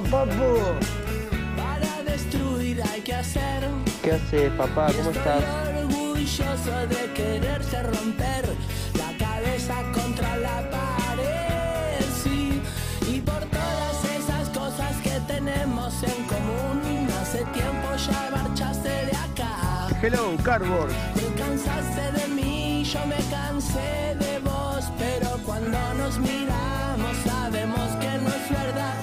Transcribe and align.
Pasa, 0.00 0.10
papu? 0.10 0.58
Para 1.56 2.02
destruir 2.04 2.82
hay 2.92 3.00
que 3.00 3.14
hacer. 3.14 3.64
¿Qué 4.02 4.12
haces, 4.12 4.52
papá? 4.52 4.92
¿Cómo 4.96 5.10
estás? 5.10 5.42
Estoy 5.42 5.84
orgulloso 5.84 6.86
de 6.88 7.12
quererte 7.14 7.82
romper 7.82 8.44
la 8.94 9.16
cabeza 9.24 9.74
contra 9.92 10.36
la 10.36 10.70
pared, 10.70 12.04
sí. 12.22 12.60
Y 13.08 13.20
por 13.20 13.40
todas 13.46 14.04
esas 14.16 14.48
cosas 14.50 14.96
que 15.02 15.18
tenemos 15.26 16.02
en 16.02 16.24
común, 16.24 17.08
hace 17.20 17.44
tiempo 17.46 17.88
ya 17.96 18.30
marchaste 18.36 18.88
de 18.88 19.16
acá. 19.16 19.88
Hello, 20.02 20.36
Cardboard. 20.42 20.92
Te 21.14 21.26
cansaste 21.40 22.12
de 22.12 22.28
mí, 22.28 22.84
yo 22.84 23.00
me 23.06 23.16
cansé 23.30 24.14
de 24.18 24.38
vos, 24.40 24.84
pero 24.98 25.38
cuando 25.44 25.78
nos 25.94 26.18
miramos 26.18 27.16
sabemos 27.24 27.90
que 28.00 28.18
no 28.18 28.28
es 28.28 28.50
verdad, 28.50 28.95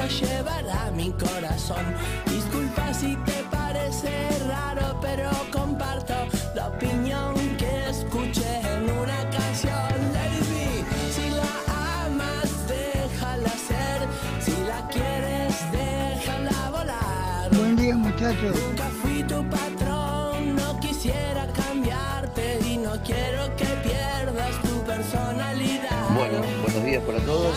tuya 0.00 0.26
llevará 0.26 0.90
mi 0.92 1.10
corazón. 1.12 1.84
Disculpa 2.26 2.92
si 2.94 3.16
te 3.16 3.44
parece 3.50 4.10
raro, 4.48 4.98
pero 5.00 5.30
comparto 5.52 6.14
la 6.54 6.68
opinión 6.68 7.34
que 7.58 7.90
escuché 7.90 8.60
en 8.60 8.90
una 8.90 9.28
canción. 9.30 9.92
Lady 10.12 10.84
si 11.14 11.30
la 11.30 12.06
amas, 12.06 12.50
déjala 12.68 13.50
ser, 13.50 14.00
si 14.40 14.52
la 14.64 14.86
quieres, 14.88 15.54
déjala 15.72 16.70
volar. 16.70 17.50
Buen 17.52 17.76
día, 17.76 17.96
muchachos. 17.96 18.56
Nunca 18.56 18.88
fui 19.02 19.22
tu 19.24 19.48
patrón, 19.48 20.56
no 20.56 20.80
quisiera 20.80 21.46
cambiarte 21.48 22.58
y 22.66 22.76
no 22.78 22.92
quiero 23.02 23.54
que 23.56 23.66
pierdas 23.88 24.60
tu 24.62 24.82
personalidad. 24.84 26.08
Bueno, 26.14 26.38
buenos 26.62 26.84
días 26.84 27.02
para 27.04 27.20
todos. 27.20 27.56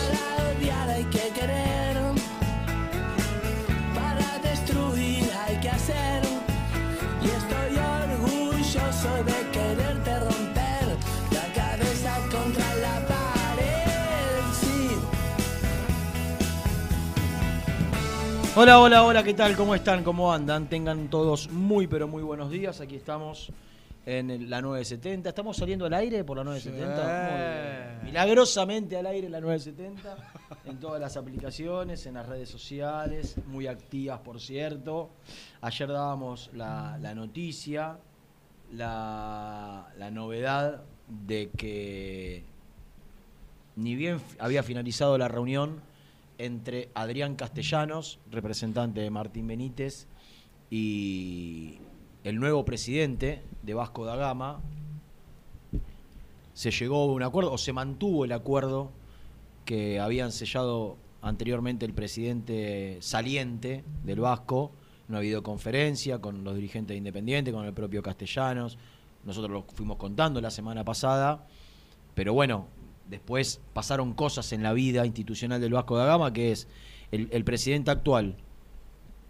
De 9.26 9.50
quererte 9.52 10.20
romper 10.20 10.84
la 11.32 11.52
cabeza 11.54 12.18
contra 12.30 12.74
la 12.76 13.06
pared. 13.06 14.42
Sí. 14.60 14.96
Hola, 18.56 18.78
hola, 18.80 19.04
hola, 19.04 19.22
¿qué 19.22 19.34
tal? 19.34 19.56
¿Cómo 19.56 19.74
están? 19.74 20.04
¿Cómo 20.04 20.32
andan? 20.32 20.68
Tengan 20.68 21.08
todos 21.08 21.50
muy, 21.50 21.86
pero 21.86 22.06
muy 22.08 22.22
buenos 22.22 22.50
días. 22.50 22.80
Aquí 22.80 22.96
estamos 22.96 23.52
en 24.06 24.50
la 24.50 24.60
970. 24.60 25.28
¿Estamos 25.30 25.56
saliendo 25.56 25.86
al 25.86 25.94
aire 25.94 26.24
por 26.24 26.36
la 26.36 26.44
970? 26.44 26.94
Muy 26.94 27.40
bien. 27.40 28.04
Milagrosamente 28.04 28.96
al 28.96 29.06
aire 29.06 29.28
la 29.28 29.40
970. 29.40 30.16
En 30.66 30.78
todas 30.78 31.00
las 31.00 31.16
aplicaciones, 31.16 32.06
en 32.06 32.14
las 32.14 32.26
redes 32.26 32.48
sociales, 32.48 33.36
muy 33.46 33.66
activas, 33.66 34.20
por 34.20 34.40
cierto. 34.40 35.10
Ayer 35.60 35.88
dábamos 35.88 36.50
la, 36.52 36.98
la 37.00 37.14
noticia, 37.14 37.98
la, 38.76 40.10
novedad 40.12 40.82
de 41.08 41.50
que 41.56 42.44
ni 43.76 43.96
bien 43.96 44.20
había 44.38 44.62
finalizado 44.62 45.18
la 45.18 45.28
reunión 45.28 45.80
entre 46.38 46.90
Adrián 46.94 47.36
Castellanos, 47.36 48.18
representante 48.30 49.00
de 49.00 49.10
Martín 49.10 49.46
Benítez, 49.46 50.06
y 50.70 51.78
el 52.24 52.40
nuevo 52.40 52.64
presidente 52.64 53.42
de 53.62 53.74
Vasco 53.74 54.04
da 54.04 54.16
Gama, 54.16 54.60
se 56.54 56.70
llegó 56.70 57.02
a 57.02 57.12
un 57.12 57.22
acuerdo, 57.22 57.52
o 57.52 57.58
se 57.58 57.72
mantuvo 57.72 58.24
el 58.24 58.32
acuerdo 58.32 58.90
que 59.64 60.00
habían 60.00 60.32
sellado 60.32 60.96
anteriormente 61.22 61.86
el 61.86 61.94
presidente 61.94 62.98
saliente 63.00 63.84
del 64.04 64.20
Vasco, 64.20 64.72
una 65.08 65.20
videoconferencia 65.20 66.18
con 66.18 66.44
los 66.44 66.54
dirigentes 66.54 66.94
de 66.94 66.98
Independiente, 66.98 67.52
con 67.52 67.64
el 67.64 67.72
propio 67.72 68.02
Castellanos. 68.02 68.78
Nosotros 69.24 69.50
lo 69.50 69.62
fuimos 69.74 69.96
contando 69.96 70.40
la 70.40 70.50
semana 70.50 70.84
pasada, 70.84 71.46
pero 72.14 72.34
bueno, 72.34 72.66
después 73.08 73.60
pasaron 73.72 74.14
cosas 74.14 74.52
en 74.52 74.62
la 74.62 74.72
vida 74.72 75.04
institucional 75.06 75.60
del 75.60 75.72
Vasco 75.72 75.96
da 75.96 76.06
Gama, 76.06 76.32
que 76.32 76.52
es 76.52 76.68
el, 77.10 77.28
el 77.32 77.44
presidente 77.44 77.90
actual, 77.90 78.36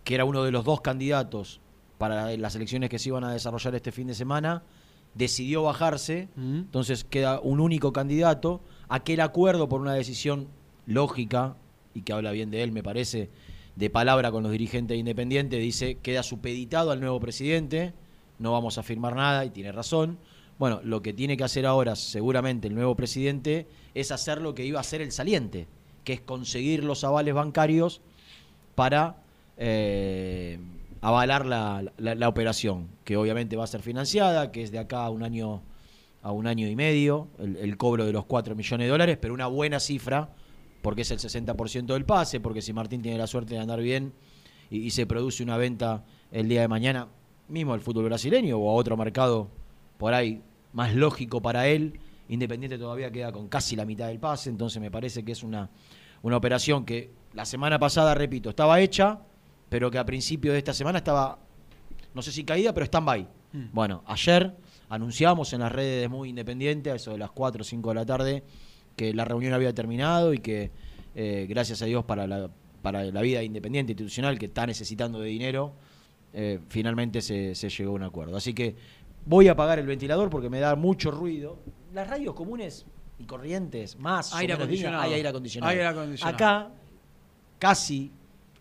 que 0.04 0.14
era 0.14 0.24
uno 0.24 0.42
de 0.42 0.50
los 0.50 0.64
dos 0.64 0.80
candidatos 0.80 1.60
para 1.98 2.36
las 2.36 2.54
elecciones 2.54 2.90
que 2.90 2.98
se 2.98 3.08
iban 3.08 3.24
a 3.24 3.32
desarrollar 3.32 3.74
este 3.74 3.92
fin 3.92 4.08
de 4.08 4.14
semana, 4.14 4.62
decidió 5.14 5.62
bajarse, 5.62 6.28
entonces 6.36 7.04
queda 7.04 7.40
un 7.40 7.60
único 7.60 7.92
candidato. 7.92 8.60
Aquel 8.88 9.20
acuerdo 9.20 9.68
por 9.68 9.80
una 9.80 9.94
decisión 9.94 10.48
lógica, 10.86 11.56
y 11.94 12.02
que 12.02 12.12
habla 12.12 12.32
bien 12.32 12.50
de 12.50 12.62
él, 12.62 12.72
me 12.72 12.82
parece, 12.82 13.30
de 13.76 13.90
palabra 13.90 14.30
con 14.30 14.42
los 14.42 14.52
dirigentes 14.52 14.94
de 14.94 14.98
Independiente, 15.00 15.56
dice, 15.56 15.96
queda 15.96 16.22
supeditado 16.22 16.90
al 16.92 17.00
nuevo 17.00 17.18
presidente, 17.20 17.92
no 18.38 18.52
vamos 18.52 18.78
a 18.78 18.82
firmar 18.82 19.16
nada, 19.16 19.44
y 19.44 19.50
tiene 19.50 19.72
razón, 19.72 20.18
Bueno, 20.58 20.80
lo 20.84 21.02
que 21.02 21.12
tiene 21.12 21.36
que 21.36 21.42
hacer 21.44 21.66
ahora 21.66 21.96
seguramente 21.96 22.68
el 22.68 22.74
nuevo 22.76 22.94
presidente 22.94 23.66
es 23.94 24.12
hacer 24.12 24.40
lo 24.40 24.54
que 24.54 24.64
iba 24.64 24.78
a 24.78 24.82
hacer 24.82 25.02
el 25.02 25.10
saliente, 25.10 25.66
que 26.04 26.12
es 26.12 26.20
conseguir 26.20 26.84
los 26.84 27.02
avales 27.02 27.34
bancarios 27.34 28.00
para 28.76 29.16
eh, 29.56 30.58
avalar 31.00 31.44
la, 31.46 31.84
la- 31.98 32.28
operación, 32.28 32.86
que 33.04 33.16
obviamente 33.16 33.56
va 33.56 33.64
a 33.64 33.66
ser 33.66 33.82
financiada, 33.82 34.52
que 34.52 34.62
es 34.62 34.70
de 34.70 34.78
acá 34.78 35.04
a 35.04 35.10
un 35.10 35.22
año 35.24 35.62
a 36.22 36.30
un 36.32 36.46
año 36.46 36.66
y 36.68 36.74
medio, 36.74 37.28
el, 37.38 37.56
el 37.56 37.76
cobro 37.76 38.06
de 38.06 38.12
los 38.12 38.24
4 38.24 38.54
millones 38.54 38.86
de 38.86 38.90
dólares, 38.90 39.18
pero 39.20 39.34
una 39.34 39.46
buena 39.46 39.78
cifra, 39.78 40.30
porque 40.84 41.00
es 41.00 41.10
el 41.10 41.18
60% 41.18 41.86
del 41.86 42.04
pase, 42.04 42.40
porque 42.40 42.60
si 42.60 42.74
Martín 42.74 43.00
tiene 43.00 43.16
la 43.16 43.26
suerte 43.26 43.54
de 43.54 43.60
andar 43.60 43.80
bien 43.80 44.12
y, 44.68 44.80
y 44.80 44.90
se 44.90 45.06
produce 45.06 45.42
una 45.42 45.56
venta 45.56 46.04
el 46.30 46.46
día 46.46 46.60
de 46.60 46.68
mañana, 46.68 47.08
mismo 47.48 47.72
al 47.72 47.80
fútbol 47.80 48.04
brasileño 48.04 48.58
o 48.58 48.70
a 48.70 48.74
otro 48.74 48.94
mercado 48.94 49.48
por 49.96 50.12
ahí 50.12 50.42
más 50.74 50.94
lógico 50.94 51.40
para 51.40 51.66
él, 51.68 51.98
Independiente 52.28 52.76
todavía 52.76 53.10
queda 53.10 53.32
con 53.32 53.48
casi 53.48 53.76
la 53.76 53.86
mitad 53.86 54.08
del 54.08 54.18
pase, 54.18 54.50
entonces 54.50 54.80
me 54.80 54.90
parece 54.90 55.24
que 55.24 55.32
es 55.32 55.42
una, 55.42 55.70
una 56.22 56.36
operación 56.36 56.84
que 56.84 57.10
la 57.32 57.46
semana 57.46 57.78
pasada, 57.78 58.14
repito, 58.14 58.50
estaba 58.50 58.78
hecha, 58.80 59.20
pero 59.70 59.90
que 59.90 59.98
a 59.98 60.04
principio 60.04 60.52
de 60.52 60.58
esta 60.58 60.74
semana 60.74 60.98
estaba, 60.98 61.38
no 62.12 62.20
sé 62.20 62.30
si 62.30 62.44
caída, 62.44 62.74
pero 62.74 62.84
stand-by. 62.84 63.28
Mm. 63.52 63.64
Bueno, 63.72 64.02
ayer 64.06 64.54
anunciamos 64.90 65.52
en 65.54 65.60
las 65.60 65.72
redes 65.72 66.02
de 66.02 66.08
Muy 66.08 66.28
Independiente, 66.28 66.90
a 66.90 66.94
eso 66.94 67.12
de 67.12 67.18
las 67.18 67.30
4 67.30 67.62
o 67.62 67.64
5 67.64 67.88
de 67.88 67.94
la 67.94 68.06
tarde, 68.06 68.44
que 68.96 69.12
la 69.12 69.24
reunión 69.24 69.52
había 69.52 69.72
terminado 69.72 70.34
y 70.34 70.38
que, 70.38 70.70
eh, 71.14 71.46
gracias 71.48 71.82
a 71.82 71.86
Dios, 71.86 72.04
para 72.04 72.26
la, 72.26 72.50
para 72.82 73.04
la 73.04 73.22
vida 73.22 73.42
independiente 73.42 73.92
institucional 73.92 74.38
que 74.38 74.46
está 74.46 74.66
necesitando 74.66 75.20
de 75.20 75.28
dinero, 75.28 75.72
eh, 76.32 76.60
finalmente 76.68 77.20
se, 77.20 77.54
se 77.54 77.68
llegó 77.68 77.92
a 77.92 77.94
un 77.94 78.02
acuerdo. 78.02 78.36
Así 78.36 78.54
que 78.54 78.76
voy 79.26 79.48
a 79.48 79.52
apagar 79.52 79.78
el 79.78 79.86
ventilador 79.86 80.30
porque 80.30 80.50
me 80.50 80.60
da 80.60 80.74
mucho 80.76 81.10
ruido. 81.10 81.58
Las 81.92 82.08
radios 82.08 82.34
comunes 82.34 82.86
y 83.18 83.24
corrientes, 83.24 83.98
más 83.98 84.32
o 84.32 84.36
Aire 84.36 84.56
dignas, 84.66 85.02
hay 85.02 85.14
aire 85.14 85.28
acondicionado. 85.28 85.70
Aire 85.70 85.86
acondicionado. 85.86 86.34
Acá, 86.34 86.70
casi 87.58 88.10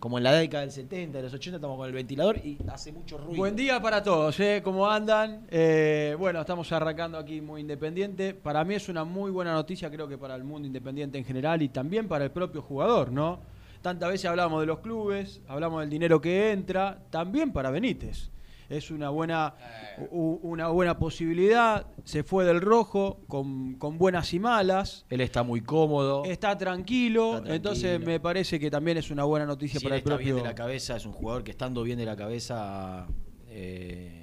como 0.03 0.17
en 0.17 0.25
la 0.25 0.33
década 0.33 0.63
del 0.63 0.71
70, 0.71 1.17
de 1.17 1.23
los 1.23 1.33
80, 1.33 1.55
estamos 1.55 1.77
con 1.77 1.87
el 1.87 1.93
ventilador 1.93 2.35
y 2.35 2.57
hace 2.67 2.91
mucho 2.91 3.17
ruido. 3.17 3.37
Buen 3.37 3.55
día 3.55 3.81
para 3.81 4.03
todos, 4.03 4.37
¿eh? 4.41 4.59
¿Cómo 4.61 4.85
andan? 4.91 5.47
Eh, 5.49 6.13
bueno, 6.19 6.41
estamos 6.41 6.69
arrancando 6.73 7.17
aquí 7.17 7.39
muy 7.39 7.61
independiente. 7.61 8.33
Para 8.33 8.65
mí 8.65 8.75
es 8.75 8.89
una 8.89 9.05
muy 9.05 9.31
buena 9.31 9.53
noticia, 9.53 9.89
creo 9.89 10.05
que 10.05 10.17
para 10.17 10.35
el 10.35 10.43
mundo 10.43 10.67
independiente 10.67 11.17
en 11.17 11.23
general 11.23 11.61
y 11.61 11.69
también 11.69 12.09
para 12.09 12.25
el 12.25 12.31
propio 12.31 12.61
jugador, 12.61 13.13
¿no? 13.13 13.39
Tantas 13.81 14.09
veces 14.09 14.25
hablamos 14.25 14.59
de 14.59 14.65
los 14.65 14.79
clubes, 14.79 15.39
hablamos 15.47 15.79
del 15.79 15.89
dinero 15.89 16.19
que 16.19 16.51
entra, 16.51 16.99
también 17.09 17.53
para 17.53 17.71
Benítez. 17.71 18.32
Es 18.69 18.91
una 18.91 19.09
buena, 19.09 19.55
una 20.11 20.67
buena 20.69 20.97
posibilidad. 20.97 21.85
Se 22.03 22.23
fue 22.23 22.45
del 22.45 22.61
rojo 22.61 23.19
con, 23.27 23.75
con 23.75 23.97
buenas 23.97 24.33
y 24.33 24.39
malas. 24.39 25.05
Él 25.09 25.21
está 25.21 25.43
muy 25.43 25.61
cómodo. 25.61 26.23
Está 26.25 26.57
tranquilo, 26.57 27.23
Está 27.37 27.43
tranquilo. 27.43 27.55
entonces 27.55 27.99
me 27.99 28.19
parece 28.19 28.59
que 28.59 28.71
también 28.71 28.97
es 28.97 29.11
una 29.11 29.23
buena 29.25 29.45
noticia 29.45 29.79
si 29.79 29.83
para 29.85 29.95
él 29.95 29.99
el 29.99 30.03
está 30.03 30.15
propio. 30.15 30.35
bien 30.35 30.43
de 30.43 30.49
la 30.49 30.55
cabeza, 30.55 30.95
es 30.95 31.05
un 31.05 31.11
jugador 31.13 31.43
que 31.43 31.51
estando 31.51 31.83
bien 31.83 31.97
de 31.97 32.05
la 32.05 32.15
cabeza 32.15 33.07
eh, 33.47 34.22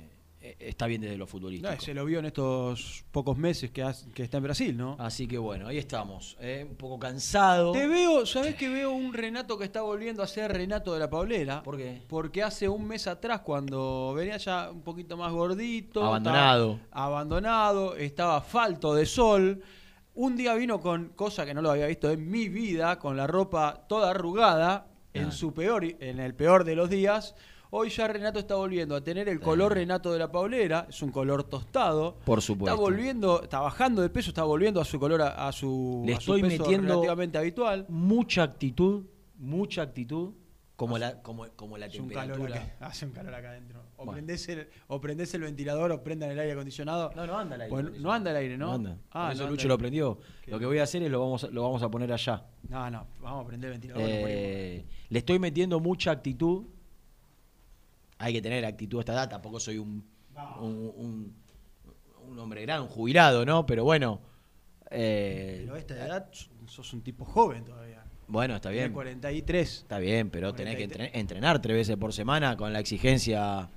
está 0.60 0.86
bien 0.86 1.00
desde 1.00 1.16
lo 1.16 1.26
futbolístico. 1.26 1.72
No, 1.72 1.80
se 1.80 1.94
lo 1.94 2.04
vio 2.04 2.18
en 2.18 2.26
estos 2.26 3.04
pocos 3.10 3.36
meses 3.38 3.70
que, 3.70 3.82
has- 3.82 4.06
que 4.14 4.22
está 4.22 4.36
en 4.36 4.42
Brasil, 4.44 4.76
¿no? 4.76 4.96
Así 4.98 5.26
que 5.26 5.38
bueno, 5.38 5.66
ahí 5.68 5.78
estamos. 5.78 6.36
eh, 6.40 6.66
un 6.68 6.76
poco 6.76 6.98
cansado. 6.98 7.72
Te 7.72 7.86
veo, 7.86 8.26
¿sabés 8.26 8.54
que 8.54 8.68
veo 8.68 8.90
un 8.92 9.12
Renato 9.14 9.56
que 9.58 9.64
está 9.64 9.82
volviendo 9.82 10.22
a 10.22 10.26
ser 10.26 10.52
Renato 10.52 10.92
de 10.92 11.00
la 11.00 11.08
Paulera? 11.10 11.62
¿Por 11.62 11.76
qué? 11.76 12.02
Porque 12.08 12.42
hace 12.42 12.68
un 12.68 12.86
mes 12.86 13.06
atrás, 13.06 13.40
cuando 13.40 14.12
venía 14.14 14.36
ya 14.36 14.70
un 14.70 14.82
poquito 14.82 15.16
más 15.16 15.32
gordito, 15.32 16.04
Abandonado. 16.04 16.78
estaba 16.84 17.06
abandonado, 17.06 17.96
estaba 17.96 18.40
falto 18.40 18.94
de 18.94 19.06
sol. 19.06 19.62
Un 20.14 20.36
día 20.36 20.54
vino 20.54 20.80
con 20.80 21.10
cosa 21.10 21.46
que 21.46 21.54
no 21.54 21.62
lo 21.62 21.70
había 21.70 21.86
visto 21.86 22.10
en 22.10 22.28
mi 22.30 22.48
vida, 22.48 22.98
con 22.98 23.16
la 23.16 23.26
ropa 23.26 23.86
toda 23.88 24.10
arrugada, 24.10 24.86
en 25.14 25.26
Ah. 25.26 25.30
su 25.32 25.52
peor, 25.54 25.84
en 25.84 26.18
el 26.20 26.34
peor 26.34 26.64
de 26.64 26.74
los 26.76 26.90
días. 26.90 27.34
Hoy 27.72 27.88
ya 27.88 28.08
Renato 28.08 28.40
está 28.40 28.56
volviendo 28.56 28.96
a 28.96 29.00
tener 29.00 29.28
el 29.28 29.38
color 29.40 29.74
Renato 29.74 30.12
de 30.12 30.18
la 30.18 30.30
Paulera, 30.32 30.86
es 30.88 31.02
un 31.02 31.12
color 31.12 31.44
tostado. 31.44 32.16
Por 32.24 32.42
supuesto. 32.42 32.74
Está 32.74 32.82
volviendo, 32.82 33.42
está 33.44 33.60
bajando 33.60 34.02
de 34.02 34.10
peso, 34.10 34.30
está 34.30 34.42
volviendo 34.42 34.80
a 34.80 34.84
su 34.84 34.98
color 34.98 35.22
a, 35.22 35.46
a 35.46 35.52
su, 35.52 36.02
Le 36.04 36.14
a 36.14 36.20
su 36.20 36.34
estoy 36.34 36.42
peso 36.50 36.62
metiendo 36.64 36.88
relativamente 36.94 37.38
habitual. 37.38 37.86
mucha 37.88 38.42
actitud, 38.42 39.04
mucha 39.38 39.82
actitud, 39.82 40.32
como 40.74 40.98
la, 40.98 41.22
como, 41.22 41.46
como 41.54 41.76
la 41.78 41.86
Hace 41.86 42.00
un 42.00 42.08
calor 42.08 42.36
temperatura. 42.38 42.72
acá, 42.74 42.76
hace 42.86 43.06
un 43.06 43.12
calor 43.12 43.34
acá 43.34 43.50
adentro. 43.50 43.80
O, 43.96 44.04
Bueno. 44.06 44.12
prendés 44.14 44.48
el, 44.48 44.68
o 44.88 45.00
prendés 45.00 45.34
el 45.34 45.42
ventilador 45.42 45.92
o 45.92 46.02
prendan 46.02 46.30
el 46.30 46.38
aire 46.40 46.52
acondicionado. 46.52 47.12
No, 47.14 47.24
no 47.26 47.38
anda 47.38 47.54
el 47.54 47.60
aire. 47.60 47.70
Bueno, 47.72 47.90
no 48.00 48.12
anda 48.12 48.30
el 48.32 48.36
aire, 48.38 48.56
¿no? 48.58 48.66
No 48.68 48.72
anda. 48.72 48.98
Ah, 49.12 49.26
Por 49.26 49.34
eso 49.34 49.44
no 49.44 49.50
Lucho 49.50 49.62
anda. 49.62 49.74
lo 49.74 49.78
prendió. 49.78 50.18
Qué 50.42 50.50
Lo 50.50 50.58
que 50.58 50.66
voy 50.66 50.78
a 50.78 50.82
hacer 50.84 51.02
es 51.04 51.10
lo 51.10 51.20
vamos, 51.20 51.44
a- 51.44 51.48
lo 51.50 51.62
vamos 51.62 51.82
a 51.84 51.88
poner 51.90 52.12
allá. 52.12 52.46
No, 52.68 52.90
no, 52.90 53.06
vamos 53.20 53.44
a 53.44 53.46
prender 53.48 53.68
el 53.68 53.74
ventilador. 53.74 54.02
Eh, 54.08 54.84
le 55.08 55.18
estoy 55.20 55.38
metiendo 55.38 55.78
mucha 55.78 56.10
actitud. 56.10 56.64
Hay 58.22 58.32
que 58.34 58.42
tener 58.42 58.64
actitud 58.64 58.98
a 58.98 59.00
esta 59.00 59.12
edad. 59.14 59.28
Tampoco 59.30 59.58
soy 59.58 59.78
un, 59.78 60.04
un, 60.60 60.92
un- 60.96 61.34
un 62.28 62.38
hombre 62.38 62.62
grande, 62.62 62.82
un 62.86 62.88
jubilado, 62.88 63.44
¿no? 63.44 63.66
Pero 63.66 63.82
bueno. 63.84 64.20
eh, 64.90 65.62
Pero 65.62 65.74
a 65.74 65.78
esta 65.78 65.94
edad 65.94 66.30
sos 66.66 66.92
un 66.92 67.02
tipo 67.02 67.24
joven 67.24 67.64
todavía. 67.64 68.04
bueno, 68.28 68.54
está 68.56 68.70
bien. 68.70 68.92
43. 68.92 69.78
Está 69.78 69.98
bien, 69.98 70.30
pero 70.30 70.52
tenés 70.54 70.76
que 70.76 70.84
43. 70.86 71.20
entrenar, 71.20 71.60
tres 71.62 71.76
veces 71.76 71.96
por 71.96 72.12
semana 72.12 72.56
con 72.56 72.72
la 72.72 72.78
exigencia. 72.80 73.68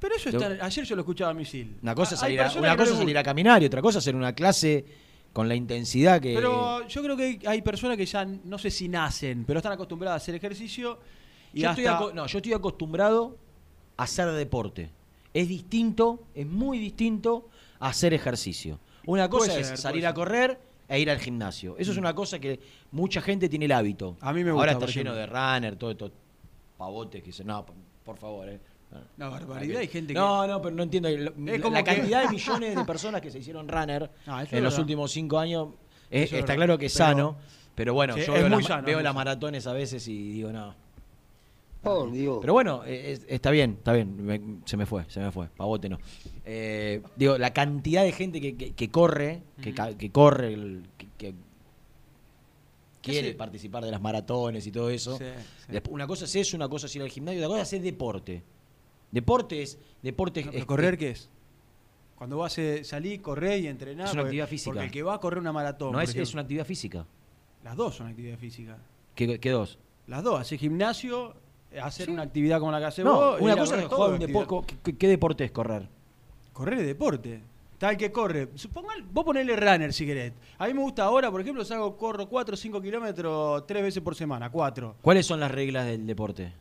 Pero 0.00 0.14
eso 0.16 0.30
está. 0.30 0.64
Ayer 0.64 0.84
yo 0.84 0.96
lo 0.96 1.02
escuchaba 1.02 1.30
a 1.30 1.34
Misil. 1.34 1.78
Una 1.82 1.94
cosa 1.94 2.14
es 2.14 2.20
salir, 2.20 2.40
a, 2.40 2.50
una 2.52 2.76
cosa 2.76 2.96
salir 2.96 3.16
caminar 3.22 3.62
y 3.62 3.66
otra 3.66 3.80
cosa 3.82 3.98
es 3.98 4.04
hacer 4.04 4.16
una 4.16 4.34
clase 4.34 4.84
con 5.32 5.48
la 5.48 5.54
intensidad 5.54 6.20
que. 6.20 6.34
Pero 6.34 6.86
yo 6.88 7.02
creo 7.02 7.16
que 7.16 7.40
hay- 7.46 7.62
personas 7.62 7.96
que 7.96 8.06
ya 8.06 8.24
no 8.24 8.58
sé 8.58 8.70
si 8.70 8.88
nacen, 8.88 9.44
pero 9.46 9.58
están 9.60 9.72
acostumbradas 9.72 10.20
a 10.20 10.22
hacer 10.22 10.34
ejercicio. 10.34 10.98
Y 11.52 11.60
yo, 11.60 11.70
hasta, 11.70 11.82
estoy 11.92 12.14
no, 12.14 12.26
yo 12.26 12.38
estoy 12.38 12.52
acostumbrado 12.52 13.38
hacer 13.96 14.30
deporte. 14.32 14.90
Es 15.34 15.48
distinto, 15.48 16.24
es 16.34 16.46
muy 16.46 16.78
distinto 16.78 17.48
a 17.78 17.88
hacer 17.88 18.14
ejercicio. 18.14 18.78
Una 19.06 19.28
cosa 19.28 19.48
Puede 19.48 19.60
es 19.60 19.66
ser, 19.68 19.78
salir 19.78 20.06
a 20.06 20.14
correr 20.14 20.58
e 20.88 20.98
ir 21.00 21.10
al 21.10 21.18
gimnasio. 21.18 21.76
Eso 21.78 21.92
es 21.92 21.98
una 21.98 22.14
cosa 22.14 22.38
que 22.38 22.58
mucha 22.92 23.20
gente 23.20 23.48
tiene 23.48 23.66
el 23.66 23.72
hábito. 23.72 24.16
A 24.20 24.32
mí 24.32 24.42
me 24.42 24.50
Ahora 24.50 24.72
gusta, 24.72 24.72
está 24.72 24.86
por 24.86 24.94
lleno 24.94 25.14
de 25.14 25.26
runner, 25.26 25.76
todo 25.76 25.90
esto 25.90 26.10
pavotes 26.78 27.22
que 27.22 27.26
dicen, 27.26 27.46
no, 27.46 27.64
por, 28.04 28.16
favor, 28.16 28.48
eh. 28.48 28.60
Una 29.16 29.28
barbaridad, 29.28 29.80
hay 29.80 29.88
gente 29.88 30.14
que- 30.14 30.18
No, 30.18 30.46
no, 30.46 30.62
pero 30.62 30.74
no 30.74 30.82
entiendo. 30.84 31.08
La, 31.10 31.30
que- 31.32 31.84
cantidad 31.84 32.22
de 32.22 32.28
millones 32.30 32.76
de 32.76 32.84
personas 32.84 33.20
que 33.20 33.30
se 33.30 33.38
hicieron 33.40 33.68
runner 33.68 34.10
Ah, 34.26 34.44
en 34.50 34.62
los 34.64 34.78
últimos 34.78 35.10
cinco 35.10 35.38
años, 35.38 35.68
eh, 36.10 36.22
es 36.22 36.32
está 36.32 36.54
claro 36.54 36.78
que 36.78 36.86
es 36.86 36.94
Pero- 36.94 37.04
sano. 37.06 37.36
Pero 37.74 37.92
bueno, 37.92 38.14
Sí, 38.14 38.22
yo 38.26 38.32
veo, 38.32 38.48
las, 38.48 38.64
sano, 38.64 38.86
veo 38.86 39.12
maratones 39.12 39.66
a 39.66 39.74
veces 39.74 40.06
y 40.08 40.32
digo, 40.32 40.50
no. 40.50 40.74
Por 41.86 42.12
Dios. 42.12 42.38
Pero 42.40 42.52
bueno, 42.52 42.84
eh, 42.84 43.12
es- 43.12 43.26
está 43.28 43.50
bien, 43.50 43.72
está 43.78 43.92
bien. 43.92 44.24
Me- 44.24 44.40
se 44.64 44.76
me 44.76 44.86
fue, 44.86 45.04
se 45.08 45.20
me 45.20 45.30
fue. 45.30 45.48
Pavote 45.48 45.88
no. 45.88 45.98
Eh, 46.44 47.02
digo, 47.16 47.38
la 47.38 47.52
cantidad 47.52 48.02
de 48.02 48.12
gente 48.12 48.40
que, 48.40 48.56
que- 48.56 48.72
que 48.72 48.90
corre, 48.90 49.42
que, 49.62 50.10
corre, 50.10 50.52
el- 50.54 50.88
que, 50.98 51.06
que 51.16 51.34
quiere 53.02 53.28
Sí. 53.30 53.34
participar 53.34 53.84
de 53.84 53.90
las 53.90 54.00
maratones 54.00 54.66
y 54.66 54.72
todo 54.72 54.90
eso. 54.90 55.16
Sí, 55.18 55.24
sí. 55.66 55.72
Después, 55.72 55.94
una 55.94 56.06
cosa 56.06 56.24
es 56.24 56.34
eso, 56.36 56.56
una 56.56 56.68
cosa 56.68 56.86
es 56.86 56.96
ir 56.96 57.02
al 57.02 57.08
gimnasio, 57.10 57.38
otra 57.40 57.48
cosa 57.48 57.62
es 57.62 57.68
hacer 57.68 57.82
deporte. 57.82 58.42
Deporte 59.12 59.62
es. 59.62 59.78
Deporte 60.02 60.40
No, 60.42 60.48
es- 60.50 60.54
pero 60.54 60.66
¿Correr 60.66 60.98
qué 60.98 61.10
es? 61.10 61.30
Cuando 62.16 62.38
vas 62.38 62.58
a 62.58 62.82
salir, 62.84 63.20
correr 63.22 63.60
y 63.60 63.68
entrenar. 63.68 64.06
Es 64.06 64.12
una 64.12 64.22
porque- 64.22 64.28
actividad 64.28 64.48
física. 64.48 64.70
Porque 64.72 64.84
el 64.86 64.90
que 64.90 65.02
va 65.02 65.14
a 65.14 65.20
correr 65.20 65.38
una 65.38 65.52
maratón. 65.52 65.92
No 65.92 66.00
es, 66.00 66.08
ejemplo, 66.10 66.22
es 66.24 66.32
una 66.32 66.42
actividad 66.42 66.64
física. 66.64 67.06
Las 67.62 67.76
dos 67.76 67.96
son 67.96 68.08
actividad 68.08 68.38
física. 68.38 68.78
¿Qué, 69.14 69.38
qué 69.38 69.50
dos? 69.50 69.78
Las 70.06 70.22
dos. 70.24 70.40
Hacer 70.40 70.58
gimnasio, 70.58 71.34
hacer 71.82 72.10
una 72.10 72.22
actividad 72.22 72.58
como 72.60 72.72
la 72.72 72.78
que 72.78 72.84
hace 72.86 73.04
No, 73.04 73.14
vos. 73.14 73.40
una 73.40 73.56
cosa 73.56 73.76
es 73.80 73.88
todo 73.88 73.96
jugar 73.96 74.12
un 74.12 74.18
deporte. 74.18 74.76
¿qué, 74.82 74.96
qué 74.96 75.08
deporte 75.08 75.44
es 75.44 75.50
correr? 75.52 75.88
Correr 76.52 76.78
es 76.80 76.86
deporte. 76.86 77.42
Tal 77.78 77.96
que 77.98 78.10
corre. 78.10 78.48
Suponga, 78.54 78.94
vos 79.12 79.24
ponele 79.24 79.54
runner 79.54 79.92
si 79.92 80.06
querés. 80.06 80.32
A 80.58 80.66
mí 80.66 80.72
me 80.74 80.80
gusta 80.80 81.04
ahora, 81.04 81.30
por 81.30 81.40
ejemplo, 81.42 81.62
salgo, 81.64 81.96
corro 81.96 82.26
4 82.26 82.54
o 82.54 82.56
5 82.56 82.80
kilómetros 82.80 83.66
tres 83.66 83.82
veces 83.82 84.02
por 84.02 84.14
semana. 84.14 84.50
4. 84.50 84.96
¿Cuáles 85.02 85.26
son 85.26 85.40
las 85.40 85.50
reglas 85.50 85.84
del 85.86 86.06
deporte? 86.06 86.52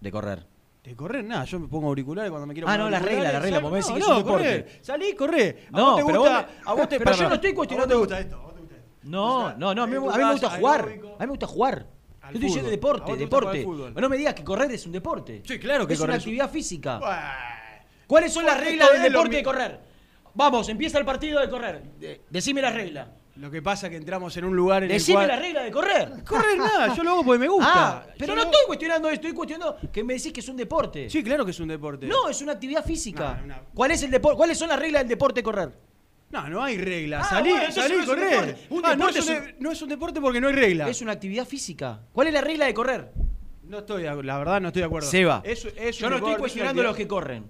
De 0.00 0.12
correr. 0.12 0.44
De 0.84 0.94
correr 0.94 1.24
nada, 1.24 1.44
yo 1.44 1.58
me 1.58 1.68
pongo 1.68 1.88
auriculares 1.88 2.30
cuando 2.30 2.46
me 2.46 2.52
quiero 2.54 2.68
Ah, 2.68 2.76
no, 2.78 2.88
la 2.90 2.98
auriculares, 2.98 3.16
regla, 3.24 3.32
la 3.32 3.40
regla, 3.40 3.56
salgo- 3.58 3.62
vos 3.62 3.72
me 3.72 3.78
decís 3.78 3.92
que 3.92 3.98
es 4.00 4.06
un 4.08 4.16
deporte. 4.24 4.78
Salí, 4.82 5.14
corre. 5.14 5.58
¿A 5.72 5.76
No, 5.78 5.84
vos 5.86 5.96
te 5.96 6.04
pero 6.06 6.20
gusta, 6.20 6.40
vos 6.42 6.50
a 6.66 6.74
vos 6.74 6.88
te, 6.88 6.98
pero 6.98 7.12
yo 7.12 7.28
no 7.28 7.34
estoy 7.34 7.50
¿A 7.50 7.54
cuestionando- 7.54 7.98
vos 7.98 8.08
te 8.08 8.14
gusta 8.14 8.20
esto? 8.20 8.36
¿A 8.36 8.42
vos 8.44 8.54
te 8.54 8.60
gusta 8.60 8.76
esto? 8.76 8.88
No, 9.04 9.54
no, 9.56 9.74
no, 9.74 9.82
a 9.82 9.86
mí, 9.86 9.92
me 9.92 9.98
gusta 9.98 10.50
jugar. 10.50 10.80
A 10.82 10.86
mí 10.86 10.98
me 11.20 11.26
gusta 11.26 11.46
jugar. 11.46 11.86
Al 12.28 12.34
Yo 12.34 12.38
estoy 12.38 12.48
diciendo 12.48 12.70
deporte, 12.70 13.02
¿A 13.04 13.06
vos 13.06 13.16
te 13.18 13.24
gusta 13.24 13.52
deporte. 13.52 14.00
No 14.02 14.08
me 14.10 14.16
digas 14.18 14.34
que 14.34 14.44
correr 14.44 14.70
es 14.70 14.84
un 14.84 14.92
deporte. 14.92 15.42
Sí, 15.46 15.58
claro 15.58 15.86
que 15.86 15.94
es 15.94 15.98
correr 15.98 16.10
una 16.10 16.18
actividad 16.18 16.50
física. 16.50 17.00
¿Cuáles 18.06 18.32
son 18.32 18.44
las 18.44 18.60
reglas 18.60 18.92
del 18.92 19.02
deporte 19.02 19.36
de 19.36 19.42
correr? 19.42 19.80
Vamos, 20.34 20.68
empieza 20.68 20.98
el 20.98 21.04
partido 21.06 21.40
de 21.40 21.48
correr. 21.48 21.82
De- 21.98 22.20
decime 22.28 22.60
las 22.62 22.74
reglas. 22.74 23.08
Lo 23.36 23.50
que 23.50 23.62
pasa 23.62 23.86
es 23.86 23.92
que 23.92 23.96
entramos 23.96 24.36
en 24.36 24.44
un 24.44 24.54
lugar 24.56 24.82
en 24.82 24.88
Decime 24.88 25.20
el 25.22 25.26
cual... 25.26 25.28
las 25.28 25.38
reglas 25.40 25.64
de 25.64 25.70
correr. 25.70 26.24
Correr 26.24 26.58
nada, 26.58 26.94
yo 26.94 27.02
lo 27.04 27.10
hago 27.12 27.24
porque 27.24 27.38
me 27.38 27.48
gusta. 27.48 27.68
Ah, 27.74 28.06
pero 28.18 28.34
Yo 28.34 28.34
no 28.36 28.42
lo- 28.42 28.50
estoy 28.50 28.66
cuestionando 28.66 29.08
esto, 29.08 29.26
estoy 29.26 29.32
cuestionando 29.32 29.76
que 29.92 30.04
me 30.04 30.14
decís 30.14 30.32
que 30.32 30.40
es 30.40 30.48
un 30.48 30.56
deporte. 30.56 31.08
Sí, 31.08 31.22
claro 31.22 31.44
que 31.44 31.52
es 31.52 31.60
un 31.60 31.68
deporte. 31.68 32.06
No, 32.06 32.28
es 32.28 32.42
una 32.42 32.52
actividad 32.52 32.84
física. 32.84 33.40
No, 33.46 33.54
¿Cuál 33.72 33.92
es 33.92 34.02
el? 34.02 34.20
¿Cuáles 34.20 34.58
son 34.58 34.68
las 34.68 34.78
reglas 34.78 35.02
del 35.02 35.08
deporte 35.08 35.38
de 35.40 35.44
correr? 35.44 35.70
No, 36.30 36.48
no 36.48 36.62
hay 36.62 36.76
reglas. 36.76 37.26
Ah, 37.26 37.30
salí, 37.36 37.50
bueno, 37.50 37.72
salí, 37.72 37.94
no 37.96 38.06
correr. 38.06 38.58
Un 38.70 38.84
Ah, 38.84 38.94
no, 38.96 39.08
es 39.08 39.16
un 39.16 39.22
es 39.22 39.28
un- 39.28 39.34
de- 39.46 39.56
no 39.60 39.72
es 39.72 39.80
un 39.82 39.88
deporte 39.88 40.20
porque 40.20 40.40
no 40.40 40.48
hay 40.48 40.54
reglas. 40.54 40.90
Es 40.90 41.00
una 41.00 41.12
actividad 41.12 41.46
física. 41.46 42.00
¿Cuál 42.12 42.26
es 42.28 42.32
la 42.34 42.40
regla 42.42 42.66
de 42.66 42.74
correr? 42.74 43.12
No 43.64 43.78
estoy, 43.78 44.02
la 44.02 44.14
verdad 44.38 44.60
no 44.60 44.68
estoy 44.68 44.80
de 44.80 44.86
acuerdo. 44.86 45.08
Seba. 45.08 45.40
Es- 45.44 45.66
es 45.76 45.96
Yo 45.98 46.10
no 46.10 46.16
estoy 46.16 46.36
cuestionando 46.36 46.82
a 46.82 46.84
los 46.84 46.96
que 46.96 47.08
corren. 47.08 47.44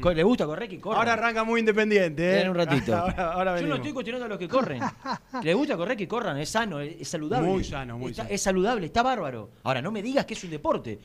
Co- 0.00 0.12
¿Le 0.12 0.24
gusta 0.24 0.44
correr? 0.46 0.68
Que 0.68 0.80
corran. 0.80 0.98
Ahora 0.98 1.12
arranca 1.12 1.44
muy 1.44 1.60
independiente, 1.60 2.38
¿eh? 2.38 2.40
En 2.42 2.48
un 2.48 2.56
ratito. 2.56 2.96
ahora, 2.96 3.32
ahora 3.32 3.60
Yo 3.60 3.68
no 3.68 3.76
estoy 3.76 3.92
cuestionando 3.92 4.26
a 4.26 4.28
los 4.28 4.38
que 4.38 4.48
corren. 4.48 4.82
¿Le 5.40 5.54
gusta 5.54 5.76
correr? 5.76 5.96
Que 5.96 6.08
corran. 6.08 6.36
Es 6.38 6.48
sano, 6.48 6.80
es, 6.80 7.00
es 7.00 7.06
saludable. 7.08 7.46
Muy 7.48 7.62
sano, 7.62 7.96
muy 7.98 8.10
Está- 8.10 8.24
sano. 8.24 8.34
Es 8.34 8.42
saludable, 8.42 8.86
está 8.86 9.04
bárbaro. 9.04 9.52
Ahora, 9.62 9.80
no 9.80 9.92
me 9.92 10.02
digas 10.02 10.24
que 10.26 10.34
es 10.34 10.42
un 10.42 10.50
deporte. 10.50 10.98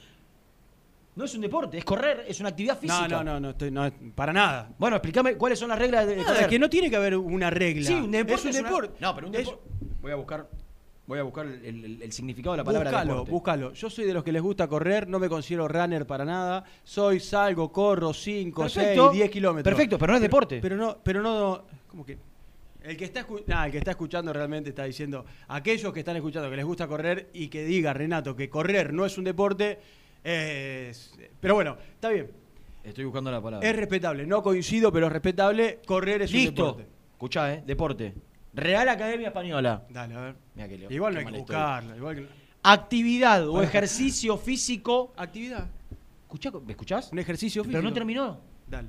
No 1.20 1.26
es 1.26 1.36
un 1.36 1.42
deporte, 1.42 1.78
es 1.78 1.84
correr, 1.84 2.24
es 2.30 2.40
una 2.40 2.48
actividad 2.48 2.80
física. 2.80 3.06
No, 3.10 3.18
no, 3.18 3.34
no, 3.34 3.40
no, 3.42 3.50
estoy, 3.50 3.70
no, 3.72 3.92
para 4.16 4.32
nada. 4.32 4.70
Bueno, 4.80 4.96
explícame 4.96 5.36
cuáles 5.36 5.60
son 5.60 5.68
las 5.68 5.78
reglas 5.78 6.08
de, 6.08 6.16
Nada, 6.16 6.30
correr. 6.34 6.48
que 6.50 6.58
no 6.58 6.70
tiene 6.70 6.90
que 6.90 6.96
haber 6.96 7.18
una 7.18 7.50
regla. 7.50 7.86
Sí, 7.86 7.94
un 7.94 8.10
deporte. 8.10 8.50
Es 8.50 8.56
un 8.56 8.64
deporte. 8.64 8.94
No, 9.02 9.14
pero 9.14 9.28
un 9.28 9.36
Es- 9.36 9.42
deporte. 9.42 9.70
Voy 10.02 10.12
a 10.14 10.16
buscar. 10.16 10.50
Voy 11.08 11.20
a 11.20 11.24
buscar 11.24 11.46
el, 11.46 11.66
el- 11.66 12.02
el 12.04 12.12
significado 12.14 12.54
de 12.54 12.58
la 12.60 12.64
palabra 12.64 12.90
Búscalo, 12.92 13.12
deporte. 13.16 13.32
búscalo. 13.32 13.74
Yo 13.74 13.90
soy 13.90 14.06
de 14.06 14.14
los 14.14 14.24
que 14.24 14.32
les 14.32 14.42
gusta 14.42 14.70
correr, 14.70 15.10
no 15.10 15.20
me 15.20 15.28
considero 15.28 15.68
runner 15.68 16.08
para 16.08 16.24
nada. 16.24 16.64
Soy, 16.86 17.20
salgo, 17.20 17.70
corro 17.70 18.14
5, 18.14 18.70
6, 18.70 18.74
Perfecto. 18.76 19.12
10 19.12 19.30
kilómetros. 19.30 19.74
Perfecto, 19.76 19.98
pero 19.98 20.14
no 20.14 20.16
es 20.16 20.22
deporte. 20.22 20.60
Pero 20.62 20.78
no, 20.78 21.00
pero 21.04 21.22
no, 21.22 21.66
como 21.86 22.06
que 22.06 22.18
el 22.84 22.96
que 22.96 23.04
está 23.04 23.28
nah, 23.48 23.66
el 23.66 23.74
que 23.74 23.80
está 23.80 23.92
escuchando 23.92 24.32
realmente 24.32 24.70
está 24.70 24.86
diciendo, 24.86 25.26
aquellos 25.50 25.92
que 25.92 26.00
están 26.00 26.16
escuchando 26.16 26.50
que 26.50 26.56
les 26.56 26.64
gusta 26.66 26.88
correr 26.88 27.30
y 27.34 27.50
que 27.50 27.66
diga 27.66 27.92
Renato 27.92 28.38
que 28.38 28.50
correr 28.50 28.94
no 28.94 29.06
es 29.06 29.18
un 29.18 29.26
deporte, 29.26 29.80
pero 30.24 31.56
bueno, 31.56 31.78
está 31.94 32.10
bien. 32.10 32.32
Estoy 32.84 33.06
buscando 33.06 33.32
la 33.32 33.42
palabra. 33.42 33.68
Es 33.68 33.76
respetable, 33.76 34.26
no 34.26 34.42
coincido, 34.42 34.92
pero 34.92 35.08
es 35.08 35.12
respetable. 35.14 35.80
Correr 35.86 36.22
es 36.24 36.34
un 36.34 36.46
deporte. 36.46 36.88
Escuchá, 37.14 37.54
eh. 37.54 37.64
Deporte. 37.66 38.14
Real 38.54 38.88
Academia 38.90 39.28
Española. 39.28 39.86
Dale, 39.90 40.16
a 40.16 40.22
ver. 40.22 40.36
Mirá 40.56 40.68
que 40.68 40.78
leo- 40.78 40.92
Igual 40.92 41.14
no 41.14 41.20
qué 41.20 41.20
hay 41.20 41.26
que 41.26 41.32
mal 41.32 41.40
estoy. 41.42 41.56
buscarlo. 41.56 41.96
Igual 41.98 42.16
que... 42.16 42.28
Actividad 42.64 43.48
o 43.48 43.62
ejercicio 43.62 44.38
físico. 44.38 45.14
Actividad. 45.18 45.68
Escuchá, 46.24 46.52
¿Me 46.66 46.72
escuchás? 46.72 47.12
Un 47.12 47.20
ejercicio 47.20 47.64
físico. 47.64 47.78
Pero 47.78 47.88
no 47.88 47.94
terminó. 47.94 48.40
Dale. 48.68 48.88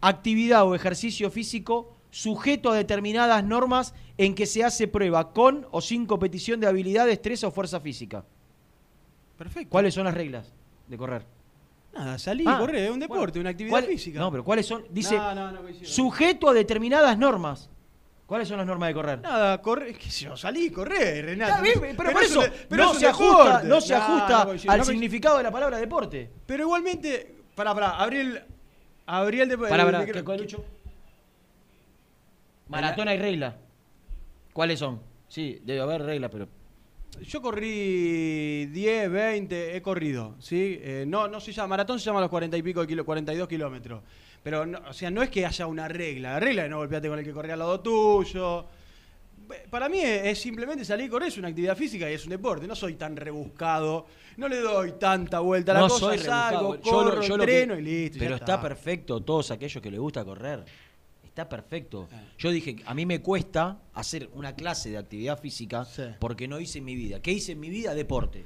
Actividad 0.00 0.64
o 0.66 0.74
ejercicio 0.74 1.30
físico 1.30 1.96
sujeto 2.10 2.70
a 2.70 2.76
determinadas 2.76 3.42
normas 3.44 3.94
en 4.18 4.34
que 4.34 4.46
se 4.46 4.64
hace 4.64 4.88
prueba 4.88 5.32
con 5.32 5.66
o 5.70 5.80
sin 5.80 6.06
competición 6.06 6.60
de 6.60 6.66
habilidad, 6.66 7.06
destreza 7.06 7.48
o 7.48 7.50
fuerza 7.50 7.80
física. 7.80 8.24
Perfecto. 9.38 9.70
¿Cuáles 9.70 9.94
son 9.94 10.04
las 10.04 10.14
reglas 10.14 10.52
de 10.88 10.96
correr? 10.98 11.22
Nada, 11.94 12.18
salí, 12.18 12.44
Ah, 12.46 12.58
correr, 12.58 12.76
es 12.76 12.90
un 12.90 12.98
bueno, 12.98 13.14
deporte, 13.14 13.40
una 13.40 13.50
actividad 13.50 13.70
¿cuál- 13.72 13.84
física. 13.86 14.18
No, 14.18 14.30
pero 14.30 14.44
¿cuáles 14.44 14.66
son? 14.66 14.84
Dice, 14.90 15.16
No, 15.16 15.34
no, 15.34 15.52
no 15.52 15.62
coincido. 15.62 15.86
sujeto 15.90 16.48
a 16.50 16.54
determinadas 16.54 17.16
normas. 17.18 17.70
¿Cuáles 18.26 18.48
son 18.48 18.58
las 18.58 18.66
normas 18.66 18.88
de 18.88 18.94
correr? 18.94 19.20
Nada, 19.20 19.62
correr, 19.62 19.96
qué 19.96 20.10
sé 20.10 20.24
yo, 20.24 20.36
salí, 20.36 20.70
correr, 20.70 21.24
Renato. 21.24 21.62
Bien, 21.62 21.78
pero, 21.96 22.12
por 22.12 22.22
es 22.22 22.30
eso 22.30 22.42
pero 22.68 22.84
no, 22.86 22.94
se 22.94 23.06
ajusta, 23.06 23.44
deporte. 23.44 23.68
no 23.68 23.80
se 23.80 23.94
ajusta 23.94 24.44
coincido, 24.46 24.72
al 24.72 24.84
significado 24.84 25.36
de 25.38 25.42
la 25.44 25.50
palabra 25.52 25.78
deporte. 25.78 26.28
Pero 26.44 26.64
igualmente, 26.64 27.36
pará, 27.54 27.72
pará, 27.72 27.90
abrí 27.96 28.18
el, 28.18 28.42
abrí 29.06 29.40
el, 29.40 29.48
de- 29.48 29.56
Pará, 29.58 29.76
el 29.76 29.86
pará, 29.86 29.98
micro- 30.00 30.12
¿qué- 30.14 30.24
cuál, 30.24 30.40
Lucho? 30.40 30.64
Maratona 32.68 33.14
y 33.14 33.18
regla. 33.18 33.56
¿Cuáles 34.52 34.78
son? 34.80 35.00
Sí, 35.28 35.60
debe 35.64 35.80
haber 35.80 36.02
reglas, 36.02 36.30
pero. 36.32 36.48
Yo 37.22 37.40
corrí 37.42 38.66
10, 38.66 39.10
20, 39.10 39.76
he 39.76 39.82
corrido, 39.82 40.34
¿sí? 40.38 40.78
Eh, 40.82 41.04
no, 41.06 41.28
no 41.28 41.40
se 41.40 41.52
llama, 41.52 41.68
maratón 41.68 41.98
se 41.98 42.06
llama 42.06 42.20
los 42.20 42.30
40 42.30 42.56
y 42.56 42.62
pico 42.62 42.80
de 42.80 42.86
kilo, 42.86 43.04
42 43.04 43.48
kilómetros. 43.48 44.02
Pero, 44.42 44.64
no, 44.66 44.80
o 44.88 44.92
sea, 44.92 45.10
no 45.10 45.22
es 45.22 45.30
que 45.30 45.44
haya 45.44 45.66
una 45.66 45.88
regla. 45.88 46.32
La 46.34 46.40
regla 46.40 46.64
es 46.64 46.70
no 46.70 46.78
golpearte 46.78 47.08
con 47.08 47.18
el 47.18 47.24
que 47.24 47.32
corría 47.32 47.54
al 47.54 47.58
lado 47.60 47.80
tuyo. 47.80 48.66
Para 49.70 49.88
mí 49.88 50.00
es, 50.00 50.26
es 50.26 50.40
simplemente 50.40 50.84
salir 50.84 51.06
y 51.06 51.08
correr, 51.08 51.28
es 51.28 51.38
una 51.38 51.48
actividad 51.48 51.76
física 51.76 52.10
y 52.10 52.14
es 52.14 52.24
un 52.24 52.30
deporte. 52.30 52.66
No 52.66 52.74
soy 52.74 52.94
tan 52.94 53.16
rebuscado, 53.16 54.06
no 54.36 54.48
le 54.48 54.58
doy 54.60 54.92
tanta 54.92 55.40
vuelta 55.40 55.72
a 55.72 55.74
la 55.74 55.80
no 55.82 55.88
cosa, 55.88 56.06
soy 56.06 56.18
salgo, 56.18 56.72
rebuscado. 56.74 56.82
Yo 56.84 57.02
lo- 57.04 57.10
corro, 57.10 57.22
yo 57.22 57.36
lo 57.36 57.46
que- 57.46 57.60
entreno 57.62 57.80
y 57.80 57.82
listo. 57.82 58.18
Pero 58.18 58.34
está 58.36 58.60
perfecto, 58.60 59.20
todos 59.20 59.50
aquellos 59.52 59.82
que 59.82 59.90
les 59.90 60.00
gusta 60.00 60.24
correr. 60.24 60.64
Está 61.36 61.50
perfecto. 61.50 62.08
Ah. 62.10 62.22
Yo 62.38 62.50
dije, 62.50 62.76
a 62.86 62.94
mí 62.94 63.04
me 63.04 63.20
cuesta 63.20 63.78
hacer 63.92 64.30
una 64.32 64.54
clase 64.56 64.88
de 64.88 64.96
actividad 64.96 65.38
física 65.38 65.84
Sí. 65.84 66.02
porque 66.18 66.48
no 66.48 66.58
hice 66.58 66.78
en 66.78 66.86
mi 66.86 66.94
vida. 66.94 67.20
¿Qué 67.20 67.30
hice 67.30 67.52
en 67.52 67.60
mi 67.60 67.68
vida? 67.68 67.92
Deporte. 67.94 68.42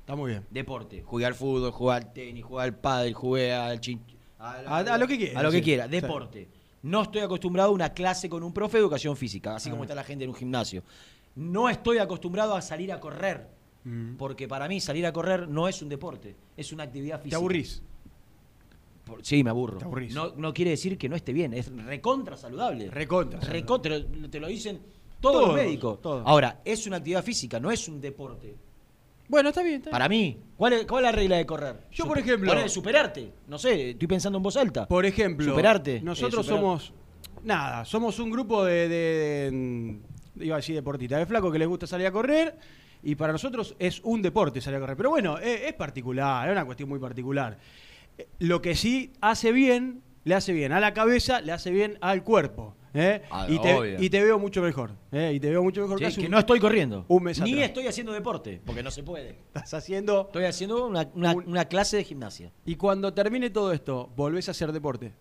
Está 0.00 0.14
muy 0.14 0.32
bien. 0.32 0.44
Deporte. 0.50 1.02
Jugué 1.06 1.24
al 1.24 1.34
fútbol, 1.34 1.70
jugué 1.70 1.94
al 1.94 2.12
tenis, 2.12 2.44
jugué 2.44 2.62
al 2.64 2.74
pádel, 2.76 3.14
jugué 3.14 3.54
al 3.54 3.80
chin... 3.80 3.98
A- 4.38 4.80
a 4.80 4.98
lo 4.98 5.08
que 5.08 5.16
quiera, 5.16 5.40
A 5.40 5.42
lo 5.42 5.50
que 5.50 5.56
sí. 5.56 5.62
quiera. 5.62 5.84
Sí. 5.86 5.90
Deporte. 5.92 6.48
No 6.82 7.00
estoy 7.04 7.22
acostumbrado 7.22 7.70
a 7.70 7.72
una 7.72 7.94
clase 7.94 8.28
con 8.28 8.42
un 8.42 8.52
profe 8.52 8.76
de 8.76 8.82
educación 8.82 9.16
física, 9.16 9.56
así 9.56 9.70
como 9.70 9.80
Ah. 9.80 9.86
está 9.86 9.94
la 9.94 10.04
gente 10.04 10.24
en 10.24 10.28
un 10.30 10.36
gimnasio. 10.36 10.82
No 11.36 11.70
estoy 11.70 11.96
acostumbrado 11.96 12.54
a 12.54 12.60
salir 12.60 12.92
a 12.92 13.00
correr. 13.00 13.48
Mm. 13.84 14.16
Porque 14.16 14.46
para 14.48 14.68
mí 14.68 14.82
salir 14.82 15.06
a 15.06 15.14
correr 15.14 15.48
no 15.48 15.66
es 15.66 15.80
un 15.80 15.88
deporte, 15.88 16.36
es 16.58 16.72
una 16.72 16.82
actividad 16.84 17.16
física. 17.20 17.30
Te 17.30 17.36
aburrís. 17.36 17.82
Por- 19.04 19.24
Sí, 19.24 19.44
me 19.44 19.50
aburro. 19.50 19.78
Te 19.78 19.84
aburrís. 19.84 20.14
No, 20.14 20.32
no 20.36 20.52
quiere 20.54 20.70
decir 20.72 20.96
que 20.96 21.08
no 21.08 21.16
esté 21.16 21.32
bien, 21.32 21.52
es 21.54 21.70
recontra 21.84 22.36
saludable. 22.36 22.90
Recontra 22.90 23.40
saludable. 23.40 23.60
Recontra, 23.60 23.92
te 24.00 24.18
lo- 24.20 24.30
te 24.30 24.40
lo 24.40 24.46
dicen 24.48 24.80
todos, 25.20 25.34
Todos, 25.42 25.46
los 25.48 25.56
médicos. 25.56 26.00
todos. 26.02 26.22
Ahora, 26.26 26.60
es 26.64 26.86
una 26.86 26.96
actividad 26.96 27.22
física, 27.22 27.60
no 27.60 27.70
es 27.70 27.86
un 27.88 28.00
deporte. 28.00 28.54
Bueno, 29.28 29.48
está 29.50 29.62
bien. 29.62 29.76
Está 29.76 29.88
bien. 29.88 29.92
Para 29.92 30.08
mí, 30.08 30.38
¿cuál 30.56 30.72
es, 30.74 30.86
cuál 30.86 31.04
es 31.04 31.10
la 31.10 31.16
regla 31.16 31.36
de 31.36 31.46
correr? 31.46 31.76
Yo, 31.92 32.06
por 32.06 32.18
ejemplo- 32.18 32.50
¿Cuál 32.52 32.64
es 32.64 32.72
superarte? 32.72 33.32
No 33.48 33.58
sé, 33.58 33.90
estoy 33.90 34.06
pensando 34.08 34.36
en 34.38 34.42
voz 34.42 34.56
alta. 34.56 34.86
Por 34.86 35.06
ejemplo, 35.06 35.46
Superarte. 35.50 36.00
nosotros 36.02 36.46
Eh, 36.46 36.50
superar- 36.50 36.60
somos. 36.60 36.92
Nada, 37.42 37.84
somos 37.84 38.18
un 38.18 38.30
grupo 38.30 38.64
de, 38.64 38.88
de- 38.88 39.50
de- 39.50 40.44
Iba 40.46 40.56
a 40.56 40.58
decir 40.58 40.74
deportistas, 40.74 41.20
de 41.20 41.26
flacos 41.26 41.52
que 41.52 41.58
les 41.60 41.68
gusta 41.68 41.86
salir 41.86 42.06
a 42.08 42.12
correr. 42.12 42.56
Y 43.04 43.14
para 43.14 43.32
nosotros 43.32 43.76
es 43.78 44.00
un 44.02 44.20
deporte 44.20 44.60
salir 44.60 44.78
a 44.78 44.80
correr. 44.80 44.96
Pero 44.96 45.10
bueno, 45.10 45.38
es, 45.38 45.60
es 45.62 45.72
particular, 45.74 46.48
es 46.48 46.52
una 46.52 46.64
cuestión 46.64 46.88
muy 46.88 46.98
particular. 46.98 47.56
Lo 48.38 48.62
que 48.62 48.74
sí 48.74 49.12
hace 49.20 49.52
bien, 49.52 50.02
le 50.24 50.34
hace 50.34 50.52
bien 50.52 50.72
a 50.72 50.80
la 50.80 50.94
cabeza, 50.94 51.40
le 51.40 51.52
hace 51.52 51.70
bien 51.70 51.98
al 52.00 52.22
cuerpo. 52.22 52.74
¿eh? 52.96 53.22
Ah, 53.30 53.46
y, 53.50 53.58
te, 53.58 53.74
obvio. 53.74 54.00
y 54.02 54.08
te 54.08 54.22
veo 54.22 54.38
mucho 54.38 54.62
mejor. 54.62 54.92
¿eh? 55.10 55.32
Y 55.34 55.40
te 55.40 55.50
veo 55.50 55.62
mucho 55.64 55.80
mejor 55.82 55.98
Sí, 55.98 56.04
hace 56.04 56.20
que 56.20 56.26
un- 56.26 56.30
no 56.32 56.38
estoy 56.38 56.60
corriendo. 56.60 57.04
un 57.08 57.24
mes 57.24 57.40
Ni 57.40 57.54
atrás. 57.54 57.68
estoy 57.68 57.86
haciendo 57.88 58.12
deporte, 58.12 58.60
porque 58.64 58.82
no 58.84 58.90
se 58.92 59.02
puede. 59.02 59.30
Estás 59.54 59.74
haciendo. 59.74 60.26
Estoy 60.26 60.44
haciendo 60.44 60.86
una, 60.86 61.08
una- 61.14 61.34
Un- 61.34 61.48
una 61.48 61.64
clase 61.64 61.96
de 61.96 62.04
gimnasia. 62.04 62.52
Y 62.64 62.76
cuando 62.76 63.12
termine 63.12 63.50
todo 63.50 63.72
esto, 63.72 64.10
volvés 64.16 64.46
a 64.48 64.52
hacer 64.52 64.70
deporte. 64.70 65.12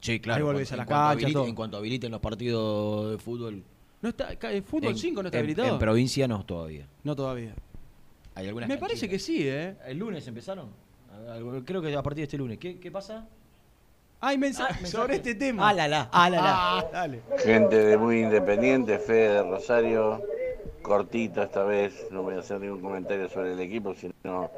Sí, 0.00 0.20
Ahí 0.28 0.42
volvés 0.42 0.70
a 0.72 0.76
la 0.76 0.82
en 0.82 0.86
cuanto 0.88 1.20
cancha, 1.22 1.32
todo. 1.32 1.46
En 1.46 1.54
cuanto 1.54 1.76
habiliten 1.78 2.10
los 2.12 2.20
partidos 2.20 3.12
de 3.12 3.18
fútbol. 3.18 3.64
¿No 4.02 4.10
está, 4.10 4.28
¿El 4.50 4.62
fútbol 4.62 4.90
en- 4.90 4.98
5 4.98 5.22
no 5.22 5.28
está 5.28 5.38
en- 5.38 5.44
habilitado? 5.44 5.72
En 5.72 5.78
provincia 5.78 6.28
no 6.28 6.44
todavía. 6.44 6.86
no 7.04 7.16
todavía. 7.16 7.54
Hay 8.34 8.46
algunas 8.46 8.68
Me 8.68 8.76
parece 8.76 9.08
que 9.08 9.18
sí, 9.18 9.48
¿eh? 9.48 9.76
¿El 9.86 9.98
lunes 9.98 10.24
empezaron? 10.28 10.68
Creo 11.64 11.82
que 11.82 11.94
a 11.94 12.02
partir 12.02 12.22
de 12.22 12.24
este 12.24 12.36
lunes. 12.38 12.58
¿Qué, 12.58 12.78
qué 12.78 12.90
pasa? 12.90 13.26
Hay 14.20 14.34
Ah, 14.36 14.38
mensajes 14.38 14.82
mensaje. 14.82 15.02
sobre 15.02 15.14
este 15.16 15.34
tema. 15.34 15.68
Ah, 15.68 15.72
la, 15.72 15.86
la, 15.88 16.08
ah, 16.12 16.30
la, 16.30 16.36
la. 16.42 16.78
Ah, 16.78 16.84
dale. 16.92 17.20
Gente 17.38 17.76
de 17.76 17.96
muy 17.96 18.20
independiente, 18.22 18.98
Fede 18.98 19.34
de 19.34 19.42
Rosario, 19.44 20.22
cortito 20.82 21.42
esta 21.42 21.62
vez, 21.62 22.06
no 22.10 22.22
voy 22.22 22.34
a 22.34 22.38
hacer 22.40 22.60
ningún 22.60 22.80
comentario 22.80 23.28
sobre 23.28 23.52
el 23.52 23.60
equipo, 23.60 23.94
sino 23.94 24.50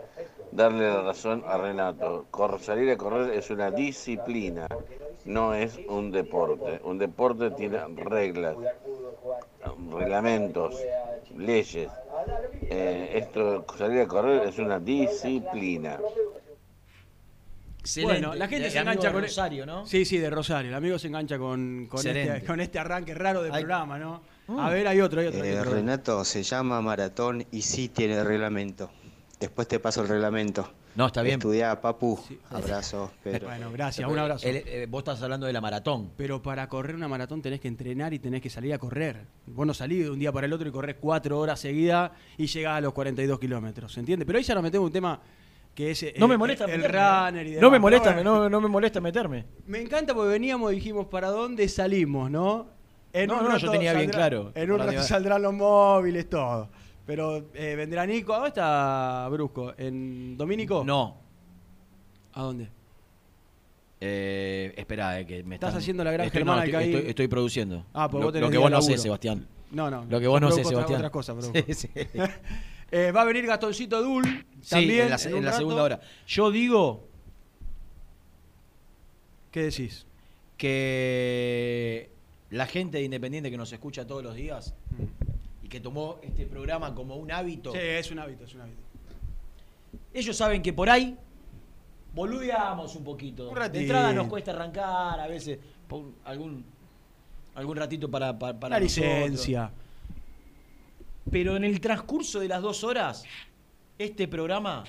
darle 0.52 0.88
la 0.88 1.02
razón 1.02 1.44
a 1.46 1.58
Renato. 1.58 2.26
Cor- 2.30 2.58
salir 2.60 2.90
a 2.90 2.96
correr 2.96 3.34
es 3.34 3.50
una 3.50 3.70
disciplina, 3.70 4.66
no 5.26 5.52
es 5.52 5.78
un 5.88 6.10
deporte. 6.10 6.80
Un 6.84 6.96
deporte 6.98 7.50
tiene 7.50 7.80
reglas, 7.96 8.56
reglamentos, 9.92 10.76
leyes. 11.36 11.90
Eh, 12.62 13.10
esto, 13.14 13.64
salir 13.76 14.00
a 14.02 14.06
correr 14.08 14.48
es 14.48 14.58
una 14.58 14.78
disciplina. 14.80 15.98
Excelente. 17.80 18.20
Bueno, 18.20 18.34
la 18.34 18.46
gente 18.49 18.64
De- 18.66 18.70
se 18.70 18.78
engancha 18.78 19.08
de 19.08 19.12
con 19.14 19.22
Rosario, 19.22 19.66
¿no? 19.66 19.87
Sí, 19.87 20.04
sí, 20.04 20.18
de 20.18 20.30
Rosario. 20.30 20.68
El 20.68 20.75
amigo 20.75 20.99
se 20.99 21.08
engancha 21.08 21.38
con, 21.38 21.87
con, 21.88 22.06
este, 22.06 22.44
con 22.46 22.60
este 22.60 22.78
arranque 22.78 23.14
raro 23.14 23.42
del 23.42 23.52
Hay- 23.52 23.62
programa, 23.62 23.99
¿no? 23.99 24.22
Mm. 24.49 24.58
A 24.58 24.70
ver, 24.70 24.87
hay 24.87 25.00
otro, 25.00 25.20
hay 25.20 25.28
otro. 25.28 25.42
hay 25.42 25.49
Eh, 25.50 25.60
otro. 25.60 25.72
Renato, 25.75 26.25
se 26.25 26.42
llama 26.42 26.80
maratón 26.82 27.44
y 27.50 27.62
sí 27.62 27.88
tiene 27.88 28.22
reglamento. 28.22 28.90
Después 29.38 29.66
te 29.68 29.80
paso 29.80 30.02
el 30.02 30.08
reglamento. 30.08 30.70
No, 30.96 31.06
está 31.06 31.22
bien. 31.22 31.38
Estudiá, 31.38 31.80
papu. 31.80 32.20
Sí. 32.26 32.38
Abrazos, 32.50 33.10
Pedro. 33.22 33.46
Bueno, 33.46 33.70
gracias, 33.70 34.10
un 34.10 34.18
abrazo. 34.18 34.46
El- 34.46 34.56
eh, 34.56 34.87
vos 34.90 34.99
estás 35.00 35.22
hablando 35.22 35.46
de 35.46 35.52
la 35.52 35.60
maratón. 35.60 36.10
Pero 36.16 36.42
para 36.42 36.68
correr 36.68 36.96
una 36.96 37.06
maratón 37.08 37.40
tenés 37.40 37.60
que 37.60 37.68
entrenar 37.68 38.12
y 38.12 38.18
tenés 38.18 38.42
que 38.42 38.50
salir 38.50 38.75
a 38.75 38.78
correr. 38.78 39.25
Vos 39.46 39.66
no 39.66 39.72
salís 39.72 40.02
de 40.04 40.10
un 40.10 40.18
día 40.18 40.32
para 40.32 40.46
el 40.46 40.52
otro 40.52 40.68
y 40.68 40.72
corres 40.72 40.96
cuatro 41.00 41.38
horas 41.38 41.60
seguidas 41.60 42.10
y 42.37 42.46
llegás 42.49 42.76
a 42.76 42.80
los 42.80 42.92
42 42.92 43.38
kilómetros, 43.38 43.92
¿se 43.92 44.00
entiende? 44.00 44.26
Pero 44.26 44.38
ahí 44.38 44.44
ya 44.44 44.54
nos 44.54 44.64
metemos 44.64 44.82
en 44.84 44.87
un 44.88 44.92
tema 44.92 45.20
que 45.74 45.92
es 45.92 46.02
eh, 46.02 46.14
No 46.18 46.26
me 46.28 46.36
molesta 46.36 46.64
el, 46.64 46.80
meterme. 46.80 46.98
runner 46.98 47.46
y 47.46 47.48
¿eh? 47.48 47.52
demás. 47.54 47.62
No 47.62 47.70
me 47.70 47.78
molesta, 47.78 48.22
no, 48.22 48.48
no 48.50 48.60
me 48.60 48.68
molesta 48.68 49.00
meterme. 49.00 49.46
Me 49.66 49.80
encanta 49.80 50.14
porque 50.14 50.30
veníamos 50.30 50.72
y 50.72 50.76
dijimos 50.76 51.06
para 51.06 51.28
dónde 51.28 51.68
salimos, 51.68 52.30
¿no? 52.30 52.66
No, 53.12 53.42
no, 53.42 53.56
yo 53.56 53.70
tenía 53.72 53.92
bien 53.92 54.08
claro 54.10 54.52
En 54.54 54.70
un 54.70 54.78
rato 54.78 55.02
saldrán 55.02 55.42
los 55.42 55.52
móviles, 55.52 56.28
todo. 56.30 56.68
Pero 57.06 57.48
eh, 57.54 57.74
vendrá 57.76 58.06
Nico. 58.06 58.32
¿A 58.32 58.36
dónde 58.36 58.48
está 58.50 59.28
Brusco? 59.30 59.74
¿En 59.76 60.36
Domínico? 60.36 60.84
No. 60.84 61.16
¿A 62.34 62.42
dónde? 62.42 62.68
Eh, 64.02 64.72
espera, 64.76 65.18
eh, 65.20 65.26
que 65.26 65.42
me 65.42 65.56
Estás 65.56 65.70
están- 65.70 65.82
haciendo 65.82 66.04
la 66.04 66.12
gran 66.12 66.26
estoy, 66.26 66.38
Germana 66.38 66.64
estoy, 66.64 66.70
que 66.70 66.76
ahí- 66.76 66.94
estoy- 66.94 67.08
estoy 67.10 67.28
produciendo. 67.28 67.84
Ah, 67.92 68.08
pues 68.08 68.20
lo, 68.20 68.26
vos 68.26 68.32
tenés 68.32 68.48
lo 68.48 68.52
que 68.52 68.58
vos 68.58 68.70
no 68.70 68.80
sé. 68.82 68.96
Sebastián. 68.96 69.46
No, 69.72 69.90
no. 69.90 70.04
Lo 70.08 70.20
que 70.20 70.26
vos 70.26 70.40
no 70.40 70.50
sé, 70.52 70.64
Sebastián. 70.64 70.96
Otras 70.98 71.10
cosas. 71.10 71.36
Sí, 71.66 71.74
sí. 71.74 71.88
Eh, 72.92 73.12
va 73.12 73.23
a 73.23 73.25
venir 73.25 73.47
Gastoncito 73.47 74.02
Dul 74.02 74.25
Sí, 74.61 74.70
también 74.70 75.02
en 75.04 75.11
la, 75.11 75.16
en 75.16 75.37
en 75.37 75.44
la 75.44 75.52
segunda 75.52 75.82
hora. 75.82 76.00
Yo 76.26 76.50
digo 76.50 77.06
¿Qué 79.50 79.62
decís? 79.64 80.06
que 80.56 82.11
la 82.50 82.66
gente 82.66 82.99
de 82.99 83.04
Independiente 83.04 83.50
que 83.50 83.56
nos 83.56 83.73
escucha 83.73 84.06
todos 84.06 84.23
los 84.23 84.35
días 84.35 84.75
y 85.62 85.68
que 85.68 85.80
tomó 85.80 86.18
este 86.23 86.47
programa 86.47 86.94
como 86.94 87.16
un 87.16 87.32
hábito, 87.32 87.73
Sí, 87.73 87.78
es 87.80 88.11
un 88.11 88.18
hábito, 88.18 88.44
es 88.44 88.54
un 88.54 88.62
hábito. 88.62 88.82
ellos 90.12 90.37
saben 90.37 90.61
que 90.62 90.73
por 90.73 90.90
ahí 90.90 91.16
boludeamos 92.14 92.94
un 92.97 93.04
poquito. 93.04 93.49
Un 93.50 93.73
de 93.73 93.80
entrada 93.80 94.12
nos 94.12 94.26
cuesta 94.28 94.50
arrancar, 94.50 95.18
a 95.20 95.26
veces 95.26 95.59
algún 96.25 96.64
algún 97.54 97.76
ratito 97.76 98.11
para, 98.11 98.38
para, 98.38 98.59
para 98.59 98.78
nosotros. 98.80 99.11
licencia. 99.12 99.70
Pero 101.30 101.56
en 101.56 101.64
el 101.64 101.80
transcurso 101.80 102.40
de 102.40 102.48
las 102.48 102.62
dos 102.62 102.84
horas, 102.84 103.24
este 103.98 104.28
programa, 104.28 104.84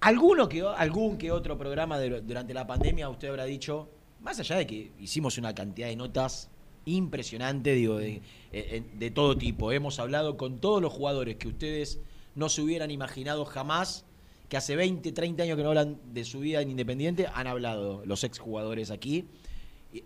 alguno 0.00 0.48
que, 0.48 0.62
algún 0.62 1.18
que 1.18 1.30
otro 1.30 1.58
programa 1.58 2.00
durante 2.00 2.54
la 2.54 2.66
pandemia, 2.66 3.08
usted 3.08 3.28
habrá 3.28 3.44
dicho, 3.44 3.88
más 4.20 4.40
allá 4.40 4.56
de 4.56 4.66
que 4.66 4.92
hicimos 4.98 5.38
una 5.38 5.54
cantidad 5.54 5.88
de 5.88 5.96
notas 5.96 6.50
impresionante, 6.84 7.74
digo, 7.74 7.98
de, 7.98 8.22
eh, 8.52 8.82
de 8.94 9.10
todo 9.10 9.36
tipo. 9.36 9.70
Hemos 9.72 9.98
hablado 9.98 10.36
con 10.36 10.60
todos 10.60 10.82
los 10.82 10.92
jugadores 10.92 11.36
que 11.36 11.48
ustedes 11.48 12.00
no 12.34 12.48
se 12.48 12.62
hubieran 12.62 12.90
imaginado 12.90 13.44
jamás, 13.44 14.04
que 14.48 14.56
hace 14.56 14.76
20, 14.76 15.12
30 15.12 15.44
años 15.44 15.56
que 15.56 15.62
no 15.62 15.70
hablan 15.70 15.98
de 16.12 16.24
su 16.24 16.40
vida 16.40 16.60
en 16.60 16.70
Independiente, 16.70 17.26
han 17.32 17.46
hablado 17.46 18.02
los 18.04 18.24
exjugadores 18.24 18.90
aquí. 18.90 19.26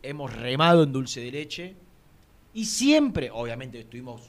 Hemos 0.02 0.34
remado 0.34 0.82
en 0.82 0.92
dulce 0.92 1.20
de 1.20 1.30
leche. 1.30 1.76
Y 2.56 2.64
siempre, 2.64 3.30
obviamente, 3.30 3.78
estuvimos 3.80 4.22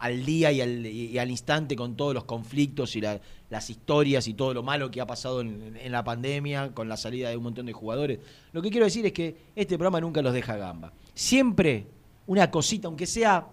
al 0.00 0.24
día 0.24 0.52
y 0.52 0.60
al, 0.60 0.84
y 0.86 1.18
al 1.18 1.30
instante 1.30 1.74
con 1.74 1.96
todos 1.96 2.12
los 2.14 2.24
conflictos 2.24 2.94
y 2.94 3.00
la- 3.00 3.20
las 3.50 3.70
historias 3.70 4.28
y 4.28 4.34
todo 4.34 4.52
lo 4.52 4.62
malo 4.62 4.90
que 4.90 5.00
ha 5.00 5.06
pasado 5.06 5.40
en, 5.40 5.74
en 5.82 5.90
la 5.90 6.04
pandemia, 6.04 6.72
con 6.74 6.88
la 6.88 6.96
salida 6.98 7.30
de 7.30 7.36
un 7.38 7.42
montón 7.44 7.64
de 7.66 7.72
jugadores. 7.72 8.18
Lo 8.52 8.60
que 8.60 8.70
quiero 8.70 8.84
decir 8.84 9.06
es 9.06 9.12
que 9.12 9.34
este 9.56 9.76
programa 9.78 10.00
nunca 10.00 10.20
los 10.20 10.34
deja 10.34 10.56
gamba. 10.56 10.92
Siempre 11.14 11.86
una 12.26 12.50
cosita, 12.50 12.86
aunque 12.86 13.06
sea 13.06 13.46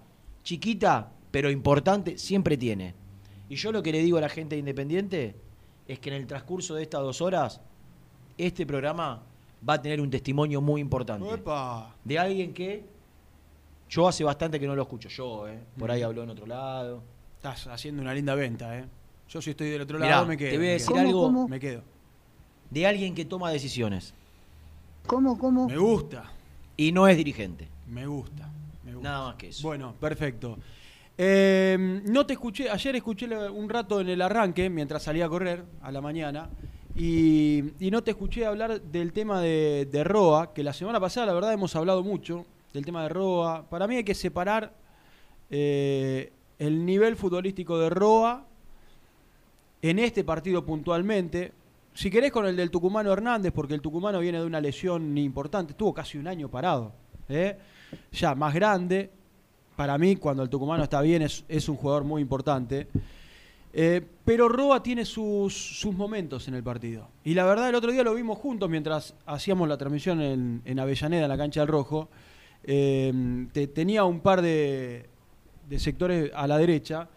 chiquita, 0.44 1.10
pero 1.32 1.50
importante, 1.50 2.18
siempre 2.18 2.58
tiene. 2.58 2.94
Y 3.50 3.56
yo 3.56 3.72
lo 3.72 3.82
que 3.82 3.94
le 3.94 4.00
digo 4.04 4.18
a 4.18 4.22
la 4.22 4.30
gente 4.30 4.56
de 4.56 4.60
Independiente 4.60 5.36
es 5.88 6.00
que 6.00 6.10
en 6.10 6.16
el 6.18 6.28
transcurso 6.28 6.76
de 6.76 6.84
estas 6.84 7.02
dos 7.02 7.22
horas, 7.22 7.62
este 8.38 8.66
programa 8.66 9.24
va 9.68 9.76
a 9.76 9.82
tener 9.82 10.02
un 10.02 10.10
testimonio 10.12 10.60
muy 10.62 10.82
importante 10.82 11.26
Uepa. 11.26 11.96
de 12.04 12.20
alguien 12.20 12.54
que 12.54 12.84
yo 13.90 14.08
hace 14.08 14.24
bastante 14.24 14.60
que 14.60 14.68
no 14.68 14.76
lo 14.76 14.82
escucho 14.84 15.10
yo, 15.10 15.48
¿eh? 15.48 15.60
por 15.78 15.92
ahí 15.92 16.02
habló 16.02 16.24
en 16.24 16.30
otro 16.32 16.46
lado. 16.46 17.04
Estás 17.38 17.68
haciendo 17.68 18.02
una 18.02 18.14
linda 18.14 18.34
venta, 18.36 18.78
¿eh? 18.78 18.86
Yo 19.30 19.42
si 19.42 19.52
estoy 19.52 19.70
del 19.70 19.82
otro 19.82 19.98
Mirá, 20.00 20.10
lado 20.12 20.26
me 20.28 20.38
quedo. 20.38 20.52
te 20.52 20.58
voy 20.58 20.68
a 20.68 20.72
decir 20.72 20.98
algo 20.98 21.48
Me 21.48 21.60
quedo. 21.60 21.82
de 22.70 22.86
alguien 22.88 23.14
que 23.16 23.26
toma 23.26 23.50
decisiones 23.52 24.14
¿Cómo, 25.08 25.38
cómo? 25.38 25.68
Me 25.68 25.78
gusta, 25.78 26.32
y 26.78 26.92
no 26.92 27.08
es 27.08 27.16
dirigente. 27.18 27.68
me 27.88 28.08
gusta. 28.08 28.50
me 28.84 28.94
gusta. 28.96 29.10
Nada 29.10 29.28
más 29.28 29.36
que 29.36 29.50
eso. 29.50 29.68
Bueno, 29.68 29.94
perfecto. 30.00 30.58
Eh, 31.18 32.02
no 32.06 32.26
te 32.26 32.34
escuché, 32.34 32.70
ayer 32.70 32.96
escuché 32.96 33.28
un 33.50 33.70
rato 33.70 34.02
en 34.02 34.10
el 34.10 34.22
arranque, 34.22 34.70
mientras 34.70 35.04
salía 35.04 35.26
a 35.26 35.30
correr 35.30 35.64
a 35.82 35.92
la 35.92 36.02
mañana, 36.02 36.50
y, 36.96 37.64
y 37.80 37.92
no 37.92 38.04
te 38.04 38.12
escuché 38.12 38.46
hablar 38.46 38.82
del 38.82 39.14
tema 39.14 39.40
de, 39.42 39.88
de 39.92 40.04
Roa, 40.04 40.54
que 40.54 40.64
la 40.64 40.74
semana 40.74 41.00
pasada 41.00 41.28
la 41.28 41.34
verdad 41.34 41.54
hemos 41.54 41.76
hablado 41.76 42.04
mucho 42.04 42.46
del 42.76 42.86
tema 42.86 43.04
de 43.04 43.10
Roa. 43.10 43.66
Para 43.70 43.88
mí 43.88 43.96
hay 43.96 44.04
que 44.04 44.14
separar 44.14 44.74
eh, 45.50 46.32
el 46.60 46.86
nivel 46.86 47.16
futbolístico 47.16 47.80
de 47.80 47.90
Roa 47.90 48.46
en 49.82 50.00
este 50.00 50.24
partido 50.24 50.66
puntualmente. 50.66 51.54
Si 51.94 52.12
querés 52.12 52.34
con 52.34 52.46
el 52.46 52.58
del 52.58 52.70
Tucumano 52.70 53.14
Hernández, 53.14 53.54
porque 53.54 53.74
el 53.74 53.82
Tucumano 53.82 54.20
viene 54.20 54.40
de 54.40 54.46
una 54.46 54.60
lesión 54.60 55.18
importante, 55.18 55.72
estuvo 55.72 55.94
casi 55.94 56.18
un 56.18 56.28
año 56.28 56.50
parado, 56.50 56.92
¿eh? 57.30 57.58
ya 58.12 58.36
más 58.36 58.54
grande. 58.54 59.10
Para 59.78 59.98
mí, 59.98 60.18
cuando 60.18 60.44
el 60.44 60.50
Tucumano 60.50 60.84
está 60.84 61.02
bien, 61.02 61.22
es, 61.22 61.46
es 61.48 61.70
un 61.70 61.78
jugador 61.78 62.04
muy 62.04 62.22
importante. 62.22 62.88
Eh, 63.72 64.02
pero 64.26 64.50
Roa 64.50 64.84
tiene 64.84 65.06
sus, 65.06 65.54
sus 65.54 65.94
momentos 65.94 66.48
en 66.50 66.56
el 66.56 66.64
partido. 66.64 67.08
Y 67.24 67.34
la 67.34 67.46
verdad, 67.46 67.70
el 67.70 67.76
otro 67.76 67.92
día 67.92 68.04
lo 68.04 68.14
vimos 68.14 68.38
juntos 68.38 68.70
mientras 68.70 69.16
hacíamos 69.26 69.68
la 69.70 69.78
transmisión 69.78 70.22
en, 70.22 70.62
en 70.66 70.80
Avellaneda, 70.80 71.24
en 71.24 71.30
la 71.30 71.38
cancha 71.38 71.62
del 71.62 71.68
Rojo. 71.68 72.10
Eh, 72.68 73.48
te- 73.54 73.68
tenía 73.68 74.04
un 74.04 74.20
par 74.20 74.42
de, 74.42 75.06
de 75.70 75.80
sectores 75.80 76.32
a 76.34 76.48
la 76.48 76.58
derecha. 76.58 77.08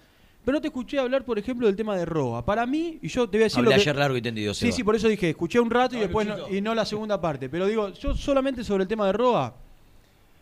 Pero 0.45 0.57
no 0.57 0.61
te 0.63 0.69
escuché 0.69 0.99
hablar, 0.99 1.25
por 1.25 1.39
ejemplo, 1.39 1.67
del 1.67 1.77
tema 1.77 1.95
de 1.97 2.07
Roa. 2.07 2.45
Para 2.45 2.65
mí, 2.65 2.99
y 3.03 3.09
yo 3.09 3.29
te 3.29 3.37
voy 3.37 3.43
a 3.43 3.45
decir 3.45 3.59
Hablé 3.59 3.71
lo 3.71 3.75
que- 3.77 3.81
ayer 3.83 3.97
largo 3.97 4.17
y 4.17 4.23
tendido, 4.23 4.55
Sí, 4.55 4.61
Seba. 4.67 4.73
sí, 4.77 4.85
por 4.85 4.97
eso 4.97 5.09
dije, 5.09 5.31
escuché 5.31 5.61
un 5.61 5.71
rato 5.71 5.95
y 5.95 5.99
No, 5.99 6.03
después 6.05 6.27
no- 6.27 6.49
y 6.49 6.61
no 6.63 6.75
la 6.75 6.87
segunda 6.87 7.21
parte. 7.21 7.49
Pero 7.51 7.67
digo, 7.67 7.91
yo 7.93 8.15
solamente 8.15 8.65
sobre 8.65 8.83
el 8.85 8.89
tema 8.89 9.07
de 9.07 9.13
Roa, 9.13 9.55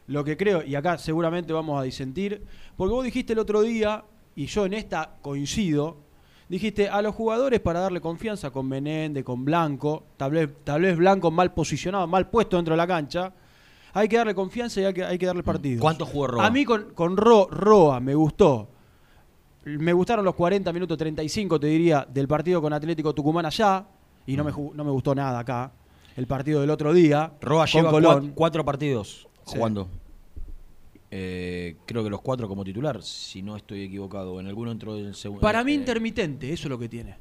lo 0.08 0.22
que 0.22 0.36
creo, 0.36 0.62
y 0.62 0.76
acá 0.76 0.98
seguramente 0.98 1.52
vamos 1.52 1.80
a 1.80 1.82
disentir, 1.82 2.40
porque 2.76 2.92
vos 2.94 3.04
dijiste 3.04 3.32
el 3.32 3.40
otro 3.40 3.62
día, 3.62 4.04
y 4.36 4.46
yo 4.46 4.66
en 4.66 4.74
esta 4.74 5.10
coincido, 5.22 5.96
dijiste 6.48 6.88
a 6.88 7.02
los 7.02 7.12
jugadores 7.12 7.58
para 7.58 7.80
darle 7.80 8.00
confianza 8.00 8.50
con 8.50 8.68
Menéndez, 8.68 9.24
con 9.24 9.44
Blanco, 9.44 10.04
tal 10.16 10.30
vez, 10.30 10.48
tal 10.62 10.82
vez 10.82 10.96
Blanco 10.96 11.32
mal 11.32 11.52
posicionado, 11.52 12.06
mal 12.06 12.30
puesto 12.30 12.56
dentro 12.56 12.74
de 12.74 12.78
la 12.78 12.86
cancha, 12.86 13.32
hay 13.98 14.08
que 14.08 14.16
darle 14.16 14.34
confianza 14.34 14.80
y 14.80 14.84
hay 14.84 14.92
que, 14.94 15.04
hay 15.04 15.18
que 15.18 15.26
darle 15.26 15.42
partido. 15.42 15.80
¿Cuánto 15.80 16.04
jugó 16.06 16.26
Roa? 16.26 16.46
A 16.46 16.50
mí 16.50 16.64
con, 16.64 16.92
con 16.94 17.16
Ro- 17.16 17.48
Roa 17.50 17.98
me 18.00 18.14
gustó. 18.14 18.68
Me 19.64 19.92
gustaron 19.92 20.24
los 20.24 20.34
40 20.34 20.72
minutos 20.72 20.96
35, 20.98 21.58
te 21.58 21.66
diría, 21.66 22.06
del 22.08 22.28
partido 22.28 22.60
con 22.62 22.72
Atlético 22.72 23.14
Tucumán 23.14 23.46
allá. 23.46 23.84
Y 24.26 24.36
no 24.36 24.44
me, 24.44 24.52
ju- 24.52 24.72
no 24.74 24.84
me 24.84 24.90
gustó 24.90 25.14
nada 25.14 25.38
acá. 25.38 25.72
El 26.16 26.26
partido 26.26 26.60
del 26.60 26.70
otro 26.70 26.92
día. 26.92 27.32
Roa 27.40 27.66
lleva 27.66 27.90
Colón. 27.90 28.32
cuatro, 28.34 28.64
partidos 28.64 29.26
Sí. 29.44 29.54
jugando. 29.56 29.88
Eh, 31.10 31.76
creo 31.86 32.02
que 32.02 32.10
los 32.10 32.20
cuatro 32.20 32.48
como 32.48 32.64
titular, 32.64 33.02
si 33.02 33.40
no 33.42 33.56
estoy 33.56 33.82
equivocado. 33.84 34.40
En 34.40 34.46
alguno 34.46 34.72
entró 34.72 34.96
el 34.96 35.14
segundo. 35.14 35.40
Para 35.40 35.62
mí 35.64 35.72
eh, 35.72 35.76
intermitente, 35.76 36.52
eso 36.52 36.64
es 36.64 36.70
lo 36.70 36.78
que 36.78 36.88
tiene. 36.88 37.16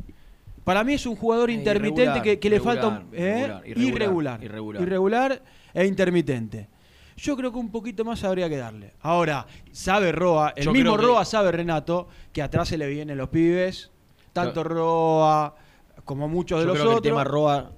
Para 0.64 0.84
mí 0.84 0.94
es 0.94 1.06
un 1.06 1.16
jugador 1.16 1.50
Eh, 1.52 1.54
intermitente 1.54 2.02
irregular, 2.02 2.24
que, 2.24 2.40
que 2.40 2.50
le 2.50 2.60
falta 2.60 3.04
¿eh? 3.14 3.62
irregular, 3.66 4.44
irregular, 4.44 4.44
irregular, 4.44 4.82
irregular. 4.82 5.42
E 5.76 5.86
intermitente. 5.86 6.70
Yo 7.18 7.38
creo 7.38 7.52
que 7.52 7.58
un 7.60 7.70
poquito 7.72 8.04
más 8.04 8.24
habría 8.24 8.50
que 8.50 8.58
darle. 8.58 8.94
Ahora, 9.02 9.46
sabe 9.72 10.12
Roa, 10.12 10.54
el 10.56 10.66
Yo 10.66 10.72
mismo 10.74 10.98
que- 10.98 11.04
Roa 11.04 11.24
sabe 11.24 11.52
Renato, 11.52 12.08
que 12.34 12.42
atrás 12.42 12.68
se 12.70 12.78
le 12.78 12.88
vienen 12.88 13.18
los 13.18 13.30
pibes, 13.30 13.92
tanto 14.34 14.64
Roa 14.64 15.56
como 16.04 16.28
muchos 16.28 16.60
de 16.60 16.66
Yo 16.66 16.68
los 16.74 16.78
creo 16.78 16.86
que 16.86 16.90
otros. 16.98 17.06
el 17.06 17.12
tema 17.12 17.24
Roa 17.24 17.72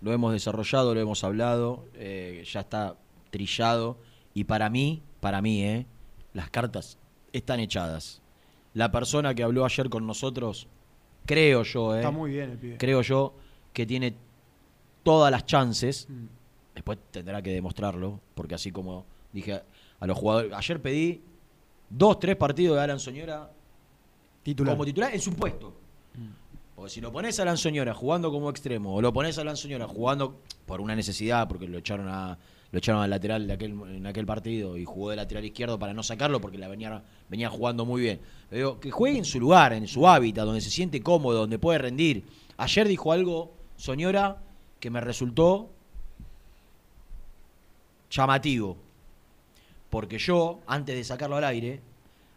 lo 0.00 0.12
hemos 0.12 0.32
desarrollado, 0.32 0.94
lo 0.94 1.00
hemos 1.00 1.22
hablado, 1.24 1.86
eh, 1.94 2.44
ya 2.50 2.60
está 2.60 2.96
trillado. 3.30 3.98
Y 4.34 4.44
para 4.44 4.68
mí, 4.70 5.02
para 5.20 5.40
mí, 5.40 5.62
eh, 5.64 5.86
las 6.34 6.50
cartas 6.50 6.98
están 7.32 7.60
echadas. 7.60 8.20
La 8.74 8.90
persona 8.92 9.34
que 9.34 9.42
habló 9.42 9.64
ayer 9.64 9.88
con 9.88 10.06
nosotros, 10.06 10.68
creo 11.24 11.62
yo, 11.62 11.94
eh, 11.94 11.98
Está 11.98 12.10
muy 12.10 12.30
bien 12.32 12.50
el 12.50 12.58
pibe. 12.58 12.76
creo 12.76 13.00
yo 13.02 13.34
que 13.72 13.86
tiene 13.86 14.14
todas 15.02 15.32
las 15.32 15.46
chances. 15.46 16.06
Mm. 16.10 16.26
Después 16.78 16.96
tendrá 17.10 17.42
que 17.42 17.50
demostrarlo, 17.50 18.20
porque 18.36 18.54
así 18.54 18.70
como 18.70 19.04
dije 19.32 19.60
a 19.98 20.06
los 20.06 20.16
jugadores, 20.16 20.52
ayer 20.52 20.80
pedí 20.80 21.20
dos, 21.90 22.20
tres 22.20 22.36
partidos 22.36 22.76
de 22.76 22.84
Alan 22.84 23.00
Soñora 23.00 23.50
Titular. 24.44 24.74
como 24.74 24.84
titular 24.84 25.12
en 25.12 25.20
su 25.20 25.34
puesto. 25.34 25.74
Porque 26.76 26.90
si 26.90 27.00
lo 27.00 27.10
pones 27.10 27.36
a 27.40 27.42
Alan 27.42 27.56
Soñora 27.56 27.94
jugando 27.94 28.30
como 28.30 28.48
extremo, 28.48 28.94
o 28.94 29.02
lo 29.02 29.12
pones 29.12 29.36
a 29.38 29.40
Alan 29.40 29.56
Soñora 29.56 29.88
jugando 29.88 30.38
por 30.66 30.80
una 30.80 30.94
necesidad, 30.94 31.48
porque 31.48 31.66
lo 31.66 31.78
echaron 31.78 32.06
a 32.06 32.38
lo 32.70 32.78
echaron 32.78 33.02
al 33.02 33.10
lateral 33.10 33.48
de 33.48 33.54
aquel, 33.54 33.72
en 33.72 34.06
aquel 34.06 34.24
partido 34.24 34.76
y 34.76 34.84
jugó 34.84 35.10
de 35.10 35.16
lateral 35.16 35.44
izquierdo 35.44 35.80
para 35.80 35.92
no 35.92 36.04
sacarlo 36.04 36.40
porque 36.40 36.58
la 36.58 36.68
venía, 36.68 37.02
venía 37.28 37.50
jugando 37.50 37.86
muy 37.86 38.02
bien. 38.02 38.20
Le 38.52 38.58
digo, 38.58 38.78
que 38.78 38.92
juegue 38.92 39.18
en 39.18 39.24
su 39.24 39.40
lugar, 39.40 39.72
en 39.72 39.88
su 39.88 40.06
hábitat, 40.06 40.44
donde 40.44 40.60
se 40.60 40.70
siente 40.70 41.02
cómodo, 41.02 41.40
donde 41.40 41.58
puede 41.58 41.78
rendir. 41.78 42.24
Ayer 42.56 42.86
dijo 42.86 43.10
algo 43.10 43.52
Soñora 43.76 44.36
que 44.78 44.90
me 44.90 45.00
resultó 45.00 45.72
llamativo. 48.10 48.76
Porque 49.90 50.18
yo, 50.18 50.60
antes 50.66 50.94
de 50.94 51.04
sacarlo 51.04 51.36
al 51.36 51.44
aire, 51.44 51.80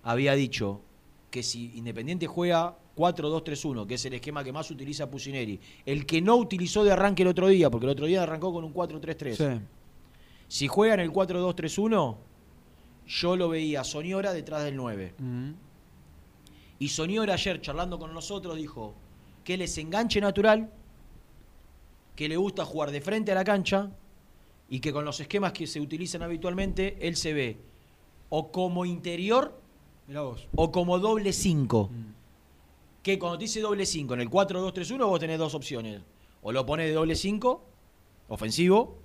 había 0.04 0.34
dicho 0.34 0.82
que 1.30 1.44
si 1.44 1.72
Independiente 1.76 2.28
juega 2.28 2.78
4-2-3-1, 2.96 3.88
que 3.88 3.96
es 3.96 4.06
el 4.06 4.14
esquema 4.14 4.44
que 4.44 4.52
más 4.52 4.70
utiliza 4.72 5.10
Pusineri, 5.10 5.60
el 5.86 6.06
que 6.06 6.22
no 6.22 6.36
utilizó 6.36 6.84
de 6.84 6.92
arranque 6.92 7.24
el 7.24 7.30
otro 7.30 7.48
día, 7.48 7.70
porque 7.70 7.86
el 7.86 7.92
otro 7.92 8.06
día 8.06 8.24
arrancó 8.24 8.54
con 8.54 8.64
un 8.64 8.74
4-3-3. 8.74 9.36
Sí. 9.36 9.66
Si 10.48 10.68
juega 10.68 10.96
en 10.96 11.00
el 11.02 11.12
4-2-3-1, 11.12 12.18
yo 13.08 13.36
lo 13.36 13.50
veía 13.50 13.84
Soñora 13.84 14.34
detrás 14.34 14.64
del 14.64 14.76
9. 14.76 15.16
Mm. 15.18 15.52
Y 16.80 16.88
Soñora 16.90 17.34
ayer 17.34 17.62
charlando 17.62 18.00
con 18.00 18.14
nosotros 18.14 18.56
dijo 18.56 18.94
que 19.44 19.54
él 19.54 19.62
es 19.62 19.78
enganche 19.78 20.20
natural, 20.20 20.72
que 22.16 22.28
le 22.28 22.38
gusta 22.38 22.66
jugar 22.66 22.92
de 22.92 23.02
frente 23.02 23.32
a 23.32 23.36
la 23.36 23.44
cancha 23.44 23.92
y 24.72 24.80
que 24.80 24.92
con 24.94 25.04
los 25.06 25.20
esquemas 25.20 25.52
que 25.52 25.68
se 25.68 25.80
utilizan 25.82 26.24
habitualmente, 26.24 26.96
él 27.06 27.16
se 27.16 27.34
ve 27.34 27.58
o 28.30 28.52
como 28.52 28.86
interior 28.86 29.60
vos. 30.08 30.48
o 30.56 30.72
como 30.72 30.98
doble 30.98 31.34
5. 31.34 31.90
Mm. 31.92 32.14
Que 33.04 33.20
cuando 33.20 33.38
te 33.38 33.44
dice 33.44 33.60
doble 33.62 33.86
5, 33.86 34.14
en 34.14 34.22
el 34.22 34.30
4-2-3-1 34.30 35.06
vos 35.08 35.20
tenés 35.20 35.38
dos 35.38 35.54
opciones. 35.56 36.02
O 36.42 36.52
lo 36.54 36.66
pones 36.66 36.88
de 36.88 36.94
doble 36.94 37.16
5, 37.16 37.64
ofensivo, 38.30 38.98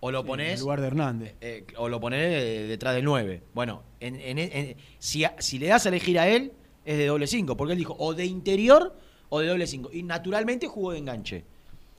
o 0.00 0.10
lo 0.12 0.20
En 0.20 0.26
pones 0.26 0.60
lugar 0.60 0.80
de 0.80 0.86
Hernández. 0.86 1.34
eh, 1.40 1.66
o 1.76 1.88
lo 1.88 1.98
pones 2.00 2.20
eh, 2.20 2.66
detrás 2.68 2.94
del 2.94 3.04
9. 3.04 3.42
Bueno, 3.54 3.82
en- 4.00 4.20
en- 4.20 4.38
en- 4.38 4.76
si, 5.00 5.24
a- 5.24 5.34
si 5.40 5.58
le 5.58 5.66
das 5.66 5.84
a 5.86 5.88
elegir 5.88 6.18
a 6.18 6.28
él, 6.28 6.52
es 6.84 6.96
de 6.96 7.06
doble 7.06 7.26
5, 7.26 7.56
porque 7.56 7.72
él 7.72 7.78
dijo 7.78 7.96
o 7.98 8.14
de 8.14 8.24
interior 8.24 8.94
o 9.30 9.40
de 9.40 9.48
doble 9.48 9.66
5. 9.66 9.90
Y 9.92 10.04
naturalmente 10.04 10.68
jugó 10.68 10.92
de 10.92 10.98
enganche. 10.98 11.44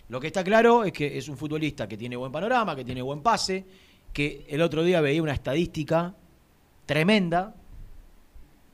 Lo 0.10 0.20
que 0.20 0.28
está 0.28 0.44
claro 0.44 0.84
es 0.84 0.92
que 0.92 1.18
es 1.18 1.30
un 1.30 1.38
futbolista 1.38 1.88
que 1.88 1.96
tiene 1.98 2.16
buen 2.16 2.32
panorama, 2.32 2.76
que 2.76 2.84
tiene 2.84 3.02
buen 3.02 3.22
pase, 3.22 3.64
que 4.12 4.46
el 4.50 4.62
otro 4.62 4.84
día 4.84 5.02
veía 5.02 5.22
una 5.22 5.34
estadística 5.34 6.16
tremenda, 6.86 7.56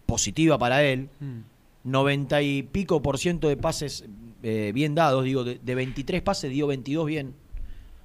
positiva 0.05 0.57
para 0.57 0.83
él, 0.83 1.09
Mm. 1.19 1.39
90 1.83 2.41
y 2.41 2.63
pico 2.63 3.01
por 3.01 3.17
ciento 3.19 3.47
de 3.47 3.57
pases 3.57 4.05
eh, 4.43 4.71
bien 4.73 4.95
dados, 4.95 5.23
digo, 5.23 5.43
de, 5.43 5.59
de 5.59 5.75
23 5.75 6.21
pases 6.21 6.51
dio 6.51 6.67
22 6.67 7.05
bien. 7.07 7.33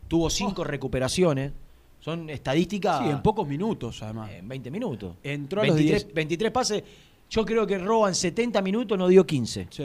Tuvo 0.08 0.28
5 0.30 0.64
recuperaciones. 0.64 1.52
Son 2.00 2.28
estadísticas 2.30 3.04
Sí, 3.04 3.10
en 3.10 3.22
pocos 3.22 3.46
minutos, 3.46 4.02
además. 4.02 4.30
en 4.32 4.48
20 4.48 4.70
minutos. 4.70 5.16
Entró 5.22 5.60
a 5.60 5.66
los 5.66 5.76
23, 5.76 6.04
10. 6.06 6.14
23 6.14 6.50
pases. 6.52 6.82
Yo 7.28 7.44
creo 7.44 7.66
que 7.66 7.78
Roa 7.78 8.08
en 8.08 8.14
70 8.14 8.60
minutos 8.62 8.98
no 8.98 9.06
dio 9.06 9.24
15. 9.26 9.68
Sí. 9.70 9.84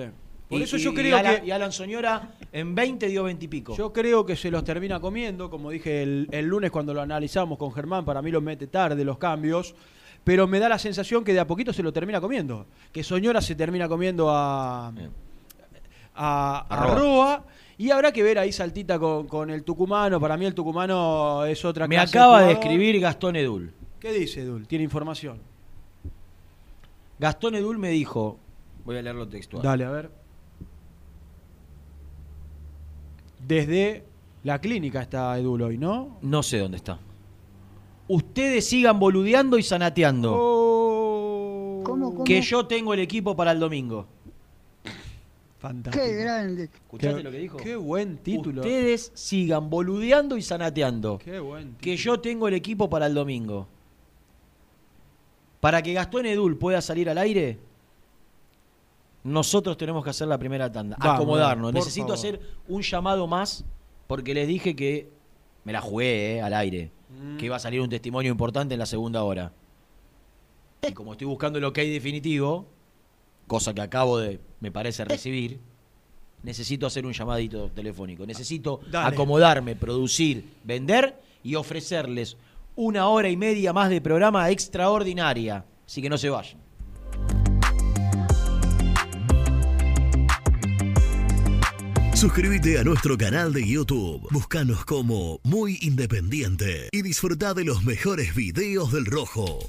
Por 0.49 0.59
Y- 0.59 0.63
eso 0.63 0.77
yo 0.77 0.91
y 0.91 0.95
creo 0.95 1.17
Alan- 1.17 1.41
que. 1.41 1.47
Y 1.47 1.51
Alan 1.51 1.71
Soñora 1.71 2.29
en 2.51 2.75
20 2.75 3.07
dio 3.07 3.23
20 3.23 3.45
y 3.45 3.47
pico. 3.47 3.75
Yo 3.75 3.91
creo 3.91 4.25
que 4.25 4.35
se 4.35 4.51
los 4.51 4.63
termina 4.63 4.99
comiendo, 4.99 5.49
como 5.49 5.71
dije 5.71 6.03
el, 6.03 6.27
el 6.31 6.45
lunes 6.45 6.69
cuando 6.71 6.93
lo 6.93 7.01
analizamos 7.01 7.57
con 7.57 7.71
Germán, 7.73 8.05
para 8.05 8.21
mí 8.21 8.29
los 8.31 8.43
mete 8.43 8.67
tarde 8.67 9.03
los 9.03 9.17
cambios, 9.17 9.73
pero 10.23 10.47
me 10.47 10.59
da 10.59 10.69
la 10.69 10.77
sensación 10.79 11.23
que 11.23 11.33
de 11.33 11.39
a 11.39 11.47
poquito 11.47 11.73
se 11.73 11.81
lo 11.83 11.91
termina 11.91 12.21
comiendo, 12.21 12.67
que 12.91 13.03
Soñora 13.03 13.41
se 13.41 13.55
termina 13.55 13.87
comiendo 13.87 14.29
a, 14.29 14.91
Bien. 14.93 15.11
a, 16.13 16.65
A 16.69 16.83
a 16.83 16.85
Roa. 16.85 16.95
Roa, 16.95 17.45
y 17.77 17.89
habrá 17.91 18.11
que 18.11 18.23
ver 18.23 18.37
ahí 18.39 18.51
saltita 18.51 18.97
con, 18.99 19.27
con 19.27 19.49
el 19.49 19.63
tucumano, 19.63 20.19
para 20.19 20.37
mí 20.37 20.45
el 20.45 20.53
tucumano 20.53 21.43
es 21.45 21.65
otra 21.65 21.87
Me 21.87 21.95
clase 21.95 22.17
acaba 22.17 22.43
de 22.43 22.53
escribir 22.53 22.99
Gastón 22.99 23.35
Edul. 23.35 23.73
¿Qué 23.99 24.11
dice 24.13 24.45
Dul? 24.45 24.67
Tiene 24.67 24.83
información. 24.83 25.41
Gastón 27.19 27.55
Edul 27.55 27.77
me 27.77 27.89
dijo, 27.89 28.37
voy 28.83 28.97
a 28.97 29.01
leerlo 29.01 29.27
textual. 29.27 29.63
Dale, 29.63 29.85
a 29.85 29.89
ver. 29.89 30.24
Desde 33.47 34.03
la 34.43 34.59
clínica 34.59 35.01
está 35.01 35.37
Edul 35.37 35.61
hoy, 35.61 35.77
¿no? 35.77 36.17
No 36.21 36.41
sé 36.43 36.59
dónde 36.59 36.77
está. 36.77 36.99
Ustedes 38.07 38.67
sigan 38.67 38.99
boludeando 38.99 39.57
y 39.57 39.63
sanateando. 39.63 40.33
Oh. 40.37 41.81
¿Cómo, 41.83 42.11
cómo? 42.11 42.23
Que 42.23 42.41
yo 42.41 42.65
tengo 42.65 42.93
el 42.93 42.99
equipo 42.99 43.35
para 43.35 43.51
el 43.51 43.59
domingo. 43.59 44.07
Fantástico. 45.59 46.05
Qué 46.05 46.13
grande. 46.13 46.63
¿Escuchaste 46.65 47.17
Qué- 47.17 47.23
lo 47.23 47.31
que 47.31 47.37
dijo? 47.39 47.57
Qué 47.57 47.75
buen 47.75 48.17
título. 48.17 48.61
Ustedes 48.61 49.11
sigan 49.15 49.69
boludeando 49.69 50.37
y 50.37 50.41
sanateando. 50.41 51.17
Qué 51.17 51.39
buen 51.39 51.69
título. 51.73 51.81
Que 51.81 51.97
yo 51.97 52.19
tengo 52.19 52.47
el 52.47 52.53
equipo 52.53 52.89
para 52.89 53.07
el 53.07 53.13
domingo. 53.15 53.67
Para 55.59 55.81
que 55.81 55.93
Gastón 55.93 56.27
Edul 56.27 56.57
pueda 56.57 56.81
salir 56.81 57.09
al 57.09 57.17
aire, 57.17 57.57
nosotros 59.25 59.75
tenemos 59.75 60.03
que 60.03 60.11
hacer 60.11 60.27
la 60.27 60.37
primera 60.37 60.71
tanda. 60.71 60.95
Vamos, 60.99 61.15
acomodarnos. 61.15 61.73
Necesito 61.73 62.07
favor. 62.07 62.17
hacer 62.17 62.39
un 62.67 62.83
llamado 62.83 63.25
más 63.25 63.65
porque 64.05 64.35
les 64.35 64.47
dije 64.47 64.75
que 64.75 65.09
me 65.63 65.73
la 65.73 65.81
jugué 65.81 66.35
eh, 66.35 66.41
al 66.41 66.53
aire. 66.53 66.91
Mm. 67.09 67.37
Que 67.37 67.47
iba 67.47 67.55
a 67.55 67.59
salir 67.59 67.81
un 67.81 67.89
testimonio 67.89 68.31
importante 68.31 68.75
en 68.75 68.79
la 68.79 68.85
segunda 68.85 69.23
hora. 69.23 69.51
Y 70.87 70.93
como 70.93 71.13
estoy 71.13 71.25
buscando 71.25 71.57
el 71.57 71.65
ok 71.65 71.77
definitivo, 71.77 72.67
cosa 73.47 73.73
que 73.73 73.81
acabo 73.81 74.19
de, 74.19 74.39
me 74.59 74.71
parece, 74.71 75.03
recibir, 75.05 75.59
necesito 76.43 76.85
hacer 76.85 77.03
un 77.03 77.13
llamadito 77.13 77.71
telefónico. 77.71 78.27
Necesito 78.27 78.81
Dale. 78.91 79.07
acomodarme, 79.07 79.75
producir, 79.75 80.45
vender 80.63 81.19
y 81.41 81.55
ofrecerles 81.55 82.37
una 82.75 83.07
hora 83.07 83.29
y 83.29 83.37
media 83.37 83.73
más 83.73 83.89
de 83.89 84.01
programa 84.01 84.51
extraordinaria. 84.51 85.65
Así 85.87 85.99
que 85.99 86.09
no 86.09 86.17
se 86.19 86.29
vayan. 86.29 86.64
Suscríbete 92.15 92.79
a 92.79 92.83
nuestro 92.85 93.17
canal 93.17 93.51
de 93.51 93.67
YouTube. 93.67 94.25
Búscanos 94.31 94.85
como 94.85 95.41
Muy 95.43 95.77
Independiente 95.81 96.87
y 96.93 97.01
disfruta 97.01 97.53
de 97.53 97.65
los 97.65 97.83
mejores 97.83 98.33
videos 98.33 98.93
del 98.93 99.05
Rojo. 99.05 99.59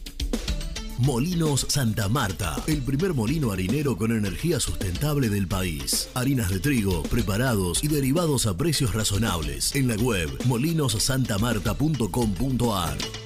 Molinos 0.98 1.66
Santa 1.68 2.08
Marta, 2.08 2.54
el 2.68 2.82
primer 2.82 3.14
molino 3.14 3.50
harinero 3.50 3.96
con 3.96 4.12
energía 4.12 4.60
sustentable 4.60 5.28
del 5.28 5.48
país. 5.48 6.08
Harinas 6.14 6.50
de 6.50 6.60
trigo, 6.60 7.02
preparados 7.02 7.82
y 7.82 7.88
derivados 7.88 8.46
a 8.46 8.56
precios 8.56 8.94
razonables. 8.94 9.74
En 9.74 9.88
la 9.88 9.96
web 9.96 10.30
molinosantamarta.com.ar. 10.44 13.25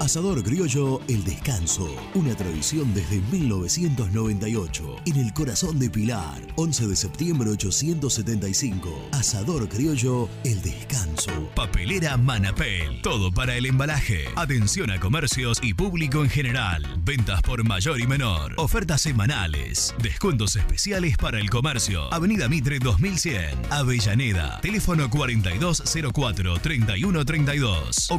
Asador 0.00 0.42
Criollo 0.42 1.00
El 1.08 1.22
Descanso, 1.24 1.86
una 2.14 2.34
tradición 2.34 2.94
desde 2.94 3.20
1998, 3.20 4.96
en 5.04 5.16
el 5.16 5.34
corazón 5.34 5.78
de 5.78 5.90
Pilar, 5.90 6.40
11 6.56 6.88
de 6.88 6.96
septiembre 6.96 7.50
875. 7.50 9.08
Asador 9.12 9.68
Criollo 9.68 10.30
El 10.42 10.62
Descanso. 10.62 11.50
Papelera 11.54 12.16
Manapel, 12.16 13.02
todo 13.02 13.30
para 13.30 13.54
el 13.56 13.66
embalaje. 13.66 14.24
Atención 14.36 14.90
a 14.90 14.98
comercios 14.98 15.58
y 15.62 15.74
público 15.74 16.24
en 16.24 16.30
general. 16.30 16.82
Ventas 17.04 17.42
por 17.42 17.62
mayor 17.62 18.00
y 18.00 18.06
menor. 18.06 18.54
Ofertas 18.56 19.02
semanales. 19.02 19.94
Descuentos 20.02 20.56
especiales 20.56 21.18
para 21.18 21.38
el 21.38 21.50
comercio. 21.50 22.10
Avenida 22.12 22.48
Mitre 22.48 22.78
2100, 22.78 23.50
Avellaneda. 23.70 24.62
Teléfono 24.62 25.10
4204-3132 25.10 28.06
o 28.08 28.18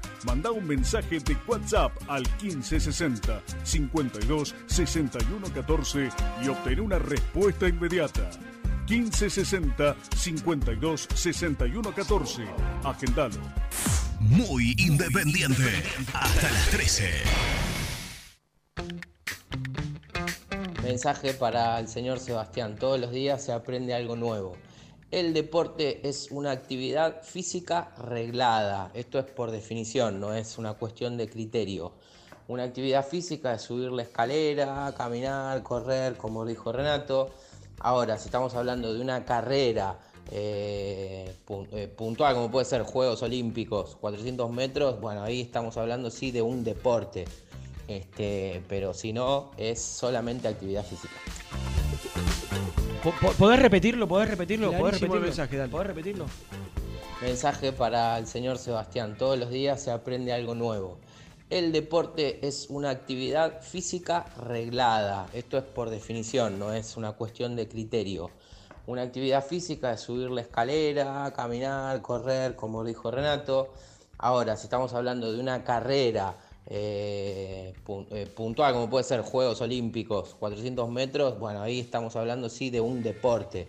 Manda 0.23 0.51
un 0.51 0.67
mensaje 0.67 1.19
de 1.19 1.35
WhatsApp 1.47 1.91
al 2.07 2.23
1560 2.41 3.41
52 3.63 4.55
61 4.67 5.47
14 5.53 6.09
y 6.43 6.47
obtén 6.47 6.79
una 6.79 6.99
respuesta 6.99 7.67
inmediata. 7.67 8.29
1560 8.87 9.95
52 10.15 11.07
61 11.13 11.93
14. 11.93 12.43
Agendalo. 12.83 13.41
Muy 14.19 14.75
independiente. 14.77 15.83
Hasta 16.13 16.51
las 16.51 16.69
13. 16.69 17.09
Mensaje 20.83 21.33
para 21.33 21.79
el 21.79 21.87
señor 21.87 22.19
Sebastián. 22.19 22.75
Todos 22.75 22.99
los 22.99 23.11
días 23.11 23.43
se 23.43 23.53
aprende 23.53 23.95
algo 23.95 24.15
nuevo. 24.15 24.55
El 25.11 25.33
deporte 25.33 26.07
es 26.07 26.31
una 26.31 26.51
actividad 26.51 27.21
física 27.21 27.93
reglada. 27.97 28.91
Esto 28.93 29.19
es 29.19 29.25
por 29.25 29.51
definición, 29.51 30.21
no 30.21 30.33
es 30.33 30.57
una 30.57 30.75
cuestión 30.75 31.17
de 31.17 31.29
criterio. 31.29 31.91
Una 32.47 32.63
actividad 32.63 33.05
física 33.05 33.53
es 33.53 33.61
subir 33.61 33.91
la 33.91 34.03
escalera, 34.03 34.93
caminar, 34.95 35.63
correr, 35.63 36.15
como 36.15 36.45
dijo 36.45 36.71
Renato. 36.71 37.29
Ahora, 37.79 38.17
si 38.17 38.27
estamos 38.27 38.55
hablando 38.55 38.93
de 38.93 39.01
una 39.01 39.25
carrera 39.25 39.99
eh, 40.31 41.35
eh, 41.49 41.87
puntual, 41.89 42.33
como 42.33 42.49
puede 42.49 42.65
ser 42.65 42.83
Juegos 42.83 43.21
Olímpicos, 43.21 43.97
400 43.97 44.49
metros, 44.49 45.01
bueno, 45.01 45.23
ahí 45.23 45.41
estamos 45.41 45.75
hablando 45.75 46.09
sí 46.09 46.31
de 46.31 46.41
un 46.41 46.63
deporte. 46.63 47.25
Este, 47.85 48.63
pero 48.69 48.93
si 48.93 49.11
no, 49.11 49.51
es 49.57 49.81
solamente 49.81 50.47
actividad 50.47 50.85
física. 50.85 51.15
Po- 53.03 53.11
po- 53.19 53.31
¿Podés 53.33 53.59
repetirlo? 53.59 54.07
¿Podés 54.07 54.29
repetirlo? 54.29 54.67
¿Podés 54.67 54.79
Clarísimo 54.99 55.15
el 55.15 55.21
repetirlo? 55.21 55.27
mensaje, 55.27 55.57
dale. 55.57 55.71
¿Podés 55.71 55.87
repetirlo? 55.87 56.25
Mensaje 57.21 57.71
para 57.71 58.17
el 58.17 58.27
señor 58.27 58.57
Sebastián. 58.57 59.15
Todos 59.17 59.37
los 59.39 59.49
días 59.49 59.81
se 59.81 59.91
aprende 59.91 60.33
algo 60.33 60.53
nuevo. 60.55 60.97
El 61.49 61.71
deporte 61.71 62.45
es 62.47 62.67
una 62.69 62.91
actividad 62.91 63.61
física 63.61 64.25
reglada. 64.37 65.27
Esto 65.33 65.57
es 65.57 65.63
por 65.63 65.89
definición, 65.89 66.59
no 66.59 66.73
es 66.73 66.95
una 66.95 67.13
cuestión 67.13 67.55
de 67.55 67.67
criterio. 67.67 68.29
Una 68.87 69.01
actividad 69.03 69.43
física 69.45 69.91
es 69.93 70.01
subir 70.01 70.29
la 70.31 70.41
escalera, 70.41 71.31
caminar, 71.35 72.01
correr, 72.01 72.55
como 72.55 72.83
dijo 72.83 73.11
Renato. 73.11 73.73
Ahora, 74.17 74.55
si 74.55 74.63
estamos 74.65 74.93
hablando 74.93 75.31
de 75.33 75.39
una 75.39 75.63
carrera 75.63 76.35
eh, 76.67 77.73
eh, 78.11 78.27
puntual, 78.35 78.73
como 78.73 78.89
puede 78.89 79.03
ser 79.03 79.21
Juegos 79.21 79.61
Olímpicos, 79.61 80.35
400 80.39 80.89
metros, 80.89 81.39
bueno, 81.39 81.61
ahí 81.61 81.79
estamos 81.79 82.15
hablando 82.15 82.49
sí 82.49 82.69
de 82.69 82.81
un 82.81 83.03
deporte. 83.03 83.67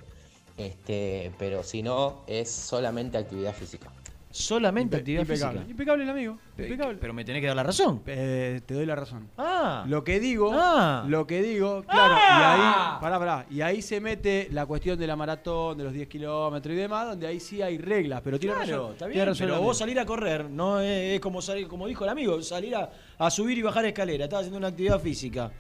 Este, 0.57 1.33
pero 1.39 1.63
si 1.63 1.83
no, 1.83 2.23
es 2.27 2.51
solamente 2.51 3.19
actividad 3.19 3.55
física. 3.55 3.91
Solamente 4.33 4.97
Impe- 4.97 5.01
actividad 5.01 5.21
impecable. 5.23 5.59
física. 5.61 5.71
Impecable 5.71 6.05
el 6.05 6.11
amigo. 6.11 6.39
Pe- 6.57 6.65
Impecable. 6.65 6.99
Pero 7.01 7.13
me 7.13 7.25
tenés 7.25 7.41
que 7.43 7.47
dar 7.49 7.57
la 7.57 7.63
razón. 7.63 8.03
Eh, 8.07 8.61
te 8.65 8.75
doy 8.75 8.87
la 8.87 8.97
razón. 8.97 9.29
Ah. 9.39 9.85
Lo 9.87 10.03
que 10.03 10.19
digo, 10.21 10.51
Ah. 10.55 11.05
lo 11.07 11.27
que 11.27 11.43
digo, 11.43 11.83
claro, 11.85 12.15
Ah. 12.17 12.39
y 12.39 12.43
ahí, 12.61 13.01
pará, 13.01 13.19
pará, 13.19 13.47
y 13.51 13.61
ahí 13.61 13.83
se 13.83 14.01
mete 14.01 14.49
la 14.51 14.65
cuestión 14.67 14.99
de 14.99 15.07
la 15.07 15.17
maratón, 15.17 15.77
de 15.79 15.85
los 15.85 15.93
10 15.93 16.09
kilómetros 16.09 16.73
y 16.75 16.77
demás, 16.79 17.09
donde 17.09 17.27
ahí 17.27 17.39
sí 17.41 17.61
hay 17.63 17.77
reglas, 17.79 18.23
pero 18.25 18.39
tiene 18.39 18.55
Claro, 18.57 18.71
razón. 18.71 18.93
está 18.93 19.05
tiene 19.05 19.15
bien, 19.15 19.27
razón 19.27 19.45
el 19.49 19.53
pero 19.53 19.63
vos 19.63 19.79
salir 19.79 20.01
a 20.01 20.07
correr 20.07 20.49
no 20.51 20.81
es, 20.81 21.15
es 21.15 21.21
como 21.21 21.43
salir, 21.43 21.69
como 21.69 21.87
dijo 21.87 22.05
el 22.05 22.11
amigo, 22.11 22.41
salir 22.43 22.75
a, 22.75 22.91
a 23.19 23.31
subir 23.31 23.59
y 23.59 23.63
bajar 23.63 23.85
escalera, 23.85 24.25
estás 24.25 24.41
haciendo 24.41 24.59
una 24.59 24.69
actividad 24.69 24.99
física. 25.01 25.51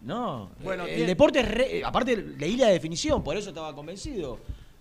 No, 0.00 0.50
Bueno, 0.62 0.84
el 0.84 0.90
tiene- 0.94 1.06
deporte 1.06 1.40
es 1.40 1.48
re- 1.50 1.82
aparte 1.84 2.16
leí 2.16 2.56
la 2.56 2.68
definición, 2.68 3.22
por 3.22 3.36
eso 3.36 3.50
estaba 3.50 3.74
convencido. 3.74 4.38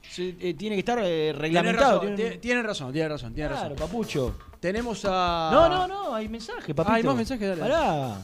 Se- 0.09 0.35
eh, 0.39 0.53
tiene 0.55 0.75
que 0.75 0.79
estar 0.79 0.99
eh, 0.99 1.03
Tiene 1.03 1.33
reglamentado. 1.33 1.99
razón, 1.99 2.15
tiene- 2.15 2.15
tiene, 2.31 2.37
tiene 2.41 2.63
razón, 2.63 2.91
tiene 2.93 3.09
razón, 3.09 3.33
tiene 3.33 3.49
Claro, 3.49 3.69
razón. 3.69 3.77
papucho. 3.77 4.35
Tenemos 4.59 5.03
a. 5.05 5.49
No, 5.51 5.69
no, 5.69 5.87
no, 5.87 6.13
hay 6.15 6.27
mensaje, 6.29 6.73
papito. 6.75 6.91
Ah, 6.93 6.95
hay 6.95 7.03
más 7.03 7.15
mensajes, 7.15 7.47
dale. 7.47 7.61
Pará. 7.61 8.17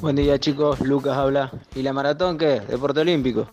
Buen 0.00 0.16
día 0.16 0.38
chicos, 0.38 0.80
Lucas 0.80 1.16
habla. 1.16 1.50
¿Y 1.74 1.82
la 1.82 1.92
maratón 1.92 2.36
qué? 2.36 2.60
Deporte 2.60 3.00
olímpico. 3.00 3.50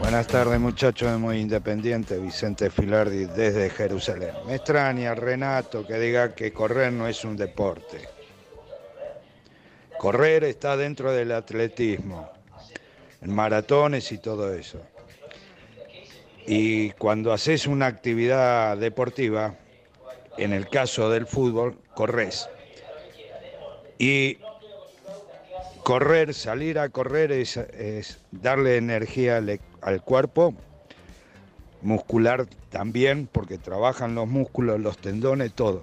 Buenas 0.00 0.26
tardes 0.26 0.58
muchachos 0.58 1.10
de 1.10 1.18
Muy 1.18 1.38
Independiente, 1.38 2.18
Vicente 2.18 2.70
Filardi 2.70 3.26
desde 3.26 3.68
Jerusalén. 3.68 4.30
Me 4.46 4.54
extraña 4.54 5.14
Renato 5.14 5.86
que 5.86 5.98
diga 5.98 6.34
que 6.34 6.52
correr 6.52 6.92
no 6.92 7.06
es 7.06 7.22
un 7.24 7.36
deporte. 7.36 8.08
Correr 9.98 10.44
está 10.44 10.76
dentro 10.76 11.12
del 11.12 11.32
atletismo, 11.32 12.30
en 13.20 13.34
maratones 13.34 14.12
y 14.12 14.18
todo 14.18 14.54
eso. 14.54 14.80
Y 16.46 16.90
cuando 16.92 17.32
haces 17.32 17.66
una 17.66 17.86
actividad 17.86 18.78
deportiva, 18.78 19.56
en 20.36 20.52
el 20.52 20.68
caso 20.68 21.10
del 21.10 21.26
fútbol, 21.26 21.76
corres. 21.94 22.48
Y 23.98 24.38
correr, 25.82 26.32
salir 26.32 26.78
a 26.78 26.88
correr 26.90 27.32
es, 27.32 27.58
darle 28.30 28.76
energía 28.76 29.38
al, 29.38 29.60
al 29.80 30.02
cuerpo, 30.02 30.54
muscular 31.82 32.46
también, 32.70 33.28
porque 33.30 33.58
trabajan 33.58 34.14
los 34.14 34.28
músculos, 34.28 34.78
los 34.78 34.96
tendones, 34.96 35.52
todo. 35.54 35.82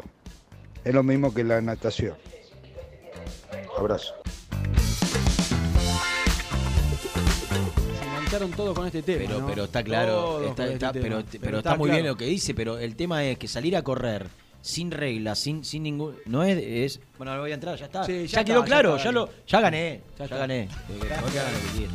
Es 0.86 0.94
lo 0.94 1.04
mismo 1.04 1.34
que 1.34 1.44
la 1.44 1.60
natación. 1.60 2.16
Abrazo. 3.78 4.14
Todo 8.58 8.74
con 8.74 8.86
este 8.86 9.02
tema. 9.02 9.24
Pero, 9.26 9.40
¿no? 9.40 9.48
pero 9.48 9.64
está 9.64 9.82
claro, 9.82 10.44
está, 10.46 10.68
este 10.68 11.00
pero, 11.00 11.20
está, 11.20 11.78
muy 11.78 11.88
claro. 11.88 11.94
bien 11.94 12.06
lo 12.06 12.18
que 12.18 12.26
dice, 12.26 12.54
pero 12.54 12.78
el 12.78 12.98
tema 12.98 13.24
es 13.24 13.38
que 13.38 13.48
salir 13.48 13.78
a 13.78 13.82
correr 13.82 14.28
sin 14.62 14.92
reglas, 14.92 15.40
sin, 15.40 15.64
sin 15.64 15.84
ningún. 15.84 16.18
No 16.26 16.44
es, 16.44 16.58
es. 16.62 17.00
Bueno, 17.18 17.34
no 17.36 17.42
voy 17.42 17.52
a 17.52 17.54
entrar, 17.54 17.78
ya 17.78 17.86
está. 17.86 18.04
Sí, 18.04 18.28
ya, 18.28 18.42
ya 18.42 18.44
quedó 18.44 18.60
está, 18.60 18.66
ya 18.66 18.82
claro, 18.82 18.98
está, 18.98 19.06
ya, 19.06 19.12
lo, 19.14 19.30
ya 19.48 19.62
gané. 19.62 20.02
Ya 20.20 20.28
gané. 20.28 20.64
Eh. 20.64 21.88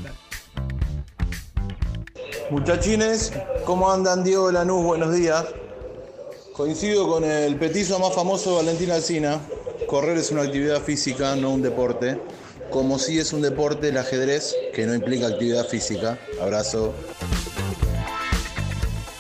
Muchachines, 2.51 3.35
¿cómo 3.67 3.93
andan? 3.93 4.25
Diego 4.25 4.51
Lanús, 4.51 4.83
buenos 4.83 5.15
días. 5.15 5.45
Coincido 6.55 7.07
con 7.07 7.25
el 7.25 7.57
petizo 7.57 7.99
más 7.99 8.15
famoso 8.15 8.57
Valentín 8.57 8.91
Alsina. 8.91 9.41
Correr 9.87 10.17
es 10.19 10.31
una 10.31 10.43
actividad 10.43 10.81
física, 10.81 11.35
no 11.37 11.51
un 11.51 11.63
deporte. 11.63 12.19
Como 12.71 12.99
si 12.99 13.19
es 13.19 13.33
un 13.33 13.43
deporte 13.43 13.89
el 13.89 13.97
ajedrez, 13.97 14.55
que 14.73 14.87
no 14.87 14.95
implica 14.95 15.27
actividad 15.27 15.67
física. 15.67 16.19
Abrazo. 16.41 16.95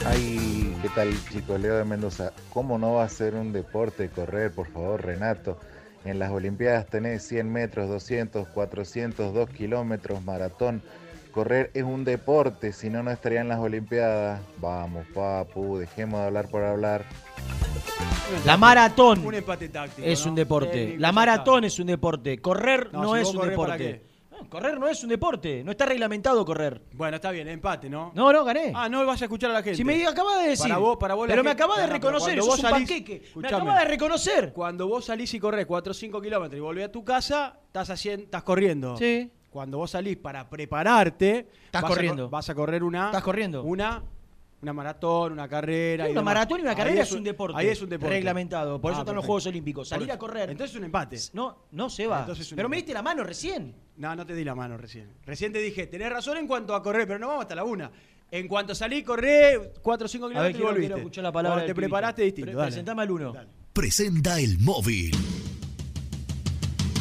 Ay, 0.06 0.76
¿qué 0.82 0.88
tal 0.94 1.12
chicos? 1.30 1.60
Leo 1.60 1.76
de 1.76 1.84
Mendoza. 1.84 2.32
¿Cómo 2.52 2.78
no 2.78 2.94
va 2.94 3.04
a 3.04 3.08
ser 3.08 3.34
un 3.34 3.52
deporte 3.52 4.08
correr, 4.08 4.52
por 4.52 4.68
favor, 4.68 5.04
Renato? 5.04 5.58
En 6.04 6.18
las 6.18 6.30
Olimpiadas 6.30 6.86
tenés 6.86 7.22
100 7.24 7.50
metros, 7.50 7.88
200, 7.88 8.48
400, 8.48 9.34
2 9.34 9.50
kilómetros, 9.50 10.22
maratón. 10.24 10.82
Correr 11.32 11.70
es 11.74 11.84
un 11.84 12.04
deporte, 12.04 12.72
si 12.72 12.90
no, 12.90 13.02
no 13.02 13.10
estaría 13.10 13.40
en 13.40 13.48
las 13.48 13.58
Olimpiadas. 13.58 14.40
Vamos, 14.58 15.06
papu, 15.12 15.78
dejemos 15.78 16.20
de 16.20 16.26
hablar 16.26 16.48
por 16.48 16.62
hablar. 16.62 17.04
La 18.44 18.56
maratón 18.56 19.24
Un 19.26 19.34
empate 19.34 19.68
táctico. 19.68 20.06
es 20.06 20.24
¿no? 20.24 20.30
un 20.30 20.34
deporte. 20.36 20.72
Técnico, 20.72 21.00
La 21.00 21.12
maratón 21.12 21.64
es 21.64 21.78
un 21.78 21.86
deporte. 21.86 22.38
Correr 22.40 22.90
No, 22.92 23.02
no, 23.02 23.14
si 23.14 23.20
es 23.22 23.28
un 23.28 23.36
corrés, 23.36 23.56
¿para 23.58 23.76
deporte. 23.76 24.10
Correr 24.48 24.80
no 24.80 24.88
es 24.88 25.02
un 25.02 25.10
deporte. 25.10 25.62
No 25.62 25.70
está 25.72 25.84
reglamentado 25.84 26.44
correr. 26.46 26.80
Bueno, 26.94 27.16
está 27.16 27.30
bien, 27.30 27.46
empate, 27.46 27.90
¿no? 27.90 28.10
No, 28.14 28.32
no, 28.32 28.42
gané. 28.42 28.72
Ah, 28.74 28.88
no 28.88 29.04
vas 29.04 29.20
a 29.20 29.26
escuchar 29.26 29.50
a 29.50 29.54
la 29.54 29.62
gente. 29.62 29.76
Si 29.76 29.84
me 29.84 30.04
acabas 30.06 30.42
de 30.42 30.48
decir. 30.48 30.64
Para 30.66 30.78
vos, 30.78 30.96
para 30.96 31.14
vos 31.14 31.26
pero 31.28 31.44
me 31.44 31.50
acabas 31.50 31.76
de 31.78 31.86
reconocer, 31.86 32.40
vos 32.40 32.58
un 32.58 32.64
salís- 32.64 32.70
panqueque. 32.70 33.22
Me 33.36 33.48
acabas 33.48 33.78
de 33.80 33.84
reconocer. 33.84 34.52
Cuando 34.54 34.88
vos 34.88 35.04
salís 35.04 35.32
y 35.34 35.38
corres 35.38 35.66
4 35.66 35.90
o 35.90 35.94
5 35.94 36.20
kilómetros 36.22 36.56
y 36.56 36.60
volvés 36.60 36.86
a 36.86 36.92
tu 36.92 37.04
casa, 37.04 37.58
estás, 37.66 37.90
haciendo, 37.90 38.24
estás 38.24 38.42
corriendo. 38.42 38.96
Sí. 38.96 39.30
Cuando 39.50 39.76
vos 39.78 39.90
salís 39.90 40.16
para 40.16 40.48
prepararte, 40.48 41.48
Estás 41.66 41.82
vas 41.82 41.90
corriendo. 41.90 42.22
cor- 42.24 42.30
vas 42.30 42.48
a 42.48 42.54
correr 42.54 42.82
una. 42.82 43.06
Estás 43.06 43.22
corriendo. 43.22 43.62
Una, 43.62 44.02
una 44.62 44.72
maratón, 44.72 45.32
una 45.32 45.48
carrera. 45.48 46.04
y 46.04 46.10
Una 46.12 46.20
demás. 46.20 46.24
maratón 46.34 46.58
y 46.60 46.62
una 46.62 46.74
carrera 46.74 47.02
es 47.02 47.12
un 47.12 47.24
deporte. 47.24 47.58
Ahí 47.58 47.68
es 47.68 47.80
un 47.80 47.88
deporte. 47.88 48.14
Reglamentado. 48.14 48.80
Por 48.80 48.92
eso 48.92 49.00
Ah, 49.00 49.02
están 49.02 49.16
los. 49.16 49.24
Juegos 49.24 49.46
Olímpicos. 49.46 49.88
Salir 49.88 50.08
eso. 50.08 50.14
a 50.14 50.18
correr. 50.18 50.50
Entonces 50.50 50.74
es 50.74 50.78
un 50.78 50.84
empate. 50.84 51.18
No, 51.32 51.64
no 51.72 51.88
se 51.88 52.06
va. 52.06 52.26
Pero 52.54 52.68
me 52.68 52.76
diste 52.76 52.92
la 52.92 53.02
mano 53.02 53.24
recién. 53.24 53.74
No, 53.96 54.14
no 54.14 54.26
te 54.26 54.34
di 54.34 54.44
la 54.44 54.54
mano 54.54 54.76
recién. 54.76 55.10
Recién 55.24 55.52
te 55.52 55.60
dije, 55.60 55.86
tenés 55.86 56.10
razón 56.10 56.36
en 56.38 56.46
cuanto 56.46 56.74
a 56.74 56.82
correr, 56.82 57.06
pero 57.06 57.18
no 57.18 57.28
vamos 57.28 57.42
hasta 57.42 57.54
la 57.54 57.64
una. 57.64 57.90
En 58.30 58.46
cuanto 58.46 58.74
salí, 58.74 59.02
corré 59.02 59.72
4 59.82 60.04
o 60.04 60.08
5 60.08 60.26
A 60.26 60.28
ver, 60.28 60.36
kilómetros 60.36 60.60
y 60.60 60.62
volviste. 60.64 60.80
quiero 60.86 60.96
escuchar 60.98 61.24
la 61.24 61.32
palabra. 61.32 61.56
Cuando 61.58 61.66
te 61.66 61.74
preparaste 61.74 62.22
distinto. 62.22 62.50
Pre- 62.50 62.56
dale. 62.56 62.66
Presentame 62.68 63.02
al 63.02 63.10
uno. 63.10 63.34
Presenta 63.72 64.38
el 64.40 64.58
móvil. 64.60 65.10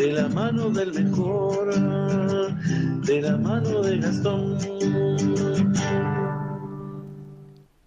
de 0.00 0.12
la 0.12 0.28
mano 0.28 0.70
del 0.70 0.92
mejor, 0.94 1.74
de 3.04 3.20
la 3.20 3.36
mano 3.36 3.82
de 3.82 3.98
Gastón. 3.98 4.58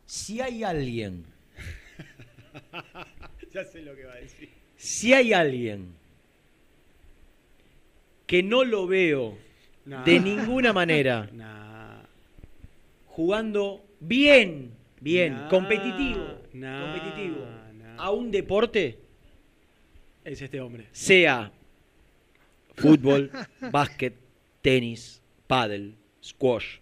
Si 0.06 0.40
hay 0.40 0.64
alguien, 0.64 1.26
ya 3.54 3.64
sé 3.66 3.82
lo 3.82 3.96
que 3.96 4.06
va 4.06 4.14
a 4.14 4.18
decir. 4.18 4.50
si 4.78 5.14
hay 5.14 5.34
alguien 5.34 5.88
que 8.28 8.44
no 8.44 8.64
lo 8.64 8.88
veo 8.88 9.38
Nah. 9.86 10.06
de 10.06 10.18
ninguna 10.18 10.72
manera 10.72 11.28
Nah. 11.34 12.04
jugando 13.08 13.84
bien, 14.00 14.72
bien, 15.02 15.34
Nah, 15.34 15.50
competitivo, 15.50 16.26
nah, 16.54 16.94
competitivo 16.94 17.46
a 17.98 18.12
un 18.12 18.32
deporte, 18.32 18.98
Es 20.24 20.42
este 20.42 20.62
hombre. 20.62 20.88
sea 20.94 21.52
fútbol, 22.76 23.32
básquet, 23.72 24.14
tenis, 24.62 25.22
pádel, 25.48 25.96
squash, 26.24 26.78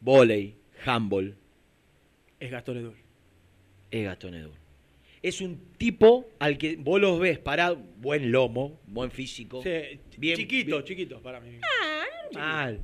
volei, 0.00 0.54
handball, 0.84 1.34
Es 2.40 2.50
Gastón 2.50 2.78
Edul. 2.78 2.94
es 3.90 4.04
Gastón 4.04 4.34
Edul. 4.34 4.52
Es 5.22 5.40
un 5.40 5.56
tipo 5.78 6.28
al 6.40 6.58
que 6.58 6.74
vos 6.76 7.00
los 7.00 7.20
ves 7.20 7.38
parado, 7.38 7.76
buen 7.98 8.32
lomo, 8.32 8.80
buen 8.88 9.10
físico, 9.12 9.62
Sí, 9.62 10.00
bien, 10.18 10.36
chiquito, 10.36 10.76
bien- 10.76 10.84
chiquito 10.84 11.22
para 11.22 11.38
mí. 11.40 11.58
mal. 12.34 12.80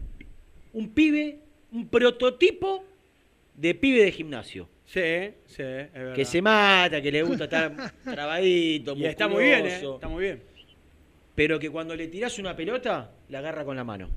Un 0.72 0.90
pibe, 0.90 1.40
un 1.72 1.88
prototipo 1.88 2.84
de 3.54 3.74
pibe 3.74 4.04
de 4.04 4.12
gimnasio. 4.12 4.68
Sí, 4.84 5.00
sí, 5.46 5.62
es 5.62 5.92
verdad. 5.92 6.14
Que 6.14 6.24
se 6.24 6.40
mata, 6.40 7.02
que 7.02 7.10
le 7.10 7.22
gusta 7.22 7.44
estar 7.44 7.74
trabadito, 8.04 8.94
Y 8.96 9.04
está 9.06 9.26
muy 9.26 9.44
bien, 9.44 9.58
¿eh? 9.60 9.62
musculoso, 9.64 9.94
Está 9.96 10.08
muy 10.08 10.22
bien. 10.22 10.42
Pero 11.38 11.60
que 11.60 11.70
cuando 11.70 11.94
le 11.94 12.08
tirás 12.08 12.40
una 12.40 12.56
pelota, 12.56 13.12
la 13.28 13.38
agarra 13.38 13.64
con 13.64 13.76
la 13.76 13.84
mano. 13.84 14.08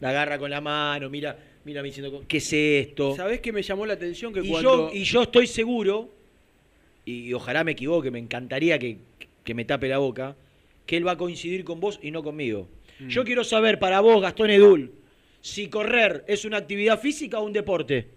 La 0.00 0.08
agarra 0.08 0.36
con 0.36 0.50
la 0.50 0.60
mano, 0.60 1.08
mira, 1.08 1.38
mira 1.64 1.80
me 1.80 1.86
diciendo, 1.86 2.24
¿qué 2.26 2.38
es 2.38 2.52
esto? 2.52 3.14
¿Sabés 3.14 3.38
qué 3.38 3.52
me 3.52 3.62
llamó 3.62 3.86
la 3.86 3.92
atención? 3.92 4.32
Que 4.32 4.40
Y, 4.40 4.50
cuando... 4.50 4.90
yo, 4.90 4.92
y 4.92 5.04
yo 5.04 5.22
estoy 5.22 5.46
seguro, 5.46 6.10
y 7.04 7.32
ojalá 7.34 7.62
me 7.62 7.70
equivoque, 7.70 8.10
me 8.10 8.18
encantaría 8.18 8.80
que, 8.80 8.98
que 9.44 9.54
me 9.54 9.64
tape 9.64 9.86
la 9.86 9.98
boca, 9.98 10.34
que 10.86 10.96
él 10.96 11.06
va 11.06 11.12
a 11.12 11.16
coincidir 11.16 11.62
con 11.62 11.78
vos 11.78 12.00
y 12.02 12.10
no 12.10 12.24
conmigo. 12.24 12.66
Mm. 12.98 13.06
Yo 13.06 13.22
quiero 13.22 13.44
saber 13.44 13.78
para 13.78 14.00
vos, 14.00 14.20
Gastón 14.20 14.50
Edul, 14.50 14.90
si 15.40 15.68
correr 15.68 16.24
es 16.26 16.44
una 16.44 16.56
actividad 16.56 16.98
física 16.98 17.38
o 17.38 17.44
un 17.44 17.52
deporte. 17.52 18.08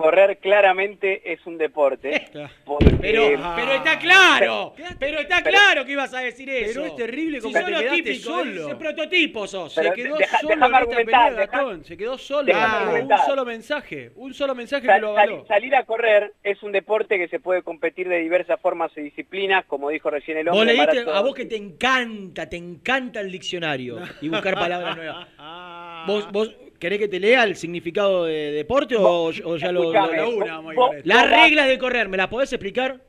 Correr 0.00 0.38
claramente 0.38 1.30
es 1.32 1.44
un 1.46 1.58
deporte. 1.58 2.24
porque- 2.64 2.96
Pero, 3.00 3.24
pero 3.56 3.72
está 3.74 3.98
claro, 3.98 4.74
pero 4.98 5.18
está 5.20 5.42
claro 5.42 5.84
que 5.84 5.92
ibas 5.92 6.12
a 6.14 6.20
decir 6.20 6.48
eso. 6.50 6.80
Pero 6.82 6.86
es 6.86 6.96
terrible 6.96 7.38
Si 7.38 7.42
como 7.42 7.54
sos 7.56 7.64
te 7.64 7.70
quedaste 7.70 8.02
típico, 8.02 8.30
solo. 8.30 8.66
ese 8.66 8.74
prototipo 8.76 9.46
sos. 9.46 9.72
Se 9.74 9.92
quedó 9.92 10.16
deja- 10.16 10.38
solo 10.38 10.52
en 10.54 10.62
esta 10.62 10.86
pelea. 10.96 11.78
Se 11.84 11.96
quedó 11.96 12.16
solo. 12.18 12.52
Ah, 12.54 12.92
un 13.02 13.08
solo 13.26 13.44
mensaje. 13.44 14.12
Un 14.16 14.32
solo 14.34 14.54
mensaje 14.54 14.86
Sal- 14.86 14.96
que 14.96 15.00
lo 15.02 15.14
sal- 15.14 15.28
avaló. 15.28 15.46
salir 15.46 15.74
a 15.76 15.84
correr 15.84 16.32
es 16.42 16.62
un 16.62 16.72
deporte 16.72 17.18
que 17.18 17.28
se 17.28 17.38
puede 17.40 17.62
competir 17.62 18.08
de 18.08 18.18
diversas 18.20 18.60
formas 18.60 18.90
y 18.96 19.02
disciplinas, 19.02 19.64
como 19.66 19.90
dijo 19.90 20.08
recién 20.10 20.38
el 20.38 20.46
Vos 20.46 20.56
hombre. 20.58 20.74
leíste, 20.74 20.94
maratón. 20.94 21.16
a 21.16 21.20
vos 21.20 21.34
que 21.34 21.44
te 21.44 21.56
encanta, 21.56 22.48
te 22.48 22.56
encanta 22.56 23.20
el 23.20 23.30
diccionario 23.30 23.98
y 24.20 24.28
buscar 24.28 24.54
palabras 24.54 24.96
nuevas. 24.96 25.26
¿Vos, 26.06 26.32
¿Vos 26.32 26.54
querés 26.80 26.98
que 26.98 27.06
te 27.08 27.20
lea 27.20 27.44
el 27.44 27.54
significado 27.54 28.24
de 28.24 28.50
deporte 28.52 28.96
o, 28.96 29.26
o 29.26 29.56
ya 29.56 29.70
lo, 29.70 29.90
una, 29.90 30.58
vos-. 30.58 30.94
Las 31.04 31.22
vos 31.22 31.30
vas- 31.30 31.30
reglas 31.44 31.68
de 31.68 31.78
correr, 31.78 32.08
¿me 32.08 32.16
las 32.16 32.26
podés 32.28 32.52
explicar? 32.52 33.00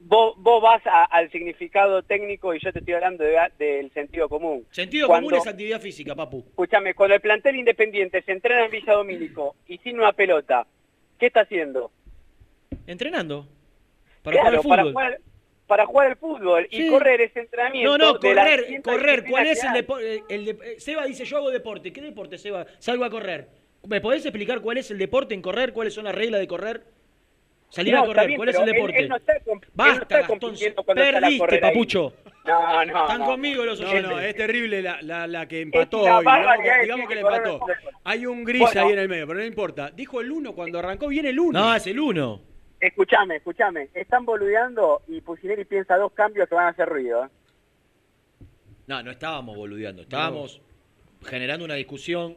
Vos, 0.00 0.34
vas 0.62 0.80
a- 0.86 1.04
al 1.04 1.30
significado 1.30 2.02
técnico 2.02 2.54
y 2.54 2.60
yo 2.60 2.72
te 2.72 2.78
estoy 2.78 2.94
hablando 2.94 3.22
de- 3.24 3.36
del 3.58 3.92
sentido 3.92 4.28
común. 4.28 4.64
Sentido 4.70 5.06
Cuando- 5.08 5.28
común 5.28 5.40
es 5.42 5.46
actividad 5.46 5.80
física, 5.80 6.14
papu. 6.14 6.38
Escúchame, 6.48 6.94
cuando 6.94 7.14
el 7.16 7.20
plantel 7.20 7.56
independiente 7.56 8.22
se 8.22 8.32
entrena 8.32 8.64
en 8.64 8.70
Villa 8.70 8.94
Domínico 8.94 9.56
y 9.66 9.78
sin 9.78 9.98
una 9.98 10.12
pelota, 10.12 10.66
¿qué 11.18 11.26
está 11.26 11.40
haciendo? 11.42 11.90
Entrenando. 12.86 13.46
Para 14.22 14.40
Claro, 14.40 14.62
jugar 14.62 14.78
para 14.78 14.82
al 14.82 14.88
fútbol. 14.88 14.92
jugar, 15.04 15.20
para 15.68 15.86
jugar 15.86 16.08
al 16.08 16.16
fútbol 16.16 16.66
y 16.70 16.88
correr 16.88 17.20
ese 17.20 17.40
entrenamiento. 17.40 17.96
No, 17.98 18.12
no, 18.14 18.18
correr, 18.18 18.64
500 18.64 18.92
correr. 18.92 19.24
¿Cuál 19.30 19.46
es 19.46 19.62
el 19.62 19.72
deporte? 19.74 20.22
El 20.28 20.44
de- 20.46 20.50
eh, 20.64 20.80
Seba 20.80 21.04
dice, 21.06 21.24
yo 21.24 21.36
hago 21.36 21.50
deporte. 21.50 21.92
¿Qué 21.92 22.00
deporte, 22.00 22.38
Seba? 22.38 22.66
Salgo 22.78 23.04
a 23.04 23.10
correr. 23.10 23.46
¿Me 23.86 24.00
podés 24.00 24.24
explicar 24.26 24.60
cuál 24.60 24.78
es 24.78 24.90
el 24.90 24.98
deporte 24.98 25.34
en 25.34 25.42
correr? 25.42 25.72
¿Cuáles 25.72 25.94
son 25.94 26.04
las 26.04 26.14
reglas 26.14 26.40
de 26.40 26.48
correr? 26.48 26.82
Salir 27.70 27.92
No, 27.92 28.02
a 28.02 28.06
correr, 28.06 28.26
bien, 28.26 28.38
¿cuál 28.38 28.48
es 28.48 28.56
el 28.58 28.64
deporte? 28.64 28.98
él 28.98 29.08
no 29.10 29.16
está 29.16 29.34
comp- 29.44 29.62
él 29.62 29.68
no 29.68 29.74
Basta, 29.74 30.02
está 30.02 30.18
Gastón. 30.20 30.54
Perdiste, 30.86 31.58
papucho. 31.58 32.14
No, 32.46 32.84
no, 32.86 33.02
Están 33.02 33.18
no. 33.20 33.26
conmigo 33.26 33.64
los 33.66 33.78
No, 33.78 33.88
oyentes. 33.90 34.10
no, 34.10 34.18
es 34.20 34.34
terrible 34.34 34.80
la, 34.80 35.02
la, 35.02 35.26
la 35.26 35.46
que 35.46 35.60
empató 35.60 35.98
hoy. 36.00 36.04
Digamos, 36.24 36.56
que- 36.62 36.82
digamos 36.82 37.08
que 37.08 37.14
le 37.14 37.20
empató. 37.20 37.58
no 37.58 37.66
Hay 38.04 38.24
un 38.24 38.42
gris 38.42 38.62
Bueno. 38.62 38.80
ahí 38.86 38.92
en 38.94 38.98
el 39.00 39.08
medio, 39.10 39.26
pero 39.26 39.38
no 39.40 39.44
importa. 39.44 39.90
Dijo 39.90 40.22
el 40.22 40.32
1 40.32 40.54
cuando 40.54 40.78
arrancó, 40.78 41.08
viene 41.08 41.28
el 41.28 41.38
1. 41.38 41.60
No, 41.60 41.74
es 41.76 41.86
el 41.86 42.00
uno. 42.00 42.40
Escúchame, 42.80 43.36
escúchame. 43.36 43.88
Están 43.94 44.24
boludeando 44.24 45.02
y 45.08 45.20
Pusineri 45.20 45.64
piensa 45.64 45.96
dos 45.96 46.12
cambios 46.12 46.48
que 46.48 46.54
van 46.54 46.66
a 46.66 46.68
hacer 46.68 46.88
ruido. 46.88 47.24
¿eh? 47.24 47.28
No, 48.86 49.02
no 49.02 49.10
estábamos 49.10 49.56
boludeando. 49.56 50.02
Estábamos 50.02 50.60
generando 51.26 51.64
una 51.64 51.74
discusión, 51.74 52.36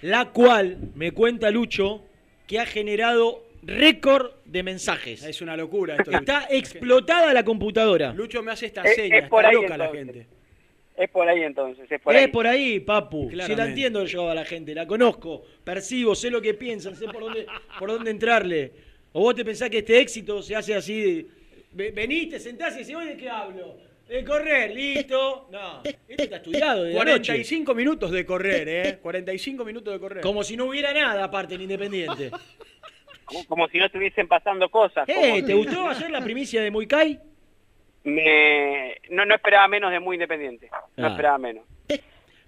la 0.00 0.30
cual 0.30 0.78
me 0.94 1.12
cuenta 1.12 1.50
Lucho 1.50 2.02
que 2.46 2.58
ha 2.58 2.66
generado 2.66 3.44
récord 3.62 4.32
de 4.46 4.62
mensajes. 4.62 5.22
Es 5.22 5.42
una 5.42 5.56
locura 5.56 5.96
esto. 5.96 6.10
Está 6.10 6.46
explotada 6.50 7.32
la 7.34 7.44
computadora. 7.44 8.12
Lucho 8.14 8.42
me 8.42 8.52
hace 8.52 8.66
esta 8.66 8.82
Es- 8.82 8.94
seña, 8.96 9.18
es 9.18 9.28
por 9.28 9.44
está 9.44 9.50
ahí, 9.50 9.62
loca 9.62 9.76
la 9.76 9.84
entonces. 9.90 10.14
gente. 10.14 10.26
Es 10.96 11.08
por 11.10 11.28
ahí 11.28 11.42
entonces, 11.42 11.90
es 11.90 12.00
por 12.02 12.14
es 12.14 12.22
ahí. 12.22 12.30
por 12.30 12.46
ahí, 12.46 12.80
papu. 12.80 13.24
Si 13.24 13.30
Claramente. 13.30 13.62
la 13.62 13.68
entiendo 13.68 14.04
yo 14.04 14.28
a 14.28 14.34
la 14.34 14.44
gente, 14.44 14.74
la 14.74 14.86
conozco, 14.86 15.42
percibo, 15.64 16.14
sé 16.14 16.30
lo 16.30 16.40
que 16.42 16.52
piensan, 16.54 16.94
sé 16.96 17.06
por 17.06 17.20
dónde, 17.20 17.46
por 17.78 17.90
dónde 17.90 18.10
entrarle. 18.10 18.72
O 19.12 19.20
vos 19.20 19.34
te 19.34 19.44
pensás 19.44 19.68
que 19.70 19.78
este 19.78 20.00
éxito 20.00 20.42
se 20.42 20.56
hace 20.56 20.74
así 20.74 21.00
de. 21.00 21.26
ve- 21.72 21.90
Venís, 21.90 22.30
te 22.30 22.40
sentás 22.40 22.74
y 22.76 22.78
decís, 22.80 22.94
¿hoy 22.94 23.06
de 23.08 23.16
qué 23.16 23.28
hablo? 23.28 23.76
De 24.08 24.24
correr, 24.24 24.70
listo. 24.74 25.48
No, 25.50 25.82
esto 25.84 26.22
está 26.22 26.36
estudiado 26.36 26.84
de 26.84 26.90
anoche. 26.98 27.32
45 27.32 27.74
minutos 27.74 28.10
de 28.10 28.26
correr, 28.26 28.68
¿eh? 28.68 28.98
45 29.00 29.64
minutos 29.64 29.92
de 29.94 30.00
correr. 30.00 30.22
Como 30.22 30.42
si 30.44 30.56
no 30.56 30.66
hubiera 30.66 30.92
nada 30.92 31.24
aparte 31.24 31.54
en 31.54 31.62
Independiente. 31.62 32.30
Como, 33.24 33.46
como 33.46 33.68
si 33.68 33.78
no 33.78 33.86
estuviesen 33.86 34.28
pasando 34.28 34.68
cosas. 34.70 35.08
Eh, 35.08 35.14
como 35.14 35.44
¿Te 35.46 35.54
gustó 35.54 35.88
ayer 35.88 36.10
la 36.10 36.20
primicia 36.22 36.60
de 36.62 36.70
Muicay? 36.70 37.20
Me... 38.04 38.96
No, 39.10 39.24
no 39.24 39.34
esperaba 39.34 39.68
menos 39.68 39.90
de 39.92 40.00
muy 40.00 40.16
independiente. 40.16 40.68
No 40.96 41.06
Ah. 41.06 41.10
esperaba 41.10 41.38
menos. 41.38 41.64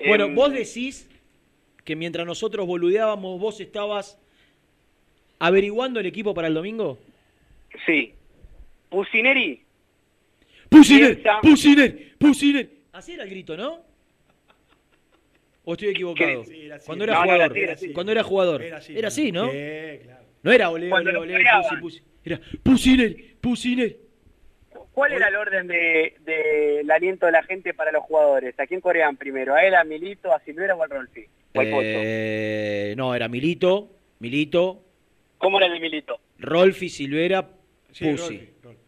Bueno, 0.07 0.25
Em, 0.27 0.35
vos 0.35 0.53
decís 0.53 1.09
que 1.85 1.95
mientras 1.97 2.27
nosotros 2.27 2.67
boludeábamos, 2.67 3.41
vos 3.41 3.61
estabas 3.61 4.19
averiguando 5.47 6.01
el 6.01 6.07
equipo 6.07 6.34
para 6.34 6.49
el 6.49 6.55
domingo. 6.55 6.99
Sí. 7.86 8.12
Pusineri. 8.88 9.61
¡Pusiner! 10.68 11.22
¡Pusiner! 11.42 12.12
¡Pusiner! 12.18 12.70
Así 12.92 13.12
era 13.12 13.24
el 13.24 13.30
grito, 13.30 13.57
¿no? 13.57 13.80
¿O 15.64 15.72
estoy 15.72 15.88
equivocado? 15.88 16.45
Sí, 16.45 16.62
era 16.66 16.76
así. 16.76 16.86
Cuando 16.86 17.05
era 17.05 17.14
No, 17.14 17.22
jugador. 17.22 17.40
era 17.40 17.47
así, 17.53 17.61
era 17.62 17.72
así. 17.74 17.92
Cuando 17.92 18.12
era 18.12 18.22
jugador. 18.22 18.62
Era 18.62 18.76
así. 18.78 18.99
Era 18.99 19.09
así, 19.09 19.32
¿no? 19.32 19.51
Sí, 19.51 19.59
claro. 20.05 20.24
No 20.42 20.53
era 20.53 20.64
lo 20.66 20.72
ole, 20.72 20.90
peleaban. 20.90 21.62
pusi, 21.62 21.80
pusi. 21.80 22.03
Era 22.24 22.40
Pusiner, 22.62 23.16
Pusiner. 23.40 23.97
¿Cuál 24.92 25.12
era 25.12 25.28
el 25.28 25.36
orden 25.36 25.66
del 25.66 26.12
de, 26.24 26.32
del 26.32 26.90
aliento 26.90 27.26
de 27.26 27.32
la 27.32 27.42
gente 27.42 27.74
para 27.74 27.90
los 27.92 28.03
jugadores? 28.05 28.59
¿A 28.61 28.66
quién 28.66 28.80
corean 28.80 29.16
primero? 29.16 29.55
¿A 29.55 29.64
él, 29.64 29.74
a 29.74 29.82
Milito, 29.84 30.32
a 30.32 30.38
Silvera 30.40 30.74
o 30.76 30.82
al 30.82 30.90
Rolfi? 30.90 31.24
Eh, 31.55 32.95
no, 32.97 33.14
era 33.14 33.28
Milito, 33.28 33.90
Milito, 34.20 34.82
¿Cómo 35.45 35.59
era 35.59 35.66
el 35.66 35.74
de 35.74 35.80
Milito? 35.80 36.18
Rolfi, 36.38 36.88
Silvera, 36.88 37.51
Sí, 37.92 38.07
Pusi. 38.07 38.40
Rolfi. 38.62 38.78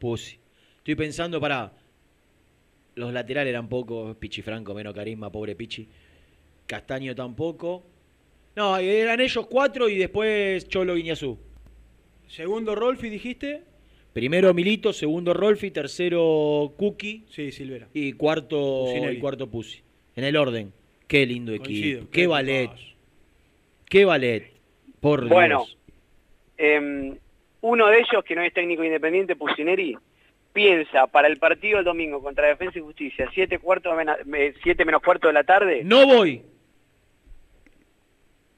Pusi. 0.00 0.38
Estoy 0.78 0.96
pensando 0.96 1.40
para. 1.40 1.72
Los 2.96 3.12
laterales 3.12 3.50
eran 3.50 3.68
poco. 3.68 4.12
Pichi 4.18 4.42
Franco, 4.42 4.74
menos 4.74 4.92
carisma, 4.94 5.30
pobre 5.30 5.54
Pichi. 5.54 5.88
Castaño 6.66 7.14
tampoco. 7.14 7.84
No, 8.56 8.76
eran 8.78 9.20
ellos 9.20 9.46
cuatro 9.46 9.88
y 9.88 9.96
después 9.96 10.66
Cholo 10.68 10.96
Guiñazú. 10.96 11.38
Segundo 12.26 12.74
Rolfi, 12.74 13.08
dijiste. 13.08 13.62
Primero 14.12 14.52
Milito, 14.52 14.92
segundo 14.92 15.32
Rolfi, 15.32 15.70
tercero 15.70 16.74
Cookie 16.76 17.26
Sí, 17.30 17.52
Silvera. 17.52 17.88
y 17.94 18.12
cuarto, 18.14 18.86
Pusineri. 18.86 19.16
y 19.16 19.20
cuarto 19.20 19.48
Pusi. 19.48 19.80
En 20.16 20.24
el 20.24 20.36
orden. 20.36 20.72
Qué 21.06 21.24
lindo 21.26 21.56
Coincido. 21.56 21.98
equipo. 22.00 22.10
Qué 22.10 22.26
ballet. 22.26 22.70
Qué 23.88 24.04
ballet. 24.04 24.50
Por 25.00 25.28
Bueno, 25.28 25.60
Dios. 25.64 25.78
Em, 26.62 27.18
uno 27.62 27.86
de 27.88 27.98
ellos, 28.00 28.24
que 28.24 28.34
no 28.36 28.42
es 28.42 28.52
técnico 28.54 28.84
independiente, 28.84 29.34
Pusineri, 29.36 29.96
piensa 30.52 31.06
para 31.06 31.28
el 31.28 31.38
partido 31.38 31.76
del 31.76 31.84
domingo 31.84 32.22
contra 32.22 32.46
Defensa 32.48 32.78
y 32.78 32.82
Justicia, 32.82 33.28
7 33.32 33.58
cuarto 33.58 33.92
mena- 33.94 34.18
me- 34.26 34.52
siete 34.62 34.84
menos 34.84 35.02
cuarto 35.02 35.26
de 35.28 35.32
la 35.32 35.44
tarde, 35.44 35.82
No 35.84 36.06
voy. 36.06 36.42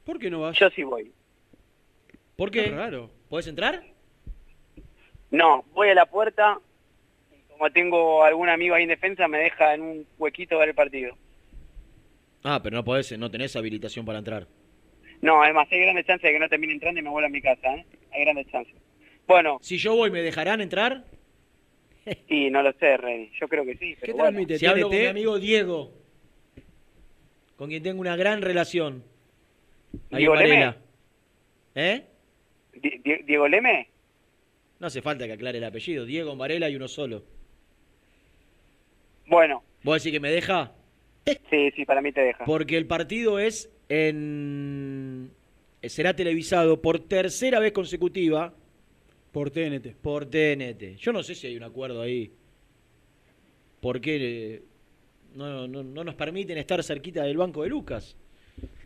¿Por 0.05 0.19
qué 0.19 0.31
no 0.31 0.41
vas? 0.41 0.59
yo 0.59 0.69
sí 0.71 0.83
voy. 0.83 1.13
¿Por 2.37 2.51
Qué 2.51 2.71
raro. 2.71 3.11
¿Podés 3.29 3.47
entrar? 3.47 3.83
No, 5.31 5.65
voy 5.73 5.89
a 5.89 5.95
la 5.95 6.07
puerta, 6.07 6.59
y 7.33 7.53
como 7.53 7.71
tengo 7.71 8.23
algún 8.25 8.49
amigo 8.49 8.75
ahí 8.75 8.83
en 8.83 8.89
defensa, 8.91 9.29
me 9.29 9.39
deja 9.39 9.75
en 9.75 9.83
un 9.83 10.07
huequito 10.19 10.59
ver 10.59 10.69
el 10.71 10.75
partido. 10.75 11.17
Ah, 12.43 12.61
pero 12.63 12.77
no 12.77 12.85
podés, 12.85 13.17
no 13.19 13.31
tenés 13.31 13.57
habilitación 13.57 14.05
para 14.05 14.19
entrar. 14.19 14.47
No, 15.25 15.43
además 15.43 15.67
hay 15.71 15.81
grandes 15.81 16.05
chances 16.07 16.29
de 16.29 16.35
que 16.35 16.39
no 16.39 16.49
termine 16.51 16.75
entrando 16.75 17.01
y 17.01 17.03
me 17.03 17.09
vuelva 17.09 17.29
a 17.29 17.31
mi 17.31 17.41
casa, 17.41 17.75
¿eh? 17.75 17.87
Hay 18.13 18.21
grandes 18.25 18.47
chances. 18.49 18.75
Bueno, 19.27 19.59
Si 19.63 19.79
yo 19.79 19.97
voy, 19.97 20.11
¿me 20.11 20.21
dejarán 20.21 20.61
entrar? 20.61 21.03
y 22.29 22.51
no 22.51 22.63
lo 22.63 22.73
sé, 22.75 22.99
Reni, 22.99 23.31
yo 23.41 23.49
creo 23.49 23.65
que 23.65 23.73
sí. 23.79 23.95
¿Qué 23.95 23.99
Pero 24.03 24.13
bueno. 24.13 24.29
transmite? 24.33 24.59
Si 24.59 24.67
hablo 24.67 24.91
con 24.91 24.99
mi 24.99 25.07
amigo 25.07 25.39
Diego, 25.39 25.93
con 27.57 27.71
quien 27.71 27.83
tengo 27.83 28.03
una 28.03 28.17
gran 28.17 28.43
relación. 28.43 29.03
Ahí 30.13 30.19
¿Diego. 30.19 30.35
Leme? 30.37 30.75
¿Eh? 31.75 32.05
Di- 32.75 32.99
Di- 33.03 33.23
¿Diego 33.25 33.49
Leme? 33.49 33.89
No 34.81 34.89
hace 34.89 35.01
falta 35.01 35.25
que 35.27 35.33
aclare 35.33 35.57
el 35.57 35.65
apellido. 35.65 36.05
Diego 36.05 36.37
Varela 36.37 36.69
y 36.69 36.77
uno 36.77 36.87
solo. 36.89 37.25
Bueno, 39.27 39.63
¿Vos 39.83 40.03
decís 40.03 40.13
que 40.15 40.21
me 40.21 40.31
deja? 40.31 40.73
sí, 41.49 41.71
sí, 41.75 41.87
para 41.87 42.03
mí 42.03 42.13
te 42.13 42.21
deja. 42.21 42.45
Porque 42.45 42.77
el 42.77 42.87
partido 42.87 43.39
es 43.39 43.71
en... 43.89 44.94
Será 45.89 46.15
televisado 46.15 46.81
por 46.81 46.99
tercera 47.01 47.59
vez 47.61 47.73
consecutiva 47.73 48.55
Por 49.33 49.51
TNT. 49.51 49.95
por 50.01 50.27
TNT. 50.27 50.97
Yo 50.97 51.13
no 51.13 51.23
sé 51.23 51.35
si 51.35 51.47
hay 51.47 51.57
un 51.57 51.63
acuerdo 51.65 52.03
ahí. 52.03 52.33
¿Por 53.81 54.01
qué 54.01 54.17
eh, 54.57 54.63
no, 55.35 55.67
no- 55.69 55.83
no 55.83 56.05
nos 56.05 56.15
permiten 56.15 56.57
estar 56.59 56.83
cerquita 56.83 57.23
del 57.25 57.37
banco 57.37 57.63
de 57.63 57.69
Lucas? 57.69 58.17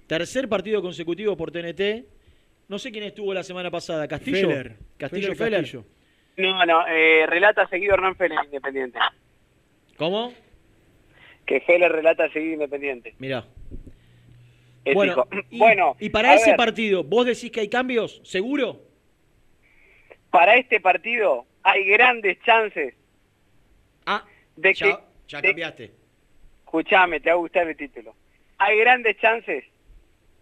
Tercer 0.07 0.49
partido 0.49 0.81
consecutivo 0.83 1.37
por 1.37 1.51
TNT. 1.51 2.05
No 2.69 2.79
sé 2.79 2.91
quién 2.91 3.05
estuvo 3.05 3.33
la 3.35 3.43
semana 3.43 3.71
pasada. 3.71 4.09
¿Castillo? 4.09 4.49
Feller. 4.49 4.77
¿Castillo 4.97 5.23
Feller, 5.29 5.37
Feller? 5.37 5.61
Castillo. 5.63 5.85
No, 6.37 6.65
no, 6.67 6.87
eh, 6.87 7.27
relata 7.27 7.67
seguido 7.69 7.95
Hernán 7.95 8.17
Feller 8.17 8.39
Independiente. 8.45 8.99
¿Cómo? 9.97 10.33
Que 11.47 11.61
Feller 11.63 11.91
relata 11.91 12.31
seguido 12.33 12.55
Independiente. 12.55 13.15
Mirá. 13.19 13.45
Es 14.89 14.95
Bueno, 14.95 15.13
hijo. 15.13 15.29
y, 15.51 15.59
bueno, 15.59 15.97
y 16.01 16.09
para 16.11 16.35
ese 16.35 16.51
ver, 16.51 16.57
partido, 16.57 17.05
¿vos 17.05 17.27
decís 17.27 17.51
que 17.51 17.61
hay 17.61 17.69
cambios? 17.69 18.21
¿Seguro? 18.25 18.83
para 20.31 20.57
este 20.57 20.79
partido 20.81 21.47
hay 21.63 21.85
grandes 21.87 22.39
chances 22.43 22.95
Ah, 24.07 24.25
de 24.57 24.75
ya, 24.75 24.87
que... 24.87 25.03
ya 25.27 25.43
cambiaste. 25.43 25.93
Escuchame, 26.65 27.21
te 27.21 27.31
va 27.31 27.35
a 27.37 27.39
gustar 27.39 27.67
el 27.67 27.77
título. 27.77 28.15
Hay 28.59 28.79
grandes 28.79 29.17
chances 29.19 29.65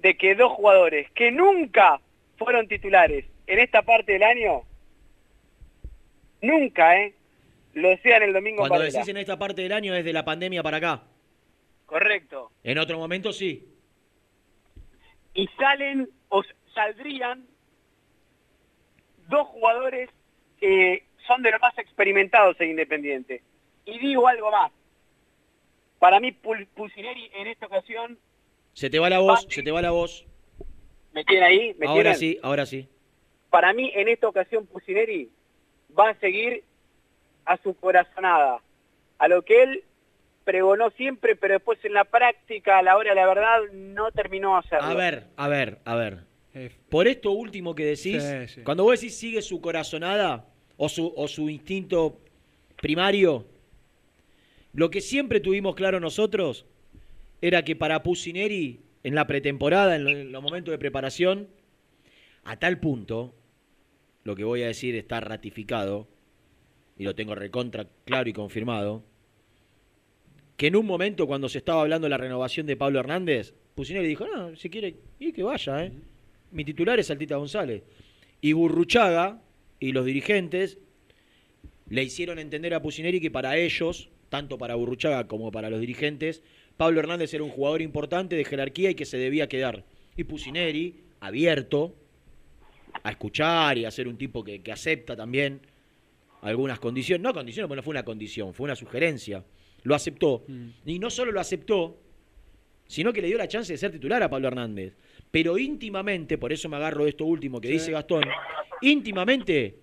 de 0.01 0.17
que 0.17 0.35
dos 0.35 0.53
jugadores 0.53 1.09
que 1.13 1.31
nunca 1.31 2.01
fueron 2.37 2.67
titulares 2.69 3.25
en 3.47 3.59
esta 3.61 3.83
parte 3.83 4.13
del 4.13 4.23
año, 4.25 4.63
nunca, 6.43 7.01
¿eh? 7.01 7.15
Lo 7.75 7.97
sean 7.99 8.23
el 8.23 8.33
domingo 8.33 8.59
Cuando 8.59 8.79
Varela. 8.79 8.93
decís 8.99 9.09
en 9.09 9.19
esta 9.19 9.39
parte 9.39 9.63
del 9.63 9.73
año 9.73 9.95
es 9.95 10.05
de 10.05 10.13
la 10.13 10.25
pandemia 10.25 10.63
para 10.63 10.79
acá. 10.79 11.03
Correcto. 11.85 12.51
En 12.65 12.79
otro 12.79 12.99
momento 12.99 13.33
sí. 13.33 13.69
Y 15.37 15.47
salen 15.59 16.09
o 16.29 16.43
saldrían 16.75 17.47
dos 19.29 19.47
jugadores 19.49 20.11
que 20.59 21.05
son 21.27 21.43
de 21.43 21.51
los 21.51 21.61
más 21.61 21.77
experimentados 21.79 22.61
en 22.61 22.71
Independiente. 22.71 23.43
Y 23.85 23.99
digo 23.99 24.27
algo 24.27 24.51
más. 24.51 24.73
Para 25.99 26.21
mí, 26.21 26.33
Pusineri 26.33 27.31
en 27.35 27.47
esta 27.49 27.67
ocasión, 27.67 28.19
Se 28.73 28.91
te 28.91 28.99
va 28.99 29.09
la 29.11 29.19
voz, 29.21 29.47
se 29.49 29.63
te 29.63 29.71
va 29.71 29.81
la 29.83 29.91
voz. 29.91 30.27
¿me 31.13 31.25
tiene 31.25 31.47
ahí? 31.47 31.75
¿Me 31.79 31.87
Ahora 31.87 32.15
tienen? 32.15 32.19
sí, 32.19 32.39
ahora 32.43 32.67
sí. 32.67 32.89
para 33.51 33.73
mí 33.73 33.91
en 33.95 34.09
esta 34.09 34.29
ocasión 34.29 34.67
Pusineri 34.67 35.31
va 35.99 36.11
a 36.11 36.15
seguir 36.21 36.63
a 37.47 37.57
su 37.59 37.75
corazonada, 37.75 38.61
a 39.19 39.29
lo 39.29 39.43
que 39.43 39.63
él 39.63 39.85
pregonó 40.47 40.91
siempre, 40.93 41.35
pero 41.37 41.55
después 41.55 41.85
en 41.85 41.93
la 41.93 42.05
práctica, 42.05 42.79
a 42.79 42.83
la 42.83 42.97
hora 42.97 43.11
de 43.11 43.17
la 43.17 43.27
verdad, 43.27 43.59
no 43.75 44.13
terminó 44.13 44.53
de 44.53 44.59
hacerlo. 44.61 44.87
A 44.87 44.95
ver, 44.95 45.25
a 45.37 45.49
ver, 45.49 45.79
a 45.85 45.95
ver. 45.97 46.21
Por 46.89 47.07
esto 47.09 47.33
último 47.33 47.75
que 47.75 47.85
decís, 47.85 48.23
Sí, 48.23 48.49
sí. 48.49 48.61
cuando 48.63 48.85
vos 48.85 48.99
decís 48.99 49.15
sigue 49.19 49.43
su 49.43 49.61
corazonada 49.61 50.47
o 50.79 50.89
su, 50.89 51.13
o 51.15 51.27
su 51.29 51.51
instinto 51.51 52.19
primario, 52.81 53.45
lo 54.73 54.89
que 54.91 55.01
siempre 55.01 55.41
tuvimos 55.41 55.75
claro 55.75 55.99
nosotros 56.01 56.65
era 57.43 57.63
que 57.65 57.77
para 57.77 58.03
Pusineri, 58.03 58.81
en 59.03 59.15
la 59.15 59.27
pretemporada, 59.27 59.97
en 59.97 60.05
lo- 60.05 60.11
en 60.11 60.33
los 60.33 60.43
momentos 60.43 60.71
de 60.73 60.79
preparación, 60.79 61.49
a 62.45 62.57
tal 62.57 62.79
punto, 62.79 63.35
lo 64.25 64.37
que 64.37 64.45
voy 64.45 64.63
a 64.63 64.69
decir 64.69 64.95
está 64.95 65.21
ratificado, 65.21 66.07
y 66.97 67.05
lo 67.05 67.15
tengo 67.15 67.35
recontra 67.35 67.87
claro 68.05 68.29
y 68.31 68.33
confirmado, 68.33 69.03
que 70.57 70.69
en 70.69 70.77
un 70.77 70.87
momento 70.87 71.27
cuando 71.27 71.49
se 71.49 71.59
estaba 71.59 71.83
hablando 71.83 72.07
de 72.07 72.11
la 72.11 72.19
renovación 72.19 72.67
de 72.67 72.77
Pablo 72.77 73.01
Hernández, 73.01 73.55
Pusineri 73.75 74.09
dijo, 74.09 74.27
no, 74.27 74.57
si 74.57 74.71
quiere, 74.71 74.97
y 75.19 75.33
que 75.33 75.43
vaya, 75.43 75.85
¿eh? 75.85 75.93
Mi 76.51 76.65
titular 76.65 76.99
es 76.99 77.11
Altita 77.11 77.37
González. 77.37 77.83
Y 78.41 78.53
Burruchaga 78.53 79.43
y 79.79 79.93
los 79.93 80.07
dirigentes 80.07 80.79
le 81.89 82.03
hicieron 82.03 82.39
entender 82.39 82.73
a 82.73 82.81
Pusineri 82.81 83.21
que 83.21 83.31
para 83.31 83.59
ellos, 83.59 84.09
tanto 84.31 84.57
para 84.57 84.75
Burruchaga 84.75 85.29
como 85.29 85.51
para 85.53 85.69
los 85.69 85.81
dirigentes, 85.81 86.43
Pablo 86.77 87.01
Hernández 87.01 87.35
era 87.35 87.45
un 87.45 87.51
jugador 87.51 87.83
importante 87.83 88.37
de 88.37 88.45
jerarquía 88.45 88.91
y 88.91 88.95
que 88.95 89.05
se 89.05 89.19
debía 89.19 89.49
quedar. 89.49 89.85
Y 90.17 90.25
Pusineri, 90.25 90.95
abierto 91.21 91.95
a 93.03 93.11
escuchar 93.11 93.77
y 93.77 93.85
a 93.85 93.91
ser 93.91 94.09
un 94.09 94.17
tipo 94.17 94.43
que, 94.43 94.63
que 94.63 94.73
acepta 94.73 95.15
también 95.17 95.61
algunas 96.41 96.79
condiciones, 96.79 97.23
no 97.23 97.35
condiciones, 97.35 97.69
porque 97.69 97.79
no 97.81 97.83
fue 97.83 97.93
una 97.93 98.05
condición, 98.05 98.55
fue 98.55 98.65
una 98.65 98.77
sugerencia. 98.77 99.45
Lo 99.87 99.95
aceptó. 99.95 100.43
Y 100.85 100.99
no 100.99 101.11
solo 101.11 101.31
lo 101.31 101.39
aceptó, 101.39 101.97
sino 102.89 103.13
que 103.13 103.23
le 103.23 103.29
dio 103.29 103.39
la 103.39 103.47
chance 103.47 103.73
de 103.73 103.79
ser 103.79 103.93
titular 103.93 104.21
a 104.21 104.29
Pablo 104.29 104.49
Hernández. 104.49 104.97
Pero 105.31 105.59
íntimamente, 105.59 106.39
por 106.39 106.53
eso 106.53 106.69
me 106.69 106.75
agarro 106.75 107.05
de 107.05 107.11
esto 107.11 107.25
último 107.25 107.61
que 107.61 107.69
dice 107.69 107.93
Gastón, 107.93 108.25
íntimamente, 108.81 109.77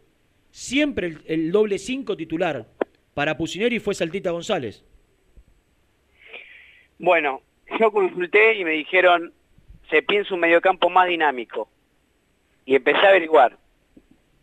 siempre 0.52 1.08
el, 1.08 1.22
el 1.26 1.52
doble 1.54 1.78
5 1.78 2.18
titular 2.18 2.68
para 3.14 3.38
Pusineri 3.38 3.80
fue 3.80 3.94
Saltita 3.94 4.32
González. 4.32 4.84
Bueno, 7.00 7.42
yo 7.80 7.90
consulté 7.94 8.56
y 8.56 8.66
me 8.66 8.72
dijeron, 8.72 9.32
se 9.90 10.02
piensa 10.02 10.34
un 10.34 10.42
mediocampo 10.42 10.90
más 10.90 11.08
dinámico. 11.08 11.70
Y 12.66 12.76
empecé 12.76 13.00
a 13.06 13.10
averiguar. 13.10 13.58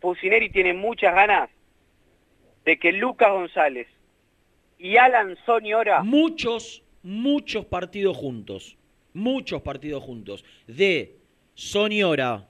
Pusineri 0.01 0.49
tiene 0.49 0.73
muchas 0.73 1.15
ganas 1.15 1.51
de 2.65 2.79
que 2.79 2.93
Lucas 2.93 3.31
González 3.31 3.89
y 4.81 4.97
Alan 4.97 5.37
Soniora 5.45 6.03
Muchos, 6.03 6.83
muchos 7.03 7.67
partidos 7.67 8.17
juntos. 8.17 8.77
Muchos 9.13 9.61
partidos 9.63 10.03
juntos. 10.03 10.45
De 10.67 11.17
Soniora, 11.55 12.49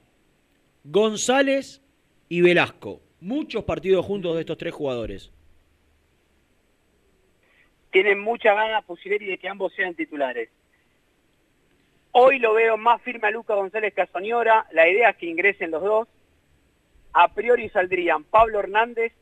González 0.83 1.81
y 2.29 2.41
Velasco. 2.41 3.01
Muchos 3.19 3.63
partidos 3.65 4.05
juntos 4.05 4.35
de 4.35 4.41
estos 4.41 4.57
tres 4.57 4.73
jugadores. 4.73 5.31
tienen 7.91 8.19
muchas 8.21 8.55
ganas 8.55 8.85
Pusineri 8.85 9.25
de 9.25 9.37
que 9.37 9.49
ambos 9.49 9.73
sean 9.73 9.93
titulares. 9.93 10.49
Hoy 12.13 12.39
lo 12.39 12.53
veo 12.53 12.77
más 12.77 13.01
firme 13.01 13.27
a 13.27 13.31
Lucas 13.31 13.57
González 13.57 13.93
que 13.93 14.01
a 14.01 14.07
Soniora. 14.07 14.65
La 14.71 14.87
idea 14.87 15.09
es 15.09 15.17
que 15.17 15.25
ingresen 15.25 15.71
los 15.71 15.83
dos. 15.83 16.07
A 17.13 17.33
priori 17.33 17.69
saldrían 17.69 18.23
Pablo 18.23 18.59
Hernández 18.59 19.13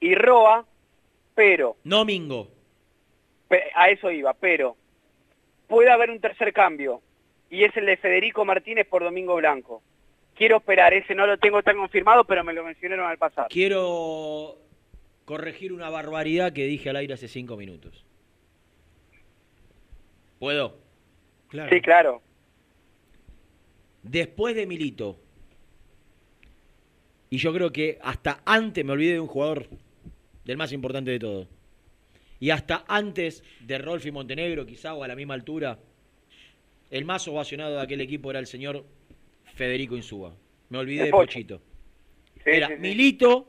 y 0.00 0.14
Roa, 0.16 0.66
pero 1.36 1.76
No 1.84 2.04
Mingo. 2.04 2.48
A 3.76 3.90
eso 3.90 4.10
iba, 4.10 4.34
pero 4.34 4.76
puede 5.68 5.90
haber 5.90 6.10
un 6.10 6.20
tercer 6.20 6.52
cambio 6.52 7.00
y 7.48 7.62
es 7.62 7.76
el 7.76 7.86
de 7.86 7.96
Federico 7.96 8.44
Martínez 8.44 8.88
por 8.88 9.04
Domingo 9.04 9.36
Blanco. 9.36 9.82
Quiero 10.34 10.56
esperar, 10.56 10.92
ese 10.92 11.14
no 11.14 11.26
lo 11.26 11.38
tengo 11.38 11.62
tan 11.62 11.76
confirmado, 11.76 12.24
pero 12.24 12.42
me 12.42 12.52
lo 12.52 12.64
mencionaron 12.64 13.08
al 13.08 13.18
pasar. 13.18 13.46
Quiero 13.48 14.58
corregir 15.24 15.72
una 15.72 15.88
barbaridad 15.90 16.52
que 16.52 16.64
dije 16.64 16.90
al 16.90 16.96
aire 16.96 17.14
hace 17.14 17.28
cinco 17.28 17.56
minutos. 17.56 18.04
¿Puedo? 20.38 20.76
Sí, 21.70 21.80
claro. 21.80 22.20
Después 24.02 24.54
de 24.56 24.66
Milito, 24.66 25.16
y 27.30 27.38
yo 27.38 27.52
creo 27.52 27.72
que 27.72 27.98
hasta 28.02 28.40
antes 28.44 28.84
me 28.84 28.92
olvidé 28.92 29.14
de 29.14 29.20
un 29.20 29.26
jugador 29.26 29.68
del 30.46 30.56
más 30.56 30.72
importante 30.72 31.10
de 31.10 31.18
todos, 31.18 31.48
y 32.40 32.50
hasta 32.50 32.84
antes 32.88 33.42
de 33.60 33.78
Rolfi 33.78 34.10
Montenegro, 34.12 34.64
quizá 34.64 34.94
o 34.94 35.02
a 35.02 35.08
la 35.08 35.16
misma 35.16 35.34
altura, 35.34 35.78
el 36.90 37.04
más 37.04 37.26
ovacionado 37.28 37.74
de 37.76 37.80
aquel 37.82 38.00
equipo 38.00 38.30
era 38.30 38.38
el 38.38 38.46
señor 38.46 38.84
Federico 39.54 39.96
Insúa. 39.96 40.34
Me 40.70 40.78
olvidé 40.78 41.04
de. 41.04 41.10
Pochito. 41.10 41.60
Sí, 42.44 42.50
Era 42.50 42.68
sí, 42.68 42.74
sí. 42.74 42.80
Milito, 42.80 43.48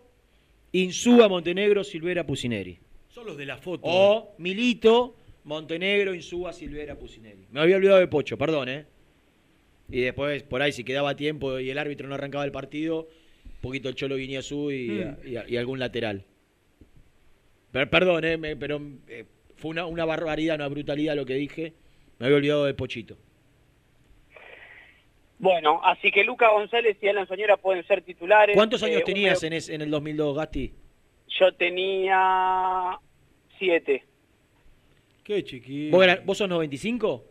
Insúa, 0.72 1.28
Montenegro, 1.30 1.84
Silvera, 1.84 2.26
Pusineri. 2.26 2.80
Son 3.10 3.26
los 3.26 3.38
de 3.38 3.46
la 3.46 3.58
foto. 3.58 3.82
O 3.86 4.36
Milito, 4.40 5.16
Montenegro, 5.44 6.16
Insúa, 6.16 6.52
Silvera, 6.54 6.96
Pusineri. 6.98 7.46
Me 7.52 7.60
había 7.60 7.76
olvidado 7.78 8.00
de 8.00 8.08
Pocho, 8.08 8.38
perdón, 8.38 8.70
¿eh? 8.70 8.86
Y 9.90 10.02
después, 10.02 10.44
por 10.44 10.62
ahí, 10.62 10.72
si 10.72 10.84
quedaba 10.84 11.16
tiempo 11.16 11.60
y 11.60 11.70
el 11.70 11.78
árbitro 11.78 12.08
no 12.08 12.16
arrancaba 12.16 12.44
el 12.46 12.52
partido, 12.52 13.08
un 13.46 13.62
poquito 13.62 13.88
el 13.90 13.96
Cholo 13.96 14.16
Guiñazú 14.18 14.72
y, 14.72 14.88
Mm. 14.90 15.16
y- 15.28 15.54
y 15.54 15.58
algún 15.58 15.80
lateral. 15.80 16.26
Per- 17.78 17.90
perdón, 17.92 18.26
¿eh? 18.26 18.38
Me- 18.38 18.56
pero 18.56 18.82
eh, 19.08 19.26
fue 19.58 19.70
una, 19.70 19.86
una 19.86 20.04
barbaridad, 20.04 20.56
una 20.56 20.68
brutalidad 20.68 21.16
lo 21.16 21.26
que 21.28 21.36
dije. 21.36 21.74
Me 22.18 22.26
había 22.26 22.38
olvidado 22.38 22.66
de 22.66 22.74
Pochito. 22.74 23.16
Bueno, 25.38 25.80
así 25.84 26.10
que 26.12 26.24
Lucas 26.24 26.50
González 26.52 26.98
y 27.00 27.08
Alan 27.08 27.28
Soñora 27.28 27.58
pueden 27.58 27.86
ser 27.86 28.02
titulares. 28.02 28.56
¿Cuántos 28.56 28.82
años 28.82 29.02
Eh, 29.02 29.06
tenías 29.06 29.44
en, 29.44 29.54
es- 29.54 29.70
en 29.70 29.82
el 29.82 29.92
2002, 29.92 30.36
Gasti? 30.36 30.74
Yo 31.40 31.54
tenía 31.54 32.98
siete. 33.60 34.04
Qué 35.24 35.44
chiquito. 35.44 35.96
¿Vos, 35.96 36.04
era- 36.04 36.22
vos 36.26 36.36
sos 36.40 36.50
95? 36.50 37.24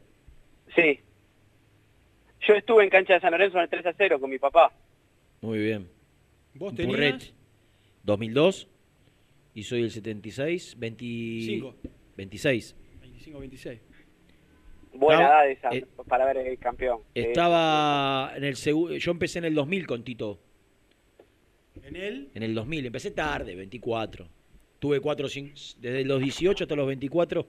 Sí. 0.77 1.01
Yo 2.47 2.55
estuve 2.55 2.85
en 2.85 2.91
cancha 2.91 3.15
de 3.15 3.21
San 3.21 3.33
Lorenzo 3.33 3.57
en 3.59 3.65
el 3.65 3.71
3 3.71 3.87
a 3.87 3.93
0 3.95 4.21
con 4.21 4.31
mi 4.31 4.39
papá. 4.39 4.71
Muy 5.41 5.59
bien. 5.59 5.89
¿Vos 6.55 6.71
Un 6.71 6.77
tenías? 6.77 6.95
Purrete. 6.97 7.25
2002. 8.05 8.69
Y 9.57 9.63
soy 9.65 9.83
el 9.83 9.91
76. 9.91 10.77
20... 10.79 11.05
Cinco. 11.05 11.75
26. 12.17 12.77
25, 13.01 13.39
26. 13.41 13.81
Buena 14.93 15.23
Estaba- 15.23 15.45
edad 15.47 15.51
esa 15.51 15.71
eh, 15.75 15.87
para 16.07 16.27
ver 16.27 16.37
el 16.47 16.59
campeón. 16.59 17.01
Estaba 17.15 18.33
en 18.37 18.45
el 18.45 18.57
segundo. 18.57 18.95
Yo 18.97 19.11
empecé 19.11 19.39
en 19.39 19.47
el 19.47 19.55
2000 19.55 19.87
con 19.87 20.05
Tito. 20.05 20.39
¿En 21.83 21.97
él? 21.97 22.31
En 22.35 22.43
el 22.43 22.55
2000. 22.55 22.85
Empecé 22.87 23.11
tarde, 23.13 23.55
24. 23.57 24.29
Tuve 24.79 25.01
cuatro, 25.01 25.27
cin- 25.29 25.55
desde 25.81 26.05
los 26.05 26.21
18 26.21 26.65
hasta 26.65 26.77
los 26.77 26.87
24, 26.87 27.47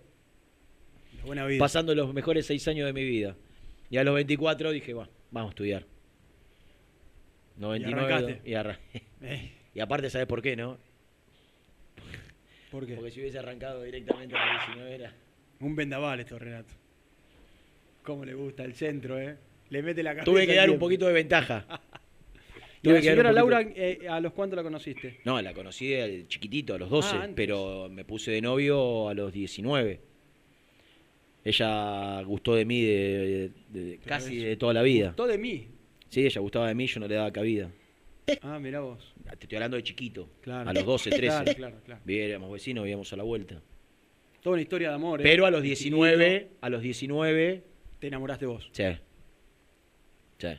La 1.18 1.26
buena 1.26 1.46
vida. 1.46 1.60
pasando 1.60 1.94
los 1.94 2.14
mejores 2.14 2.46
seis 2.46 2.66
años 2.70 2.86
de 2.86 2.94
mi 2.94 3.04
vida. 3.04 3.36
Y 3.90 3.98
a 3.98 4.04
los 4.06 4.16
24 4.16 4.72
dije, 4.72 4.94
va, 4.94 5.10
vamos 5.32 5.50
a 5.50 5.52
estudiar. 5.52 5.86
99 7.58 8.14
arrancaste. 8.14 8.50
y, 8.50 8.54
arran- 8.54 8.80
Eh, 9.22 9.52
y 9.74 9.80
aparte, 9.82 10.10
¿sabes 10.10 10.28
por 10.28 10.42
qué, 10.42 10.56
no? 10.56 10.78
¿Por 12.72 12.86
qué? 12.86 12.96
Porque 12.96 13.12
si 13.12 13.22
hubiese 13.22 13.40
arrancado 13.40 13.84
directamente 13.84 14.36
a 14.36 14.54
los 14.54 14.66
19 14.68 14.96
era... 14.96 15.14
Un 15.60 15.76
vendaval 15.76 16.20
esto, 16.20 16.38
Renato. 16.38 16.74
Cómo 18.04 18.26
le 18.26 18.34
gusta 18.34 18.64
el 18.64 18.74
centro, 18.74 19.20
¿eh? 19.20 19.36
Le 19.70 19.82
mete 19.82 20.04
la 20.04 20.12
cabeza. 20.12 20.26
Tuve 20.26 20.46
que 20.46 20.52
al 20.52 20.58
dar 20.58 20.70
un 20.72 20.80
poquito 20.80 21.08
de 21.08 21.14
ventaja. 21.14 21.66
¿Y 21.68 22.90
a 22.90 22.94
la 22.94 23.00
Tuve 23.00 23.02
que 23.02 23.08
dar 23.08 23.16
señora 23.16 23.30
un 23.30 23.36
poquito- 23.36 23.50
Laura, 23.50 23.72
eh, 23.76 24.08
a 24.10 24.20
los 24.20 24.34
cuántos 24.34 24.56
la 24.58 24.64
conociste? 24.64 25.20
No, 25.26 25.42
la 25.42 25.54
conocí 25.54 25.88
de 25.88 26.26
chiquitito, 26.28 26.76
a 26.76 26.78
los 26.78 26.90
12, 26.90 27.16
Ah, 27.16 27.30
pero 27.36 27.90
me 27.90 28.06
puse 28.06 28.32
de 28.32 28.42
novio 28.42 29.10
a 29.10 29.14
los 29.14 29.34
19. 29.34 30.00
Ella 31.44 32.22
gustó 32.24 32.56
de 32.56 32.66
mí 32.66 32.82
de, 32.82 33.52
de- 33.72 33.82
de- 33.82 33.98
casi 34.00 34.38
de 34.38 34.56
toda 34.58 34.74
la 34.74 34.82
vida. 34.84 35.08
Gustó 35.08 35.28
de 35.28 35.38
mí. 35.38 35.68
Sí, 36.10 36.26
ella 36.26 36.42
gustaba 36.42 36.68
de 36.68 36.76
mí, 36.76 36.88
yo 36.88 37.00
no 37.00 37.08
le 37.08 37.16
daba 37.16 37.32
cabida. 37.32 37.70
Ah, 38.42 38.60
mirá 38.60 38.82
vos. 38.82 39.14
Te 39.24 39.46
estoy 39.46 39.56
hablando 39.56 39.78
de 39.78 39.84
chiquito. 39.84 40.30
Claro. 40.42 40.70
A 40.70 40.74
los 40.74 40.86
12, 40.86 41.10
13. 41.12 41.28
Claro, 41.28 41.54
claro, 41.56 41.78
claro. 41.86 42.02
Vivíamos 42.04 42.52
vecinos, 42.52 42.84
vivíamos 42.84 43.12
a 43.14 43.16
la 43.16 43.24
vuelta. 43.24 43.62
Toda 44.42 44.54
una 44.54 44.62
historia 44.62 44.90
de 44.90 44.96
amor. 44.96 45.22
¿eh? 45.22 45.24
Pero 45.24 45.46
a 45.46 45.52
los 45.52 45.62
De 45.62 45.68
19, 45.68 46.40
chiquito, 46.42 46.58
a 46.62 46.70
los 46.70 46.82
19, 46.82 47.64
Te 48.00 48.08
enamoraste 48.08 48.46
vos. 48.46 48.70
sí. 48.72 48.84
Sí. 50.40 50.50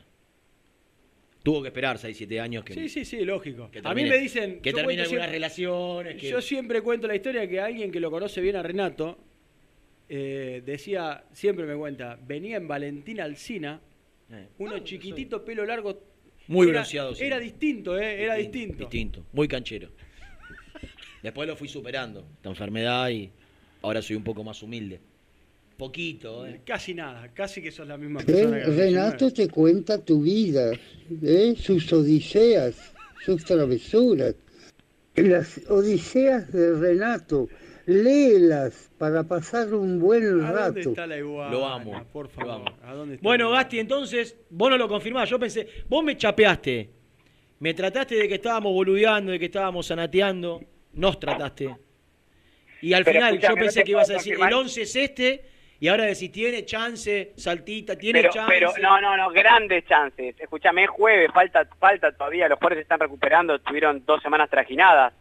Tuvo 1.41 1.61
que 1.61 1.69
esperar 1.69 1.97
6, 1.97 2.17
7 2.17 2.39
años 2.41 2.65
que, 2.65 2.73
Sí, 2.73 2.89
sí, 2.89 3.05
sí, 3.05 3.23
lógico. 3.23 3.71
que 3.71 3.79
a 3.79 3.81
mí 3.93 4.01
termine- 4.03 4.09
me 4.09 4.17
dicen. 4.17 4.59
que 4.61 4.71
yo 4.71 4.75
termine 4.75 4.83
cuento 4.85 5.03
algunas 5.03 5.07
siempre- 5.09 5.31
relaciones. 5.31 6.15
Que... 6.21 6.29
Yo 6.29 6.41
siempre 6.41 6.81
cuento 6.81 7.07
la 7.07 7.15
historia 7.15 7.47
que 7.47 7.61
alguien 7.61 7.91
que 7.91 7.99
lo 8.01 8.11
conoce 8.11 8.41
bien 8.41 8.57
a 8.57 8.63
Renato 8.63 9.17
eh, 10.09 10.61
decía, 10.65 11.23
siempre 11.31 11.65
me 11.65 11.75
cuenta, 11.77 12.19
venía 12.27 12.57
en 12.57 12.67
Valentín 12.67 13.21
Alcina, 13.21 13.79
Eh, 14.31 14.47
uno 14.59 14.79
chiquitito, 14.79 15.43
pelo 15.45 15.65
largo. 15.65 16.03
Muy 16.49 16.67
era, 16.67 16.79
bronceado, 16.79 17.13
sí. 17.13 17.23
Era 17.23 17.37
distinto, 17.39 17.97
¿eh? 17.97 18.23
Era 18.23 18.33
Distinto, 18.33 18.79
distinto. 18.79 19.23
Muy 19.33 19.47
canchero. 19.47 19.89
Después 21.21 21.47
lo 21.47 21.55
fui 21.55 21.67
superando, 21.67 22.25
esta 22.37 22.49
enfermedad, 22.49 23.07
y 23.09 23.29
ahora 23.83 24.01
soy 24.01 24.15
un 24.15 24.23
poco 24.23 24.43
más 24.43 24.63
humilde. 24.63 24.99
Poquito, 25.77 26.47
¿eh? 26.47 26.61
Casi 26.65 26.95
nada, 26.95 27.31
casi 27.35 27.61
que 27.61 27.71
sos 27.71 27.87
la 27.87 27.97
misma 27.97 28.21
persona 28.21 28.57
Renato 28.65 29.25
19. 29.25 29.31
te 29.31 29.47
cuenta 29.47 30.03
tu 30.03 30.23
vida, 30.23 30.71
¿eh? 31.21 31.53
sus 31.55 31.93
odiseas, 31.93 32.93
sus 33.23 33.45
travesuras. 33.45 34.33
Las 35.15 35.61
odiseas 35.69 36.51
de 36.51 36.73
Renato, 36.73 37.47
léelas 37.89 38.91
para 38.97 39.23
pasar 39.23 39.73
un 39.73 39.99
buen 39.99 40.23
¿A 40.23 40.27
dónde 40.27 40.51
rato. 40.53 40.79
está 40.89 41.07
la 41.07 41.17
iguana? 41.17 41.51
Lo 41.51 41.65
amo, 41.67 42.05
Por 42.13 42.25
lo 42.25 42.29
favor. 42.31 42.51
amo. 42.53 42.65
¿A 42.83 42.93
dónde 42.93 43.15
está 43.15 43.23
Bueno? 43.27 43.49
Gasti, 43.51 43.79
entonces, 43.79 44.37
vos 44.49 44.69
no 44.69 44.77
lo 44.77 44.87
confirmás. 44.87 45.29
Yo 45.29 45.39
pensé, 45.39 45.67
vos 45.87 46.03
me 46.03 46.15
chapeaste. 46.15 46.89
Me 47.59 47.73
trataste 47.73 48.15
de 48.15 48.27
que 48.27 48.35
estábamos 48.35 48.71
boludeando, 48.73 49.31
de 49.31 49.39
que 49.39 49.45
estábamos 49.45 49.87
sanateando. 49.87 50.61
Nos 50.93 51.19
trataste. 51.19 51.75
Y 52.81 52.93
al 52.93 53.03
Pero 53.03 53.19
final 53.19 53.39
yo 53.39 53.55
pensé 53.55 53.83
que 53.83 53.91
ibas 53.91 54.09
a 54.09 54.13
decir, 54.13 54.33
confirmar. 54.37 54.53
el 54.53 54.65
11 54.65 54.81
es 54.83 54.95
este, 54.95 55.45
y 55.81 55.87
ahora 55.89 56.05
decís, 56.05 56.31
tiene 56.31 56.63
chance, 56.65 57.33
saltita, 57.35 57.97
tiene 57.97 58.21
Pero, 58.21 58.33
chance. 58.33 58.53
pero 58.53 58.71
no, 58.81 59.01
no, 59.01 59.17
no, 59.17 59.29
grandes 59.31 59.83
chances. 59.85 60.35
Escúchame, 60.39 60.85
es 60.85 60.89
jueves, 60.89 61.29
falta, 61.33 61.67
falta 61.77 62.11
todavía, 62.13 62.47
los 62.47 62.57
jugadores 62.57 62.77
se 62.77 62.81
están 62.83 62.99
recuperando, 63.01 63.59
tuvieron 63.59 64.03
dos 64.05 64.21
semanas 64.21 64.49
trajinadas. 64.49 65.13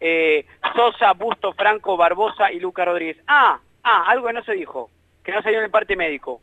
Eh, 0.00 0.46
Sosa, 0.74 1.12
Busto, 1.12 1.52
Franco, 1.52 1.96
Barbosa 1.96 2.50
y 2.52 2.58
Luca 2.58 2.84
Rodríguez. 2.84 3.18
Ah, 3.26 3.60
ah, 3.82 4.04
algo 4.08 4.26
que 4.28 4.32
no 4.32 4.42
se 4.44 4.52
dijo, 4.52 4.90
que 5.22 5.32
no 5.32 5.42
salió 5.42 5.58
en 5.58 5.66
el 5.66 5.70
parte 5.70 5.94
médico. 5.96 6.40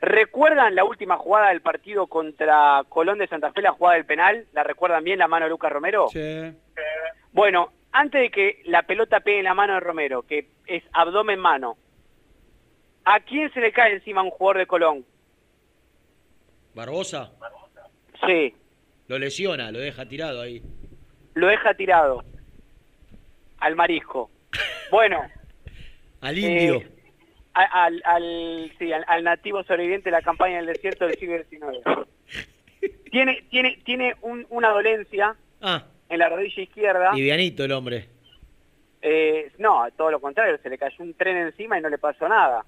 ¿Recuerdan 0.00 0.74
la 0.74 0.84
última 0.84 1.16
jugada 1.16 1.48
del 1.50 1.60
partido 1.60 2.06
contra 2.08 2.82
Colón 2.88 3.18
de 3.18 3.28
Santa 3.28 3.52
Fe, 3.52 3.62
la 3.62 3.72
jugada 3.72 3.96
del 3.96 4.06
penal? 4.06 4.46
¿La 4.52 4.64
recuerdan 4.64 5.04
bien 5.04 5.18
la 5.18 5.28
mano 5.28 5.46
de 5.46 5.50
Lucas 5.50 5.70
Romero? 5.72 6.08
Sí. 6.12 6.52
Bueno, 7.32 7.72
antes 7.92 8.20
de 8.20 8.30
que 8.30 8.62
la 8.64 8.82
pelota 8.82 9.20
pegue 9.20 9.38
en 9.38 9.44
la 9.44 9.54
mano 9.54 9.74
de 9.74 9.80
Romero, 9.80 10.22
que 10.22 10.48
es 10.66 10.82
abdomen-mano, 10.92 11.76
¿a 13.04 13.20
quién 13.20 13.52
se 13.52 13.60
le 13.60 13.72
cae 13.72 13.94
encima 13.94 14.22
un 14.22 14.30
jugador 14.30 14.58
de 14.58 14.66
Colón? 14.66 15.04
Barbosa 16.74 17.30
Sí, 18.26 18.54
lo 19.08 19.18
lesiona, 19.18 19.70
lo 19.72 19.78
deja 19.78 20.06
tirado 20.06 20.40
ahí. 20.42 20.62
lo 21.34 21.46
deja 21.48 21.74
tirado 21.74 22.24
al 23.62 23.76
marisco. 23.76 24.30
Bueno, 24.90 25.22
Al 26.20 26.38
indio. 26.38 26.76
Eh, 26.76 26.88
al, 27.54 28.00
al, 28.04 28.72
sí, 28.78 28.92
al, 28.92 29.04
al 29.08 29.24
nativo 29.24 29.62
sobreviviente 29.64 30.08
de 30.10 30.16
la 30.16 30.22
campaña 30.22 30.56
del 30.56 30.66
desierto 30.66 31.06
del 31.06 31.18
siglo 31.18 31.36
XIX. 31.44 32.08
Tiene, 33.10 33.42
tiene, 33.50 33.78
tiene 33.84 34.14
un- 34.22 34.46
una 34.50 34.70
dolencia 34.70 35.36
Ah, 35.60 35.84
en 36.08 36.18
la 36.18 36.28
rodilla 36.30 36.62
izquierda. 36.62 37.12
livianito 37.12 37.62
el 37.64 37.72
hombre. 37.72 38.08
Eh, 39.02 39.52
no, 39.58 39.84
todo 39.96 40.10
lo 40.10 40.20
contrario, 40.20 40.58
se 40.62 40.70
le 40.70 40.78
cayó 40.78 40.96
un 41.00 41.12
tren 41.14 41.36
encima 41.36 41.78
y 41.78 41.82
no 41.82 41.88
le 41.90 41.98
pasó 41.98 42.26
nada. 42.28 42.64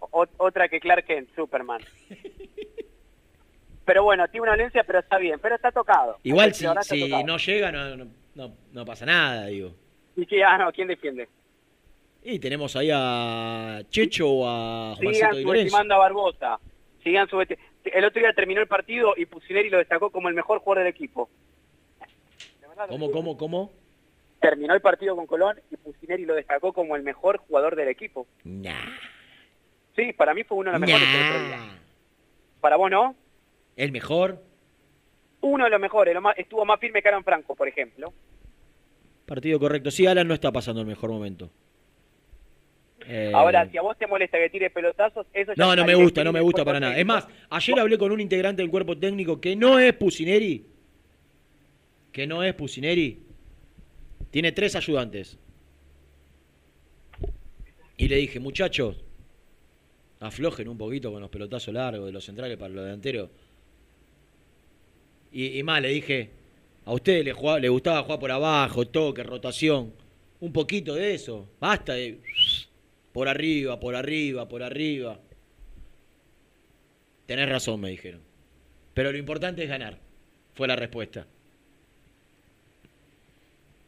O- 0.00 0.26
otra 0.38 0.68
que 0.68 0.80
Clark 0.80 1.06
Kent, 1.06 1.34
Superman. 1.36 1.80
Pero 3.84 4.02
bueno, 4.04 4.26
tiene 4.28 4.42
una 4.42 4.52
dolencia, 4.52 4.84
pero 4.84 5.00
está 5.00 5.18
bien, 5.18 5.38
pero 5.40 5.56
está 5.56 5.72
tocado. 5.72 6.18
Igual 6.22 6.54
si, 6.54 6.64
si 6.82 7.00
tocado. 7.08 7.26
no 7.26 7.38
llega, 7.38 7.72
no, 7.72 8.08
no, 8.34 8.54
no 8.72 8.84
pasa 8.84 9.04
nada, 9.06 9.46
digo. 9.46 9.74
Y 10.16 10.26
que, 10.26 10.42
ah, 10.44 10.58
no, 10.58 10.72
¿quién 10.72 10.88
defiende? 10.88 11.28
Y 12.22 12.38
tenemos 12.38 12.76
ahí 12.76 12.90
a 12.92 13.80
Checho 13.88 14.28
o 14.28 14.46
a 14.46 14.94
Juancito 14.96 15.12
Sigan 15.12 15.42
subestimando 15.42 15.94
a 15.94 15.98
Barbosa. 15.98 16.60
Sigan 17.02 17.26
subesti- 17.28 17.56
El 17.84 18.04
otro 18.04 18.20
día 18.20 18.32
terminó 18.34 18.60
el 18.60 18.66
partido 18.68 19.14
y 19.16 19.24
Pusineri 19.26 19.70
lo 19.70 19.78
destacó 19.78 20.10
como 20.10 20.28
el 20.28 20.34
mejor 20.34 20.58
jugador 20.58 20.84
del 20.84 20.92
equipo. 20.94 21.30
¿Cómo, 22.88 23.10
cómo, 23.10 23.36
cómo? 23.36 23.70
Terminó 24.40 24.74
el 24.74 24.80
partido 24.80 25.14
con 25.16 25.26
Colón 25.26 25.60
y 25.70 25.76
Pusineri 25.76 26.24
lo 26.24 26.34
destacó 26.34 26.72
como 26.72 26.96
el 26.96 27.02
mejor 27.02 27.38
jugador 27.38 27.76
del 27.76 27.88
equipo. 27.88 28.26
Nah. 28.44 28.72
Sí, 29.96 30.12
para 30.14 30.32
mí 30.34 30.44
fue 30.44 30.58
uno 30.58 30.72
de 30.72 30.78
los 30.78 30.86
mejores 30.88 31.12
del 31.12 31.26
otro 31.26 31.46
día. 31.46 31.56
Nah. 31.58 31.74
Para 32.60 32.76
vos 32.76 32.90
no, 32.90 33.14
¿El 33.76 33.92
mejor? 33.92 34.42
uno 35.42 35.64
de 35.64 35.70
los 35.70 35.80
mejores, 35.80 36.14
lo 36.14 36.20
más- 36.20 36.38
estuvo 36.38 36.64
más 36.64 36.78
firme 36.80 37.00
que 37.02 37.08
Alan 37.08 37.24
Franco, 37.24 37.54
por 37.54 37.66
ejemplo. 37.68 38.12
Partido 39.30 39.60
correcto. 39.60 39.92
Sí, 39.92 40.08
Alan 40.08 40.26
no 40.26 40.34
está 40.34 40.50
pasando 40.50 40.80
el 40.80 40.88
mejor 40.88 41.08
momento. 41.08 41.52
Eh, 43.06 43.30
Ahora, 43.32 43.70
si 43.70 43.78
a 43.78 43.82
vos 43.82 43.96
te 43.96 44.08
molesta 44.08 44.36
que 44.38 44.50
tire 44.50 44.70
pelotazos, 44.70 45.24
eso 45.32 45.52
ya 45.54 45.64
No, 45.64 45.76
no 45.76 45.84
me 45.84 45.94
gusta, 45.94 46.24
no 46.24 46.32
me 46.32 46.40
gusta 46.40 46.64
para 46.64 46.80
nada. 46.80 46.98
Es 46.98 47.06
más, 47.06 47.28
ayer 47.48 47.78
hablé 47.78 47.96
con 47.96 48.10
un 48.10 48.20
integrante 48.20 48.60
del 48.60 48.72
cuerpo 48.72 48.98
técnico 48.98 49.40
que 49.40 49.54
no 49.54 49.78
es 49.78 49.92
Pusineri. 49.92 50.66
Que 52.10 52.26
no 52.26 52.42
es 52.42 52.52
Pusineri. 52.54 53.22
Tiene 54.32 54.50
tres 54.50 54.74
ayudantes. 54.74 55.38
Y 57.98 58.08
le 58.08 58.16
dije, 58.16 58.40
muchachos, 58.40 58.96
aflojen 60.18 60.66
un 60.66 60.76
poquito 60.76 61.12
con 61.12 61.20
los 61.20 61.30
pelotazos 61.30 61.72
largos 61.72 62.04
de 62.04 62.10
los 62.10 62.24
centrales 62.24 62.58
para 62.58 62.74
los 62.74 62.82
delanteros. 62.84 63.30
Y, 65.30 65.56
y 65.56 65.62
más, 65.62 65.80
le 65.80 65.90
dije, 65.90 66.39
a 66.84 66.92
ustedes 66.92 67.24
le, 67.24 67.32
jugaba- 67.32 67.58
le 67.60 67.68
gustaba 67.68 68.02
jugar 68.02 68.18
por 68.18 68.30
abajo, 68.30 68.86
toque, 68.86 69.22
rotación. 69.22 69.92
Un 70.40 70.52
poquito 70.52 70.94
de 70.94 71.14
eso. 71.14 71.48
Basta 71.60 71.94
de 71.94 72.18
por 73.12 73.28
arriba, 73.28 73.78
por 73.78 73.94
arriba, 73.94 74.48
por 74.48 74.62
arriba. 74.62 75.18
Tenés 77.26 77.48
razón, 77.48 77.80
me 77.80 77.90
dijeron. 77.90 78.22
Pero 78.94 79.12
lo 79.12 79.18
importante 79.18 79.62
es 79.62 79.68
ganar. 79.68 79.98
Fue 80.54 80.66
la 80.66 80.76
respuesta. 80.76 81.26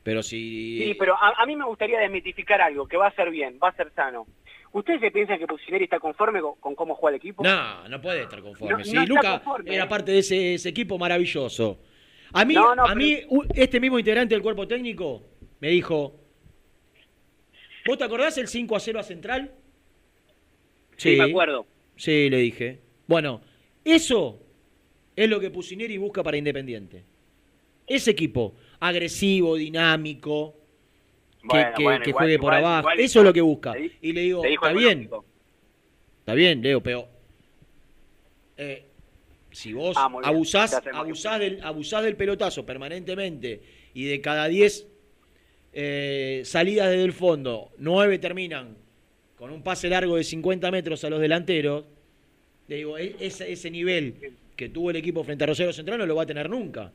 Pero 0.03 0.23
si... 0.23 0.83
Sí, 0.85 0.95
pero 0.99 1.15
a, 1.15 1.43
a 1.43 1.47
mí 1.47 1.55
me 1.57 1.65
gustaría 1.65 1.99
desmitificar 2.01 2.61
algo, 2.61 2.87
que 2.87 2.97
va 2.97 3.07
a 3.07 3.15
ser 3.15 3.31
bien, 3.31 3.59
va 3.63 3.69
a 3.69 3.77
ser 3.77 3.93
sano. 3.95 4.27
¿Ustedes 4.73 5.01
se 5.01 5.11
piensan 5.11 5.39
que 5.39 5.47
Pusineri 5.47 5.85
está 5.85 6.01
conforme 6.01 6.41
con, 6.41 6.55
con 6.57 6.75
cómo 6.75 6.95
juega 6.95 7.17
el 7.17 7.21
equipo? 7.21 7.45
No, 7.45 7.89
no 7.89 8.01
puede 8.01 8.23
estar 8.23 8.41
conforme. 8.41 8.79
No, 8.79 8.85
sí, 8.85 8.95
no 8.95 9.07
Luca 9.07 9.39
conforme, 9.39 9.75
era 9.75 9.85
eh. 9.85 9.89
parte 9.89 10.13
de 10.13 10.19
ese, 10.19 10.55
ese 10.55 10.69
equipo 10.71 10.99
maravilloso. 10.99 11.79
A 12.33 12.45
mí, 12.45 12.55
No, 12.55 12.75
no, 12.75 12.85
a 12.87 12.95
mí 12.95 13.19
este 13.55 13.79
mismo 13.81 13.99
integrante 13.99 14.35
del 14.35 14.43
cuerpo 14.43 14.67
técnico 14.67 15.23
me 15.61 15.69
dijo, 15.69 16.19
¿vos 17.87 17.99
te 17.99 18.05
acordás 18.05 18.39
el 18.39 18.49
5 18.49 18.75
a 18.77 18.81
0 18.81 18.99
a 19.01 19.03
Central? 19.03 19.53
Sí, 20.97 21.17
me 21.17 21.25
acuerdo. 21.25 21.67
Sí, 21.97 22.31
le 22.31 22.39
dije. 22.39 22.79
Bueno, 23.07 23.41
eso 23.85 24.41
es 25.15 25.29
lo 25.29 25.41
que 25.41 25.51
Pusineri 25.51 25.99
busca 25.99 26.23
para 26.23 26.37
Independiente. 26.37 27.05
Ese 27.87 28.13
equipo, 28.13 28.55
agresivo, 28.81 29.57
dinámico, 29.57 30.55
que, 31.43 31.49
Bueno, 31.49 31.73
que- 31.77 31.83
bueno, 31.83 32.05
que 32.05 32.11
igual- 32.11 32.23
juegue 32.25 32.39
por 32.39 32.53
igual- 32.53 32.65
abajo. 32.65 32.81
igual 32.83 33.01
eso 33.01 33.19
es 33.19 33.25
lo 33.25 33.33
que 33.33 33.41
busca. 33.41 33.75
le 33.75 33.91
Y 34.01 34.13
le 34.13 34.21
digo, 34.23 34.43
le 34.43 34.55
está 34.55 34.73
bien, 34.73 35.11
está 36.21 36.35
bien, 36.35 36.63
Leo, 36.63 36.81
pero 36.83 37.09
eh, 38.57 38.85
si 39.53 39.73
vos 39.73 39.97
Ah, 39.97 40.11
abusás, 40.25 40.83
te 40.83 40.91
del, 41.39 41.63
abusás 41.63 42.03
del 42.03 42.17
pelotazo 42.17 42.65
permanentemente 42.67 43.61
y 43.95 44.05
de 44.07 44.21
cada 44.21 44.49
10 44.49 44.87
eh, 45.75 46.43
salidas 46.45 46.91
desde 46.91 47.05
el 47.05 47.13
fondo, 47.13 47.71
9 47.79 48.19
terminan 48.19 48.77
con 49.37 49.51
un 49.51 49.63
pase 49.63 49.89
largo 49.89 50.17
de 50.17 50.25
50 50.25 50.71
metros 50.71 51.05
a 51.05 51.11
los 51.11 51.21
delanteros, 51.21 51.85
le 52.69 52.77
digo, 52.77 52.97
e- 52.99 53.17
ese, 53.21 53.51
ese 53.53 53.71
nivel 53.71 54.35
que 54.57 54.69
tuvo 54.69 54.91
el 54.91 54.97
equipo 54.97 55.25
frente 55.25 55.45
a 55.45 55.49
Rosario 55.49 55.73
Central 55.73 55.99
no 55.99 56.07
lo 56.07 56.15
va 56.15 56.23
a 56.23 56.27
tener 56.27 56.49
nunca. 56.49 56.93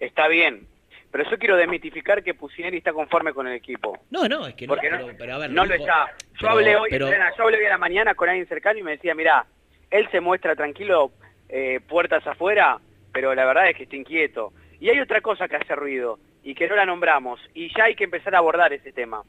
Está 0.00 0.28
bien. 0.28 0.66
pero 1.10 1.28
yo 1.30 1.38
quiero 1.38 1.56
desmitificar 1.56 2.22
que 2.24 2.32
Pusineri 2.32 2.78
está 2.78 2.90
conforme 2.92 3.34
con 3.34 3.46
el 3.46 3.52
equipo. 3.54 3.98
No, 4.10 4.26
no, 4.28 4.46
es 4.46 4.54
que 4.54 4.66
no, 4.66 4.72
Porque 4.74 4.88
no- 4.90 4.96
pero, 4.98 5.14
pero 5.18 5.34
a 5.34 5.38
ver, 5.38 5.50
no 5.50 5.66
lo 5.66 5.72
dijo- 5.74 5.84
está. 5.84 6.06
Yo 6.08 6.38
pero- 6.40 6.50
hablé 6.52 6.76
hoy, 6.76 6.88
pero- 6.90 7.06
yo 7.10 7.42
hablé 7.44 7.58
hoy 7.58 7.64
a 7.66 7.68
la 7.68 7.78
mañana 7.78 8.14
con 8.14 8.30
alguien 8.30 8.46
cercano 8.48 8.78
y 8.78 8.82
me 8.82 8.92
decía, 8.92 9.14
mira, 9.14 9.44
él 9.92 10.08
se 10.10 10.20
muestra 10.20 10.56
tranquilo, 10.56 11.12
eh, 11.48 11.78
puertas 11.88 12.26
afuera, 12.26 12.80
pero 13.12 13.34
la 13.34 13.44
verdad 13.44 13.68
es 13.70 13.76
que 13.76 13.84
está 13.84 13.94
inquieto. 13.96 14.52
Y 14.80 14.88
hay 14.88 14.98
otra 14.98 15.20
cosa 15.20 15.46
que 15.46 15.56
hace 15.56 15.76
ruido 15.76 16.18
y 16.42 16.54
que 16.54 16.66
no 16.66 16.74
la 16.74 16.84
nombramos 16.86 17.38
y 17.54 17.68
ya 17.76 17.84
hay 17.84 17.94
que 17.94 18.04
empezar 18.04 18.34
a 18.34 18.38
abordar 18.38 18.72
ese 18.72 18.92
tema. 18.92 19.22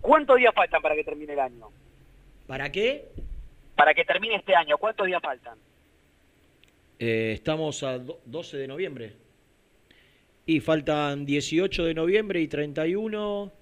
¿Cuántos 0.00 0.36
días 0.38 0.52
faltan 0.54 0.82
para 0.82 0.94
que 0.96 1.04
termine 1.04 1.34
el 1.34 1.40
año? 1.40 1.68
¿Para 2.46 2.72
qué? 2.72 3.04
Para 3.76 3.94
que 3.94 4.04
termine 4.04 4.36
este 4.36 4.54
año, 4.56 4.78
¿cuántos 4.78 5.06
días 5.06 5.22
faltan? 5.22 5.58
Eh, 6.98 7.32
estamos 7.34 7.82
a 7.84 7.98
do- 7.98 8.20
12 8.24 8.56
de 8.56 8.66
noviembre. 8.66 9.12
Y 10.46 10.60
faltan 10.60 11.26
18 11.26 11.84
de 11.84 11.94
noviembre 11.94 12.40
y 12.40 12.48
31, 12.48 13.52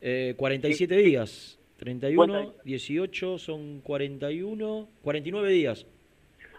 eh, 0.00 0.34
47 0.36 0.96
días. 0.96 1.58
31, 1.78 2.32
¿Cuánto 2.32 2.54
18 2.64 3.38
son 3.38 3.80
41, 3.80 4.88
49 5.02 5.48
días. 5.50 5.86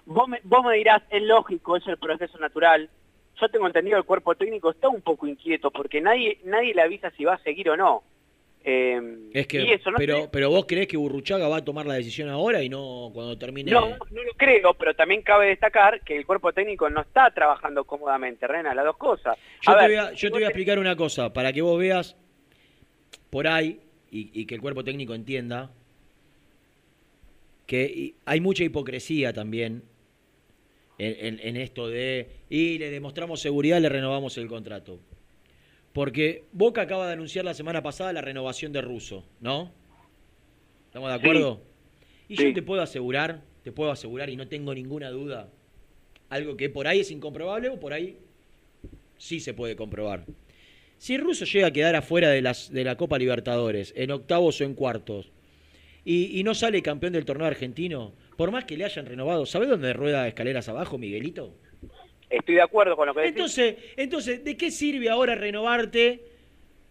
Vos 0.05 0.27
me, 0.27 0.39
vos 0.43 0.63
me 0.63 0.75
dirás, 0.77 1.01
es 1.09 1.23
lógico, 1.23 1.77
es 1.77 1.87
el 1.87 1.97
proceso 1.97 2.37
natural. 2.37 2.89
Yo 3.41 3.49
tengo 3.49 3.67
entendido 3.67 3.97
el 3.97 4.03
cuerpo 4.03 4.35
técnico 4.35 4.71
está 4.71 4.87
un 4.87 5.01
poco 5.01 5.27
inquieto 5.27 5.71
porque 5.71 5.99
nadie 5.99 6.37
nadie 6.45 6.73
le 6.73 6.81
avisa 6.81 7.11
si 7.11 7.23
va 7.25 7.33
a 7.35 7.43
seguir 7.43 7.69
o 7.69 7.77
no. 7.77 8.03
Eh, 8.67 8.99
Es 9.33 9.45
que, 9.45 9.61
y 9.61 9.71
eso, 9.71 9.91
no, 9.91 9.97
pero, 9.97 10.27
pero 10.31 10.49
vos 10.49 10.65
creés 10.67 10.87
que 10.87 10.97
Burruchaga 10.97 11.47
va 11.47 11.57
a 11.57 11.63
tomar 11.63 11.85
la 11.85 11.93
decisión 11.95 12.29
ahora 12.29 12.63
y 12.63 12.69
no 12.69 13.11
cuando 13.13 13.37
termine. 13.37 13.71
no, 13.71 13.89
no 13.89 14.23
lo 14.23 14.33
creo, 14.37 14.73
pero 14.73 14.95
también 14.95 15.21
cabe 15.21 15.47
destacar 15.47 16.01
que 16.01 16.17
el 16.17 16.25
cuerpo 16.25 16.51
técnico 16.51 16.89
no 16.89 17.01
está 17.01 17.29
trabajando 17.31 17.83
cómodamente, 17.83 18.47
Rena, 18.47 18.73
las 18.73 18.85
dos 18.85 18.97
cosas. 18.97 19.37
Yo, 19.61 19.71
A 19.71 19.75
te, 19.75 19.81
ver, 19.81 19.89
voy 19.91 20.07
a, 20.07 20.13
yo 20.13 20.29
te 20.29 20.33
voy 20.33 20.43
a 20.43 20.47
explicar 20.47 20.79
una 20.79 20.95
cosa, 20.95 21.31
para 21.31 21.53
que 21.53 21.61
vos 21.61 21.77
veas 21.77 22.15
por 23.29 23.47
ahí 23.47 23.79
y, 24.17 24.31
y 24.33 24.45
que 24.45 24.55
el 24.55 24.61
cuerpo 24.61 24.83
técnico 24.83 25.13
entienda 25.13 25.71
que 27.67 28.13
hay 28.25 28.39
mucha 28.41 28.63
hipocresía 28.63 29.33
también 29.33 29.83
en, 30.97 31.25
en- 31.39 31.39
en 31.47 31.57
esto 31.57 31.87
de, 31.87 32.29
y 32.49 32.77
le 32.77 32.91
demostramos 32.91 33.41
seguridad, 33.41 33.81
le 33.81 33.89
renovamos 33.89 34.37
el 34.37 34.47
contrato. 34.47 34.99
Porque 35.93 36.43
Boca 36.51 36.81
acaba 36.81 37.07
de 37.07 37.13
anunciar 37.13 37.43
la 37.45 37.53
semana 37.53 37.81
pasada 37.81 38.13
la 38.13 38.21
renovación 38.21 38.71
de 38.71 38.81
Russo, 38.81 39.25
¿no? 39.41 39.71
¿Estamos 40.87 41.09
de 41.11 41.15
Sí. 41.17 41.19
acuerdo? 41.21 41.61
Y 42.29 42.37
Sí. 42.37 42.43
yo 42.43 42.53
te 42.53 42.61
puedo 42.61 42.81
asegurar, 42.81 43.41
te 43.63 43.71
puedo 43.71 43.91
asegurar 43.91 44.29
y 44.29 44.35
no 44.35 44.47
tengo 44.47 44.73
ninguna 44.73 45.09
duda, 45.09 45.49
algo 46.29 46.55
que 46.57 46.69
por 46.69 46.87
ahí 46.87 46.99
es 47.01 47.11
incomprobable 47.11 47.69
o 47.69 47.79
por 47.79 47.93
ahí 47.93 48.17
sí 49.17 49.39
se 49.39 49.53
puede 49.53 49.75
comprobar. 49.75 50.25
Si 50.97 51.17
Russo 51.17 51.45
llega 51.45 51.67
a 51.67 51.71
quedar 51.71 51.95
afuera 51.95 52.29
de, 52.29 52.41
las, 52.41 52.71
de 52.71 52.83
la 52.83 52.95
Copa 52.95 53.17
Libertadores, 53.17 53.93
en 53.95 54.11
octavos 54.11 54.59
o 54.61 54.63
en 54.63 54.73
cuartos, 54.73 55.31
y, 56.03 56.39
y 56.39 56.43
no 56.43 56.53
sale 56.53 56.81
campeón 56.81 57.13
del 57.13 57.25
torneo 57.25 57.47
argentino, 57.47 58.13
por 58.37 58.51
más 58.51 58.65
que 58.65 58.77
le 58.77 58.85
hayan 58.85 59.05
renovado, 59.05 59.45
¿sabe 59.45 59.65
dónde 59.65 59.93
rueda 59.93 60.27
escaleras 60.27 60.69
abajo, 60.69 60.97
Miguelito? 60.97 61.55
Estoy 62.29 62.55
de 62.55 62.61
acuerdo 62.61 62.95
con 62.95 63.07
lo 63.07 63.13
que 63.13 63.21
decís. 63.21 63.35
Entonces, 63.35 63.75
entonces 63.97 64.43
¿de 64.43 64.57
qué 64.57 64.71
sirve 64.71 65.09
ahora 65.09 65.35
renovarte 65.35 66.21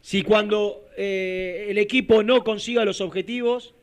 si 0.01 0.23
cuando 0.23 0.85
eh, 0.97 1.67
el 1.71 1.79
equipo 1.79 2.23
no 2.23 2.45
consiga 2.45 2.85
los 2.85 3.01
objetivos, 3.01 3.75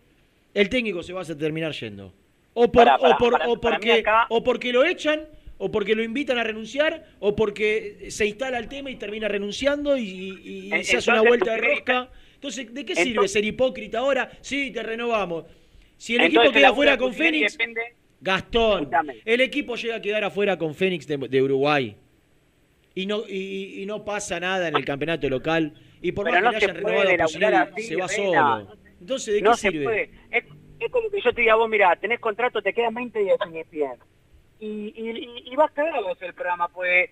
el 0.54 0.70
técnico 0.70 1.02
se 1.04 1.14
va 1.14 1.22
a 1.22 1.26
terminar 1.26 1.74
yendo? 1.74 2.14
O, 2.54 2.72
por- 2.72 2.88
o, 2.88 3.18
por- 3.18 3.42
o 3.48 3.60
porque, 3.62 3.94
acá- 3.94 4.28
o 4.30 4.44
porque 4.44 4.72
lo 4.74 4.86
echan, 4.86 5.26
o 5.64 5.72
porque 5.72 5.93
lo 5.95 6.01
invitan 6.03 6.38
a 6.39 6.43
renunciar, 6.43 7.05
o 7.20 7.36
porque 7.36 8.07
se 8.09 8.26
instala 8.26 8.57
el 8.57 8.68
tema 8.68 8.89
y 8.89 8.95
termina 8.95 9.28
renunciando 9.28 9.95
y, 9.95 10.01
y- 10.03 10.68
y 10.70 10.74
En- 10.74 10.84
se 10.84 10.97
hace 10.97 11.12
una 11.12 11.22
vuelta 11.22 11.51
de 11.51 11.57
¿tú 11.57 11.62
crees 11.64 11.78
rosca. 11.78 12.09
Entonces, 12.34 12.66
¿de 12.74 12.74
qué 12.74 12.93
Entonces- 12.93 13.03
sirve 13.05 13.28
ser 13.28 13.45
hipócrita 13.45 13.99
ahora? 13.99 14.32
Sí, 14.41 14.72
te 14.72 14.82
renovamos. 14.82 15.45
Si 15.97 16.16
el 16.16 16.22
equipo 16.22 16.51
queda 16.51 16.74
fuera 16.74 16.97
con 16.97 17.14
Fénix, 17.14 17.57
depende- 17.57 17.93
Gastón, 18.20 18.89
el 19.26 19.41
equipo 19.41 19.76
llega 19.76 19.95
a 19.97 20.01
quedar 20.01 20.24
afuera 20.24 20.57
con 20.57 20.74
Fénix 20.74 21.05
de, 21.07 21.18
de 21.18 21.41
Uruguay 21.43 21.95
y 22.95 23.05
no, 23.05 23.24
y, 23.28 23.82
y 23.82 23.86
no 23.86 24.03
pasa 24.03 24.39
nada 24.39 24.68
en 24.68 24.76
el 24.76 24.84
campeonato 24.86 25.30
local 25.30 25.74
y 26.01 26.12
por 26.12 26.26
Pero 26.26 26.36
más 26.41 26.43
no 26.43 26.51
que 26.59 26.66
le 26.66 26.72
hayan 26.72 26.76
renovado 26.78 26.99
a 27.09 27.14
elaborar 27.14 27.70
Pusineri, 27.72 27.82
así, 27.82 27.88
se 27.88 27.95
va 27.95 28.07
solo. 28.07 28.78
Entonces, 28.99 29.34
¿de 29.36 29.41
qué 29.43 29.53
sirve? 29.55 30.09
Es, 30.32 30.43
es 30.80 30.91
como 30.91 31.09
que 31.12 31.22
yo 31.22 31.32
te 31.34 31.41
diga, 31.41 31.55
vos 31.55 31.70
mira, 31.70 31.95
tenés 31.97 32.20
contrato, 32.20 32.62
te 32.64 32.74
quedan 32.74 32.93
20 32.95 33.20
días 33.20 33.38
en 33.45 33.55
ESPN. 33.57 33.99
Y, 34.62 34.93
y, 34.95 35.51
y, 35.51 35.55
vas 35.57 35.72
cagado 35.72 36.07
vos 36.07 36.22
el 36.22 36.34
programa, 36.34 36.68
pues 36.70 37.09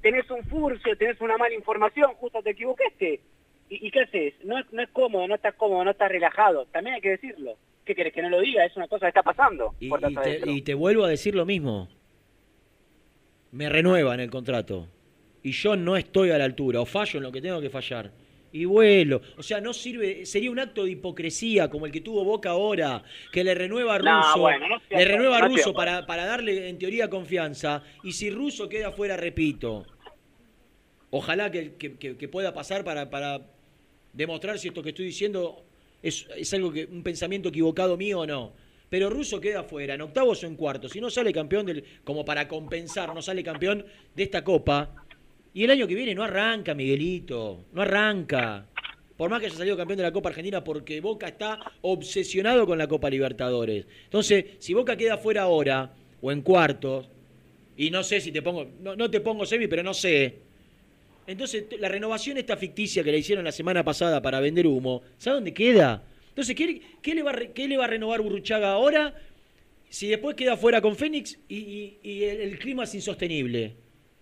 tenés 0.00 0.30
un 0.30 0.42
furcio, 0.44 0.96
tenés 0.96 1.20
una 1.20 1.36
mala 1.36 1.52
información, 1.54 2.14
justo 2.14 2.40
te 2.42 2.50
equivocaste. 2.50 3.20
¿Y, 3.68 3.86
y 3.86 3.90
qué 3.90 4.00
haces? 4.02 4.34
No, 4.44 4.58
es- 4.58 4.72
no 4.72 4.82
es 4.82 4.88
cómodo, 4.90 5.26
no 5.28 5.34
estás 5.34 5.54
cómodo, 5.56 5.84
no 5.84 5.90
estás 5.90 6.08
relajado. 6.10 6.64
También 6.66 6.94
hay 6.94 7.00
que 7.02 7.10
decirlo. 7.10 7.56
¿Qué 7.84 7.94
querés 7.96 8.12
que 8.12 8.22
no 8.22 8.30
lo 8.30 8.40
diga? 8.40 8.64
Es 8.64 8.76
una 8.76 8.86
cosa 8.86 9.06
que 9.06 9.08
está 9.08 9.22
pasando. 9.24 9.74
Y, 9.80 9.90
te, 9.90 10.40
y 10.50 10.62
te 10.62 10.74
vuelvo 10.74 11.04
a 11.04 11.08
decir 11.08 11.34
lo 11.34 11.44
mismo. 11.44 11.88
Me 13.50 13.68
renuevan 13.68 14.20
el 14.20 14.30
contrato. 14.30 14.86
Y 15.42 15.50
yo 15.52 15.74
no 15.76 15.96
estoy 15.96 16.30
a 16.30 16.38
la 16.38 16.44
altura. 16.44 16.80
O 16.80 16.86
fallo 16.86 17.16
en 17.18 17.24
lo 17.24 17.32
que 17.32 17.40
tengo 17.42 17.60
que 17.60 17.70
fallar. 17.70 18.12
Y 18.54 18.66
vuelo. 18.66 19.22
O 19.38 19.42
sea, 19.42 19.60
no 19.62 19.72
sirve. 19.72 20.26
Sería 20.26 20.50
un 20.50 20.58
acto 20.58 20.84
de 20.84 20.90
hipocresía 20.90 21.70
como 21.70 21.86
el 21.86 21.92
que 21.92 22.02
tuvo 22.02 22.22
Boca 22.24 22.50
ahora. 22.50 23.02
Que 23.32 23.42
le 23.44 23.54
renueva 23.54 23.94
a 23.94 23.98
No, 23.98 24.20
Russo. 24.22 24.40
bueno, 24.40 24.68
no 24.68 24.76
estoy 24.76 24.98
le 24.98 25.04
renueva 25.06 25.38
a 25.38 25.48
Russo 25.48 25.72
para, 25.72 26.04
para 26.06 26.26
darle 26.26 26.68
en 26.68 26.78
teoría 26.78 27.08
confianza. 27.08 27.82
Y 28.04 28.12
si 28.12 28.30
Russo 28.30 28.68
queda 28.68 28.92
fuera, 28.92 29.16
repito. 29.16 29.86
Ojalá 31.10 31.50
que, 31.50 31.74
que- 31.74 31.96
que- 31.98 32.16
que 32.16 32.28
pueda 32.28 32.54
pasar 32.54 32.84
para, 32.84 33.10
para 33.10 33.40
demostrar 34.12 34.58
si 34.58 34.68
esto 34.68 34.82
que 34.82 34.90
estoy 34.90 35.06
diciendo 35.06 35.64
es, 36.02 36.26
es 36.36 36.52
algo 36.54 36.72
que 36.72 36.86
un 36.86 37.02
pensamiento 37.02 37.48
equivocado 37.50 37.96
mío 37.96 38.20
o 38.20 38.26
no. 38.26 38.52
Pero 38.88 39.08
Russo 39.08 39.40
queda 39.40 39.62
fuera, 39.62 39.94
en 39.94 40.02
octavos 40.02 40.42
o 40.44 40.46
en 40.46 40.56
cuartos. 40.56 40.92
Si 40.92 41.00
no 41.00 41.08
sale 41.08 41.32
campeón, 41.32 41.64
del, 41.64 41.82
como 42.04 42.24
para 42.26 42.46
compensar, 42.46 43.14
no 43.14 43.22
sale 43.22 43.42
campeón 43.42 43.86
de 44.14 44.22
esta 44.22 44.44
copa. 44.44 45.01
Y 45.54 45.64
el 45.64 45.70
año 45.70 45.86
que 45.86 45.94
viene 45.94 46.14
no 46.14 46.24
arranca, 46.24 46.74
Miguelito. 46.74 47.66
No 47.72 47.82
arranca. 47.82 48.66
Por 49.16 49.30
más 49.30 49.40
que 49.40 49.46
haya 49.46 49.56
salido 49.56 49.76
campeón 49.76 49.98
de 49.98 50.04
la 50.04 50.12
Copa 50.12 50.30
Argentina, 50.30 50.64
porque 50.64 51.00
Boca 51.00 51.28
está 51.28 51.60
obsesionado 51.82 52.66
con 52.66 52.78
la 52.78 52.88
Copa 52.88 53.10
Libertadores. 53.10 53.86
Entonces, 54.04 54.44
si 54.58 54.74
Boca 54.74 54.96
queda 54.96 55.18
fuera 55.18 55.42
ahora, 55.42 55.94
o 56.20 56.32
en 56.32 56.42
cuartos, 56.42 57.08
y 57.76 57.90
no 57.90 58.02
sé 58.02 58.20
si 58.20 58.32
te 58.32 58.42
pongo, 58.42 58.66
no, 58.80 59.10
te 59.10 59.20
pongo 59.20 59.46
semi, 59.46 59.66
pero 59.66 59.82
no 59.82 59.94
sé. 59.94 60.38
Entonces, 61.26 61.66
la 61.78 61.88
renovación 61.88 62.36
esta 62.38 62.56
ficticia 62.56 63.04
que 63.04 63.12
le 63.12 63.18
hicieron 63.18 63.44
la 63.44 63.52
semana 63.52 63.84
pasada 63.84 64.20
para 64.20 64.40
vender 64.40 64.66
humo, 64.66 65.02
¿sabe 65.18 65.36
dónde 65.36 65.54
queda? 65.54 66.02
Entonces, 66.30 66.56
¿qué, 66.56 66.80
qué 67.00 67.14
le, 67.14 67.22
va, 67.22 67.34
qué 67.54 67.68
le 67.68 67.76
va 67.76 67.84
a 67.84 67.88
renovar 67.88 68.22
Burruchaga 68.22 68.72
ahora 68.72 69.14
si 69.88 70.08
después 70.08 70.34
queda 70.34 70.56
fuera 70.56 70.80
con 70.80 70.96
Fénix 70.96 71.38
y, 71.48 71.98
el 72.24 72.58
clima 72.58 72.84
es 72.84 72.94
insostenible? 72.94 73.74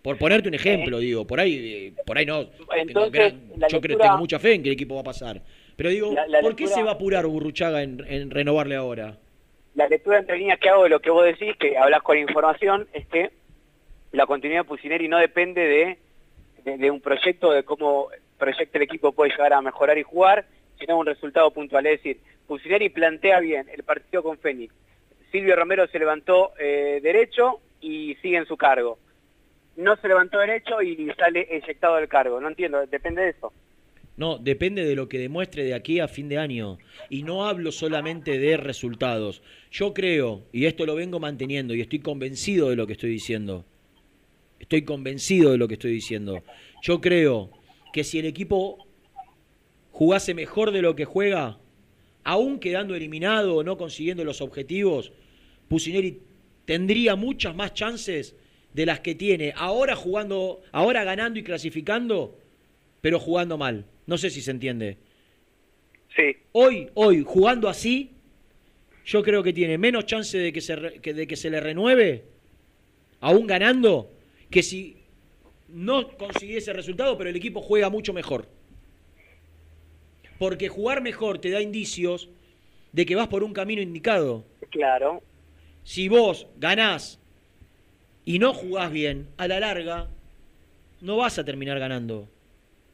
Por 0.02 0.16
ponerte 0.16 0.48
un 0.48 0.54
ejemplo, 0.54 0.98
digo, 0.98 1.26
por 1.26 1.40
ahí, 1.40 1.92
eh, 1.96 2.02
por 2.06 2.16
ahí 2.16 2.24
no. 2.24 2.46
tengo 2.46 2.72
Entonces, 2.74 3.12
gran- 3.12 3.68
yo 3.68 3.80
creo, 3.80 3.80
lectura- 3.98 4.04
tengo 4.04 4.18
mucha 4.18 4.38
fe 4.38 4.54
en 4.54 4.62
que 4.62 4.68
el 4.70 4.74
equipo 4.74 4.94
va 4.94 5.02
a 5.02 5.04
pasar. 5.04 5.42
Pero 5.76 5.90
digo, 5.90 6.12
La- 6.14 6.26
la 6.26 6.40
¿por 6.40 6.56
qué 6.56 6.66
se 6.66 6.82
va 6.82 6.90
a 6.92 6.94
apurar 6.94 7.26
Burruchaga 7.26 7.82
en, 7.82 8.02
en 8.08 8.30
renovarle 8.30 8.76
ahora? 8.76 9.18
la 9.74 9.86
lectura 9.88 10.18
entre 10.18 10.36
líneas 10.36 10.58
que 10.58 10.68
hago 10.68 10.82
de 10.82 10.88
lo 10.90 11.00
que 11.00 11.10
vos 11.10 11.24
decís, 11.24 11.54
que 11.56 11.78
hablas 11.78 12.02
con 12.02 12.18
información, 12.18 12.88
es 12.92 13.06
que 13.06 13.30
la 14.12 14.26
continuidad 14.26 14.62
de 14.62 14.68
Pusineri 14.68 15.06
no 15.08 15.16
depende 15.18 15.60
de, 15.62 15.98
de, 16.64 16.76
de 16.76 16.90
un 16.90 17.00
proyecto, 17.00 17.52
de 17.52 17.62
cómo 17.62 18.08
proyecta 18.36 18.78
el 18.78 18.82
equipo 18.84 19.12
puede 19.12 19.30
llegar 19.30 19.52
a 19.52 19.60
mejorar 19.62 19.96
y 19.96 20.02
jugar, 20.02 20.44
sino 20.78 20.98
un 20.98 21.06
resultado 21.06 21.50
puntual. 21.52 21.86
Es 21.86 21.98
decir, 22.02 22.18
Pusineri 22.48 22.88
plantea 22.88 23.38
bien 23.40 23.68
el 23.72 23.82
partido 23.84 24.22
con 24.22 24.38
Fénix. 24.38 24.74
Silvio 25.30 25.54
Romero 25.54 25.86
se 25.86 25.98
levantó 25.98 26.52
eh, 26.58 26.98
derecho 27.02 27.60
y 27.80 28.16
sigue 28.16 28.38
en 28.38 28.46
su 28.46 28.56
cargo. 28.56 28.98
No 29.80 29.96
se 29.96 30.08
levantó 30.08 30.38
derecho 30.38 30.82
y 30.82 31.10
sale 31.18 31.46
eyectado 31.50 31.96
del 31.96 32.08
cargo. 32.08 32.40
No 32.40 32.48
entiendo, 32.48 32.84
depende 32.86 33.22
de 33.22 33.30
eso. 33.30 33.52
No, 34.16 34.36
depende 34.36 34.84
de 34.84 34.94
lo 34.94 35.08
que 35.08 35.18
demuestre 35.18 35.64
de 35.64 35.72
aquí 35.72 36.00
a 36.00 36.06
fin 36.06 36.28
de 36.28 36.36
año. 36.36 36.78
Y 37.08 37.22
no 37.22 37.46
hablo 37.46 37.72
solamente 37.72 38.38
de 38.38 38.58
resultados. 38.58 39.42
Yo 39.70 39.94
creo, 39.94 40.42
y 40.52 40.66
esto 40.66 40.84
lo 40.84 40.94
vengo 40.94 41.18
manteniendo, 41.18 41.74
y 41.74 41.80
estoy 41.80 42.00
convencido 42.00 42.68
de 42.68 42.76
lo 42.76 42.86
que 42.86 42.92
estoy 42.92 43.10
diciendo. 43.10 43.64
Estoy 44.58 44.82
convencido 44.82 45.52
de 45.52 45.58
lo 45.58 45.66
que 45.66 45.74
estoy 45.74 45.92
diciendo. 45.92 46.42
Yo 46.82 47.00
creo 47.00 47.50
que 47.94 48.04
si 48.04 48.18
el 48.18 48.26
equipo 48.26 48.86
jugase 49.90 50.34
mejor 50.34 50.72
de 50.72 50.82
lo 50.82 50.94
que 50.94 51.06
juega, 51.06 51.58
aún 52.22 52.60
quedando 52.60 52.94
eliminado 52.94 53.56
o 53.56 53.64
no 53.64 53.78
consiguiendo 53.78 54.24
los 54.24 54.42
objetivos, 54.42 55.12
Pusineri 55.68 56.20
tendría 56.66 57.16
muchas 57.16 57.56
más 57.56 57.72
chances 57.72 58.36
de 58.72 58.86
las 58.86 59.00
que 59.00 59.14
tiene 59.14 59.52
ahora 59.56 59.96
jugando, 59.96 60.60
ahora 60.72 61.04
ganando 61.04 61.38
y 61.38 61.42
clasificando, 61.42 62.38
pero 63.00 63.18
jugando 63.18 63.58
mal. 63.58 63.84
No 64.06 64.16
sé 64.18 64.30
si 64.30 64.40
se 64.40 64.50
entiende. 64.50 64.96
Sí. 66.16 66.36
Hoy, 66.52 66.88
hoy, 66.94 67.22
jugando 67.26 67.68
así, 67.68 68.10
yo 69.04 69.22
creo 69.22 69.42
que 69.42 69.52
tiene 69.52 69.78
menos 69.78 70.06
chance 70.06 70.36
de 70.38 70.52
que 70.52 70.60
se, 70.60 71.00
que- 71.00 71.14
de 71.14 71.26
que 71.26 71.36
se 71.36 71.50
le 71.50 71.60
renueve, 71.60 72.24
aún 73.20 73.46
ganando, 73.46 74.10
que 74.50 74.62
si 74.62 74.96
no 75.68 76.08
conseguí 76.16 76.56
ese 76.56 76.72
resultado, 76.72 77.16
pero 77.16 77.30
el 77.30 77.36
equipo 77.36 77.60
juega 77.60 77.90
mucho 77.90 78.12
mejor. 78.12 78.48
Porque 80.38 80.68
jugar 80.68 81.02
mejor 81.02 81.38
te 81.38 81.50
da 81.50 81.60
indicios 81.60 82.28
de 82.92 83.06
que 83.06 83.14
vas 83.14 83.28
por 83.28 83.44
un 83.44 83.52
camino 83.52 83.82
indicado. 83.82 84.44
Claro. 84.70 85.22
Si 85.84 86.08
vos 86.08 86.46
ganás 86.58 87.19
y 88.34 88.38
no 88.38 88.52
jugás 88.54 88.92
bien, 88.92 89.26
a 89.38 89.48
la 89.48 89.58
larga 89.60 90.06
no 91.00 91.16
vas 91.16 91.38
a 91.38 91.44
terminar 91.44 91.78
ganando. 91.80 92.28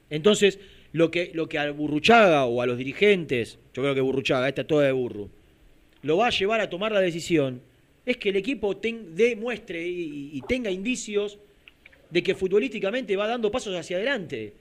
Entonces, 0.09 0.59
lo 0.93 1.11
que, 1.11 1.31
lo 1.35 1.49
que 1.49 1.59
a 1.59 1.71
Burruchaga 1.73 2.47
o 2.47 2.63
a 2.63 2.67
los 2.67 2.79
dirigentes, 2.79 3.59
yo 3.75 3.83
creo 3.83 3.95
que 3.95 4.01
Burruchaga, 4.01 4.49
esta 4.49 4.63
es 4.63 4.67
toda 4.67 4.85
de 4.87 4.93
Burru, 4.93 5.29
lo 6.03 6.17
va 6.17 6.29
a 6.29 6.31
llevar 6.31 6.61
a 6.61 6.71
tomar 6.71 6.93
la 6.93 7.01
decisión, 7.01 7.61
es 8.07 8.17
que 8.17 8.29
el 8.31 8.37
equipo 8.37 8.77
ten- 8.77 9.15
demuestre 9.17 9.87
y, 9.87 10.31
y 10.33 10.41
tenga 10.43 10.71
indicios 10.71 11.39
de 12.09 12.23
que 12.23 12.35
futbolísticamente 12.35 13.17
va 13.17 13.27
dando 13.27 13.51
pasos 13.51 13.75
hacia 13.77 13.97
adelante. 13.97 14.55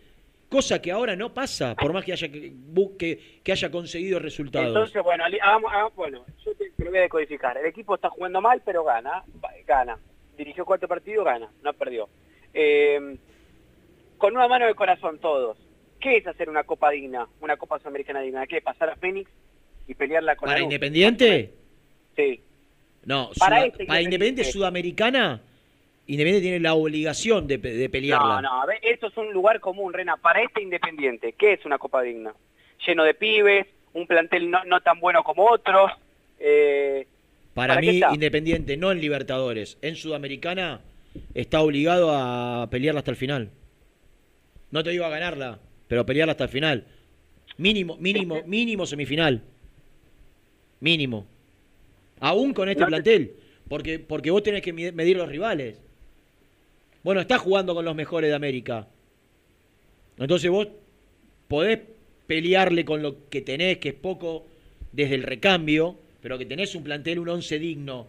Cosa 0.50 0.82
que 0.82 0.92
ahora 0.92 1.16
no 1.16 1.34
pasa, 1.34 1.76
por 1.76 1.94
más 1.94 2.04
que 2.04 2.14
haya, 2.14 2.28
que, 2.30 2.52
que- 2.98 3.20
que 3.44 3.52
haya 3.52 3.70
conseguido 3.72 4.20
resultados. 4.20 4.68
Entonces, 4.70 5.04
bueno, 5.04 5.24
hagamos- 5.26 5.72
bueno, 5.96 6.26
yo 6.44 6.54
te, 6.56 6.72
lo 6.84 6.90
voy 6.90 7.00
a 7.00 7.04
decodificar. 7.04 7.58
El 7.58 7.66
equipo 7.68 7.96
está 7.96 8.10
jugando 8.10 8.42
mal, 8.42 8.62
pero 8.66 8.84
gana. 8.84 9.24
Gana. 9.68 9.98
Dirigió 10.38 10.66
cuatro 10.66 10.88
partidos, 10.88 11.26
gana. 11.26 11.50
No 11.64 11.74
perdió. 11.74 12.10
Eh, 12.54 13.18
con 14.18 14.36
una 14.36 14.48
mano 14.48 14.66
de 14.66 14.76
corazón 14.76 15.20
todos. 15.20 15.58
¿Qué 16.00 16.18
es 16.18 16.28
hacer 16.28 16.50
una 16.50 16.64
copa 16.64 16.92
digna? 16.92 17.28
Una 17.42 17.58
copa 17.58 17.80
sudamericana 17.80 18.22
digna. 18.22 18.46
¿Qué? 18.48 18.62
¿Pasar 18.62 18.90
a 18.90 18.96
Fénix 18.96 19.30
y 19.88 19.94
pelearla 19.96 20.36
con 20.36 20.48
¿Para? 20.48 20.62
Independiente? 20.62 21.52
Sí. 22.16 22.42
No, 23.06 23.30
Para 23.38 23.66
este 23.66 23.86
para 23.86 24.02
Independiente. 24.02 24.44
Sudamericana, 24.46 25.42
Independiente 26.08 26.42
tiene 26.42 26.60
la 26.60 26.74
obligación 26.76 27.48
de 27.48 27.60
pelearla. 27.60 28.36
No, 28.36 28.42
no, 28.42 28.62
a 28.62 28.66
ver, 28.66 28.80
esto 28.82 29.08
es 29.08 29.18
un 29.18 29.32
lugar 29.32 29.60
común, 29.60 29.94
Rena. 29.94 30.18
Para 30.18 30.42
este 30.42 30.62
Independiente, 30.62 31.34
¿qué 31.34 31.54
es 31.54 31.66
una 31.66 31.78
copa 31.78 32.02
digna? 32.02 32.34
Lleno 32.86 33.04
de 33.04 33.14
pibes, 33.14 33.68
un 33.94 34.06
plantel 34.08 34.50
no, 34.50 34.64
no 34.66 34.82
tan 34.82 35.00
bueno 35.00 35.24
como 35.24 35.46
otros. 35.50 35.92
eh, 36.40 37.08
Para, 37.56 37.76
¿para 37.76 37.82
qué 37.82 37.94
mí? 37.94 38.02
Independiente, 38.14 38.78
no 38.78 38.92
en 38.92 39.00
Libertadores, 39.00 39.78
en 39.82 39.96
Sudamericana, 39.96 40.82
está 41.34 41.62
obligado 41.62 42.12
a 42.14 42.70
pelearla 42.70 43.00
hasta 43.00 43.12
el 43.12 43.18
final. 43.18 43.50
No 44.72 44.84
te 44.84 44.90
digo 44.90 45.06
a 45.06 45.10
ganarla, 45.10 45.60
pero 45.88 46.02
a 46.02 46.06
pelearla 46.06 46.34
hasta 46.34 46.44
el 46.44 46.50
final. 46.50 46.86
Mínimo, 47.58 47.96
mínimo, 47.98 48.44
mínimo 48.46 48.86
semifinal. 48.86 49.42
Mínimo. 50.82 51.26
Aún 52.20 52.54
con 52.54 52.68
este 52.68 52.82
No 52.82 52.88
plantel. 52.88 53.36
Porque, 53.70 54.00
porque 54.00 54.32
vos 54.32 54.44
tenés 54.44 54.62
que 54.62 54.74
medir 54.74 55.16
los 55.16 55.30
rivales. 55.30 55.80
Bueno, 57.04 57.22
estás 57.22 57.40
jugando 57.40 57.74
con 57.74 57.86
los 57.86 57.96
mejores 57.96 58.30
de 58.30 58.36
América. 58.36 58.88
Entonces 60.18 60.52
vos 60.52 60.68
podés 61.48 61.80
pelearle 62.28 62.84
con 62.84 63.02
lo 63.02 63.30
que 63.30 63.42
tenés, 63.42 63.78
que 63.78 63.90
es 63.90 63.96
poco 63.96 64.46
desde 64.92 65.16
el 65.16 65.24
recambio, 65.24 65.98
pero 66.26 66.40
que 66.40 66.46
tenés 66.48 66.74
un 66.74 66.84
plantel, 66.84 67.20
un 67.20 67.30
11 67.30 67.60
digno. 67.60 68.08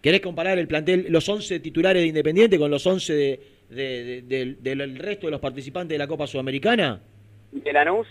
¿Querés 0.00 0.20
comparar 0.20 0.60
el 0.60 0.68
plantel, 0.68 1.06
los 1.08 1.28
11 1.28 1.58
titulares 1.58 2.00
de 2.00 2.06
Independiente 2.06 2.56
con 2.56 2.70
los 2.70 2.86
11 2.86 3.12
de, 3.14 3.40
de- 3.68 4.22
de- 4.22 4.56
del- 4.60 4.96
resto 4.96 5.26
de 5.26 5.32
los 5.32 5.40
participantes 5.40 5.92
de 5.92 5.98
la 5.98 6.06
Copa 6.06 6.28
Sudamericana? 6.28 7.00
¿De 7.50 7.72
Lanús? 7.72 8.06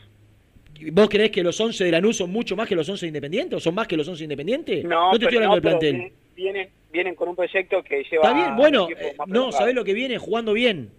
¿Vos 0.92 1.08
creés 1.08 1.32
que 1.32 1.42
los 1.44 1.58
11 1.58 1.86
de 1.86 1.92
Lanús 1.92 2.18
son 2.18 2.30
mucho 2.30 2.58
más 2.58 2.68
que 2.68 2.76
los 2.76 2.90
11 2.90 3.06
de 3.06 3.08
Independiente? 3.08 3.56
¿O 3.56 3.60
son 3.62 3.74
más 3.74 3.88
que 3.88 3.96
los 3.96 4.06
11 4.06 4.20
de 4.20 4.26
Independiente? 4.26 4.84
No, 4.84 5.12
te 5.18 5.24
estoy 5.24 5.38
hablando 5.38 5.48
no, 5.48 5.54
del 5.56 5.62
plantel. 5.62 5.96
vienen- 5.96 6.14
Vienen, 6.36 6.70
vienen 6.92 7.16
con 7.16 7.30
un 7.30 7.38
proyecto 7.38 7.82
que 7.86 8.04
lleva... 8.12 8.24
Está 8.28 8.34
bien, 8.34 8.58
bueno, 8.58 8.90
eh, 8.90 9.16
no. 9.28 9.54
¿sabés 9.54 9.74
lo 9.76 9.86
que 9.86 9.94
viene? 9.94 10.18
Jugando 10.18 10.52
bien. 10.52 10.90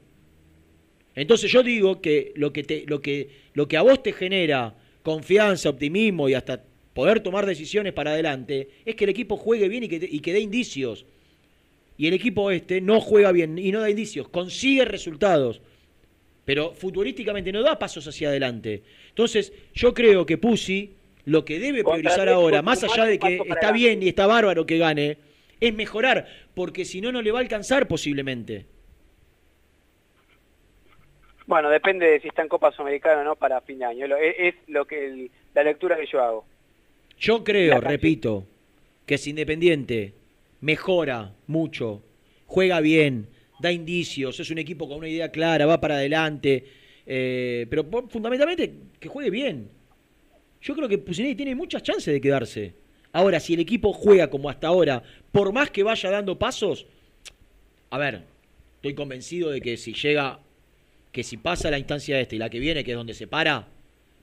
Entonces 1.14 1.52
yo 1.52 1.62
digo 1.62 2.00
que 2.00 2.32
lo 2.36 2.54
que, 2.54 2.62
te, 2.62 2.84
lo, 2.86 3.02
que, 3.02 3.28
lo 3.52 3.68
que 3.68 3.76
a 3.76 3.82
vos 3.82 4.02
te 4.02 4.14
genera 4.14 4.74
confianza, 5.02 5.68
optimismo 5.68 6.30
y 6.30 6.32
hasta 6.32 6.62
poder 6.96 7.20
tomar 7.20 7.44
decisiones 7.44 7.92
para 7.92 8.12
adelante 8.12 8.70
es 8.86 8.94
que 8.94 9.04
el 9.04 9.10
equipo 9.10 9.36
juegue 9.36 9.68
bien 9.68 9.84
y 9.84 9.88
que, 9.88 9.96
y 10.10 10.20
que 10.20 10.32
dé 10.32 10.40
indicios. 10.40 11.04
Y 11.98 12.06
el 12.06 12.14
equipo 12.14 12.50
este 12.50 12.80
no 12.80 13.00
juega 13.02 13.32
bien 13.32 13.58
y 13.58 13.70
no 13.70 13.80
da 13.80 13.90
indicios, 13.90 14.28
consigue 14.30 14.86
resultados, 14.86 15.60
pero 16.46 16.72
futbolísticamente 16.72 17.52
no 17.52 17.62
da 17.62 17.78
pasos 17.78 18.08
hacia 18.08 18.28
adelante. 18.30 18.82
Entonces 19.10 19.52
yo 19.74 19.92
creo 19.92 20.24
que 20.24 20.38
Pusi 20.38 20.94
lo 21.26 21.44
que 21.44 21.58
debe 21.58 21.84
priorizar 21.84 22.28
ahora, 22.30 22.62
más 22.62 22.82
allá 22.82 23.04
de 23.04 23.18
que 23.18 23.40
está 23.46 23.72
bien 23.72 24.02
y 24.02 24.08
está 24.08 24.26
bárbaro 24.26 24.64
que 24.64 24.78
gane, 24.78 25.18
es 25.60 25.74
mejorar, 25.74 26.26
porque 26.54 26.86
si 26.86 27.02
no, 27.02 27.12
no 27.12 27.20
le 27.20 27.30
va 27.30 27.40
a 27.40 27.42
alcanzar 27.42 27.86
posiblemente. 27.88 28.64
Bueno, 31.46 31.68
depende 31.68 32.06
de 32.06 32.20
si 32.20 32.28
está 32.28 32.40
en 32.42 32.48
Copa 32.48 32.72
Sudamericana 32.72 33.20
o 33.20 33.24
no 33.24 33.36
para 33.36 33.60
fin 33.60 33.78
de 33.80 33.84
año. 33.84 34.06
Es, 34.16 34.34
es 34.38 34.54
lo 34.66 34.86
que 34.86 35.06
el- 35.06 35.30
la 35.54 35.62
lectura 35.62 35.96
que 35.96 36.06
yo 36.06 36.22
hago. 36.22 36.44
Yo 37.18 37.42
creo, 37.44 37.80
repito, 37.80 38.46
que 39.06 39.18
si 39.18 39.30
Independiente 39.30 40.14
mejora 40.60 41.34
mucho, 41.46 42.02
juega 42.46 42.80
bien, 42.80 43.28
da 43.60 43.72
indicios, 43.72 44.38
es 44.40 44.50
un 44.50 44.58
equipo 44.58 44.88
con 44.88 44.98
una 44.98 45.08
idea 45.08 45.30
clara, 45.30 45.66
va 45.66 45.80
para 45.80 45.96
adelante, 45.96 46.64
eh, 47.06 47.66
pero 47.70 47.84
fundamentalmente 48.08 48.72
que 49.00 49.08
juegue 49.08 49.30
bien. 49.30 49.70
Yo 50.60 50.74
creo 50.74 50.88
que 50.88 50.98
Pusineri 50.98 51.34
tiene 51.34 51.54
muchas 51.54 51.82
chances 51.82 52.12
de 52.12 52.20
quedarse. 52.20 52.74
Ahora, 53.12 53.40
si 53.40 53.54
el 53.54 53.60
equipo 53.60 53.92
juega 53.92 54.28
como 54.28 54.50
hasta 54.50 54.66
ahora, 54.66 55.02
por 55.32 55.52
más 55.52 55.70
que 55.70 55.82
vaya 55.82 56.10
dando 56.10 56.38
pasos, 56.38 56.86
a 57.90 57.98
ver, 57.98 58.24
estoy 58.76 58.94
convencido 58.94 59.50
de 59.50 59.60
que 59.60 59.76
si 59.76 59.94
llega, 59.94 60.40
que 61.12 61.22
si 61.22 61.36
pasa 61.36 61.70
la 61.70 61.78
instancia 61.78 62.20
esta 62.20 62.34
y 62.34 62.38
la 62.38 62.50
que 62.50 62.58
viene, 62.58 62.84
que 62.84 62.90
es 62.90 62.96
donde 62.96 63.14
se 63.14 63.26
para, 63.26 63.68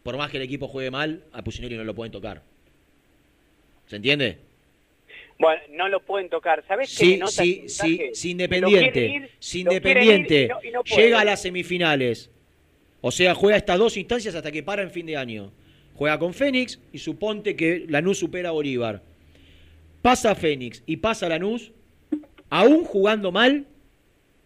por 0.03 0.17
más 0.17 0.29
que 0.29 0.37
el 0.37 0.43
equipo 0.43 0.67
juegue 0.67 0.91
mal, 0.91 1.23
a 1.31 1.43
Pusineri 1.43 1.75
no 1.75 1.85
lo 1.85 1.95
pueden 1.95 2.11
tocar. 2.11 2.53
¿Se 3.88 3.95
entiende? 3.97 4.38
Bueno, 5.39 5.61
no 5.71 5.88
lo 5.89 5.99
pueden 6.01 6.29
tocar. 6.29 6.63
¿Sabés 6.67 6.89
qué 6.97 7.05
Sí, 7.05 7.17
nota 7.17 7.31
sí, 7.31 7.63
sí, 7.67 8.01
si 8.13 8.31
Independiente, 8.31 9.05
ir, 9.07 9.29
si 9.39 9.59
ir 9.59 9.67
Independiente 9.67 10.43
y 10.43 10.47
no- 10.47 10.63
y 10.63 10.71
no 10.71 10.84
puede. 10.84 11.01
llega 11.03 11.19
a 11.21 11.25
las 11.25 11.41
semifinales, 11.41 12.29
o 13.01 13.11
sea, 13.11 13.34
juega 13.36 13.57
estas 13.57 13.77
dos 13.77 13.97
instancias 13.97 14.36
hasta 14.36 14.51
que 14.51 14.63
para 14.63 14.81
en 14.84 14.91
fin 14.91 15.05
de 15.05 15.17
año. 15.17 15.51
Juega 15.95 16.17
con 16.17 16.34
Fénix 16.34 16.79
y 16.91 16.97
suponte 16.97 17.55
que 17.55 17.86
Lanús 17.89 18.17
supera 18.19 18.49
a 18.49 18.51
Bolívar. 18.53 19.01
Pasa 20.01 20.31
a 20.31 20.36
Fénix 20.36 20.81
y 20.86 20.97
pasa 20.97 21.25
a 21.25 21.29
Lanús, 21.29 21.71
aún 22.49 22.84
jugando 22.86 23.31
mal, 23.31 23.65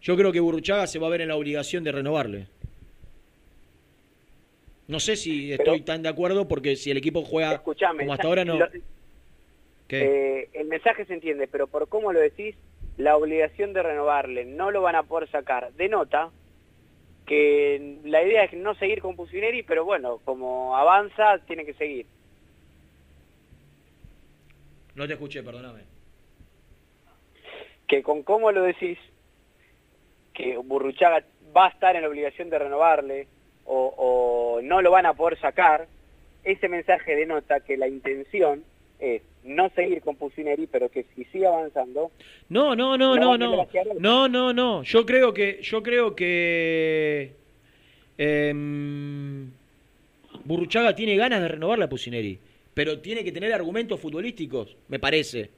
yo 0.02 0.16
creo 0.16 0.30
que 0.32 0.40
Burruchaga 0.40 0.86
se 0.86 0.98
va 0.98 1.06
a 1.06 1.10
ver 1.10 1.20
en 1.22 1.28
la 1.28 1.36
obligación 1.36 1.84
de 1.84 1.92
renovarle. 1.92 2.46
No 4.88 5.00
sé 5.00 5.16
si 5.16 5.52
estoy 5.52 5.82
tan 5.82 6.02
de 6.02 6.08
acuerdo 6.08 6.48
porque 6.48 6.74
si 6.76 6.90
el 6.90 6.96
equipo 6.96 7.22
juega 7.22 7.62
como 7.62 8.12
hasta 8.12 8.26
ahora 8.26 8.44
no. 8.44 8.58
lo- 8.58 8.70
¿Qué? 8.70 8.80
Eh, 9.88 10.48
el 10.52 10.66
mensaje 10.68 11.04
se 11.06 11.14
entiende, 11.14 11.48
pero 11.48 11.66
por 11.66 11.88
cómo 11.88 12.12
lo 12.12 12.20
decís, 12.20 12.56
la 12.96 13.16
obligación 13.16 13.72
de 13.72 13.82
renovarle 13.82 14.44
no 14.44 14.70
lo 14.70 14.82
van 14.82 14.96
a 14.96 15.04
poder 15.04 15.30
sacar. 15.30 15.72
Denota 15.74 16.30
que 17.26 17.98
la 18.04 18.22
idea 18.22 18.44
es 18.44 18.52
no 18.54 18.74
seguir 18.74 19.00
con 19.00 19.16
Pusineri, 19.16 19.62
pero 19.62 19.84
bueno, 19.84 20.18
como 20.24 20.76
avanza, 20.76 21.38
tiene 21.46 21.64
que 21.64 21.74
seguir. 21.74 22.06
No 24.94 25.06
te 25.06 25.12
escuché, 25.12 25.42
perdóname. 25.42 25.82
que 27.86 28.02
con 28.02 28.22
cómo 28.22 28.52
lo 28.52 28.62
decís, 28.62 28.98
que 30.34 30.56
Burruchaga 30.56 31.24
va 31.56 31.66
a 31.66 31.70
estar 31.70 31.96
en 31.96 32.02
la 32.02 32.08
obligación 32.08 32.50
de 32.50 32.58
renovarle 32.58 33.28
o, 33.64 33.94
o 33.96 34.62
no 34.62 34.82
lo 34.82 34.90
van 34.90 35.06
a 35.06 35.14
poder 35.14 35.38
sacar, 35.40 35.86
ese 36.44 36.68
mensaje 36.68 37.16
denota 37.16 37.60
que 37.60 37.76
la 37.76 37.88
intención 37.88 38.64
es 38.98 39.22
no 39.44 39.70
seguir 39.70 40.00
con 40.02 40.16
Pusineri, 40.16 40.66
pero 40.66 40.90
que 40.90 41.04
si 41.14 41.24
sigue 41.26 41.46
avanzando, 41.46 42.10
No, 42.48 42.74
no, 42.74 42.98
no, 42.98 43.16
No, 43.16 43.38
no, 43.38 43.48
no 43.98 44.28
no. 44.28 44.52
No. 44.52 44.82
Yo 44.82 45.06
creo 45.06 45.32
que, 45.32 45.60
yo 45.62 45.82
creo 45.82 46.14
que 46.16 47.32
em, 48.18 49.50
Burruchaga 50.44 50.94
tiene 50.94 51.16
ganas 51.16 51.40
de 51.42 51.48
renovar 51.48 51.78
la 51.78 51.88
Pusineri, 51.88 52.38
pero 52.74 53.00
tiene 53.00 53.22
que 53.22 53.32
tener 53.32 53.52
argumentos 53.52 54.00
futbolísticos, 54.00 54.76
me 54.88 54.98
parece. 54.98 55.50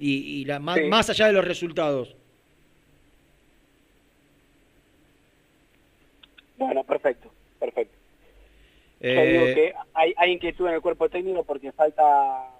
Y, 0.00 0.40
y 0.40 0.44
la- 0.44 0.60
más, 0.60 0.78
Sí. 0.78 0.84
más 0.84 1.10
allá 1.10 1.26
de 1.26 1.32
los 1.32 1.44
resultados. 1.44 2.14
bueno, 6.56 6.82
perfecto, 6.84 7.30
perfecto. 7.60 7.97
Yo 9.00 9.08
Eh, 9.08 9.32
digo 9.32 9.44
que 9.54 9.74
hay, 9.94 10.14
hay 10.16 10.32
inquietud 10.32 10.66
en 10.68 10.74
el 10.74 10.80
cuerpo 10.80 11.08
técnico 11.08 11.44
porque 11.44 11.70
falta 11.72 12.50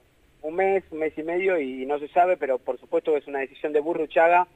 un 0.43 0.55
mes, 0.55 0.85
un 0.91 0.99
mes 1.01 1.13
y 1.17 1.23
medio 1.23 1.59
y 1.61 1.85
no 1.85 1.99
se 1.99 2.09
sabe, 2.09 2.37
pero 2.37 2.59
por 2.59 2.79
supuesto 2.79 3.13
que 3.13 3.19
es 3.19 3.27
una 3.27 3.41
decisión 3.41 3.73
de 3.73 3.81
Burruchaga 3.81 4.47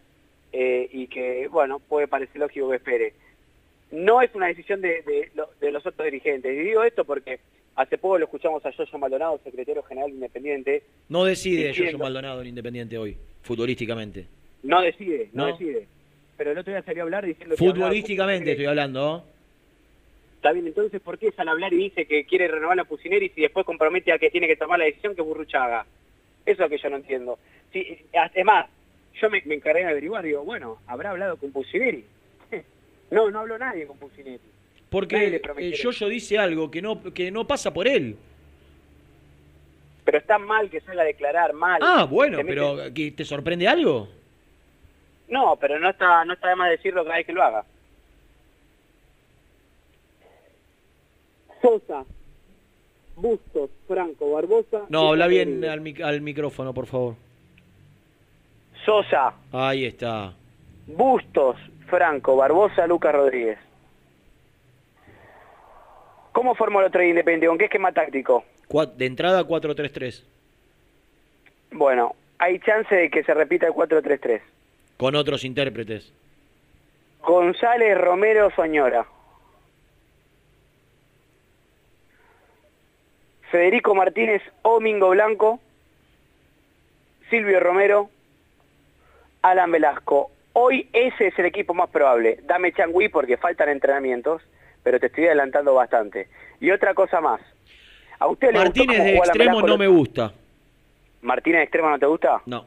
eh, 0.53 0.89
y 0.93 1.07
que, 1.09 1.49
bueno, 1.49 1.81
puede 1.81 2.07
parecer 2.09 2.41
lógico 2.41 2.71
que 2.71 2.77
espere. 2.77 3.15
No 3.91 4.23
es 4.23 4.35
una 4.35 4.47
decisión 4.47 4.81
de, 4.81 5.03
de 5.03 5.31
lo- 5.35 5.51
de 5.61 5.73
los 5.73 5.85
otros 5.85 6.05
dirigentes. 6.05 6.53
Y 6.55 6.61
digo 6.61 6.83
esto 6.85 7.05
porque 7.05 7.41
hace 7.75 7.99
poco 7.99 8.19
lo 8.19 8.25
escuchamos 8.27 8.65
a 8.65 8.71
Yoyo 8.71 8.99
Maldonado, 8.99 9.41
secretario 9.43 9.83
general 9.83 10.11
independiente. 10.11 10.83
no 11.09 11.25
decide 11.25 11.69
diciendo- 11.69 11.93
Yoyo 11.93 11.99
Maldonado 11.99 12.41
en 12.43 12.47
Independiente 12.49 12.97
hoy, 12.97 13.17
futbolísticamente. 13.43 14.27
No 14.63 14.81
decide, 14.83 15.29
no, 15.33 15.47
¿No? 15.49 15.53
decide. 15.53 15.89
Pero 16.37 16.53
el 16.53 16.59
otro 16.59 16.73
día 16.73 16.83
salió 16.83 17.03
a 17.03 17.05
hablar 17.05 17.27
diciendo 17.27 17.57
que 17.57 17.65
hablaba 17.65 17.75
Futbolísticamente 17.89 18.51
estoy 18.53 18.67
hablando. 18.67 19.01
¿no? 19.19 19.25
Está 20.43 20.51
bien, 20.51 20.67
entonces, 20.67 21.01
¿por 21.01 21.19
qué 21.19 21.31
sale 21.31 21.51
a 21.51 21.53
hablar 21.53 21.73
y 21.73 21.77
dice 21.77 22.05
que 22.05 22.25
quiere 22.25 22.49
renovar 22.49 22.77
la 22.77 22.83
Pusineri 22.83 23.31
y 23.37 23.43
después 23.43 23.65
compromete 23.65 24.11
a 24.11 24.19
que 24.19 24.29
tiene 24.29 24.49
que 24.49 24.57
tomar 24.57 24.77
la 24.77 24.87
decisión 24.87 25.15
que 25.15 25.23
Burruchaga? 25.23 25.87
Eso 26.45 26.53
es 26.53 26.59
lo 26.59 26.69
que 26.69 26.79
yo 26.79 26.91
no 26.91 26.97
entiendo. 26.97 27.39
Sí, 27.73 28.05
además, 28.13 28.67
yo 29.21 29.31
me, 29.31 29.41
me 29.43 29.55
encargué 29.55 29.85
de 29.85 29.91
averiguar, 29.91 30.25
digo, 30.25 30.43
bueno, 30.43 30.79
¿habrá 30.89 31.11
hablado 31.11 31.37
con 31.37 31.53
Pusineri? 31.53 32.05
No, 33.13 33.31
no 33.31 33.39
habló 33.39 33.57
nadie 33.57 33.87
con 33.87 33.97
Pusineri. 33.99 34.41
Porque 34.91 35.41
el 35.59 35.75
Yoyo 35.75 36.09
dice 36.09 36.39
algo 36.39 36.73
que 36.73 36.83
no, 36.83 37.01
que 37.15 37.31
no 37.31 37.47
pasa 37.47 37.73
por 37.73 37.87
él. 37.87 38.17
Pero 40.05 40.19
está 40.19 40.39
mal 40.39 40.69
que 40.71 40.81
salga 40.81 41.03
a 41.03 41.07
declarar, 41.07 41.53
mal. 41.53 41.79
Ah, 41.85 42.05
bueno, 42.11 42.41
pero 42.45 42.93
¿que 42.93 43.13
¿te 43.13 43.25
sorprende 43.25 43.69
algo? 43.69 44.09
No, 45.29 45.57
pero 45.61 45.79
no 45.79 45.91
está, 45.91 46.25
no 46.25 46.33
está 46.33 46.49
de 46.49 46.57
más 46.57 46.71
decirlo 46.71 47.05
cada 47.05 47.19
vez 47.19 47.27
que 47.27 47.33
lo 47.33 47.45
haga. 47.45 47.65
Sosa, 51.63 52.05
Bustos, 53.17 53.71
Franco, 53.87 54.33
Barbosa. 54.33 54.83
No, 54.89 55.09
habla 55.11 55.27
bien 55.29 55.65
al, 55.65 55.81
mic- 55.81 56.03
al 56.03 56.21
micrófono, 56.21 56.75
por 56.75 56.87
favor. 56.87 57.15
Sosa, 58.85 59.33
Ahí 59.53 59.85
está. 59.87 60.35
Bustos, 60.89 61.57
Franco, 61.89 62.37
Barbosa, 62.37 62.87
Lucas 62.87 63.15
Rodríguez. 63.15 63.59
¿Cómo 66.33 66.55
formó 66.55 66.81
el 66.81 66.87
otro 66.87 67.01
día 67.01 67.11
Independiente? 67.11 67.47
¿Con 67.49 67.59
qué 67.59 67.65
esquema 67.67 67.93
táctico? 67.93 68.45
De 68.97 69.07
entrada 69.07 69.45
4-3-3. 69.45 70.23
Bueno, 71.73 72.17
hay 72.39 72.59
chance 72.61 72.95
de 72.95 73.11
que 73.11 73.23
se 73.23 73.35
repita 73.35 73.67
el 73.67 73.73
4-3-3. 73.75 74.41
Con 74.97 75.15
otros 75.15 75.45
intérpretes. 75.45 76.11
González, 77.21 77.97
Romero, 77.99 78.51
Soñora. 78.57 79.07
Federico 83.53 83.95
Martínez, 83.95 84.43
Omingo 84.63 85.11
Blanco. 85.11 85.61
Silvio 87.29 87.61
Romero, 87.61 88.11
Alan 89.43 89.71
Velasco. 89.71 90.31
Hoy 90.55 90.89
ese 90.93 91.29
es 91.29 91.39
el 91.39 91.47
equipo 91.47 91.73
más 91.75 91.89
probable. 91.91 92.41
Dame 92.45 92.73
Changui 92.73 93.09
porque 93.09 93.37
faltan 93.37 93.69
entrenamientos, 93.69 94.43
pero 94.83 94.99
te 94.99 95.07
estoy 95.07 95.27
adelantando 95.27 95.75
bastante. 95.75 96.29
Y 96.61 96.71
otra 96.71 96.93
cosa 96.95 97.21
más. 97.21 97.41
¿A 98.19 98.27
usted 98.27 98.53
le 98.53 98.59
gustó 98.65 98.85
Martínez 98.85 98.97
cómo 98.99 99.05
de 99.05 99.17
extremo 99.17 99.39
Velasco 99.51 99.61
no 99.63 99.67
los- 99.69 99.79
me 99.79 99.87
gusta. 99.87 100.33
¿Martínez 101.23 101.59
de 101.59 101.63
extremo 101.65 101.91
no 101.91 101.99
te 101.99 102.07
gusta? 102.07 102.43
No. 102.47 102.67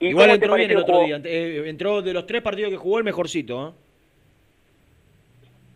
¿Y 0.00 0.08
Igual 0.08 0.30
entró 0.30 0.54
bien 0.54 0.70
el 0.70 0.76
otro 0.78 1.00
día. 1.04 1.20
Eh, 1.24 1.62
entró 1.66 2.02
de 2.02 2.12
los 2.12 2.26
tres 2.26 2.42
partidos 2.42 2.70
que 2.70 2.76
jugó 2.76 2.98
el 2.98 3.04
mejorcito. 3.04 3.68
¿eh? 3.68 3.72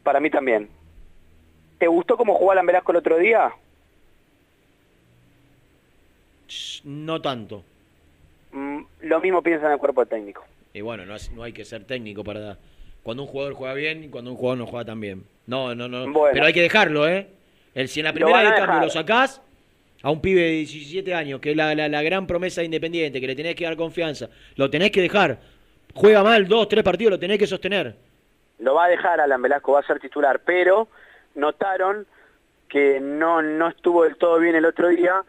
Para 0.03 0.19
mí 0.21 0.31
también. 0.31 0.69
¿Te 1.79 1.87
gustó 1.87 2.17
cómo 2.17 2.35
jugó 2.35 2.53
Alan 2.53 2.67
Velasco 2.67 2.93
el 2.93 2.99
otro 2.99 3.19
día? 3.19 3.51
No 6.85 7.21
tanto. 7.21 7.63
Mm, 8.53 8.81
lo 9.03 9.21
mismo 9.21 9.43
piensa 9.43 9.67
en 9.67 9.73
el 9.73 9.79
cuerpo 9.79 10.07
técnico. 10.07 10.45
Y 10.73 10.81
bueno, 10.81 11.05
no, 11.05 11.17
es- 11.17 11.31
no 11.33 11.43
hay 11.43 11.53
que 11.53 11.65
ser 11.65 11.85
técnico 11.85 12.23
para... 12.25 12.57
Cuando 13.03 13.23
un 13.23 13.29
jugador 13.29 13.55
juega 13.55 13.75
bien 13.75 14.05
y 14.05 14.09
cuando 14.09 14.31
un 14.33 14.37
jugador 14.37 14.59
no 14.59 14.67
juega 14.67 14.85
tan 14.85 15.01
bien. 15.01 15.25
No, 15.47 15.75
no, 15.75 15.87
no. 15.89 16.11
Bueno. 16.13 16.33
Pero 16.33 16.47
hay 16.47 16.53
que 16.53 16.63
dejarlo, 16.63 17.09
¿eh? 17.09 17.29
El, 17.75 17.89
si 17.89 18.01
en 18.01 18.05
la 18.07 18.13
primera 18.13 18.39
de 18.51 18.57
cambio 18.57 18.81
lo 18.81 18.91
sacás 18.91 19.41
a 20.03 20.11
un 20.11 20.21
pibe 20.21 20.41
de 20.43 20.51
17 20.51 21.15
años, 21.15 21.41
que 21.41 21.51
es 21.53 21.57
la, 21.57 21.75
la- 21.75 21.89
la 21.89 22.03
gran 22.03 22.27
promesa 22.27 22.61
de 22.61 22.67
Independiente, 22.67 23.21
que 23.21 23.27
le 23.27 23.37
tenés 23.37 23.55
que 23.55 23.65
dar 23.65 23.77
confianza, 23.77 24.29
lo 24.57 24.69
tenés 24.71 24.91
que 24.91 25.01
dejar. 25.03 25.39
Juega 25.95 26.23
mal, 26.25 26.47
dos, 26.49 26.69
tres 26.69 26.83
partidos, 26.85 27.13
lo 27.13 27.19
tenés 27.19 27.39
que 27.39 27.47
sostener. 27.47 27.95
Lo 28.59 28.75
va 28.75 28.87
a 28.87 28.89
dejar 28.89 29.21
Alan 29.21 29.41
Velasco, 29.43 29.73
va 29.73 29.81
a 29.81 29.87
ser 29.87 30.01
titular, 30.01 30.41
pero 30.45 30.89
notaron 31.37 32.07
que 32.69 32.99
no, 33.01 33.41
no 33.43 33.69
estuvo 33.69 34.03
del 34.05 34.17
todo 34.17 34.39
bien 34.41 34.57
el 34.57 34.65
otro 34.65 34.89
día 34.89 35.23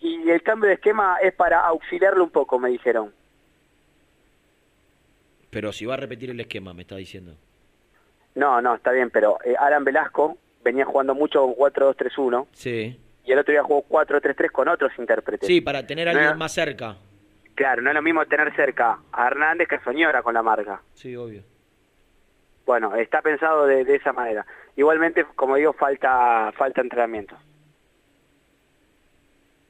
y 0.00 0.30
el 0.30 0.42
cambio 0.42 0.68
de 0.68 0.74
esquema 0.74 1.16
es 1.22 1.34
para 1.34 1.60
auxiliarlo 1.66 2.22
un 2.24 2.30
poco, 2.30 2.58
me 2.58 2.70
dijeron. 2.70 3.12
Pero 5.50 5.72
si 5.72 5.86
va 5.86 5.94
a 5.94 5.98
repetir 5.98 6.30
el 6.30 6.40
esquema, 6.40 6.74
me 6.74 6.82
está 6.82 6.96
diciendo. 6.96 7.36
No, 8.34 8.60
no, 8.60 8.74
está 8.74 8.90
bien, 8.90 9.10
pero 9.10 9.38
eh, 9.44 9.54
Alan 9.58 9.84
Velasco 9.84 10.36
venía 10.64 10.84
jugando 10.84 11.14
mucho 11.14 11.40
con 11.42 11.54
4-2-3-1 11.54 12.46
Sí. 12.52 12.98
y 13.24 13.32
el 13.32 13.38
otro 13.38 13.52
día 13.52 13.62
jugó 13.62 13.84
4-3-3 13.88 14.50
con 14.50 14.68
otros 14.68 14.92
intérpretes. 14.98 15.46
Sí, 15.46 15.60
para 15.60 15.86
tener 15.86 16.08
a 16.08 16.10
alguien 16.12 16.30
No. 16.30 16.36
más 16.36 16.52
cerca. 16.52 16.96
Claro, 17.54 17.82
no 17.82 17.90
es 17.90 17.94
lo 17.94 18.02
mismo 18.02 18.26
tener 18.26 18.54
cerca 18.56 18.98
a 19.12 19.26
Hernández 19.28 19.68
que 19.68 19.76
a 19.76 19.84
Soñora 19.84 20.22
con 20.22 20.34
la 20.34 20.42
marca. 20.42 20.82
Sí, 20.94 21.14
obvio. 21.14 21.44
Bueno, 22.66 22.96
está 22.96 23.22
pensado 23.22 23.66
de, 23.66 23.84
de 23.84 23.94
esa 23.96 24.12
manera. 24.12 24.44
Igualmente, 24.76 25.24
como 25.36 25.56
digo, 25.56 25.72
falta 25.72 26.52
falta 26.56 26.80
entrenamiento. 26.80 27.36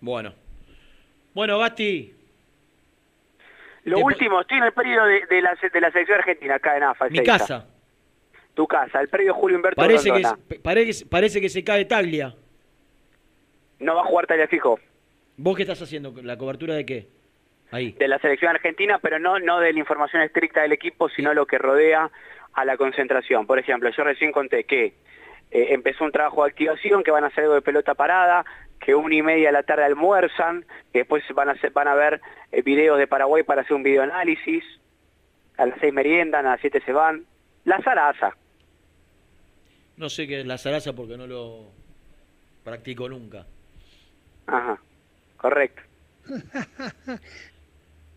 Bueno. 0.00 0.34
Bueno, 1.34 1.58
Gasti, 1.58 2.14
Lo 3.84 3.96
Te 3.96 4.02
último, 4.04 4.40
estoy 4.40 4.58
en 4.58 4.64
el 4.64 4.72
periodo 4.72 5.06
de, 5.06 5.26
de 5.26 5.42
la, 5.42 5.56
de 5.72 5.80
la 5.80 5.90
selección 5.90 6.18
argentina 6.18 6.54
acá 6.56 6.76
en 6.76 6.84
AFA. 6.84 7.08
mi 7.08 7.22
casa. 7.22 7.66
Tu 8.54 8.66
casa, 8.68 9.00
el 9.00 9.08
predio 9.08 9.34
Julio 9.34 9.56
Humberto 9.56 9.80
Parece 9.80 10.04
que, 10.12 10.22
Rondona. 10.22 10.38
parece, 10.62 11.06
parece 11.06 11.40
que 11.40 11.48
se 11.48 11.64
cae 11.64 11.84
Taglia. 11.86 12.34
No 13.80 13.96
va 13.96 14.02
a 14.02 14.04
jugar 14.04 14.26
Tagliafico 14.28 14.78
¿Vos 15.36 15.56
qué 15.56 15.62
estás 15.62 15.82
haciendo? 15.82 16.14
¿La 16.22 16.38
cobertura 16.38 16.74
de 16.74 16.86
qué? 16.86 17.08
Ahí. 17.72 17.90
de 17.98 18.06
la 18.06 18.20
selección 18.20 18.50
argentina, 18.54 19.00
pero 19.02 19.18
no, 19.18 19.40
no 19.40 19.58
de 19.58 19.72
la 19.72 19.78
información 19.80 20.22
estricta 20.22 20.62
del 20.62 20.70
equipo, 20.70 21.08
sino 21.08 21.34
lo 21.34 21.44
que 21.46 21.58
rodea 21.58 22.08
a 22.54 22.64
la 22.64 22.76
concentración. 22.76 23.46
Por 23.46 23.58
ejemplo, 23.58 23.90
yo 23.90 24.04
recién 24.04 24.32
conté 24.32 24.64
que 24.64 24.94
eh, 25.50 25.66
empezó 25.70 26.04
un 26.04 26.12
trabajo 26.12 26.44
de 26.44 26.50
activación, 26.50 27.02
que 27.02 27.10
van 27.10 27.24
a 27.24 27.28
hacer 27.28 27.44
algo 27.44 27.54
de 27.54 27.62
pelota 27.62 27.94
parada, 27.94 28.44
que 28.80 28.94
una 28.94 29.14
y 29.14 29.22
media 29.22 29.48
de 29.48 29.52
la 29.52 29.62
tarde 29.62 29.84
almuerzan, 29.84 30.64
que 30.92 31.00
después 31.00 31.22
van 31.34 31.48
a, 31.48 31.52
hacer, 31.52 31.72
van 31.72 31.88
a 31.88 31.94
ver 31.94 32.20
eh, 32.52 32.62
videos 32.62 32.98
de 32.98 33.06
Paraguay 33.06 33.42
para 33.42 33.62
hacer 33.62 33.74
un 33.74 33.82
videoanálisis, 33.82 34.64
a 35.56 35.66
las 35.66 35.78
seis 35.80 35.92
meriendan, 35.92 36.46
a 36.46 36.50
las 36.50 36.60
siete 36.60 36.80
se 36.84 36.92
van. 36.92 37.24
La 37.64 37.80
zaraza. 37.82 38.36
No 39.96 40.08
sé 40.08 40.26
qué 40.26 40.40
es 40.40 40.46
la 40.46 40.58
zaraza 40.58 40.92
porque 40.92 41.16
no 41.16 41.26
lo 41.26 41.66
practico 42.64 43.08
nunca. 43.08 43.46
Ajá, 44.46 44.78
correcto. 45.36 45.82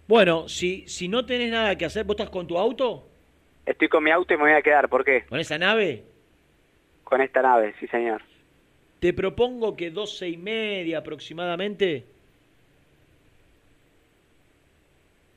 Bueno, 0.08 0.48
si, 0.48 0.88
si 0.88 1.10
no 1.10 1.26
tenés 1.26 1.52
nada 1.52 1.78
que 1.78 1.84
hacer, 1.84 2.06
¿vos 2.06 2.16
estás 2.16 2.30
con 2.30 2.48
tu 2.48 2.58
auto? 2.58 3.07
Estoy 3.68 3.90
con 3.90 4.02
mi 4.02 4.12
auto 4.12 4.34
y 4.34 4.38
me 4.38 4.44
voy 4.44 4.54
a 4.54 4.62
quedar. 4.62 4.88
¿Por 4.88 5.04
qué? 5.04 5.26
¿Con 5.28 5.40
esa 5.40 5.58
nave? 5.58 6.06
Con 7.04 7.22
esta 7.22 7.42
nave, 7.42 7.76
sí 7.80 7.88
señor. 7.88 8.22
Te 9.02 9.14
propongo 9.14 9.76
que 9.76 9.92
12 9.92 10.30
y 10.30 10.38
media 10.38 11.00
aproximadamente 11.00 12.06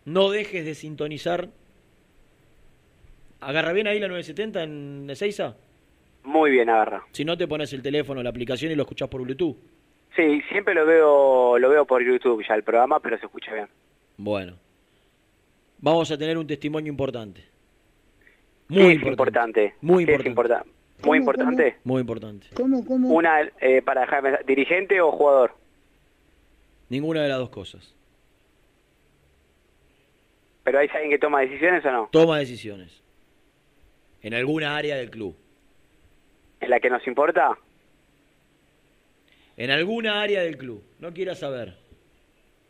no 0.04 0.30
dejes 0.30 0.64
de 0.64 0.74
sintonizar. 0.76 1.48
Agarra 3.40 3.72
bien 3.72 3.88
ahí 3.88 3.98
la 3.98 4.06
970 4.06 4.62
en 4.62 5.10
Ezeiza. 5.10 5.56
Muy 6.22 6.52
bien, 6.52 6.70
agarra. 6.70 7.04
Si 7.10 7.24
no, 7.24 7.36
te 7.36 7.48
pones 7.48 7.72
el 7.72 7.82
teléfono, 7.82 8.22
la 8.22 8.30
aplicación 8.30 8.70
y 8.70 8.76
lo 8.76 8.82
escuchás 8.82 9.08
por 9.08 9.22
Bluetooth. 9.22 9.56
Sí, 10.14 10.40
siempre 10.50 10.74
lo 10.74 10.86
veo, 10.86 11.58
lo 11.58 11.68
veo 11.68 11.84
por 11.84 12.02
YouTube 12.02 12.44
ya 12.46 12.54
el 12.54 12.62
programa, 12.62 13.00
pero 13.00 13.18
se 13.18 13.26
escucha 13.26 13.52
bien. 13.52 13.68
Bueno. 14.16 14.56
Vamos 15.78 16.10
a 16.12 16.18
tener 16.18 16.38
un 16.38 16.46
testimonio 16.46 16.90
importante. 16.90 17.49
¿Qué 18.72 18.78
Muy 18.82 18.92
es 18.92 18.94
importante. 18.94 19.10
importante? 19.64 19.74
Muy 19.80 20.06
¿Qué 20.06 20.12
es 20.14 20.26
importante. 20.26 20.28
importa- 20.28 21.06
Muy 21.08 21.18
importante. 21.18 21.76
Muy 21.84 22.00
importante. 22.02 22.46
¿Cómo, 22.54 22.84
cómo? 22.86 23.08
Una, 23.08 23.40
eh, 23.60 23.82
para 23.82 24.02
dejarme, 24.02 24.38
dirigente 24.46 25.00
o 25.00 25.10
jugador. 25.10 25.54
Ninguna 26.88 27.22
de 27.22 27.28
las 27.28 27.38
dos 27.38 27.50
cosas. 27.50 27.94
Pero 30.62 30.78
hay 30.78 30.88
alguien 30.92 31.10
que 31.10 31.18
toma 31.18 31.40
decisiones 31.40 31.84
o 31.84 31.90
no, 31.90 32.08
Toma 32.12 32.38
decisiones. 32.38 33.02
En 34.22 34.34
alguna 34.34 34.76
área 34.76 34.96
del 34.96 35.10
club. 35.10 35.34
en 36.60 36.68
la 36.70 36.78
que 36.78 36.90
nos 36.90 37.06
importa. 37.06 37.56
En 39.56 39.70
alguna 39.70 40.20
área 40.20 40.42
del 40.42 40.58
club. 40.58 40.82
No 40.98 41.12
quieras 41.14 41.38
saber. 41.38 41.74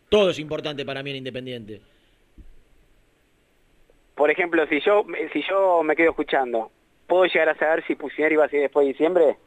Todo 0.09 0.31
es 0.31 0.39
importante 0.39 0.85
para 0.85 1.03
mí 1.03 1.11
en 1.11 1.17
Independiente. 1.17 1.81
Por 4.21 4.31
ejemplo, 4.31 4.67
si 4.67 4.83
yo, 4.83 5.07
si 5.33 5.43
yo 5.49 5.83
me 5.83 5.97
quedo 5.97 6.11
escuchando, 6.11 6.71
¿puedo 7.07 7.25
llegar 7.25 7.49
a 7.49 7.55
saber 7.57 7.83
si 7.87 7.95
Pusineri 7.95 8.37
va 8.37 8.45
a 8.45 8.49
seguir 8.51 8.65
después 8.65 8.85
de 8.85 8.93
diciembre? 8.93 9.39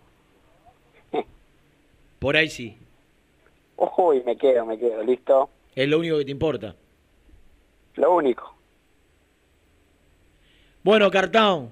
Por 2.17 2.35
ahí 2.35 2.49
sí. 2.49 2.75
Uy, 3.77 4.23
me 4.25 4.35
quedo, 4.35 4.65
me 4.65 4.79
quedo, 4.79 5.03
listo. 5.03 5.51
Es 5.75 5.87
lo 5.87 5.99
único 5.99 6.17
que 6.17 6.25
te 6.25 6.31
importa. 6.31 6.75
Lo 7.97 8.15
único. 8.15 8.51
Bueno, 10.81 11.11
Cartón, 11.11 11.71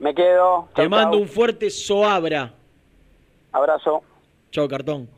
Me 0.00 0.12
quedo. 0.12 0.68
te 0.74 0.82
Chau, 0.82 0.90
mando 0.90 1.12
chau. 1.12 1.20
un 1.22 1.28
fuerte 1.28 1.70
soabra. 1.70 2.54
Abrazo. 3.52 4.02
Chao, 4.50 4.66
Cartón. 4.66 5.08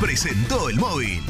presentó 0.00 0.68
el 0.68 0.76
móvil. 0.76 1.29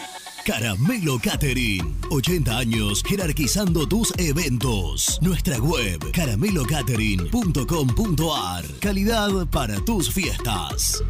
Caramelo 0.45 1.17
Catering. 1.19 1.97
80 2.09 2.57
años 2.57 3.03
jerarquizando 3.07 3.87
tus 3.87 4.11
eventos. 4.17 5.19
Nuestra 5.21 5.59
web 5.59 6.11
caramelocatering.com.ar. 6.11 8.65
Calidad 8.79 9.45
para 9.47 9.79
tus 9.85 10.11
fiestas. 10.11 11.03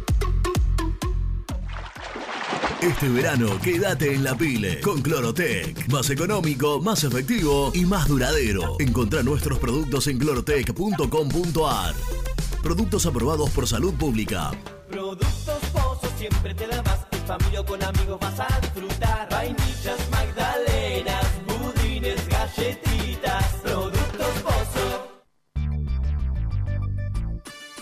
Este 2.82 3.08
verano 3.08 3.58
quédate 3.62 4.12
en 4.12 4.24
la 4.24 4.36
pile 4.36 4.80
con 4.80 5.00
Clorotec. 5.00 5.88
Más 5.88 6.10
económico, 6.10 6.80
más 6.80 7.04
efectivo 7.04 7.70
y 7.74 7.86
más 7.86 8.08
duradero. 8.08 8.76
Encontrá 8.80 9.22
nuestros 9.22 9.58
productos 9.58 10.08
en 10.08 10.18
clorotec.com.ar. 10.18 11.94
Productos 12.62 13.06
aprobados 13.06 13.48
por 13.50 13.68
salud 13.68 13.94
pública. 13.94 14.50
Productos 14.90 15.30
Pozo 15.72 16.12
siempre 16.18 16.54
te 16.54 16.66
da. 16.66 17.01
Familia 17.26 17.60
o 17.60 17.64
con 17.64 17.82
amigos 17.82 18.18
vas 18.20 18.40
a 18.40 18.60
disfrutar. 18.60 19.28
Vainillas, 19.30 20.00
magdalenas, 20.10 21.26
budines, 21.46 22.28
galletitas. 22.28 22.91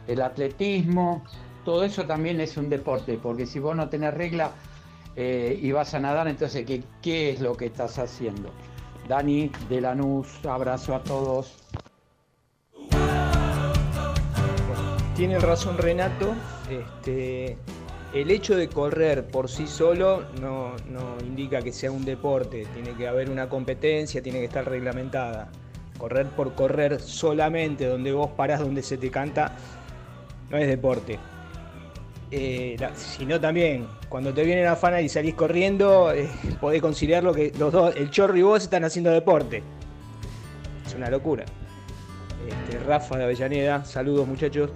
el 0.07 0.21
atletismo, 0.21 1.25
todo 1.65 1.85
eso 1.85 2.05
también 2.05 2.41
es 2.41 2.57
un 2.57 2.69
deporte, 2.69 3.19
porque 3.23 3.47
si 3.47 3.59
vos 3.59 3.75
no 3.75 3.89
tenés 3.89 4.13
regla 4.15 4.53
eh, 5.17 5.59
y 5.61 5.73
vas 5.73 5.95
a 5.95 6.01
nadar, 6.01 6.29
entonces, 6.29 6.67
¿qué, 6.67 6.83
¿qué 7.01 7.31
es 7.31 7.41
lo 7.41 7.57
que 7.57 7.67
estás 7.67 7.99
haciendo? 7.99 8.51
Dani 9.09 9.51
de 9.69 9.81
Lanús, 9.81 10.45
abrazo 10.45 10.95
a 10.95 11.03
todos. 11.03 11.55
Tiene 15.17 15.39
razón 15.39 15.79
Renato, 15.79 16.35
este, 16.69 17.57
el 18.13 18.31
hecho 18.31 18.57
de 18.57 18.69
correr 18.69 19.27
por 19.27 19.49
sí 19.49 19.67
solo 19.67 20.25
no, 20.41 20.75
no 20.91 21.17
indica 21.25 21.63
que 21.63 21.73
sea 21.73 21.93
un 21.93 22.05
deporte, 22.05 22.67
tiene 22.75 22.95
que 22.97 23.07
haber 23.07 23.31
una 23.31 23.49
competencia, 23.49 24.23
tiene 24.23 24.41
que 24.41 24.47
estar 24.47 24.65
reglamentada. 24.65 25.51
Correr 25.99 26.27
por 26.29 26.55
correr 26.55 27.01
solamente 27.01 27.87
donde 27.87 28.13
vos 28.13 28.31
parás, 28.31 28.61
donde 28.61 28.83
se 28.83 28.99
te 28.99 29.11
canta, 29.11 29.53
no 30.51 30.59
es 30.59 30.67
deporte. 30.67 31.19
Eh, 32.37 32.77
sino 32.97 33.41
también, 33.41 33.87
cuando 34.09 34.35
te 34.35 34.43
vienen 34.43 34.67
a 34.67 34.75
fana 34.75 35.01
y 35.01 35.09
salís 35.09 35.37
corriendo, 35.37 36.13
eh, 36.13 36.29
podés 36.61 36.83
conciliar 36.83 37.23
lo 37.23 37.33
que 37.33 37.53
los 37.61 37.73
dos, 37.73 37.95
el 37.95 38.11
chorro 38.11 38.37
y 38.37 38.43
vos 38.43 38.61
están 38.61 38.83
haciendo 38.83 39.13
deporte. 39.13 39.63
Es 40.85 40.95
una 40.97 41.09
locura. 41.11 41.45
Este, 42.45 42.81
Rafa 42.81 43.19
de 43.19 43.25
Avellaneda, 43.25 43.85
saludos 43.85 44.27
muchachos. 44.27 44.71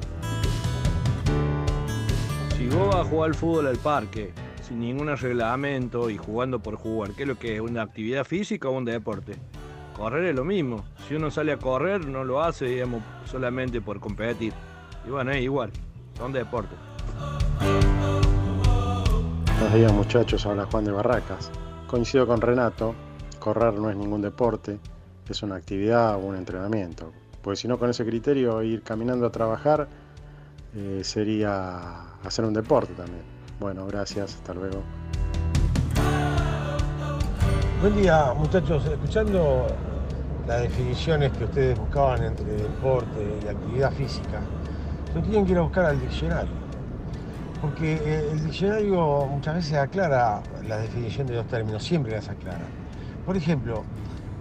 Si 2.57 2.69
vos 2.69 2.95
vas 2.95 3.05
a 3.05 3.05
jugar 3.05 3.35
fútbol 3.35 3.67
al 3.67 3.79
parque, 3.79 4.31
sin 4.63 4.79
ningún 4.79 5.09
reglamento 5.17 6.11
y 6.11 6.17
jugando 6.17 6.61
por 6.61 6.77
jugar, 6.77 7.11
¿qué 7.17 7.23
es 7.23 7.29
lo 7.29 7.41
que 7.41 7.57
es? 7.57 7.61
¿Una 7.61 7.83
actividad 7.83 8.23
física 8.23 8.69
o 8.69 8.73
un 8.79 8.85
deporte? 8.85 9.33
Correr 9.97 10.27
es 10.27 10.37
lo 10.37 10.45
mismo. 10.45 10.85
Si 11.09 11.17
uno 11.17 11.29
sale 11.29 11.51
a 11.51 11.57
correr, 11.57 12.07
no 12.07 12.23
lo 12.23 12.41
hace, 12.41 12.67
digamos, 12.67 13.03
solamente 13.25 13.81
por 13.81 13.99
competir. 13.99 14.53
Y 15.05 15.11
bueno, 15.11 15.33
es 15.33 15.43
igual, 15.43 15.73
son 16.17 16.33
deportes. 16.33 16.88
Buenos 19.59 19.75
días 19.75 19.93
muchachos, 19.93 20.47
habla 20.47 20.67
Juan 20.71 20.85
de 20.85 20.93
Barracas. 20.93 21.51
Coincido 21.89 22.29
con 22.29 22.41
Renato, 22.41 22.95
correr 23.41 23.75
no 23.75 23.91
es 23.91 23.97
ningún 23.97 24.23
deporte, 24.23 24.79
es 25.29 25.43
una 25.43 25.57
actividad 25.57 26.15
o 26.15 26.19
un 26.19 26.37
entrenamiento. 26.37 27.11
Pues 27.43 27.59
si 27.59 27.67
no 27.67 27.77
con 27.77 27.91
ese 27.91 28.07
criterio 28.07 28.63
ir 28.63 28.85
caminando 28.85 29.27
a 29.27 29.33
trabajar 29.33 29.89
eh, 30.77 31.01
sería 31.03 32.15
hacer 32.23 32.45
un 32.45 32.55
deporte 32.55 32.93
también. 32.93 33.25
Bueno, 33.59 33.85
gracias, 33.89 34.37
hasta 34.37 34.55
luego. 34.55 34.81
Buen 37.81 37.97
día, 37.97 38.33
muchachos. 38.37 38.87
Escuchando 38.87 39.67
las 40.47 40.63
definiciones 40.63 41.33
que 41.33 41.45
ustedes 41.45 41.77
buscaban 41.77 42.23
entre 42.23 42.47
deporte 42.47 43.41
y 43.45 43.49
actividad 43.49 43.91
física, 43.91 44.41
yo 45.13 45.21
tienen 45.23 45.45
que 45.45 45.51
ir 45.51 45.59
a 45.59 45.63
buscar 45.63 45.87
al 45.87 46.01
diccionario. 46.01 46.68
Porque 47.61 47.95
eh, 47.95 48.29
el 48.33 48.45
diccionario 48.45 49.27
muchas 49.27 49.57
veces 49.57 49.75
aclara 49.79 50.41
la 50.67 50.79
definición 50.79 51.27
de 51.27 51.35
los 51.35 51.47
términos, 51.47 51.83
siempre 51.83 52.13
las 52.13 52.29
aclara. 52.29 52.61
Por 53.27 53.37
ejemplo, 53.37 53.83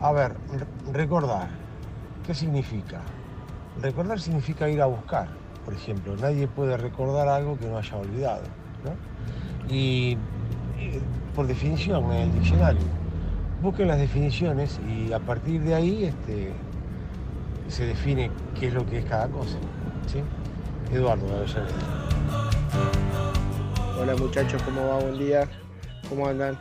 a 0.01 0.11
ver, 0.11 0.33
re- 0.53 0.91
recordar. 0.93 1.47
¿Qué 2.25 2.33
significa? 2.35 3.01
Recordar 3.81 4.19
significa 4.19 4.69
ir 4.69 4.81
a 4.81 4.85
buscar. 4.85 5.29
Por 5.65 5.73
ejemplo, 5.73 6.15
nadie 6.15 6.47
puede 6.47 6.77
recordar 6.77 7.27
algo 7.27 7.57
que 7.57 7.67
no 7.67 7.77
haya 7.77 7.97
olvidado. 7.97 8.43
¿no? 8.85 9.73
Y 9.73 10.17
eh, 10.79 11.01
por 11.35 11.47
definición, 11.47 12.05
en 12.11 12.21
el 12.21 12.33
diccionario, 12.33 12.81
busquen 13.61 13.87
las 13.87 13.97
definiciones 13.97 14.79
y 14.87 15.11
a 15.11 15.19
partir 15.19 15.61
de 15.63 15.73
ahí 15.73 16.05
este, 16.05 16.53
se 17.67 17.85
define 17.87 18.29
qué 18.59 18.67
es 18.67 18.73
lo 18.73 18.85
que 18.85 18.99
es 18.99 19.05
cada 19.05 19.27
cosa. 19.27 19.57
¿sí? 20.05 20.21
Eduardo 20.95 21.25
de 21.27 21.35
Avellaneda. 21.37 22.06
Hola 23.99 24.15
muchachos, 24.15 24.61
¿cómo 24.63 24.87
va? 24.87 24.99
Buen 24.99 25.19
día. 25.19 25.47
¿Cómo 26.09 26.27
andan? 26.27 26.57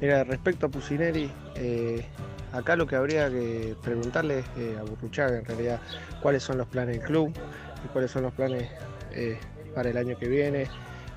Mira, 0.00 0.24
respecto 0.24 0.66
a 0.66 0.68
Pusineri, 0.68 1.30
eh, 1.54 2.04
acá 2.52 2.76
lo 2.76 2.86
que 2.86 2.96
habría 2.96 3.28
que 3.30 3.76
preguntarle 3.82 4.44
eh, 4.56 4.76
a 4.78 4.82
Burruchaga 4.82 5.38
en 5.38 5.44
realidad 5.44 5.80
cuáles 6.22 6.42
son 6.42 6.58
los 6.58 6.66
planes 6.66 6.96
del 6.96 7.06
club 7.06 7.32
cuáles 7.88 8.10
son 8.10 8.22
los 8.22 8.32
planes 8.32 8.68
eh, 9.12 9.38
para 9.74 9.90
el 9.90 9.96
año 9.96 10.18
que 10.18 10.28
viene, 10.28 10.66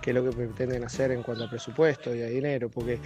qué 0.02 0.12
es 0.12 0.16
lo 0.16 0.24
que 0.24 0.32
pretenden 0.32 0.84
hacer 0.84 1.12
en 1.12 1.24
cuanto 1.24 1.46
a 1.46 1.50
presupuesto 1.50 2.16
y 2.16 2.22
a 2.22 2.28
dinero, 2.28 2.70
porque 2.70 3.00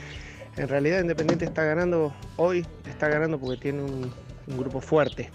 en 0.56 0.68
realidad 0.68 1.02
Independiente 1.02 1.46
está 1.46 1.64
ganando 1.64 2.14
hoy, 2.38 2.66
está 2.88 3.08
ganando 3.08 3.40
porque 3.40 3.58
tiene 3.58 3.82
un 3.82 4.12
grupo 4.58 4.82
fuerte. 4.82 5.30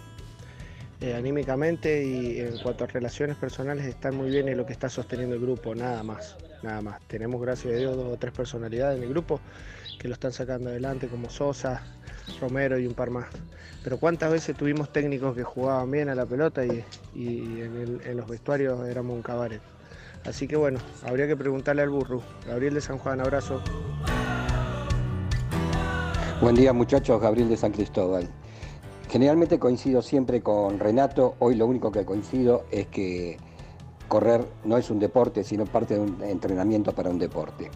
Eh, 1.02 1.14
anímicamente 1.14 2.04
y 2.04 2.38
en 2.38 2.58
cuanto 2.58 2.84
a 2.84 2.86
relaciones 2.86 3.36
personales 3.36 3.86
están 3.86 4.14
muy 4.14 4.30
bien 4.30 4.48
en 4.48 4.56
lo 4.56 4.64
que 4.64 4.72
está 4.72 4.88
sosteniendo 4.88 5.34
el 5.34 5.42
grupo, 5.42 5.74
nada 5.74 6.04
más, 6.04 6.36
nada 6.62 6.80
más. 6.80 7.00
Tenemos 7.08 7.42
gracias 7.42 7.74
a 7.74 7.76
Dios 7.76 7.96
dos 7.96 8.14
o 8.14 8.16
tres 8.16 8.32
personalidades 8.32 8.98
en 8.98 9.02
el 9.02 9.08
grupo 9.08 9.40
que 9.98 10.06
lo 10.06 10.14
están 10.14 10.32
sacando 10.32 10.70
adelante 10.70 11.08
como 11.08 11.28
Sosa, 11.28 11.82
Romero 12.40 12.78
y 12.78 12.86
un 12.86 12.94
par 12.94 13.10
más. 13.10 13.26
Pero 13.82 13.98
cuántas 13.98 14.30
veces 14.30 14.56
tuvimos 14.56 14.92
técnicos 14.92 15.34
que 15.34 15.42
jugaban 15.42 15.90
bien 15.90 16.08
a 16.08 16.14
la 16.14 16.24
pelota 16.24 16.64
y, 16.64 16.84
en, 17.16 18.00
en 18.04 18.16
los 18.16 18.28
vestuarios 18.28 18.88
éramos 18.88 19.16
un 19.16 19.22
cabaret. 19.22 19.60
Así 20.24 20.46
que 20.46 20.54
bueno, 20.54 20.78
habría 21.04 21.26
que 21.26 21.36
preguntarle 21.36 21.82
al 21.82 21.90
burro. 21.90 22.22
Gabriel 22.46 22.74
de 22.74 22.80
San 22.80 22.98
Juan, 22.98 23.20
abrazo. 23.20 23.60
Buen 26.40 26.54
día 26.54 26.72
muchachos, 26.72 27.20
Gabriel 27.20 27.48
de 27.48 27.56
San 27.56 27.72
Cristóbal. 27.72 28.28
Generalmente 29.12 29.58
coincido 29.58 30.00
siempre 30.00 30.40
con 30.40 30.78
Renato, 30.78 31.34
hoy 31.38 31.54
lo 31.54 31.66
único 31.66 31.92
que 31.92 32.06
coincido 32.06 32.64
es 32.70 32.86
que 32.86 33.36
correr 34.08 34.42
no 34.64 34.78
es 34.78 34.88
un 34.88 34.98
deporte, 34.98 35.44
sino 35.44 35.66
parte 35.66 35.96
de 35.96 36.00
un 36.00 36.22
entrenamiento 36.22 36.94
para 36.94 37.10
un 37.10 37.18
deporte. 37.18 37.70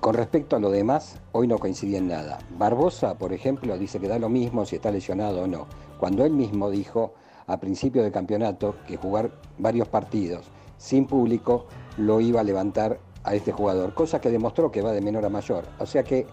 Con 0.00 0.14
respecto 0.14 0.56
a 0.56 0.58
lo 0.58 0.70
demás, 0.70 1.18
hoy 1.32 1.48
no 1.48 1.58
coincidí 1.58 1.96
en 1.96 2.08
nada. 2.08 2.38
Barbosa, 2.56 3.18
por 3.18 3.34
ejemplo, 3.34 3.76
dice 3.76 4.00
que 4.00 4.08
da 4.08 4.18
lo 4.18 4.30
mismo 4.30 4.64
si 4.64 4.76
está 4.76 4.90
lesionado 4.90 5.42
o 5.42 5.46
no, 5.46 5.66
cuando 6.00 6.24
él 6.24 6.32
mismo 6.32 6.70
dijo 6.70 7.12
a 7.46 7.60
principio 7.60 8.02
de 8.02 8.10
campeonato 8.10 8.76
que 8.86 8.96
jugar 8.96 9.30
varios 9.58 9.88
partidos 9.88 10.46
sin 10.78 11.04
público 11.04 11.66
lo 11.98 12.22
iba 12.22 12.40
a 12.40 12.44
levantar 12.44 13.00
a 13.22 13.34
este 13.34 13.52
jugador, 13.52 13.92
cosa 13.92 14.22
que 14.22 14.30
demostró 14.30 14.72
que 14.72 14.80
va 14.80 14.92
de 14.92 15.02
menor 15.02 15.26
a 15.26 15.28
mayor. 15.28 15.64
O 15.78 15.84
sea 15.84 16.04
que 16.04 16.26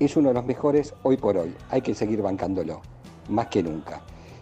es 0.00 0.16
uno 0.16 0.30
de 0.30 0.34
los 0.34 0.44
mejores 0.44 0.92
hoy 1.04 1.16
por 1.18 1.36
hoy. 1.36 1.54
Hay 1.70 1.82
que 1.82 1.94
seguir 1.94 2.20
bancándolo, 2.20 2.82
más 3.28 3.46
que 3.48 3.62
nunca. 3.62 4.00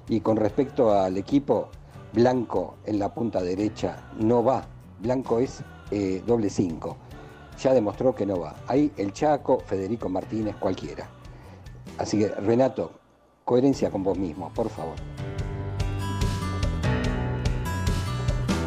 Y 0.08 0.20
con 0.20 0.36
respecto 0.36 0.92
al 0.92 1.16
equipo, 1.16 1.68
Blanco 2.12 2.76
en 2.84 2.98
la 2.98 3.12
punta 3.14 3.40
derecha 3.42 4.04
no 4.18 4.44
va 4.44 4.64
Blanco 5.00 5.38
es 5.38 5.62
eh, 5.90 6.22
doble 6.26 6.48
5. 6.50 6.96
Ya 7.60 7.72
demostró 7.74 8.14
que 8.14 8.24
no 8.26 8.38
va. 8.40 8.54
Ahí 8.68 8.92
el 8.96 9.12
Chaco, 9.12 9.60
Federico 9.60 10.08
Martínez, 10.08 10.54
cualquiera. 10.56 11.08
Así 11.98 12.18
que, 12.18 12.28
Renato, 12.28 12.92
coherencia 13.44 13.90
con 13.90 14.02
vos 14.02 14.16
mismo, 14.18 14.50
por 14.54 14.68
favor. 14.70 14.94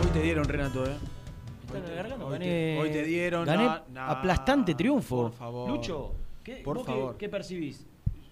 Hoy 0.04 0.10
te 0.14 0.22
dieron, 0.22 0.44
Renato, 0.46 0.86
¿eh? 0.86 0.96
La 1.74 1.96
garganta, 1.96 2.26
Hoy 2.26 2.34
gané- 2.34 2.46
te- 2.46 2.80
hoy 2.80 2.90
te 2.92 3.04
dieron, 3.04 3.46
Gané 3.46 3.64
no, 3.66 3.80
no, 3.90 4.02
aplastante 4.02 4.76
triunfo. 4.76 5.24
por 5.24 5.32
favor. 5.34 5.70
Lucho, 5.70 6.14
¿qué, 6.44 6.58
Por 6.58 6.78
vos 6.78 6.86
qué- 6.86 6.92
favor. 6.94 7.18
qué 7.18 7.28
percibís? 7.30 7.86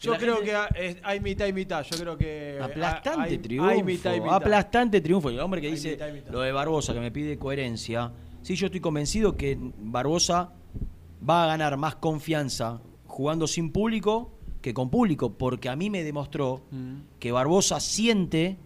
Yo 0.03 0.17
creo 0.17 0.35
gente- 0.35 0.49
que 0.51 0.55
ha- 0.55 0.65
es- 0.67 0.97
hay 1.03 1.19
mitad 1.19 1.47
y 1.47 1.53
mitad. 1.53 1.83
Yo 1.83 1.97
creo 1.97 2.17
que. 2.17 2.59
Aplastante 2.61 3.29
hay, 3.29 3.37
triunfo. 3.37 3.69
Hay 3.69 3.83
mitad 3.83 4.13
y 4.13 4.19
mitad. 4.21 4.35
Aplastante 4.35 5.01
triunfo. 5.01 5.31
Y 5.31 5.35
el 5.35 5.39
hombre 5.39 5.61
que 5.61 5.67
Hay 5.67 5.73
dice 5.73 5.91
mitad 5.91 6.07
y 6.09 6.11
mitad. 6.13 6.31
lo 6.31 6.41
de 6.41 6.51
Barbosa, 6.51 6.93
que 6.93 6.99
me 6.99 7.11
pide 7.11 7.37
coherencia. 7.37 8.11
Sí, 8.41 8.55
yo 8.55 8.65
estoy 8.67 8.81
convencido 8.81 9.37
que 9.37 9.57
Barbosa 9.79 10.51
va 11.27 11.45
a 11.45 11.47
ganar 11.47 11.77
más 11.77 11.95
confianza 11.95 12.81
jugando 13.07 13.47
sin 13.47 13.71
público 13.71 14.31
que 14.61 14.73
con 14.73 14.89
público, 14.89 15.33
porque 15.37 15.69
a 15.69 15.75
mí 15.75 15.89
me 15.89 16.03
demostró 16.03 16.63
Mm. 16.71 16.95
que 17.19 17.31
Barbosa 17.31 17.79
siente 17.79 18.57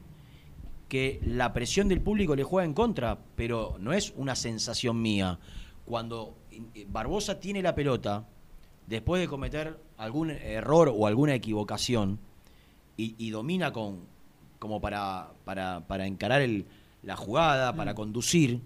que 0.88 1.20
la 1.26 1.54
presión 1.54 1.88
del 1.90 2.02
público 2.02 2.36
le 2.36 2.44
juega 2.44 2.66
en 2.66 2.74
contra, 2.74 3.20
pero 3.36 3.76
no 3.80 3.92
es 3.94 4.14
una 4.16 4.36
sensación 4.36 5.02
mía. 5.02 5.38
Cuando 5.86 6.38
eh, 6.52 6.86
Barbosa 6.90 7.40
tiene 7.40 7.62
la 7.62 7.76
pelota, 7.76 8.26
después 8.88 9.22
de 9.22 9.28
cometer 9.28 9.78
algún 9.98 10.32
error 10.32 10.92
o 10.96 11.06
alguna 11.08 11.36
equivocación, 11.36 12.20
y, 12.98 13.14
y 13.20 13.30
domina 13.30 13.72
con 13.72 14.00
como 14.60 14.82
para, 14.82 15.30
para, 15.46 15.82
para 15.88 16.08
encarar 16.08 16.42
el- 16.42 16.66
la 17.04 17.16
jugada, 17.16 17.74
para 17.76 17.94
conducir, 17.94 18.60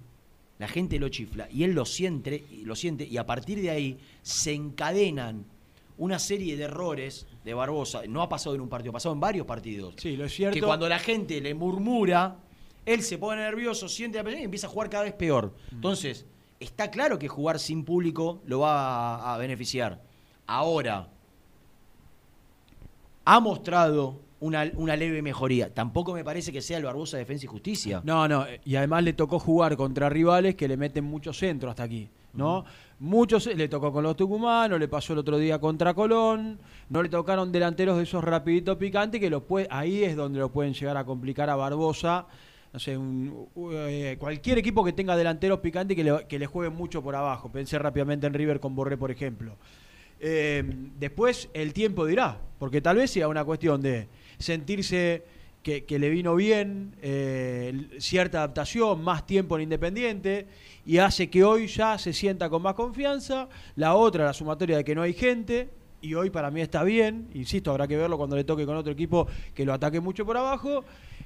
la 0.57 0.67
gente 0.69 0.97
lo 0.99 1.09
chifla 1.09 1.47
y 1.51 1.63
él 1.63 1.73
lo 1.73 1.85
siente, 1.85 2.45
y 2.49 2.63
lo 2.63 2.75
siente 2.75 3.05
y 3.05 3.17
a 3.17 3.25
partir 3.25 3.61
de 3.61 3.69
ahí 3.71 3.99
se 4.21 4.53
encadenan 4.53 5.43
una 5.97 6.17
serie 6.17 6.55
de 6.55 6.63
errores 6.63 7.27
de 7.43 7.53
Barbosa. 7.53 8.01
No 8.07 8.21
ha 8.21 8.29
pasado 8.29 8.55
en 8.55 8.61
un 8.61 8.69
partido, 8.69 8.91
ha 8.91 8.93
pasado 8.93 9.13
en 9.13 9.19
varios 9.19 9.45
partidos. 9.45 9.95
Sí, 9.97 10.15
lo 10.15 10.25
es 10.25 10.33
cierto. 10.33 10.55
Que 10.55 10.61
cuando 10.65 10.87
la 10.87 10.97
gente 10.97 11.41
le 11.41 11.53
murmura, 11.53 12.37
él 12.85 13.03
se 13.03 13.17
pone 13.17 13.41
nervioso, 13.41 13.89
siente 13.89 14.17
la 14.17 14.23
presión 14.23 14.41
y 14.41 14.45
empieza 14.45 14.67
a 14.67 14.69
jugar 14.69 14.89
cada 14.89 15.03
vez 15.03 15.13
peor. 15.13 15.53
Entonces, 15.71 16.25
está 16.59 16.89
claro 16.89 17.19
que 17.19 17.27
jugar 17.27 17.59
sin 17.59 17.83
público 17.83 18.41
lo 18.45 18.59
va 18.61 19.15
a, 19.17 19.35
a 19.35 19.37
beneficiar. 19.37 20.01
Ahora, 20.53 21.07
ha 23.25 23.39
mostrado 23.39 24.19
una, 24.41 24.69
una 24.75 24.95
leve 24.97 25.21
mejoría. 25.21 25.73
Tampoco 25.73 26.13
me 26.13 26.23
parece 26.25 26.51
que 26.51 26.61
sea 26.61 26.77
el 26.77 26.83
Barbosa 26.83 27.15
de 27.17 27.23
Defensa 27.23 27.45
y 27.45 27.47
Justicia. 27.47 28.01
No, 28.03 28.27
no, 28.27 28.45
y 28.65 28.75
además 28.75 29.03
le 29.03 29.13
tocó 29.13 29.39
jugar 29.39 29.77
contra 29.77 30.09
rivales 30.09 30.55
que 30.55 30.67
le 30.67 30.75
meten 30.75 31.05
mucho 31.05 31.31
centro 31.31 31.69
hasta 31.69 31.83
aquí, 31.83 32.09
¿no? 32.33 32.65
Muchos 32.99 33.45
le 33.47 33.67
tocó 33.69 33.93
con 33.93 34.03
los 34.03 34.15
tucumanos, 34.17 34.77
le 34.79 34.87
pasó 34.89 35.13
el 35.13 35.19
otro 35.19 35.37
día 35.37 35.57
contra 35.59 35.93
Colón, 35.93 36.59
no 36.89 37.01
le 37.01 37.07
tocaron 37.09 37.51
delanteros 37.51 37.95
de 37.97 38.03
esos 38.03 38.21
rapiditos 38.23 38.75
picantes 38.77 39.21
que 39.21 39.29
lo 39.29 39.43
puede, 39.45 39.67
ahí 39.71 40.03
es 40.03 40.15
donde 40.15 40.39
lo 40.39 40.49
pueden 40.49 40.73
llegar 40.73 40.97
a 40.97 41.05
complicar 41.05 41.49
a 41.49 41.55
Barbosa. 41.55 42.25
No 42.73 42.79
sé, 42.79 42.97
un- 42.97 43.47
u- 43.55 43.71
eh, 43.71 44.17
cualquier 44.19 44.57
equipo 44.57 44.83
que 44.83 44.93
tenga 44.93 45.15
delanteros 45.15 45.59
picantes 45.59 45.95
que 45.95 46.03
le, 46.03 46.25
que 46.27 46.39
le 46.39 46.45
jueguen 46.47 46.75
mucho 46.75 47.01
por 47.01 47.15
abajo. 47.15 47.49
Pensé 47.49 47.77
rápidamente 47.79 48.27
en 48.27 48.33
River 48.33 48.59
con 48.59 48.75
Borré, 48.75 48.97
por 48.97 49.11
ejemplo. 49.11 49.55
Eh, 50.23 50.63
después 50.99 51.49
el 51.53 51.73
tiempo 51.73 52.05
dirá, 52.05 52.39
porque 52.59 52.79
tal 52.79 52.97
vez 52.97 53.09
sea 53.09 53.27
una 53.27 53.43
cuestión 53.43 53.81
de 53.81 54.07
sentirse 54.37 55.23
que, 55.63 55.83
le 55.99 56.09
vino 56.09 56.35
bien, 56.35 56.95
eh, 57.01 57.87
cierta 57.99 58.39
adaptación, 58.39 59.03
más 59.03 59.25
tiempo 59.27 59.57
en 59.57 59.63
Independiente, 59.63 60.47
y 60.85 60.97
hace 60.97 61.29
que 61.29 61.43
hoy 61.43 61.67
ya 61.67 61.97
se 61.97 62.13
sienta 62.13 62.49
con 62.49 62.61
más 62.61 62.73
confianza. 62.73 63.47
La 63.75 63.95
otra, 63.95 64.25
la 64.25 64.33
sumatoria 64.33 64.77
de 64.77 64.83
que 64.83 64.95
no 64.95 65.01
hay 65.03 65.13
gente, 65.13 65.69
y 66.01 66.13
hoy 66.15 66.29
para 66.31 66.49
mí 66.49 66.61
está 66.61 66.83
bien, 66.83 67.27
insisto, 67.33 67.69
habrá 67.71 67.87
que 67.87 67.95
verlo 67.97 68.17
cuando 68.17 68.35
le 68.35 68.43
toque 68.43 68.65
con 68.65 68.75
otro 68.75 68.91
equipo 68.91 69.27
que 69.53 69.65
lo 69.65 69.73
ataque 69.73 69.99
mucho 69.99 70.25
por 70.25 70.37
abajo, 70.37 70.83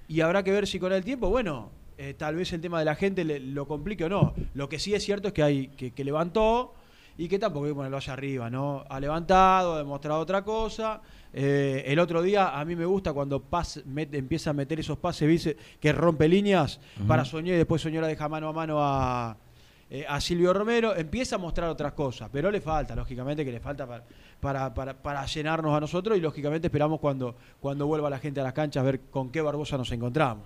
y 0.07 0.19
habrá 0.21 0.43
que 0.43 0.51
ver 0.51 0.67
si 0.67 0.79
con 0.79 0.91
el 0.91 1.03
tiempo, 1.03 1.29
bueno, 1.29 1.69
eh, 1.97 2.13
tal 2.13 2.35
vez 2.35 2.51
el 2.51 2.59
tema 2.59 2.79
de 2.79 2.85
la 2.85 2.95
gente 2.95 3.23
le- 3.23 3.39
lo 3.39 3.65
complique 3.67 4.03
o 4.03 4.09
no. 4.09 4.33
Lo 4.53 4.67
que 4.67 4.79
sí 4.79 4.93
es 4.93 5.03
cierto 5.03 5.29
es 5.29 5.33
que 5.33 5.43
hay 5.43 5.67
que, 5.69 5.91
que 5.91 6.03
levantó 6.03 6.73
y 7.17 7.27
que 7.27 7.39
tampoco 7.39 7.65
hay 7.65 7.71
que 7.71 7.75
ponerlo 7.75 7.97
allá 7.97 8.13
arriba, 8.13 8.49
¿no? 8.49 8.83
Ha 8.89 8.99
levantado, 8.99 9.75
ha 9.75 9.77
demostrado 9.77 10.19
otra 10.19 10.43
cosa. 10.43 11.01
Eh, 11.33 11.83
el 11.87 11.99
otro 11.99 12.21
día 12.21 12.57
a 12.59 12.63
mí 12.65 12.75
me 12.75 12.85
gusta 12.85 13.13
cuando 13.13 13.41
pas- 13.43 13.83
empieza 14.13 14.49
a 14.49 14.53
meter 14.53 14.79
esos 14.79 14.97
pases 14.97 15.27
¿viste? 15.27 15.57
que 15.79 15.91
rompe 15.91 16.27
líneas 16.27 16.79
Ujú. 16.97 17.07
para 17.07 17.25
Soñé 17.25 17.53
y 17.53 17.57
después 17.57 17.81
Soñé 17.81 17.99
la 18.01 18.07
deja 18.07 18.27
mano 18.29 18.49
a 18.49 18.53
mano 18.53 18.77
a, 18.79 19.37
eh, 19.89 20.05
a 20.07 20.19
Silvio 20.21 20.53
Romero. 20.53 20.95
Empieza 20.95 21.35
a 21.35 21.39
mostrar 21.39 21.69
otras 21.69 21.93
cosas, 21.93 22.29
pero 22.31 22.51
le 22.51 22.59
falta, 22.61 22.95
lógicamente, 22.95 23.43
que 23.45 23.51
le 23.51 23.59
falta 23.59 23.85
para, 23.87 24.03
para, 24.41 24.73
para, 24.73 24.93
para 25.01 25.25
llenarnos 25.25 25.73
a 25.75 25.79
nosotros 25.79 26.17
y 26.17 26.21
lógicamente 26.21 26.67
esperamos 26.67 26.99
cuando, 26.99 27.35
cuando 27.61 27.87
vuelva 27.87 28.09
la 28.09 28.19
gente 28.19 28.39
a 28.41 28.43
las 28.43 28.53
canchas 28.53 28.83
ver 28.83 29.01
con 29.09 29.29
qué 29.29 29.41
Barbosa 29.41 29.77
nos 29.77 29.91
encontramos. 29.91 30.45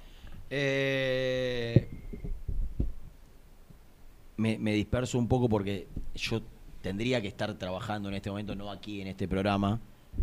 Eh, 0.52 1.88
me, 4.38 4.58
me 4.58 4.74
disperso 4.74 5.18
un 5.20 5.28
poco 5.28 5.50
porque 5.50 5.88
yo 6.16 6.42
tendría 6.82 7.22
que 7.22 7.28
estar 7.28 7.54
trabajando 7.56 8.10
en 8.10 8.16
este 8.16 8.30
momento, 8.30 8.56
no 8.56 8.72
aquí 8.72 9.02
en 9.02 9.08
este 9.08 9.28
programa. 9.28 9.80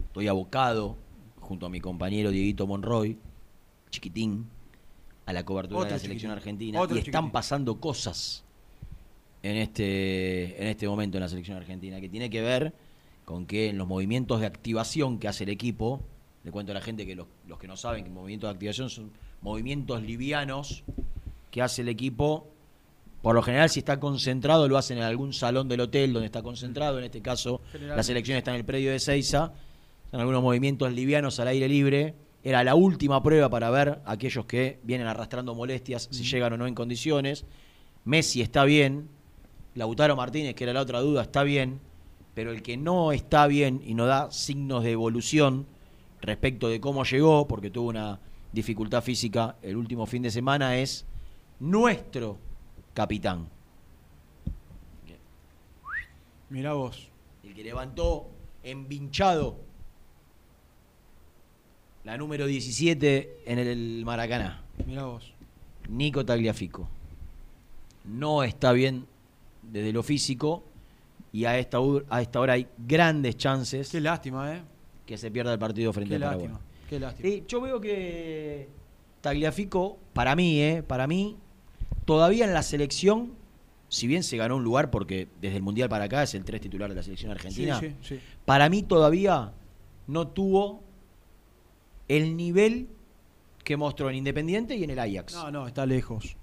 Estoy 0.08 0.28
abocado, 0.28 0.96
junto 1.40 1.66
a 1.66 1.68
mi 1.68 1.80
compañero 1.80 2.30
Dieguito 2.30 2.66
Monroy, 2.66 3.18
chiquitín, 3.90 4.46
a 5.26 5.32
la 5.32 5.44
cobertura 5.44 5.80
Otro 5.80 5.88
de 5.90 5.96
la 5.96 5.98
selección 5.98 6.32
argentina. 6.32 6.80
Otro 6.80 6.96
y 6.96 7.00
están 7.00 7.24
chiquitín. 7.24 7.32
pasando 7.32 7.80
cosas 7.80 8.44
en 9.42 9.56
este, 9.56 10.60
en 10.60 10.68
este 10.68 10.88
momento 10.88 11.18
en 11.18 11.22
la 11.22 11.28
selección 11.28 11.56
argentina, 11.56 12.00
que 12.00 12.08
tiene 12.08 12.30
que 12.30 12.42
ver 12.42 12.74
con 13.24 13.46
que 13.46 13.68
en 13.68 13.78
los 13.78 13.88
movimientos 13.88 14.40
de 14.40 14.46
activación 14.46 15.18
que 15.18 15.28
hace 15.28 15.44
el 15.44 15.50
equipo, 15.50 16.00
le 16.44 16.52
cuento 16.52 16.72
a 16.72 16.74
la 16.74 16.80
gente 16.80 17.06
que 17.06 17.16
los, 17.16 17.26
los 17.46 17.58
que 17.58 17.66
no 17.66 17.76
saben 17.76 18.04
que 18.04 18.10
movimientos 18.10 18.48
de 18.48 18.52
activación 18.52 18.88
son 18.88 19.10
movimientos 19.42 20.02
livianos 20.02 20.84
que 21.50 21.62
hace 21.62 21.82
el 21.82 21.88
equipo. 21.88 22.48
Por 23.26 23.34
lo 23.34 23.42
general, 23.42 23.68
si 23.68 23.80
está 23.80 23.98
concentrado, 23.98 24.68
lo 24.68 24.78
hacen 24.78 24.98
en 24.98 25.02
algún 25.02 25.32
salón 25.32 25.66
del 25.66 25.80
hotel 25.80 26.12
donde 26.12 26.26
está 26.26 26.44
concentrado. 26.44 26.98
En 26.98 27.06
este 27.06 27.20
caso, 27.22 27.60
la 27.72 28.04
selección 28.04 28.38
está 28.38 28.52
en 28.52 28.58
el 28.58 28.64
predio 28.64 28.92
de 28.92 29.00
Seiza. 29.00 29.52
Son 30.12 30.20
algunos 30.20 30.44
movimientos 30.44 30.92
livianos 30.92 31.40
al 31.40 31.48
aire 31.48 31.68
libre. 31.68 32.14
Era 32.44 32.62
la 32.62 32.76
última 32.76 33.20
prueba 33.24 33.48
para 33.50 33.68
ver 33.70 33.98
a 34.04 34.12
aquellos 34.12 34.46
que 34.46 34.78
vienen 34.84 35.08
arrastrando 35.08 35.56
molestias, 35.56 36.08
si 36.12 36.22
llegan 36.22 36.52
o 36.52 36.56
no 36.56 36.68
en 36.68 36.76
condiciones. 36.76 37.44
Messi 38.04 38.42
está 38.42 38.64
bien. 38.64 39.08
Lautaro 39.74 40.14
Martínez, 40.14 40.54
que 40.54 40.62
era 40.62 40.72
la 40.72 40.82
otra 40.82 41.00
duda, 41.00 41.22
está 41.22 41.42
bien. 41.42 41.80
Pero 42.32 42.52
el 42.52 42.62
que 42.62 42.76
no 42.76 43.10
está 43.10 43.48
bien 43.48 43.82
y 43.84 43.94
no 43.94 44.06
da 44.06 44.30
signos 44.30 44.84
de 44.84 44.92
evolución 44.92 45.66
respecto 46.20 46.68
de 46.68 46.80
cómo 46.80 47.02
llegó, 47.02 47.48
porque 47.48 47.70
tuvo 47.70 47.88
una 47.88 48.20
dificultad 48.52 49.02
física 49.02 49.56
el 49.62 49.74
último 49.74 50.06
fin 50.06 50.22
de 50.22 50.30
semana, 50.30 50.78
es 50.78 51.06
nuestro 51.58 52.45
capitán. 52.96 53.46
Mirá 56.48 56.72
vos. 56.72 57.10
El 57.44 57.54
que 57.54 57.62
levantó 57.62 58.30
envinchado 58.62 59.58
la 62.04 62.16
número 62.16 62.46
17 62.46 63.42
en 63.44 63.58
el 63.58 64.02
Maracaná. 64.06 64.62
Mirá 64.86 65.04
vos. 65.04 65.30
Nico 65.90 66.24
Tagliafico. 66.24 66.88
No 68.04 68.42
está 68.42 68.72
bien 68.72 69.06
desde 69.62 69.92
lo 69.92 70.02
físico 70.02 70.64
y 71.32 71.44
a 71.44 71.58
esta, 71.58 71.78
a 72.08 72.22
esta 72.22 72.40
hora 72.40 72.54
hay 72.54 72.66
grandes 72.78 73.36
chances. 73.36 73.90
Qué 73.90 74.00
lástima, 74.00 74.54
¿eh? 74.54 74.62
Que 75.04 75.18
se 75.18 75.30
pierda 75.30 75.52
el 75.52 75.58
partido 75.58 75.92
frente 75.92 76.16
Qué 76.16 76.24
a 76.24 76.28
Paraguay. 76.28 76.48
lástima. 76.48 76.66
Qué 76.88 76.98
lástima. 76.98 77.28
Sí, 77.28 77.44
yo 77.46 77.60
veo 77.60 77.78
que 77.78 78.68
Tagliafico, 79.20 79.98
para 80.14 80.34
mí, 80.34 80.60
¿eh? 80.62 80.82
para 80.82 81.06
mí, 81.06 81.36
todavía 82.06 82.46
en 82.46 82.54
la 82.54 82.62
selección, 82.62 83.34
si 83.88 84.06
bien 84.06 84.22
se 84.22 84.38
ganó 84.38 84.56
un 84.56 84.64
lugar 84.64 84.90
porque 84.90 85.28
desde 85.42 85.56
el 85.58 85.62
Mundial 85.62 85.88
para 85.90 86.04
acá 86.06 86.22
es 86.22 86.34
el 86.34 86.44
tres 86.44 86.62
titular 86.62 86.88
de 86.88 86.94
la 86.96 87.02
selección 87.02 87.30
argentina, 87.30 87.78
Sí, 87.78 87.88
sí, 88.00 88.16
sí. 88.16 88.20
para 88.46 88.68
mí 88.70 88.82
todavía 88.82 89.52
no 90.06 90.28
tuvo 90.28 90.82
el 92.08 92.36
nivel 92.36 92.88
que 93.64 93.76
mostró 93.76 94.08
en 94.10 94.16
Independiente 94.16 94.76
y 94.76 94.84
en 94.84 94.90
el 94.90 94.98
Ajax. 94.98 95.34
No, 95.34 95.50
no, 95.50 95.66
está 95.66 95.84
lejos. 95.84 96.36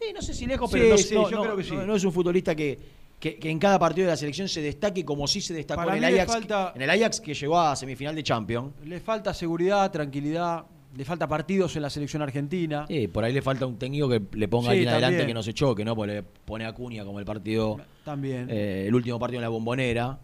Sí, 0.00 0.08
no 0.12 0.20
sé 0.20 0.34
si 0.34 0.46
lejos, 0.46 0.68
Sí, 0.70 0.76
pero 0.78 0.88
no, 0.90 0.98
sí, 0.98 1.14
no- 1.14 1.30
yo 1.30 1.36
no- 1.36 1.42
creo 1.44 1.56
que 1.56 1.64
sí. 1.64 1.74
no- 1.74 1.86
no 1.86 1.94
es 1.96 2.04
un 2.04 2.12
futbolista 2.12 2.54
que, 2.56 2.76
que- 3.20 3.36
que 3.38 3.48
en 3.50 3.60
cada 3.60 3.78
partido 3.78 4.06
de 4.06 4.12
la 4.12 4.16
selección 4.16 4.48
se 4.48 4.60
destaque 4.60 5.04
como 5.04 5.28
si 5.28 5.40
se 5.40 5.54
destacó 5.54 5.82
Para 5.84 5.96
en 5.96 6.02
el, 6.02 6.14
Ajax, 6.16 6.32
falta- 6.32 6.72
en 6.74 6.82
el 6.82 6.90
Ajax 6.90 7.20
que 7.20 7.34
llegó 7.34 7.60
a 7.60 7.76
semifinal 7.76 8.16
de 8.16 8.24
Champions. 8.24 8.72
Le 8.84 8.98
falta 8.98 9.32
seguridad, 9.32 9.88
tranquilidad, 9.92 10.64
le 10.96 11.04
falta 11.04 11.26
partidos 11.26 11.74
en 11.76 11.82
la 11.82 11.90
selección 11.90 12.22
argentina. 12.22 12.84
Sí, 12.86 13.08
por 13.08 13.24
ahí 13.24 13.32
le 13.32 13.42
falta 13.42 13.66
un 13.66 13.78
técnico 13.78 14.08
que 14.08 14.20
le 14.32 14.48
ponga 14.48 14.66
Sí, 14.72 14.78
alguien 14.78 14.88
adelante 14.90 15.26
que 15.26 15.34
no 15.34 15.42
se 15.42 15.54
choque, 15.54 15.84
¿no? 15.84 15.94
Porque 15.96 16.12
le 16.14 16.22
pone 16.22 16.64
a 16.66 16.72
Cuña 16.72 17.04
como 17.04 17.18
el 17.18 17.24
partido, 17.24 17.78
También. 18.04 18.48
eh, 18.50 18.84
el 18.88 18.94
último 18.94 19.18
partido 19.18 19.38
en 19.40 19.42
la 19.42 19.48
bombonera. 19.48 20.18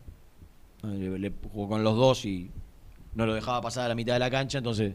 Eh, 0.85 0.87
Le, 0.87 1.19
le 1.19 1.33
jugó 1.53 1.69
con 1.69 1.83
los 1.83 1.97
dos 1.97 2.25
y 2.25 2.51
no 3.15 3.27
lo 3.27 3.35
dejaba 3.35 3.61
pasar 3.61 3.87
a 3.87 3.89
la 3.89 3.95
mitad 3.95 4.13
de 4.15 4.19
la 4.21 4.31
cancha, 4.31 4.59
entonces. 4.59 4.95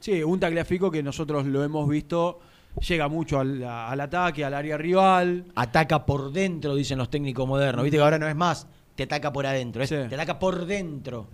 Sí, 0.00 0.22
un 0.22 0.38
Tagliafico 0.40 0.90
que 0.90 1.02
nosotros 1.02 1.46
lo 1.46 1.62
hemos 1.64 1.88
visto 1.88 2.40
llega 2.86 3.08
mucho 3.08 3.40
al, 3.40 3.62
al 3.64 4.00
ataque, 4.00 4.44
al 4.44 4.52
área 4.54 4.76
rival. 4.76 5.44
Ataca 5.54 6.04
por 6.04 6.32
dentro, 6.32 6.74
dicen 6.74 6.98
los 6.98 7.08
técnicos 7.08 7.46
modernos. 7.48 7.82
Viste 7.84 7.96
que 7.98 8.02
ahora 8.02 8.18
no 8.18 8.28
es 8.28 8.36
más, 8.36 8.66
te 8.94 9.04
ataca 9.04 9.32
por 9.32 9.46
adentro, 9.46 9.82
es, 9.82 9.88
te 9.88 10.04
ataca 10.14 10.38
por 10.38 10.66
dentro. 10.66 11.28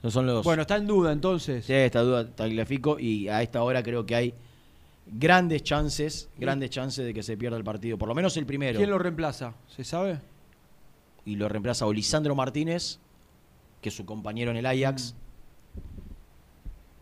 Esos 0.00 0.14
son 0.14 0.26
los. 0.26 0.44
Bueno, 0.44 0.62
está 0.62 0.76
en 0.76 0.86
duda 0.86 1.12
entonces. 1.12 1.64
Sí, 1.64 1.74
está 1.74 2.00
en 2.00 2.06
duda 2.06 2.34
Tagliafico 2.34 2.98
y 2.98 3.28
a 3.28 3.42
esta 3.42 3.62
hora 3.62 3.82
creo 3.82 4.06
que 4.06 4.14
hay 4.14 4.34
grandes 5.06 5.62
chances, 5.62 6.30
grandes 6.38 6.70
chances 6.70 7.04
de 7.04 7.12
que 7.12 7.22
se 7.22 7.36
pierda 7.36 7.56
el 7.56 7.64
partido, 7.64 7.98
por 7.98 8.08
lo 8.08 8.14
menos 8.14 8.36
el 8.36 8.46
primero. 8.46 8.78
¿Quién 8.78 8.90
lo 8.90 8.98
reemplaza? 8.98 9.54
¿Se 9.68 9.84
sabe? 9.84 10.20
Y 11.26 11.36
lo 11.36 11.48
reemplaza 11.48 11.86
o 11.86 11.92
Lisandro 11.92 12.34
Martínez, 12.34 12.98
que 13.82 13.90
es 13.90 13.94
su 13.94 14.06
compañero 14.06 14.50
en 14.50 14.56
el 14.56 14.66
Ajax, 14.66 15.14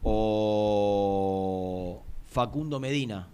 o 0.03 2.03
Facundo 2.27 2.81
Medina, 2.81 3.29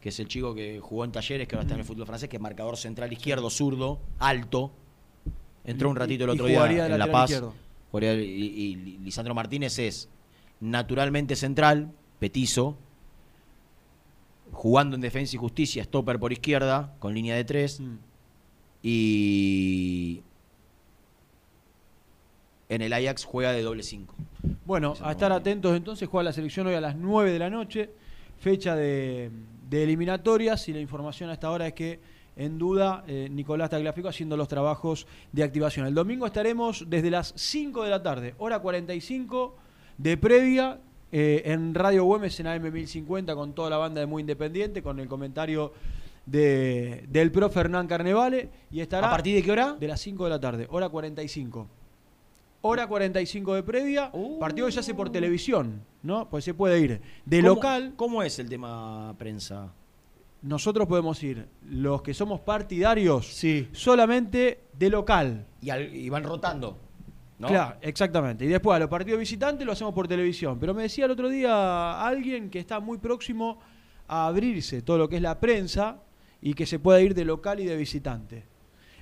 que 0.00 0.10
es 0.10 0.20
el 0.20 0.28
chico 0.28 0.54
que 0.54 0.80
jugó 0.80 1.04
en 1.04 1.12
Talleres, 1.12 1.48
que 1.48 1.56
ahora 1.56 1.64
está 1.64 1.74
en 1.74 1.80
el 1.80 1.86
fútbol 1.86 2.06
francés, 2.06 2.28
que 2.28 2.36
es 2.36 2.42
marcador 2.42 2.76
central 2.76 3.12
izquierdo, 3.12 3.50
zurdo, 3.50 3.98
alto. 4.18 4.70
Entró 5.64 5.90
un 5.90 5.96
ratito 5.96 6.24
el 6.24 6.30
otro 6.30 6.46
día 6.46 6.86
en 6.86 6.98
La 6.98 7.10
Paz. 7.10 7.30
izquierdo. 7.30 7.54
Y, 8.02 8.06
y 8.06 8.98
Lisandro 8.98 9.34
Martínez 9.34 9.78
es 9.78 10.08
naturalmente 10.60 11.36
central, 11.36 11.92
petizo, 12.18 12.76
jugando 14.52 14.96
en 14.96 15.02
defensa 15.02 15.36
y 15.36 15.38
justicia, 15.38 15.84
stopper 15.84 16.18
por 16.18 16.32
izquierda, 16.32 16.94
con 16.98 17.14
línea 17.14 17.36
de 17.36 17.44
tres. 17.44 17.80
Mm. 17.80 17.96
Y 18.82 20.22
en 22.68 22.82
el 22.82 22.92
Ajax 22.92 23.24
juega 23.24 23.52
de 23.52 23.62
doble 23.62 23.82
5. 23.82 24.14
Bueno, 24.64 24.94
a 25.00 25.12
estar 25.12 25.32
atentos 25.32 25.76
entonces, 25.76 26.08
juega 26.08 26.24
la 26.24 26.32
selección 26.32 26.66
hoy 26.66 26.74
a 26.74 26.80
las 26.80 26.96
9 26.96 27.32
de 27.32 27.38
la 27.38 27.50
noche, 27.50 27.90
fecha 28.38 28.74
de, 28.76 29.30
de 29.68 29.82
eliminatorias 29.82 30.68
y 30.68 30.72
la 30.72 30.80
información 30.80 31.30
a 31.30 31.34
esta 31.34 31.50
hora 31.50 31.66
es 31.66 31.74
que 31.74 32.00
en 32.36 32.58
duda 32.58 33.04
eh, 33.06 33.28
Nicolás 33.30 33.70
Tagliafico 33.70 34.08
haciendo 34.08 34.36
los 34.36 34.48
trabajos 34.48 35.06
de 35.32 35.42
activación. 35.44 35.86
El 35.86 35.94
domingo 35.94 36.26
estaremos 36.26 36.84
desde 36.88 37.10
las 37.10 37.32
5 37.36 37.84
de 37.84 37.90
la 37.90 38.02
tarde, 38.02 38.34
hora 38.38 38.58
45 38.58 39.56
de 39.98 40.16
previa 40.16 40.78
eh, 41.12 41.42
en 41.46 41.74
Radio 41.74 42.04
Güemes 42.04 42.38
en 42.40 42.48
AM 42.48 42.72
1050 42.72 43.34
con 43.36 43.54
toda 43.54 43.70
la 43.70 43.76
banda 43.76 44.00
de 44.00 44.06
Muy 44.06 44.20
Independiente, 44.22 44.82
con 44.82 44.98
el 44.98 45.06
comentario 45.06 45.72
de, 46.26 47.04
del 47.08 47.30
profe 47.30 47.60
Hernán 47.60 47.86
Carnevale 47.86 48.48
y 48.70 48.80
estará... 48.80 49.08
¿A 49.08 49.10
partir 49.10 49.36
de 49.36 49.42
qué 49.42 49.52
hora? 49.52 49.74
De 49.74 49.86
las 49.86 50.00
5 50.00 50.24
de 50.24 50.30
la 50.30 50.40
tarde, 50.40 50.66
hora 50.70 50.88
45. 50.88 51.68
Hora 52.62 52.86
45 52.86 53.54
de 53.56 53.62
previa, 53.62 54.10
partido 54.40 54.66
que 54.66 54.72
se 54.72 54.80
hace 54.80 54.94
por 54.94 55.10
televisión, 55.10 55.82
¿no? 56.02 56.30
Pues 56.30 56.44
se 56.44 56.54
puede 56.54 56.80
ir 56.80 57.00
de 57.26 57.36
¿Cómo- 57.42 57.48
local. 57.56 57.92
¿Cómo 57.94 58.22
es 58.22 58.38
el 58.38 58.48
tema 58.48 59.14
prensa? 59.18 59.70
Nosotros 60.44 60.86
podemos 60.86 61.22
ir, 61.22 61.48
los 61.70 62.02
que 62.02 62.12
somos 62.12 62.38
partidarios, 62.40 63.26
solamente 63.72 64.64
de 64.78 64.90
local. 64.90 65.46
Y, 65.62 65.70
al- 65.70 65.94
y 65.94 66.08
van 66.10 66.22
rotando. 66.22 66.78
¿no? 67.38 67.48
Claro, 67.48 67.76
exactamente. 67.80 68.44
Y 68.44 68.48
después 68.48 68.76
a 68.76 68.78
los 68.78 68.90
partidos 68.90 69.18
visitantes 69.18 69.66
lo 69.66 69.72
hacemos 69.72 69.94
por 69.94 70.06
televisión. 70.06 70.58
Pero 70.60 70.74
me 70.74 70.82
decía 70.82 71.06
el 71.06 71.10
otro 71.12 71.30
día 71.30 72.06
alguien 72.06 72.50
que 72.50 72.58
está 72.58 72.78
muy 72.78 72.98
próximo 72.98 73.58
a 74.06 74.26
abrirse 74.26 74.82
todo 74.82 74.98
lo 74.98 75.08
que 75.08 75.16
es 75.16 75.22
la 75.22 75.40
prensa 75.40 75.96
y 76.42 76.52
que 76.52 76.66
se 76.66 76.78
pueda 76.78 77.00
ir 77.00 77.14
de 77.14 77.24
local 77.24 77.58
y 77.60 77.64
de 77.64 77.76
visitante. 77.76 78.44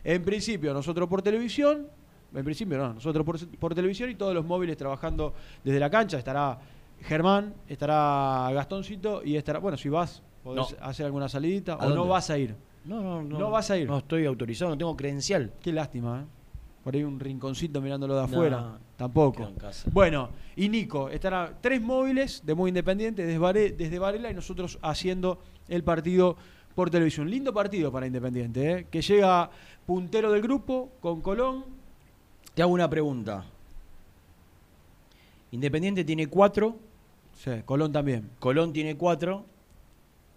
En 0.04 0.22
principio, 0.22 0.72
nosotros 0.72 1.08
por 1.08 1.22
televisión, 1.22 1.88
en 2.32 2.44
principio 2.44 2.78
no, 2.78 2.94
nosotros 2.94 3.26
por, 3.26 3.48
por 3.58 3.74
televisión 3.74 4.10
y 4.10 4.14
todos 4.14 4.32
los 4.32 4.44
móviles 4.44 4.76
trabajando 4.76 5.34
desde 5.64 5.80
la 5.80 5.90
cancha. 5.90 6.18
Estará 6.18 6.56
Germán, 7.00 7.52
estará 7.68 8.48
Gastoncito 8.54 9.22
y 9.24 9.34
estará, 9.36 9.58
bueno, 9.58 9.76
si 9.76 9.88
vas, 9.88 10.22
podés 10.42 10.72
No. 10.72 10.84
hacer 10.86 11.06
alguna 11.06 11.28
salidita 11.28 11.74
¿A 11.74 11.86
o 11.86 11.90
no 11.94 12.06
vas 12.06 12.30
a 12.30 12.38
ir. 12.38 12.54
No, 12.84 13.00
no, 13.00 13.22
no. 13.22 13.38
No 13.38 13.50
vas 13.50 13.70
a 13.70 13.78
ir. 13.78 13.86
No 13.88 13.98
estoy 13.98 14.26
autorizado, 14.26 14.70
no 14.72 14.78
tengo 14.78 14.96
credencial. 14.96 15.52
Qué 15.62 15.72
lástima, 15.72 16.22
¿eh? 16.22 16.24
Por 16.82 16.94
ahí 16.96 17.04
un 17.04 17.20
rinconcito 17.20 17.80
mirándolo 17.80 18.14
de 18.16 18.20
No, 18.22 18.26
afuera. 18.26 18.78
Tampoco. 18.96 19.38
quedo 19.38 19.48
en 19.48 19.54
casa. 19.54 19.88
Bueno, 19.92 20.30
y 20.56 20.68
Nico, 20.68 21.08
estará 21.08 21.56
tres 21.60 21.80
móviles 21.80 22.42
de 22.44 22.54
muy 22.56 22.70
independiente 22.70 23.24
desde, 23.24 23.38
Vare- 23.38 23.70
desde 23.76 23.98
Varela 24.00 24.30
y 24.30 24.34
nosotros 24.34 24.78
haciendo 24.82 25.38
el 25.68 25.84
partido 25.84 26.36
por 26.74 26.90
televisión. 26.90 27.30
Lindo 27.30 27.52
partido 27.54 27.92
para 27.92 28.06
Independiente, 28.06 28.72
¿eh? 28.72 28.86
que 28.90 29.00
llega 29.00 29.48
puntero 29.86 30.32
del 30.32 30.42
grupo 30.42 30.90
con 31.00 31.20
Colón. 31.20 31.64
Te 32.54 32.62
hago 32.62 32.72
una 32.72 32.90
pregunta. 32.90 33.44
Independiente 35.52 36.04
tiene 36.04 36.26
cuatro. 36.26 36.76
Sí, 37.36 37.50
Colón 37.64 37.92
también. 37.92 38.30
Colón 38.38 38.72
tiene 38.72 38.96
cuatro. 38.96 39.44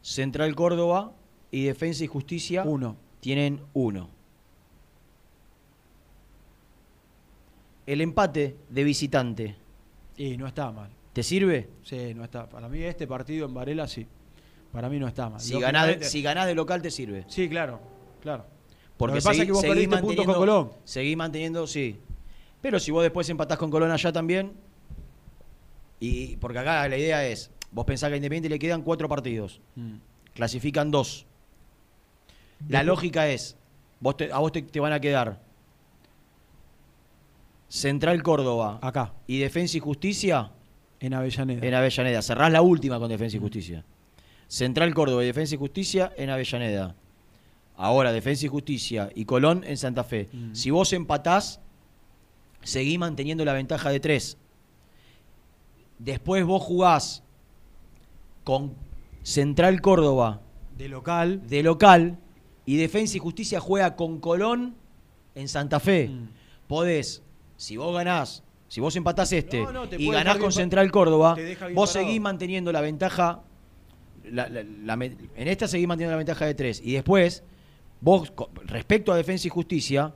Central 0.06 0.54
Córdoba 0.54 1.14
y 1.50 1.64
Defensa 1.64 2.04
y 2.04 2.08
Justicia 2.08 2.62
Uno. 2.64 2.96
tienen 3.22 3.60
uno. 3.74 4.08
El 7.88 8.02
empate 8.02 8.56
de 8.70 8.84
visitante, 8.84 9.56
Y 10.16 10.38
no 10.38 10.46
está 10.46 10.72
mal. 10.72 10.92
¿te 11.12 11.24
sirve? 11.24 11.70
Sí, 11.82 12.14
no 12.14 12.24
está. 12.24 12.48
Para 12.48 12.70
mí 12.70 12.84
este 12.84 13.08
partido 13.08 13.48
en 13.48 13.54
Varela 13.56 13.88
sí. 13.88 14.06
Para 14.72 14.90
mí 14.90 15.00
no 15.00 15.08
está 15.08 15.28
mal. 15.30 15.40
Si 15.42 15.60
ganás, 15.60 15.88
de, 15.88 16.04
si 16.04 16.22
ganás 16.22 16.46
de 16.46 16.54
local 16.54 16.84
te 16.84 16.92
sirve. 16.92 17.24
Sí, 17.28 17.50
claro, 17.50 17.80
claro. 18.22 18.46
Porque 18.98 19.16
Lo 19.16 19.22
que 19.22 19.24
pasa 19.24 19.32
seguí- 19.34 19.42
es 19.42 19.46
que 19.48 19.52
vos 19.54 19.64
perdiste 19.66 19.98
puntos 19.98 20.26
con 20.26 20.36
Colón. 20.36 20.72
Seguí 20.84 21.16
manteniendo, 21.16 21.66
sí. 21.66 21.98
Pero 22.62 22.80
si 22.80 22.92
vos 22.92 23.02
después 23.02 23.28
empatás 23.30 23.58
con 23.58 23.72
Colón 23.72 23.90
allá 23.92 24.12
también, 24.14 24.54
y 26.00 26.36
porque 26.38 26.60
acá 26.60 26.88
la 26.88 26.98
idea 26.98 27.26
es, 27.28 27.50
vos 27.76 27.86
pensás 27.86 28.08
que 28.10 28.14
a 28.14 28.18
Independiente 28.18 28.50
le 28.50 28.58
quedan 28.58 28.82
cuatro 28.82 29.08
partidos, 29.08 29.62
Mm. 29.76 29.96
clasifican 30.34 30.90
dos. 30.90 31.26
La 32.70 32.80
Después- 32.80 32.86
lógica 32.88 33.28
es, 33.30 33.56
vos 34.00 34.16
te- 34.18 34.32
a 34.32 34.40
vos 34.40 34.52
te, 34.52 34.62
te 34.64 34.80
van 34.80 34.94
a 34.94 35.00
quedar 35.00 35.40
Central 37.68 38.24
Córdoba 38.24 38.80
Acá, 38.82 39.14
y 39.28 39.40
Defensa 39.40 39.78
y 39.78 39.80
Justicia 39.80 40.52
en 41.00 41.14
Avellaneda. 41.14 41.66
en 41.68 41.74
Avellaneda. 41.74 42.22
Cerrás 42.22 42.52
la 42.52 42.62
última 42.62 43.00
con 43.00 43.10
Defensa 43.10 43.38
y 43.38 43.40
Justicia. 43.40 43.84
Central 44.48 44.94
Córdoba 44.94 45.24
y 45.24 45.26
Defensa 45.28 45.56
y 45.56 45.58
Justicia 45.58 46.14
en 46.18 46.30
Avellaneda. 46.30 46.96
Ahora 47.76 48.14
Defensa 48.14 48.46
y 48.46 48.50
Justicia 48.50 49.10
y 49.14 49.26
Colón 49.26 49.64
en 49.66 49.76
Santa 49.78 50.04
Fe. 50.06 50.30
Mm. 50.32 50.54
Si 50.56 50.72
vos 50.72 50.94
empatás, 50.94 51.60
seguí 52.64 52.98
manteniendo 52.98 53.44
la 53.44 53.52
ventaja 53.54 53.90
de 53.90 54.00
tres. 54.00 54.38
Después 56.00 56.46
vos 56.46 56.64
jugás 56.64 57.24
con 58.46 58.74
Central 59.24 59.82
Córdoba 59.82 60.40
De 60.78 60.88
local. 60.88 61.46
de 61.48 61.64
local 61.64 62.18
y 62.66 62.78
Defensa 62.78 63.18
y 63.18 63.20
Justicia 63.20 63.60
juega 63.60 63.98
con 63.98 64.20
Colón 64.22 64.76
en 65.36 65.50
Santa 65.50 65.82
Fe. 65.82 66.08
Mm. 66.08 66.30
Podés, 66.68 67.22
si 67.58 67.76
vos 67.76 67.94
ganás, 67.94 68.44
si 68.70 68.80
vos 68.82 68.96
empatás 68.96 69.32
este 69.34 69.62
No, 69.62 69.84
y 69.98 70.10
ganás 70.10 70.38
con 70.38 70.52
Central 70.52 70.90
Córdoba, 70.92 71.36
vos 71.36 71.44
parado. 71.66 71.88
seguís 71.88 72.22
manteniendo 72.22 72.72
la 72.72 72.80
ventaja. 72.82 73.42
la- 74.28 74.50
la- 74.50 74.64
la 74.64 74.96
me- 74.96 75.16
en 75.36 75.48
esta 75.48 75.68
seguís 75.68 75.88
manteniendo 75.88 76.14
la 76.14 76.18
ventaja 76.18 76.46
de 76.48 76.56
tres. 76.56 76.82
Y 76.84 76.94
después, 76.94 77.44
vos, 78.02 78.34
respecto 78.64 79.12
a 79.14 79.16
Defensa 79.18 79.46
y 79.46 79.52
Justicia, 79.52 80.16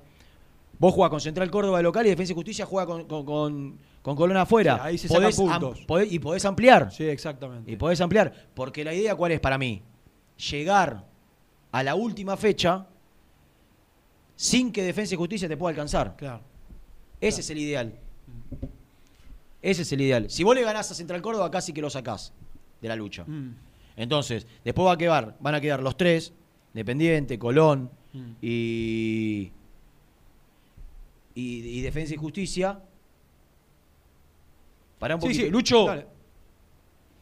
vos 0.80 0.95
jugás 0.95 1.11
con 1.11 1.22
Central 1.22 1.51
Córdoba 1.51 1.77
de 1.77 1.84
local 1.84 2.07
y 2.07 2.10
Defensa 2.10 2.31
y 2.34 2.35
Justicia 2.35 2.65
juega 2.65 2.88
con, 2.88 3.06
con, 3.06 3.23
con- 3.23 3.77
con 4.02 4.16
Colón 4.16 4.38
afuera. 4.38 4.76
Sí, 4.76 4.82
ahí 4.84 4.98
se 4.98 5.08
sacan 5.08 5.24
Podés 5.24 5.36
puntos. 5.36 5.80
podés- 5.88 6.12
y 6.12 6.20
podés 6.20 6.46
ampliar. 6.46 6.92
Sí, 6.92 7.04
exactamente. 7.04 7.72
Y 7.72 7.76
podés 7.76 8.00
ampliar. 8.02 8.48
Porque 8.54 8.84
la 8.84 8.94
idea, 8.94 9.16
¿cuál 9.16 9.32
es 9.34 9.40
para 9.40 9.58
mí? 9.58 9.82
Llegar 10.52 11.06
a 11.72 11.84
la 11.84 11.96
última 11.96 12.38
fecha 12.38 12.88
sin 14.36 14.72
que 14.72 14.84
Defensa 14.84 15.14
y 15.16 15.18
Justicia 15.18 15.48
te 15.48 15.58
pueda 15.58 15.72
alcanzar. 15.72 16.16
Claro. 16.16 16.42
Ese 17.20 17.42
es 17.42 17.50
el 17.50 17.58
ideal. 17.58 17.94
Ese 19.62 19.82
es 19.82 19.92
el 19.92 20.00
ideal. 20.02 20.30
Si 20.30 20.44
vos 20.46 20.56
le 20.56 20.62
ganás 20.64 20.90
a 20.90 20.94
Central 20.96 21.22
Córdoba, 21.22 21.52
casi 21.52 21.74
que 21.74 21.82
lo 21.82 21.90
sacás 21.90 22.32
de 22.82 22.88
la 22.88 22.96
lucha. 22.96 23.26
Mm. 23.28 23.56
Entonces, 23.98 24.48
después 24.64 24.88
va 24.88 24.94
a 24.94 24.98
quedar, 24.98 25.36
van 25.42 25.56
a 25.56 25.60
quedar 25.62 25.84
los 25.84 25.98
tres, 25.98 26.32
Independiente, 26.74 27.38
Colón 27.38 27.90
Mm. 28.14 28.32
y, 28.42 29.52
y, 31.36 31.42
y 31.78 31.82
Defensa 31.82 32.14
y 32.14 32.18
Justicia. 32.18 32.80
Un 35.02 35.22
Sí, 35.22 35.34
sí, 35.34 35.50
Lucho, 35.50 35.86
Dale. 35.86 36.06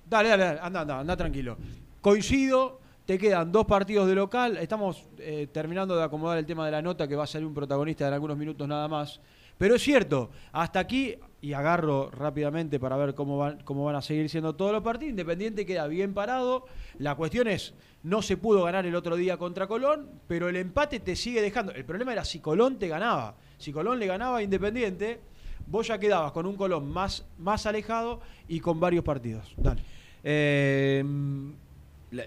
Dale, 0.10 0.30
dale, 0.30 0.44
dale, 0.44 0.60
anda, 0.62 0.82
anda, 0.82 1.00
anda 1.00 1.18
tranquilo. 1.18 1.58
Coincido, 2.02 2.80
te 3.06 3.18
quedan 3.18 3.52
dos 3.52 3.66
partidos 3.66 4.08
de 4.08 4.16
local. 4.16 4.58
Estamos 4.58 5.06
eh, 5.18 5.48
terminando 5.52 5.98
de 5.98 6.04
acomodar 6.04 6.38
el 6.38 6.46
tema 6.46 6.66
de 6.66 6.72
la 6.72 6.82
nota 6.82 7.08
que 7.08 7.16
va 7.16 7.26
a 7.26 7.28
salir 7.28 7.46
un 7.46 7.54
protagonista 7.54 8.08
en 8.08 8.14
algunos 8.14 8.38
minutos 8.38 8.68
nada 8.68 8.88
más. 8.88 9.20
Pero 9.58 9.76
es 9.76 9.82
cierto, 9.82 10.30
hasta 10.52 10.80
aquí, 10.80 11.16
y 11.42 11.54
agarro 11.54 12.12
rápidamente 12.12 12.80
para 12.80 12.96
ver 12.96 13.16
cómo 13.16 13.38
van, 13.38 13.60
cómo 13.64 13.84
van 13.86 13.96
a 13.96 14.02
seguir 14.02 14.30
siendo 14.30 14.56
todos 14.56 14.72
los 14.72 14.84
partidos, 14.84 15.10
Independiente 15.12 15.66
queda 15.66 15.88
bien 15.88 16.14
parado. 16.14 16.66
La 17.00 17.16
cuestión 17.16 17.48
es, 17.48 17.74
no 18.04 18.22
se 18.22 18.38
pudo 18.38 18.64
ganar 18.64 18.86
el 18.86 18.96
otro 18.96 19.16
día 19.16 19.38
contra 19.38 19.68
Colón, 19.68 20.10
pero 20.28 20.48
el 20.48 20.56
empate 20.56 21.00
te 21.00 21.16
sigue 21.16 21.42
dejando. 21.42 21.72
El 21.74 21.86
problema 21.86 22.14
era 22.14 22.24
si 22.24 22.40
Colón 22.40 22.78
te 22.78 22.88
ganaba. 22.88 23.36
Si 23.58 23.74
Colón 23.74 24.00
le 24.00 24.06
ganaba 24.06 24.38
a 24.38 24.44
Independiente, 24.44 25.22
vos 25.68 25.88
ya 25.88 26.00
quedabas 26.00 26.32
con 26.32 26.46
un 26.46 26.56
Colón 26.56 26.90
más, 26.92 27.26
más 27.38 27.66
alejado 27.66 28.22
y 28.48 28.60
con 28.60 28.80
varios 28.80 29.04
partidos. 29.04 29.54
Dale. 29.58 29.82
Eh, 30.24 31.04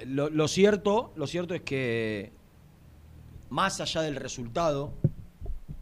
Lo, 0.07 0.29
lo 0.29 0.47
cierto, 0.49 1.13
lo 1.17 1.27
cierto 1.27 1.55
es 1.55 1.63
que 1.63 2.31
más 3.49 3.81
allá 3.81 4.03
del 4.03 4.17
resultado 4.17 4.93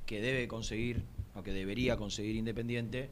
que 0.06 0.20
debe 0.20 0.46
conseguir 0.46 1.02
o 1.34 1.42
que 1.42 1.52
debería 1.52 1.96
conseguir 1.96 2.36
Independiente, 2.36 3.10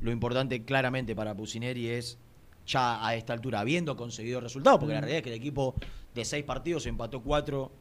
lo 0.00 0.10
importante 0.12 0.64
claramente 0.64 1.16
para 1.16 1.34
Pusineri 1.34 1.88
es 1.88 2.18
ya 2.66 3.04
a 3.04 3.14
esta 3.16 3.32
altura, 3.32 3.60
habiendo 3.60 3.96
conseguido 3.96 4.40
resultados, 4.40 4.78
porque 4.78 4.92
la 4.94 5.00
Mm. 5.00 5.02
realidad 5.04 5.18
es 5.18 5.22
que 5.24 5.30
el 5.30 5.36
equipo 5.36 5.74
de 6.14 6.24
seis 6.24 6.44
partidos 6.44 6.86
empató 6.86 7.20
cuatro, 7.22 7.72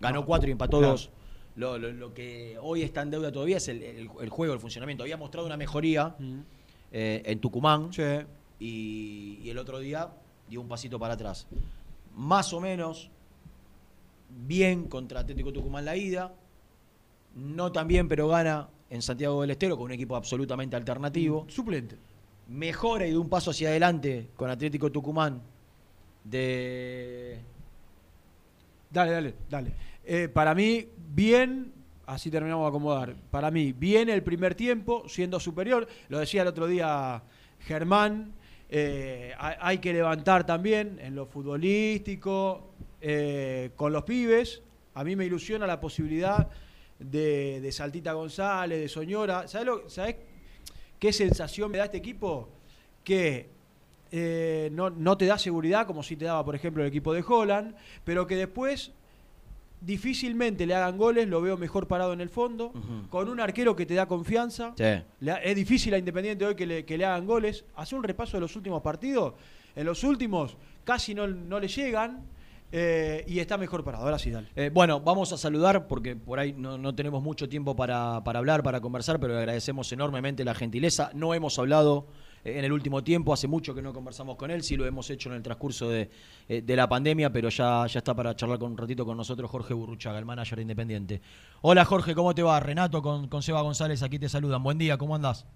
ganó 0.00 0.26
cuatro 0.26 0.48
y 0.48 0.52
empató 0.52 0.78
claro. 0.78 0.92
dos. 0.92 1.10
Lo, 1.56 1.78
lo- 1.78 1.92
lo 1.92 2.14
que 2.14 2.56
hoy 2.60 2.82
está 2.82 3.02
en 3.02 3.10
deuda 3.10 3.30
todavía 3.30 3.58
es 3.58 3.68
el, 3.68 3.82
el- 3.82 4.10
el 4.20 4.28
juego, 4.30 4.54
el 4.54 4.60
funcionamiento. 4.60 5.02
Había 5.04 5.16
mostrado 5.16 5.46
una 5.46 5.56
mejoría 5.56 6.14
eh, 6.90 7.22
en 7.24 7.40
Tucumán 7.40 7.90
y, 8.58 9.38
y 9.42 9.50
el 9.50 9.58
otro 9.58 9.78
día 9.78 10.10
dio 10.48 10.60
un 10.60 10.68
pasito 10.68 10.98
para 10.98 11.14
atrás. 11.14 11.46
Más 12.16 12.52
o 12.52 12.60
menos 12.60 13.10
bien 14.46 14.84
contra 14.88 15.20
Atlético 15.20 15.52
Tucumán 15.52 15.84
la 15.84 15.96
ida, 15.96 16.32
no 17.34 17.70
tan 17.72 17.86
bien, 17.88 18.08
pero 18.08 18.28
gana 18.28 18.68
en 18.90 19.00
Santiago 19.02 19.40
del 19.42 19.50
Estero 19.50 19.76
con 19.76 19.86
un 19.86 19.92
equipo 19.92 20.16
absolutamente 20.16 20.76
alternativo. 20.76 21.46
Suplente. 21.48 21.96
Mejora 22.48 23.06
y 23.06 23.10
de 23.10 23.18
un 23.18 23.28
paso 23.28 23.50
hacia 23.50 23.68
adelante 23.68 24.28
con 24.36 24.50
Atlético 24.50 24.90
Tucumán 24.90 25.40
de... 26.24 27.38
Dale, 28.90 29.10
dale, 29.12 29.34
dale. 29.48 29.72
Eh, 30.04 30.28
para 30.28 30.54
mí, 30.54 30.88
bien, 30.96 31.72
así 32.06 32.30
terminamos 32.30 32.64
de 32.64 32.68
acomodar. 32.68 33.14
Para 33.30 33.50
mí, 33.50 33.72
bien 33.72 34.08
el 34.08 34.22
primer 34.22 34.54
tiempo, 34.54 35.08
siendo 35.08 35.38
superior. 35.38 35.86
Lo 36.08 36.18
decía 36.18 36.42
el 36.42 36.48
otro 36.48 36.66
día 36.66 37.22
Germán. 37.60 38.34
eh, 38.68 39.34
hay, 39.38 39.78
que 39.78 39.92
levantar 39.92 40.46
también 40.46 40.98
en 41.00 41.14
lo 41.14 41.26
futbolístico, 41.26 42.72
eh, 43.00 43.70
con 43.76 43.92
los 43.92 44.02
pibes. 44.04 44.62
A 44.94 45.04
mí 45.04 45.14
me 45.14 45.26
ilusiona 45.26 45.66
la 45.66 45.78
posibilidad 45.78 46.48
de, 46.98 47.60
de 47.60 47.72
Saltita 47.72 48.12
González, 48.12 48.80
de 48.80 48.88
Soñora. 48.88 49.46
¿Sabes, 49.46 49.66
lo, 49.66 49.90
¿Sabes 49.90 50.16
qué 50.98 51.12
sensación 51.12 51.70
me 51.70 51.78
da 51.78 51.84
este 51.84 51.98
equipo? 51.98 52.48
Que 53.04 53.50
no, 54.72 54.90
no 54.90 55.16
te 55.16 55.26
da 55.26 55.38
seguridad 55.38 55.86
como 55.86 56.02
si 56.02 56.16
te 56.16 56.24
daba, 56.24 56.44
por 56.44 56.54
ejemplo, 56.54 56.82
el 56.82 56.88
equipo 56.88 57.14
de 57.14 57.24
Holland, 57.26 57.74
pero 58.04 58.26
que 58.26 58.36
después 58.36 58.92
difícilmente 59.84 60.66
le 60.66 60.74
hagan 60.74 60.96
goles, 60.96 61.28
lo 61.28 61.40
veo 61.42 61.56
mejor 61.56 61.86
parado 61.88 62.12
en 62.12 62.20
el 62.20 62.28
fondo, 62.28 62.72
con 63.10 63.28
un 63.28 63.40
arquero 63.40 63.74
que 63.76 63.84
te 63.86 63.94
da 63.94 64.06
confianza. 64.06 64.72
Sí. 64.76 64.84
Le 65.20 65.30
ha- 65.32 65.36
es 65.42 65.56
difícil 65.56 65.92
a 65.94 65.98
Independiente 65.98 66.44
hoy 66.46 66.54
que 66.54 66.66
le, 66.66 66.84
que 66.84 66.96
le 66.96 67.04
hagan 67.04 67.26
goles. 67.26 67.64
Hace 67.76 67.94
un 67.94 68.02
repaso 68.02 68.36
de 68.36 68.40
los 68.40 68.54
últimos 68.56 68.80
partidos. 68.82 69.34
En 69.74 69.86
los 69.86 70.04
últimos 70.04 70.56
casi 70.84 71.14
no, 71.14 71.26
no 71.26 71.58
le 71.60 71.68
llegan 71.68 72.20
eh, 72.70 73.24
y 73.26 73.38
está 73.38 73.58
mejor 73.58 73.84
parado. 73.84 74.04
Ahora 74.04 74.18
sí, 74.18 74.30
dale. 74.30 74.48
Eh, 74.56 74.70
bueno, 74.72 75.00
vamos 75.00 75.32
a 75.32 75.36
saludar 75.36 75.86
porque 75.88 76.16
por 76.16 76.38
ahí 76.38 76.52
no, 76.52 76.78
no 76.78 76.94
tenemos 76.94 77.22
mucho 77.22 77.48
tiempo 77.48 77.74
para, 77.76 78.22
para 78.24 78.38
hablar, 78.38 78.62
para 78.62 78.80
conversar, 78.80 79.18
pero 79.20 79.34
le 79.34 79.40
agradecemos 79.40 79.90
enormemente 79.92 80.44
la 80.44 80.54
gentileza. 80.54 81.10
No 81.14 81.34
hemos 81.34 81.58
hablado 81.58 82.06
en 82.44 82.64
el 82.64 82.72
último 82.72 83.02
tiempo, 83.04 83.32
hace 83.32 83.46
mucho 83.48 83.74
que 83.74 83.82
no 83.82 83.92
conversamos 83.92 84.36
con 84.36 84.50
él, 84.50 84.62
sí 84.62 84.76
lo 84.76 84.84
hemos 84.86 85.08
hecho 85.10 85.28
en 85.30 85.36
el 85.36 85.42
transcurso 85.42 85.88
de, 85.88 86.10
eh, 86.48 86.62
de 86.62 86.76
la 86.76 86.88
pandemia, 86.88 87.32
pero 87.32 87.48
ya, 87.48 87.86
ya 87.86 87.98
está 87.98 88.14
para 88.14 88.34
charlar 88.34 88.58
con 88.58 88.72
un 88.72 88.78
ratito 88.78 89.04
con 89.06 89.16
nosotros 89.16 89.50
Jorge 89.50 89.74
Burruchaga, 89.74 90.18
el 90.18 90.24
manager 90.24 90.56
de 90.56 90.62
Independiente. 90.62 91.20
Hola 91.60 91.84
Jorge, 91.84 92.14
¿cómo 92.14 92.34
te 92.34 92.42
va? 92.42 92.58
Renato 92.60 93.00
con, 93.02 93.28
con 93.28 93.42
Seba 93.42 93.62
González, 93.62 94.02
aquí 94.02 94.18
te 94.18 94.28
saludan. 94.28 94.62
Buen 94.62 94.78
día, 94.78 94.98
¿cómo 94.98 95.14
andás? 95.14 95.46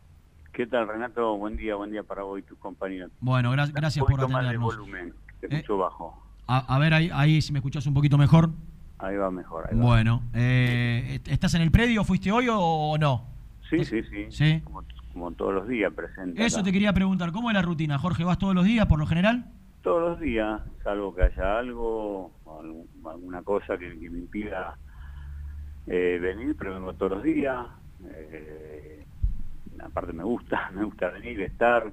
¿Qué 0.52 0.66
tal, 0.66 0.88
Renato? 0.88 1.36
Buen 1.36 1.56
día, 1.56 1.74
buen 1.74 1.90
día 1.90 2.02
para 2.02 2.22
vos 2.22 2.38
y 2.38 2.42
tus 2.42 2.56
compañeros. 2.58 3.10
Bueno, 3.20 3.52
gra- 3.52 3.70
gracias 3.72 4.04
por 4.06 4.18
atendernos. 4.20 4.76
volumen, 4.76 5.12
te 5.40 5.46
Eh, 5.46 5.56
escucho 5.56 5.76
bajo. 5.76 6.22
A, 6.46 6.74
a 6.74 6.78
ver, 6.78 6.94
ahí, 6.94 7.10
ahí 7.12 7.42
si 7.42 7.52
me 7.52 7.58
escuchás 7.58 7.84
un 7.86 7.92
poquito 7.94 8.16
mejor. 8.16 8.50
Ahí 8.98 9.16
va 9.16 9.30
mejor. 9.30 9.66
Ahí 9.68 9.76
va. 9.76 9.82
Bueno, 9.84 10.22
eh, 10.32 11.20
¿estás 11.26 11.52
en 11.54 11.62
el 11.62 11.70
predio? 11.70 12.04
¿Fuiste 12.04 12.32
hoy 12.32 12.48
o, 12.48 12.58
o 12.58 12.96
no? 12.96 13.26
Sí, 13.68 13.84
sí, 13.84 14.00
sí. 14.04 14.26
Sí. 14.30 14.60
Como, 14.64 14.82
como 15.16 15.32
todos 15.32 15.54
los 15.54 15.66
días 15.66 15.90
presente. 15.94 16.44
Eso 16.44 16.58
acá. 16.58 16.64
te 16.66 16.72
quería 16.72 16.92
preguntar, 16.92 17.32
¿cómo 17.32 17.48
es 17.48 17.54
la 17.54 17.62
rutina, 17.62 17.98
Jorge? 17.98 18.22
¿Vas 18.22 18.36
todos 18.38 18.54
los 18.54 18.66
días 18.66 18.84
por 18.84 18.98
lo 18.98 19.06
general? 19.06 19.46
Todos 19.80 20.10
los 20.10 20.20
días, 20.20 20.60
salvo 20.84 21.14
que 21.14 21.22
haya 21.22 21.58
algo, 21.58 22.32
alguna 23.10 23.40
cosa 23.42 23.78
que, 23.78 23.98
que 23.98 24.10
me 24.10 24.18
impida 24.18 24.76
eh, 25.86 26.18
venir, 26.20 26.54
pero 26.58 26.74
vengo 26.74 26.92
todos 26.92 27.12
los 27.12 27.22
días. 27.22 27.64
Eh, 28.10 29.06
aparte 29.82 30.12
me 30.12 30.22
gusta, 30.22 30.70
me 30.74 30.84
gusta 30.84 31.08
venir, 31.08 31.40
estar. 31.40 31.90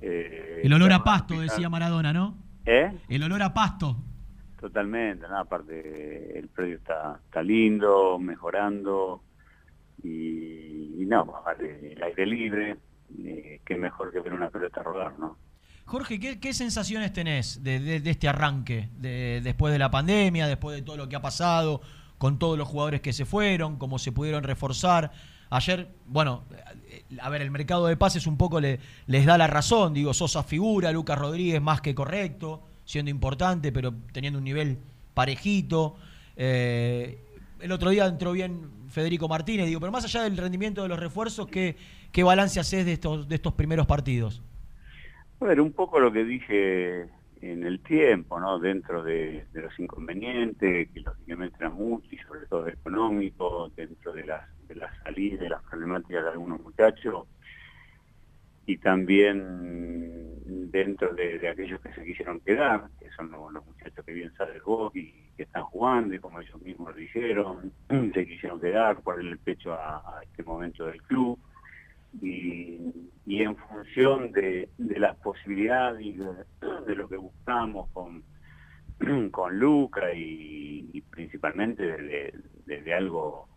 eh, 0.00 0.62
El 0.64 0.72
olor 0.72 0.92
a 0.92 1.04
pasto, 1.04 1.40
decía 1.40 1.68
Maradona, 1.70 2.12
¿no? 2.12 2.34
¿Eh? 2.66 2.98
El 3.08 3.22
olor 3.22 3.42
a 3.44 3.54
pasto. 3.54 3.96
Totalmente, 4.58 5.24
aparte 5.26 6.36
el 6.36 6.48
predio 6.48 6.78
está, 6.78 7.20
está 7.26 7.44
lindo, 7.44 8.18
mejorando 8.18 9.22
y, 10.04 11.02
y 11.02 11.06
no, 11.06 11.26
el 11.58 12.02
aire 12.02 12.26
libre, 12.26 12.76
eh, 13.18 13.60
qué 13.64 13.76
mejor 13.76 14.12
que 14.12 14.20
ver 14.20 14.32
una 14.32 14.50
pelota 14.50 14.82
rodar, 14.82 15.18
¿no? 15.18 15.36
Jorge, 15.86 16.18
¿qué, 16.18 16.54
sensaciones 16.54 17.12
tenés 17.12 17.62
de, 17.62 18.00
este 18.04 18.26
arranque? 18.26 18.88
De, 18.96 19.40
después 19.42 19.72
de 19.72 19.78
la 19.78 19.90
pandemia, 19.90 20.46
después 20.46 20.76
de 20.76 20.82
todo 20.82 20.96
lo 20.96 21.08
que 21.08 21.16
ha 21.16 21.20
pasado, 21.20 21.82
con 22.16 22.38
todos 22.38 22.56
los 22.56 22.66
jugadores 22.66 23.02
que 23.02 23.12
se 23.12 23.26
fueron, 23.26 23.76
cómo 23.76 23.98
se 23.98 24.10
pudieron 24.10 24.44
reforzar. 24.44 25.12
Ayer, 25.50 25.88
bueno, 26.06 26.44
eh, 26.88 27.04
a 27.20 27.28
ver, 27.28 27.42
el 27.42 27.50
mercado 27.50 27.86
de 27.86 27.98
pases 27.98 28.26
un 28.26 28.38
poco 28.38 28.60
le, 28.60 28.80
les 29.06 29.26
da 29.26 29.36
la 29.36 29.46
razón. 29.46 29.92
Digo, 29.92 30.14
Sosa 30.14 30.42
figura, 30.42 30.90
Lucas 30.90 31.18
Rodríguez 31.18 31.60
más 31.60 31.82
que 31.82 31.94
correcto, 31.94 32.62
siendo 32.86 33.10
importante, 33.10 33.70
pero 33.70 33.92
teniendo 34.12 34.38
un 34.38 34.44
nivel 34.44 34.78
parejito. 35.12 35.96
Eh, 36.36 37.18
el 37.60 37.72
otro 37.72 37.90
día 37.90 38.06
entró 38.06 38.32
bien 38.32 38.83
Federico 38.94 39.26
Martínez, 39.26 39.66
digo, 39.66 39.80
pero 39.80 39.90
más 39.90 40.04
allá 40.04 40.22
del 40.22 40.36
rendimiento 40.36 40.82
de 40.82 40.88
los 40.88 41.00
refuerzos, 41.00 41.48
¿qué, 41.48 41.76
qué 42.12 42.22
balance 42.22 42.60
haces 42.60 42.86
de 42.86 42.92
estos, 42.92 43.28
de 43.28 43.34
estos 43.34 43.52
primeros 43.54 43.86
partidos? 43.88 44.40
Ver, 45.40 45.60
un 45.60 45.72
poco 45.72 45.98
lo 45.98 46.12
que 46.12 46.24
dije 46.24 47.08
en 47.42 47.64
el 47.66 47.80
tiempo, 47.80 48.38
¿no? 48.38 48.60
Dentro 48.60 49.02
de, 49.02 49.46
los 49.52 49.78
inconvenientes, 49.80 50.88
que 50.90 51.00
lógicamente 51.00 51.56
eran 51.58 51.74
muchos, 51.74 52.12
y 52.12 52.18
sobre 52.18 52.46
todo 52.46 52.68
económicos, 52.68 53.74
dentro 53.74 54.12
de 54.12 54.24
las, 54.26 54.42
de 54.68 54.76
las 54.76 54.96
salidas, 55.02 55.40
de 55.40 55.48
las 55.48 55.62
problemáticas 55.64 56.22
de 56.22 56.30
algunos 56.30 56.60
muchachos, 56.62 57.26
y 58.64 58.78
también 58.78 60.70
dentro 60.70 61.12
de, 61.14 61.48
aquellos 61.48 61.80
que 61.80 61.92
se 61.94 62.04
quisieron 62.04 62.38
quedar, 62.40 62.88
que 63.00 63.10
son 63.10 63.30
los, 63.32 63.52
los 63.52 63.66
muchachos 63.66 64.04
que 64.04 64.12
bien 64.12 64.32
sabes 64.36 64.62
vos 64.62 64.94
y 64.94 65.23
que 65.36 65.44
están 65.44 65.64
jugando, 65.64 66.14
y 66.14 66.18
como 66.18 66.40
ellos 66.40 66.60
mismos 66.62 66.94
dijeron, 66.94 67.72
se 68.14 68.26
quisieron 68.26 68.60
quedar, 68.60 69.02
ponerle 69.02 69.32
el 69.32 69.38
pecho 69.38 69.72
a, 69.74 70.20
este 70.22 70.42
momento 70.42 70.86
del 70.86 71.02
club 71.02 71.38
y, 72.20 72.92
en 73.26 73.56
función 73.56 74.32
de, 74.32 74.70
las 74.78 75.16
posibilidades 75.18 76.00
y 76.04 76.12
de, 76.12 76.26
lo 76.96 77.08
que 77.08 77.16
buscamos 77.16 77.90
con, 77.92 78.24
con 79.30 79.58
Luca 79.58 80.12
y, 80.14 81.00
principalmente 81.10 81.82
de, 81.84 82.02
de- 82.02 82.34
de- 82.66 82.82
de 82.82 82.94
algo 82.94 83.48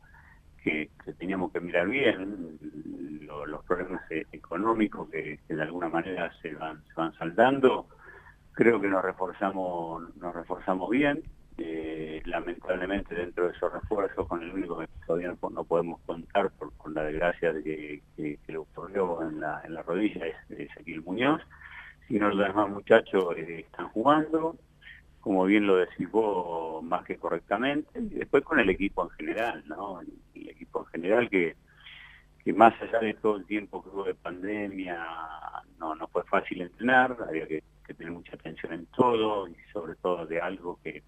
que, 0.58 0.92
teníamos 1.18 1.52
que 1.52 1.62
mirar 1.62 1.88
bien, 1.88 2.58
lo- 3.22 3.46
los 3.46 3.64
problemas 3.64 4.02
eh, 4.12 4.26
económicos 4.32 5.10
que, 5.10 5.40
que 5.48 5.56
de 5.56 5.62
alguna 5.62 5.88
manera 5.90 6.32
se 6.42 6.54
van, 6.56 6.84
se 6.84 6.94
van 6.96 7.14
saldando, 7.14 7.88
creo 8.52 8.82
que 8.82 8.88
nos 8.88 9.04
reforzamos, 9.04 10.16
nos 10.18 10.34
reforzamos 10.36 10.90
bien. 10.90 11.24
Eh, 11.60 12.22
lamentablemente 12.26 13.16
dentro 13.16 13.46
de 13.48 13.54
esos 13.54 13.74
refuerzos 13.74 14.28
con 14.28 14.44
el 14.44 14.52
único 14.52 14.78
que 14.78 14.88
todavía 15.08 15.34
no, 15.52 15.64
podemos 15.64 16.00
contar 16.06 16.52
por, 16.52 16.72
por 16.74 16.92
la 16.94 17.04
desgracia 17.04 17.52
de 17.52 17.64
que, 17.64 18.02
que- 18.16 18.38
que 18.46 18.52
le 18.52 18.58
ocurrió 18.60 19.24
en 19.24 19.40
la, 19.40 19.62
en 19.66 19.74
la 19.74 19.82
rodilla 19.82 20.28
es 20.28 20.36
Ezequiel 20.52 21.02
Muñoz, 21.02 21.42
sino 22.08 22.30
los 22.30 22.48
demás 22.48 22.70
muchachos 22.70 23.36
eh, 23.38 23.62
están 23.66 23.90
jugando, 23.90 24.56
como 25.20 25.46
bien 25.46 25.66
lo 25.66 25.78
decís 25.78 26.10
vos, 26.12 26.84
más 26.84 27.04
que 27.06 27.18
correctamente, 27.18 27.90
y 28.00 28.10
después 28.20 28.44
con 28.44 28.60
el 28.60 28.70
equipo 28.70 29.04
en 29.04 29.10
general, 29.12 29.64
¿no? 29.68 30.02
El, 30.02 30.14
el 30.36 30.50
equipo 30.50 30.82
en 30.82 30.86
general 30.88 31.28
que, 31.30 31.56
que 32.44 32.54
más 32.54 32.80
allá 32.82 33.00
de 33.00 33.16
todo 33.16 33.38
el 33.38 33.46
tiempo 33.46 33.84
que 33.84 33.90
hubo 33.90 34.04
de 34.04 34.14
pandemia, 34.16 35.04
no, 35.80 35.96
no 35.96 36.08
fue 36.08 36.24
fácil 36.26 36.62
entrenar, 36.62 37.18
había 37.28 37.48
que, 37.48 37.64
que 37.86 37.94
tener 37.96 38.14
mucha 38.14 38.36
atención 38.36 38.74
en 38.74 38.86
todo 38.88 39.48
y 39.48 39.56
sobre 39.74 39.96
todo 39.96 40.26
de 40.28 40.40
algo 40.40 40.80
que, 40.84 41.02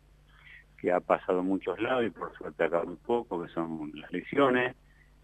que 0.81 0.91
ha 0.91 0.99
pasado 0.99 1.39
en 1.39 1.45
muchos 1.45 1.79
lados 1.79 2.05
y 2.05 2.09
por 2.09 2.35
suerte 2.37 2.63
acá 2.63 2.83
muy 2.83 2.95
poco, 2.95 3.43
que 3.43 3.51
son 3.51 3.91
las 3.95 4.11
lesiones. 4.11 4.75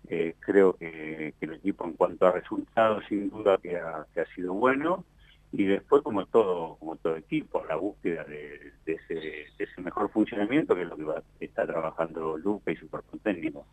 Eh, 0.08 0.36
creo 0.40 0.74
que, 0.74 1.34
el 1.42 1.54
equipo 1.54 1.86
en 1.86 1.94
cuanto 1.94 2.28
a 2.28 2.32
resultados 2.32 3.04
sin 3.10 3.30
duda 3.30 3.58
que 3.58 3.76
ha, 3.76 4.06
sido 4.36 4.54
bueno 4.54 5.04
y 5.52 5.64
después 5.64 6.04
como 6.04 6.28
todo 6.28 6.76
como 6.76 6.96
todo 6.98 7.16
equipo 7.16 7.64
la 7.68 7.76
búsqueda 7.76 8.24
de, 8.26 8.74
ese, 8.86 9.82
mejor 9.82 10.12
funcionamiento 10.12 10.76
que 10.76 10.84
es 10.84 10.88
lo 10.88 10.96
que 10.96 11.46
está 11.46 11.66
trabajando 11.66 12.38
Luca 12.38 12.72
y 12.72 12.76
su 12.76 12.88
cuerpo 12.88 13.18
técnico. 13.18 13.66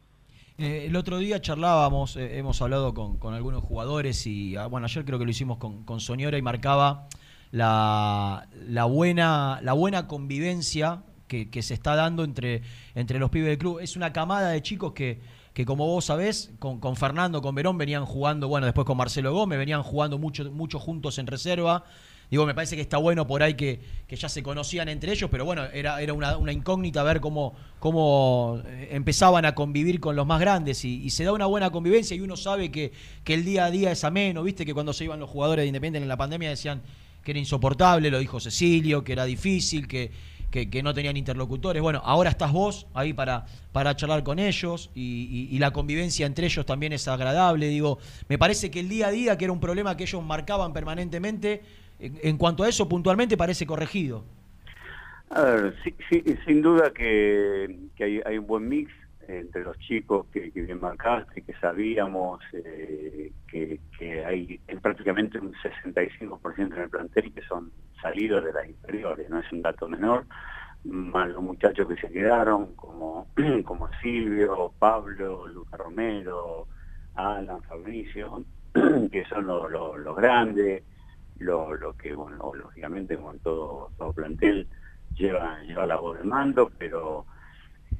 Eh, 0.57 0.87
el 0.87 0.97
otro 0.97 1.19
día 1.19 1.41
charlábamos, 1.41 2.17
eh, 2.17 2.39
hemos 2.39 2.63
hablado 2.63 2.95
con, 2.95 3.19
con 3.19 3.35
algunos 3.35 3.63
jugadores 3.63 4.27
y 4.27 4.57
ah, 4.57 4.67
bueno, 4.69 4.87
ayer 4.87 5.05
creo 5.05 5.19
que 5.19 5.27
lo 5.27 5.31
hicimos 5.31 5.59
con, 5.59 5.85
con 5.85 6.01
Soñora 6.01 6.39
y 6.39 6.43
marcaba 6.43 7.09
la, 7.51 8.49
la 8.55 8.85
buena, 8.87 9.61
la 9.63 9.75
buena 9.75 10.09
convivencia 10.09 11.03
que, 11.33 11.63
se 11.63 11.75
está 11.75 11.97
dando 11.97 12.25
entre, 12.25 12.63
entre 12.95 13.19
los 13.19 13.31
pibes 13.31 13.49
del 13.49 13.59
club. 13.59 13.81
Es 13.81 13.97
una 13.97 14.13
camada 14.13 14.51
de 14.51 14.63
chicos 14.63 14.93
que, 14.93 15.21
que 15.55 15.65
como 15.65 15.87
vos 15.87 16.05
sabés, 16.05 16.51
con, 16.59 16.79
con 16.79 16.97
Fernando, 16.97 17.41
con 17.41 17.55
Verón, 17.55 17.79
venían 17.79 18.05
jugando, 18.05 18.49
bueno, 18.49 18.67
después 18.67 18.87
con 18.87 18.97
Marcelo 18.97 19.33
Gómez, 19.33 19.59
venían 19.59 19.83
jugando 19.83 20.19
mucho, 20.19 20.79
juntos 20.79 21.19
en 21.19 21.27
reserva. 21.27 21.85
Digo, 22.31 22.47
me 22.47 22.55
parece 22.55 22.77
que 22.77 22.83
está 22.83 22.97
bueno 22.97 23.27
por 23.27 23.43
ahí 23.43 23.55
que, 23.55 23.81
que 24.07 24.17
ya 24.17 24.29
se 24.29 24.43
conocían 24.43 24.89
entre 24.89 25.13
ellos, 25.13 25.29
pero 25.31 25.45
bueno, 25.45 25.65
era, 25.65 26.01
era 26.01 26.15
una, 26.15 26.39
una 26.39 26.53
incógnita 26.53 27.03
ver 27.03 27.21
cómo, 27.21 27.55
cómo 27.79 28.63
eh, 28.65 28.89
empezaban 28.93 29.45
a 29.45 29.55
convivir 29.55 30.01
con 30.01 30.17
los 30.17 30.27
más 30.27 30.41
grandes 30.41 30.83
y, 30.87 31.03
y 31.03 31.11
se 31.11 31.25
da 31.25 31.33
una 31.33 31.45
buena 31.45 31.71
convivencia 31.71 32.17
y 32.17 32.21
uno 32.21 32.39
sabe 32.39 32.71
que, 32.71 32.93
que 33.23 33.35
el 33.35 33.45
día 33.45 33.67
a 33.67 33.71
día 33.71 33.93
es 33.93 34.03
ameno, 34.05 34.43
viste 34.43 34.65
que 34.65 34.73
cuando 34.73 34.95
se 34.95 35.05
iban 35.05 35.21
los 35.21 35.29
jugadores 35.29 35.65
de 35.65 35.67
Independiente 35.67 36.05
en 36.05 36.09
la 36.09 36.17
pandemia 36.17 36.49
decían 36.49 36.81
que 37.23 37.33
era 37.33 37.39
insoportable, 37.39 38.11
lo 38.11 38.19
dijo 38.19 38.41
Cecilio, 38.41 39.05
que 39.05 39.13
era 39.13 39.25
difícil, 39.25 39.87
que, 39.87 40.11
que, 40.53 40.70
que 40.70 40.83
no 40.83 40.95
tenían 40.95 41.16
interlocutores. 41.16 41.83
Bueno, 41.83 42.01
ahora 42.05 42.31
estás 42.31 42.53
vos 42.53 42.87
ahí 42.95 43.12
para, 43.15 43.47
para 43.73 43.97
charlar 43.97 44.23
con 44.23 44.39
ellos 44.39 44.91
y, 44.95 45.59
la 45.59 45.73
convivencia 45.73 46.27
entre 46.27 46.47
ellos 46.47 46.66
también 46.66 46.93
es 46.93 47.09
agradable. 47.09 47.69
Digo, 47.69 47.99
me 48.29 48.37
parece 48.37 48.70
que 48.70 48.81
el 48.81 48.89
día 48.89 49.09
a 49.09 49.11
día, 49.11 49.39
que 49.39 49.45
era 49.45 49.53
un 49.53 49.61
problema 49.61 49.97
que 49.97 50.05
ellos 50.05 50.23
marcaban 50.23 50.73
permanentemente, 50.73 51.62
en, 51.99 52.37
cuanto 52.37 52.65
a 52.65 52.69
eso 52.69 52.89
puntualmente 52.89 53.37
parece 53.37 53.65
corregido. 53.65 54.24
A 55.31 55.43
ver, 55.43 55.74
sí- 55.83 55.95
sí, 56.11 56.23
sin 56.47 56.61
duda 56.61 56.93
que, 56.93 57.79
hay 58.27 58.39
un 58.39 58.47
buen 58.47 58.69
mix 58.69 58.93
entre 59.41 59.63
los 59.65 59.79
chicos 59.79 60.27
que, 60.33 60.51
bien 60.51 60.81
marcaste, 60.81 61.43
que 61.43 61.55
sabíamos 61.55 62.41
eh, 62.53 63.33
que, 63.47 63.81
hay 64.25 64.59
prácticamente 64.81 65.39
un 65.39 65.53
65% 65.63 66.77
en 66.77 66.83
el 66.83 66.91
plantel 66.91 67.33
que 67.33 67.43
son 67.43 67.73
salidos 68.01 68.45
de 68.45 68.53
las 68.53 68.69
inferiores, 68.69 69.29
no 69.31 69.39
es 69.39 69.53
un 69.53 69.63
dato 69.63 69.89
menor, 69.89 70.27
más 70.85 71.29
los 71.29 71.43
muchachos 71.43 71.87
que 71.89 71.97
se 71.97 72.11
quedaron, 72.13 72.75
como, 72.75 73.29
como 73.65 73.89
Silvio, 74.03 74.75
Pablo, 74.79 75.47
Luca 75.47 75.77
Romero, 75.77 76.69
Alan, 77.15 77.63
Fabricio, 77.63 78.45
que 79.13 79.25
son 79.29 79.47
los, 79.47 79.71
los- 79.71 79.99
los 79.99 80.17
grandes, 80.17 80.85
lo, 81.39 81.75
lo 81.75 81.95
que, 81.97 82.15
bueno, 82.15 82.53
lógicamente 82.55 83.17
con 83.17 83.39
todo, 83.41 83.93
todo 83.97 84.13
plantel 84.13 84.69
lleva, 85.15 85.61
lleva 85.63 85.87
la 85.87 85.97
voz 85.97 86.19
de 86.19 86.25
mando, 86.25 86.71
pero 86.79 87.27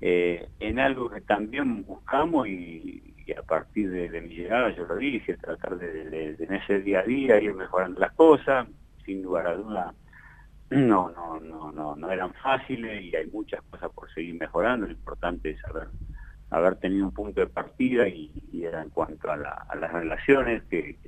eh, 0.03 0.51
en 0.61 0.81
algo 0.81 1.09
que 1.11 1.21
también 1.23 1.85
buscamos 1.85 2.49
y, 2.49 3.15
a 3.39 3.43
partir 3.43 3.91
de, 3.91 4.21
mi 4.21 4.35
llegada, 4.35 4.71
yo 4.77 4.85
lo 4.87 4.97
dije, 4.97 5.37
tratar 5.39 5.79
de, 5.79 5.91
de- 6.11 6.37
de 6.37 6.45
en 6.45 6.55
ese 6.55 6.81
día 6.81 7.01
a 7.01 7.05
día 7.05 7.41
ir 7.41 7.55
mejorando 7.55 8.01
las 8.01 8.13
cosas, 8.13 8.67
sin 9.07 9.23
lugar 9.23 9.47
a 9.47 9.55
duda 9.57 9.95
no, 10.71 11.11
no, 11.11 11.41
no, 11.41 11.73
no, 11.73 11.97
no 11.97 12.11
eran 12.11 12.35
fáciles 12.35 13.03
y 13.03 13.15
hay 13.17 13.27
muchas 13.29 13.63
cosas 13.71 13.91
por 13.93 14.11
seguir 14.13 14.35
mejorando, 14.41 14.87
lo 14.87 14.93
importante 14.93 15.51
es 15.51 15.65
haber, 15.67 15.89
haber 16.51 16.77
tenido 16.77 17.07
un 17.07 17.13
punto 17.15 17.41
de 17.41 17.47
partida 17.49 18.09
y, 18.09 18.33
era 18.65 18.83
en 18.83 18.91
cuanto 18.91 19.31
a, 19.31 19.37
la- 19.37 19.67
a 19.69 19.77
las 19.77 19.93
relaciones 19.93 20.65
que- 20.65 20.99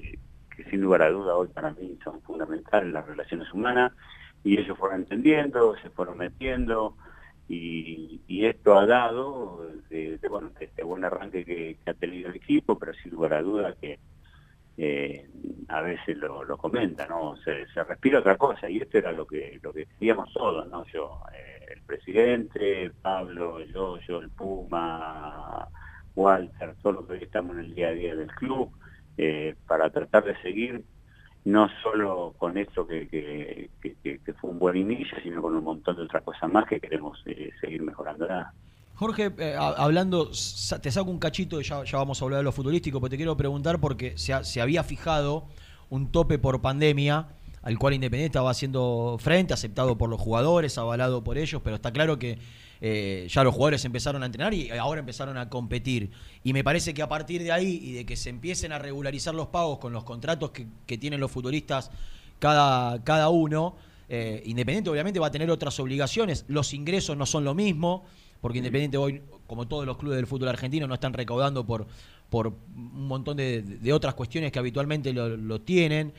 que 0.57 0.65
sin 0.71 0.81
lugar 0.83 1.03
a 1.03 1.11
duda 1.11 1.37
hoy 1.37 1.49
para 1.49 1.73
mí 1.73 1.99
son 2.05 2.23
fundamentales 2.23 2.93
las 2.93 3.07
relaciones 3.07 3.53
humanas 3.53 3.93
y 4.45 4.59
ellos 4.59 4.79
fueron 4.79 5.01
entendiendo, 5.01 5.77
se 5.83 5.91
fueron 5.91 6.19
metiendo 6.19 6.97
y, 7.49 8.23
y 8.27 8.47
esto 8.47 8.79
ha 8.79 8.87
dado 8.87 9.69
de, 9.91 10.19
de, 10.19 10.29
bueno, 10.29 10.51
este 10.59 10.83
buen 10.83 11.05
arranque 11.05 11.45
que, 11.45 11.79
ha 11.87 11.95
tenido 11.95 12.31
el 12.31 12.37
equipo, 12.37 12.79
pero 12.79 12.95
sin 12.95 13.13
lugar 13.13 13.35
a 13.35 13.43
duda 13.43 13.75
que 13.81 13.99
eh, 14.77 15.29
a 15.69 15.83
veces 15.83 16.17
lo, 16.17 16.57
comenta, 16.57 17.07
¿no? 17.07 17.37
Se, 17.45 17.65
respira 17.85 18.21
otra 18.21 18.37
cosa 18.37 18.69
y 18.69 18.79
esto 18.79 18.99
era 18.99 19.13
lo 19.13 19.27
que 19.27 19.61
lo 19.63 19.73
que 19.73 19.87
queríamos 19.87 20.33
todos, 20.33 20.67
¿no? 20.69 20.85
Yo, 20.87 21.21
eh, 21.35 21.67
el 21.75 21.83
presidente, 21.83 22.91
Pablo, 23.03 23.61
yo, 23.65 23.99
yo, 24.01 24.21
el 24.21 24.31
Puma, 24.31 25.69
Walter, 26.15 26.75
todos 26.83 26.97
los 26.97 27.07
que 27.07 27.25
estamos 27.25 27.57
en 27.57 27.65
el 27.65 27.75
día 27.75 27.89
a 27.89 27.93
día 27.93 28.17
del 28.17 28.33
club, 28.33 28.71
eh, 29.17 29.55
para 29.67 29.91
tratar 29.91 30.25
de 30.25 30.41
seguir 30.43 30.85
no 31.45 31.69
solo 31.83 32.35
con 32.39 32.57
esto 32.57 32.87
que, 32.87 33.09
que, 33.09 34.33
fue 34.41 34.51
un 34.51 34.59
buen 34.59 34.77
inicio, 34.77 35.17
sino 35.23 35.43
con 35.43 35.55
un 35.55 35.65
montón 35.65 35.97
de 35.97 36.03
otras 36.03 36.23
cosas 36.23 36.51
más 36.51 36.67
que 36.67 36.81
queremos 36.81 37.23
eh, 37.27 37.51
seguir 37.61 37.83
mejorando. 37.83 38.27
Jorge, 38.95 39.33
eh, 39.39 39.55
hablando, 39.59 40.29
te 40.29 40.91
saco 40.91 41.11
un 41.11 41.19
cachito 41.19 41.61
ya, 41.61 41.85
ya 41.85 41.99
vamos 41.99 42.21
a 42.21 42.25
hablar 42.25 42.39
de 42.39 42.45
lo 42.45 42.53
futbolístico, 42.53 43.01
pero 43.01 43.11
te 43.11 43.17
quiero 43.17 43.37
preguntar 43.37 43.79
porque 43.81 44.17
se, 44.17 44.33
ha- 44.33 44.45
se 44.45 44.61
había 44.61 44.83
fijado 44.85 45.47
un 45.91 46.11
tope 46.11 46.39
por 46.39 46.63
pandemia 46.63 47.29
al 47.63 47.79
cual 47.79 47.95
Independiente 47.95 48.27
estaba 48.27 48.51
haciendo 48.51 49.17
frente, 49.19 49.55
aceptado 49.55 49.97
por 49.97 50.11
los 50.11 50.21
jugadores, 50.21 50.77
avalado 50.77 51.25
por 51.25 51.39
ellos, 51.39 51.63
pero 51.65 51.77
está 51.77 51.93
claro 51.93 52.19
que 52.19 52.39
eh, 52.81 53.27
ya 53.31 53.45
los 53.45 53.55
jugadores 53.55 53.85
empezaron 53.85 54.23
a 54.23 54.27
entrenar 54.27 54.55
y 54.55 54.71
ahora 54.71 55.01
empezaron 55.01 55.37
a 55.37 55.49
competir. 55.49 56.11
Y 56.43 56.53
me 56.53 56.65
parece 56.65 56.95
que 56.95 57.03
a 57.03 57.09
partir 57.09 57.43
de 57.43 57.53
ahí 57.53 57.81
y 57.83 57.93
de 57.93 58.07
que 58.07 58.17
se 58.17 58.31
empiecen 58.31 58.73
a 58.73 58.79
regularizar 58.79 59.35
los 59.35 59.49
pagos 59.49 59.79
con 59.79 59.93
los 59.93 60.05
contratos 60.05 60.51
que, 60.51 60.67
que 60.87 60.99
tienen 60.99 61.21
los 61.21 61.31
futbolistas 61.31 61.91
cada, 62.39 63.03
cada 63.05 63.29
uno, 63.29 63.77
eh, 64.09 64.43
Independiente 64.45 64.91
obviamente 64.91 65.19
va 65.19 65.29
a 65.29 65.31
tener 65.31 65.51
otras 65.51 65.79
obligaciones, 65.81 66.45
los 66.49 66.75
ingresos 66.75 67.17
no 67.17 67.27
son 67.27 67.45
lo 67.45 67.55
mismo, 67.55 68.05
porque 68.41 68.59
Independiente 68.59 68.99
hoy, 68.99 69.23
como 69.47 69.67
todos 69.67 69.87
los 69.87 69.97
clubes 69.97 70.17
del 70.17 70.27
fútbol 70.27 70.49
argentino, 70.49 70.87
no 70.87 70.95
están 70.95 71.15
recaudando 71.15 71.65
por, 71.65 71.87
por 72.29 72.49
un 72.49 73.09
montón 73.09 73.37
de, 73.37 73.63
de 73.63 73.93
otras 73.93 74.15
cuestiones 74.15 74.53
que 74.53 74.59
habitualmente 74.59 75.13
lo, 75.13 75.37
lo 75.37 75.61
tienen. 75.63 76.13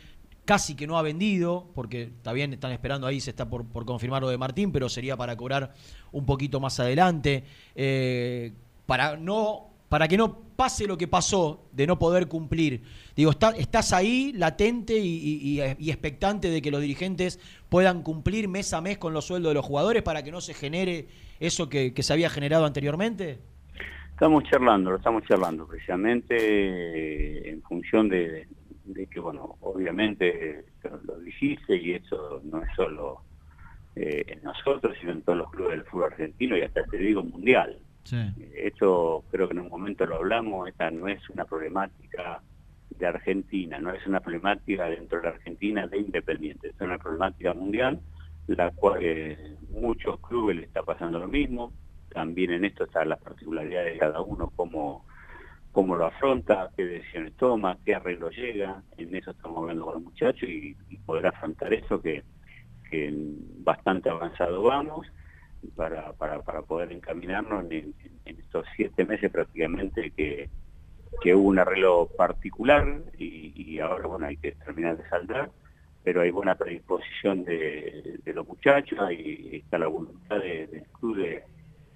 Casi 0.45 0.75
que 0.75 0.85
no 0.87 0.97
ha 0.97 1.01
vendido, 1.01 1.67
porque 1.73 2.03
está 2.03 2.31
bien, 2.31 2.53
están 2.53 2.71
esperando 2.71 3.07
ahí, 3.07 3.19
se 3.19 3.31
está 3.31 3.49
por, 3.49 3.65
por 3.65 3.85
confirmar 3.85 4.21
lo 4.21 4.29
de 4.29 4.37
Martín, 4.37 4.71
pero 4.71 4.89
sería 4.89 5.17
para 5.17 5.35
cobrar 5.35 5.73
un 6.11 6.25
poquito 6.25 6.59
más 6.59 6.79
adelante. 6.79 7.43
Eh, 7.75 8.51
para 8.85 9.17
no 9.17 9.71
para 9.89 10.07
que 10.07 10.17
no 10.17 10.39
pase 10.55 10.87
lo 10.87 10.97
que 10.97 11.07
pasó 11.07 11.67
de 11.71 11.85
no 11.87 11.97
poder 11.99 12.27
cumplir. 12.27 12.81
Digo, 13.15 13.31
está- 13.31 13.51
estás 13.51 13.93
ahí 13.93 14.33
latente 14.33 14.97
y, 14.97 15.61
expectante 15.61 16.49
de 16.49 16.61
que 16.61 16.71
los 16.71 16.81
dirigentes 16.81 17.39
puedan 17.69 18.01
cumplir 18.01 18.47
mes 18.47 18.73
a 18.73 18.81
mes 18.81 18.97
con 18.97 19.13
los 19.13 19.25
sueldos 19.25 19.51
de 19.51 19.53
los 19.53 19.65
jugadores 19.65 20.01
para 20.01 20.23
que 20.23 20.31
no 20.31 20.41
se 20.41 20.53
genere 20.53 21.07
eso 21.39 21.69
que, 21.69 21.93
que 21.93 22.03
se 22.03 22.13
había 22.13 22.29
generado 22.29 22.65
anteriormente. 22.65 23.39
Estamos 24.11 24.43
charlando, 24.45 24.89
lo 24.91 24.97
estamos 24.97 25.23
charlando 25.27 25.67
precisamente 25.67 26.35
eh, 26.39 27.49
en 27.51 27.61
función 27.61 28.09
de, 28.09 28.47
de 28.85 29.07
que, 29.07 29.19
bueno, 29.19 29.57
obviamente 29.61 30.65
lo, 30.83 31.01
lo 31.03 31.19
dijiste 31.19 31.75
y 31.75 31.93
eso 31.93 32.41
no 32.43 32.61
es 32.61 32.69
solo 32.75 33.21
eh, 33.95 34.25
en 34.27 34.43
nosotros, 34.43 34.93
sino 34.99 35.13
en 35.13 35.21
todos 35.21 35.37
los 35.37 35.51
clubes 35.51 35.77
del 35.77 35.85
fútbol 35.85 36.11
argentino 36.11 36.57
y 36.57 36.61
hasta 36.61 36.83
te 36.83 36.97
digo 36.97 37.23
mundial. 37.23 37.79
Esto 38.55 39.23
creo 39.31 39.47
que 39.47 39.53
en 39.53 39.61
un 39.61 39.69
momento 39.69 40.05
lo 40.05 40.17
hablamos, 40.17 40.67
esta 40.67 40.91
no 40.91 41.07
es 41.07 41.27
una 41.29 41.45
problemática 41.45 42.41
de 42.89 43.07
Argentina, 43.07 43.79
no 43.79 43.91
es 43.91 44.05
una 44.05 44.19
problemática 44.19 44.85
dentro 44.89 45.19
de 45.19 45.23
la 45.23 45.29
Argentina 45.31 45.87
de 45.87 45.99
Independiente, 45.99 46.67
es 46.67 46.81
una 46.81 46.97
problemática 46.97 47.53
mundial, 47.53 48.01
la 48.47 48.69
cual 48.71 48.99
eh, 49.01 49.55
muchos 49.69 50.19
clubes 50.19 50.57
le 50.57 50.63
está 50.63 50.83
pasando 50.83 51.17
lo 51.17 51.27
mismo, 51.27 51.71
también 52.09 52.51
en 52.51 52.65
esto 52.65 52.83
están 52.83 53.09
las 53.09 53.19
particularidades 53.19 53.93
de 53.93 53.99
cada 53.99 54.21
uno, 54.21 54.51
cómo, 54.55 55.05
cómo 55.75 55.97
lo 55.97 56.05
afronta, 56.05 56.71
qué 56.77 56.85
decisiones 56.85 57.35
toma, 57.35 57.77
qué 57.85 57.95
arreglo 57.95 58.29
llega, 58.31 58.81
en 58.97 59.13
eso 59.15 59.31
estamos 59.31 59.57
hablando 59.59 59.85
con 59.85 59.95
los 59.95 60.03
muchachos 60.03 60.47
y, 60.49 60.77
y 60.89 60.97
poder 60.99 61.27
afrontar 61.27 61.73
eso 61.73 62.01
que, 62.01 62.23
que 62.89 63.11
bastante 63.59 64.09
avanzado 64.09 64.63
vamos 64.63 65.07
para, 65.75 66.13
para, 66.13 66.41
para 66.43 66.61
poder 66.61 66.93
encaminarnos 66.93 67.69
en, 67.71 67.93
en 68.25 68.39
estos 68.39 68.65
siete 68.77 69.05
meses 69.05 69.31
prácticamente 69.31 70.11
que, 70.11 70.49
que 71.21 71.35
hubo 71.35 71.49
un 71.49 71.59
arreglo 71.59 72.09
particular 72.17 72.85
y, 73.17 73.53
y 73.75 73.79
ahora 73.79 74.07
bueno 74.07 74.27
hay 74.27 74.37
que 74.37 74.53
terminar 74.53 74.97
de 74.97 75.09
saldar 75.09 75.51
pero 76.03 76.21
hay 76.21 76.31
buena 76.31 76.55
predisposición 76.55 77.43
de, 77.45 78.19
de 78.23 78.33
los 78.33 78.47
muchachos 78.47 78.99
y 79.11 79.57
está 79.57 79.77
la 79.79 79.87
voluntad 79.87 80.39
de- 80.39 80.67
del 80.67 80.87
club 80.99 81.17
de, 81.17 81.43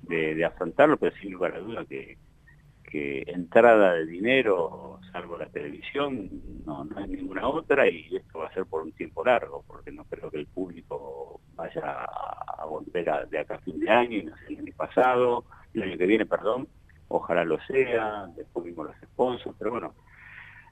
de- 0.01 0.35
de 0.35 0.45
afrontarlo 0.45 0.97
pero 0.97 1.15
sin 1.17 1.31
lugar 1.33 1.55
a 1.55 1.59
duda 1.59 1.85
que, 1.85 2.17
que 2.89 3.23
entrada 3.27 3.93
de 3.93 4.05
dinero 4.05 4.99
salvo 5.11 5.37
la 5.37 5.47
televisión 5.47 6.29
no, 6.65 6.83
no 6.85 6.97
hay 6.97 7.07
ninguna 7.07 7.47
otra 7.47 7.87
y 7.89 8.15
esto 8.15 8.39
va 8.39 8.47
a 8.47 8.53
ser 8.53 8.65
por 8.65 8.83
un 8.83 8.91
tiempo 8.93 9.23
largo 9.23 9.63
porque 9.67 9.91
no 9.91 10.05
creo 10.05 10.29
que 10.31 10.37
el 10.39 10.47
público 10.47 11.41
vaya 11.55 12.03
a, 12.03 12.65
volver 12.65 13.09
a- 13.09 13.25
de 13.25 13.39
acá 13.39 13.55
a 13.55 13.59
fin 13.59 13.79
de 13.79 13.89
año 13.89 14.17
y 14.17 14.23
no 14.23 14.35
sé 14.37 14.53
el 14.53 14.59
año 14.59 14.73
pasado 14.75 15.45
el 15.73 15.83
año 15.83 15.97
que 15.97 16.05
viene 16.07 16.25
perdón 16.25 16.67
ojalá 17.07 17.43
lo 17.43 17.59
sea 17.61 18.27
después 18.35 18.65
vimos 18.65 18.87
los 18.87 18.95
sponsors 19.11 19.55
pero 19.57 19.71
bueno 19.71 19.95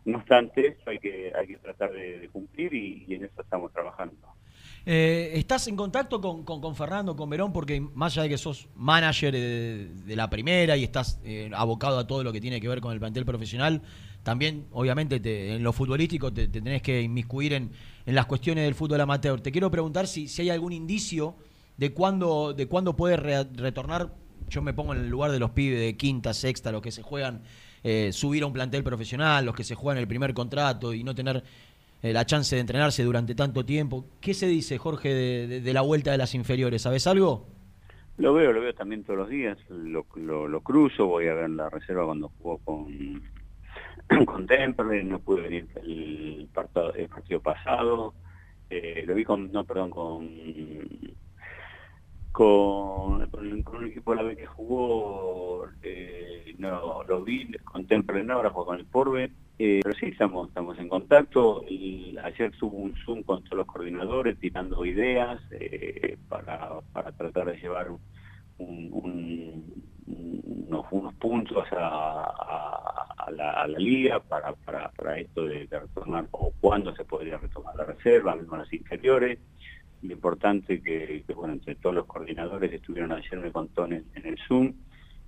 no 0.06 0.18
obstante 0.20 0.68
esto 0.68 0.90
hay 0.90 1.00
que 1.00 1.34
hay 1.36 1.48
que 1.48 1.58
tratar 1.58 1.92
de, 1.92 2.30
cumplir 2.32 2.74
y 2.74 3.14
en 3.16 3.26
eso 3.26 3.42
estamos 3.42 3.72
trabajando 3.74 4.37
Eh, 4.90 5.34
¿Estás 5.38 5.68
en 5.68 5.76
contacto 5.76 6.22
con, 6.22 6.46
con- 6.46 6.62
Fernando, 6.74 7.14
con 7.14 7.30
Verón? 7.30 7.52
Porque 7.52 7.82
más 7.82 8.14
allá 8.14 8.24
de 8.24 8.30
que 8.30 8.38
sos 8.38 8.70
manager 8.74 9.34
de, 9.34 10.16
la 10.16 10.30
primera 10.30 10.78
y 10.78 10.86
estás 10.86 11.20
eh, 11.26 11.52
abocado 11.54 12.00
a 12.00 12.08
todo 12.08 12.24
lo 12.24 12.32
que 12.32 12.40
tiene 12.40 12.62
que 12.62 12.70
ver 12.70 12.80
con 12.80 12.94
el 12.94 13.00
plantel 13.00 13.26
profesional, 13.26 13.82
también, 14.24 14.66
obviamente, 14.72 15.20
te- 15.20 15.56
en 15.56 15.62
lo 15.64 15.74
futbolístico 15.74 16.32
te, 16.32 16.48
te 16.48 16.62
tenés 16.62 16.82
que 16.82 17.02
inmiscuir 17.02 17.52
en, 17.52 17.72
en 18.06 18.16
las 18.16 18.28
cuestiones 18.28 18.64
del 18.64 18.76
fútbol 18.76 19.02
amateur. 19.02 19.42
Te 19.42 19.52
quiero 19.52 19.70
preguntar 19.70 20.08
si, 20.08 20.30
si 20.30 20.44
hay 20.44 20.52
algún 20.52 20.72
indicio 20.72 21.36
de 21.76 21.92
cuándo, 21.92 22.54
de 22.54 22.66
puede 22.68 23.18
re- 23.18 23.44
retornar, 23.44 24.14
yo 24.50 24.62
me 24.62 24.74
pongo 24.74 24.94
en 24.94 25.02
el 25.02 25.10
lugar 25.10 25.32
de 25.34 25.40
los 25.40 25.50
pibes 25.52 25.82
de 25.82 25.98
quinta, 25.98 26.34
sexta, 26.34 26.72
los 26.72 26.82
que 26.82 26.92
se 26.92 27.02
juegan, 27.02 27.44
eh, 27.84 28.12
subir 28.14 28.44
a 28.44 28.46
un 28.46 28.54
plantel 28.54 28.84
profesional, 28.84 29.46
los 29.46 29.54
que 29.54 29.66
se 29.66 29.76
juegan 29.76 29.98
el 30.00 30.08
primer 30.08 30.34
contrato 30.34 30.94
y 30.94 31.04
no 31.04 31.14
tener 31.14 31.44
eh, 32.02 32.14
la 32.14 32.26
chance 32.26 32.56
de 32.56 32.62
entrenarse 32.62 33.04
durante 33.04 33.36
tanto 33.36 33.66
tiempo. 33.66 34.06
¿Qué 34.22 34.34
se 34.34 34.48
dice, 34.48 34.78
Jorge, 34.78 35.14
de, 35.14 35.74
la 35.74 35.82
vuelta 35.82 36.12
de 36.12 36.18
las 36.18 36.36
inferiores? 36.36 36.84
¿Sabes 36.84 37.08
algo? 37.08 37.48
Lo 38.18 38.34
veo, 38.34 38.52
lo 38.52 38.62
veo 38.62 38.74
también 38.74 39.04
todos 39.04 39.20
los 39.20 39.30
días, 39.30 39.58
lo, 39.70 40.06
lo, 40.16 40.62
cruzo, 40.62 41.06
voy 41.06 41.28
a 41.28 41.36
ver 41.36 41.50
la 41.52 41.70
reserva 41.70 42.06
cuando 42.06 42.32
jugó 42.40 42.58
con, 42.60 43.22
con 44.26 44.48
Temperley, 44.48 45.04
no 45.04 45.20
pude 45.20 45.42
venir 45.42 45.68
el 45.84 46.50
partido, 46.52 46.94
el 46.96 47.10
partido 47.10 47.40
pasado, 47.42 48.16
eh, 48.70 49.04
lo 49.06 49.14
vi 49.14 49.24
con, 49.24 49.52
no, 49.52 49.64
perdón, 49.66 49.92
con, 49.92 50.28
con, 52.38 53.28
con, 53.32 53.78
un 53.78 53.86
equipo 53.88 54.12
de 54.12 54.18
la 54.18 54.22
B 54.22 54.36
que 54.38 54.46
jugó, 54.46 55.66
eh, 55.82 56.54
no, 56.60 57.04
lo 57.04 57.24
vi 57.24 57.52
con 57.64 57.88
Temperley, 57.88 58.24
no, 58.24 58.34
ahora 58.36 58.52
con 58.52 58.78
el 58.78 58.86
Porbe, 58.86 59.32
eh, 59.58 59.80
pero 59.84 59.96
sí, 59.96 60.06
estamos, 60.08 60.50
estamos 60.50 60.78
en 60.78 60.88
contacto. 60.88 61.66
Y 61.68 62.16
ayer 62.24 62.52
tuvo 62.60 62.78
un 62.78 62.94
Zoom 63.04 63.24
con 63.24 63.44
todos 63.44 63.58
los 63.58 63.66
coordinadores, 63.66 64.38
tirando 64.40 64.86
ideas 64.86 65.42
eh, 65.50 66.16
para, 66.30 66.80
para 66.92 67.12
tratar 67.12 67.48
de 67.48 67.58
llevar 67.58 67.90
un- 67.90 68.00
un- 68.60 69.74
unos, 70.70 71.14
puntos 71.16 71.66
a, 71.72 71.88
a- 71.88 73.16
a 73.18 73.32
la, 73.32 73.52
a 73.64 73.68
liga 73.68 74.20
para, 74.20 74.54
para, 74.54 74.90
para 74.92 75.18
esto 75.18 75.44
de, 75.46 75.66
de 75.66 75.80
retornar, 75.80 76.28
o 76.32 76.54
cuándo 76.60 76.96
se 76.96 77.04
podría 77.04 77.38
retomar 77.40 77.76
la 77.76 77.86
reserva, 77.86 78.36
mismo 78.36 78.58
las 78.58 78.72
inferiores. 78.72 79.40
Lo 80.02 80.14
importante 80.14 80.82
que, 80.82 81.24
que, 81.26 81.34
bueno, 81.34 81.54
entre 81.54 81.76
todos 81.76 81.96
los 81.96 82.06
coordinadores 82.06 82.72
estuvieron 82.72 83.12
ayer, 83.12 83.40
me 83.40 83.52
contó 83.52 83.86
en 83.86 83.94
el, 83.94 84.06
en 84.16 84.26
el 84.26 84.38
Zoom, 84.48 84.74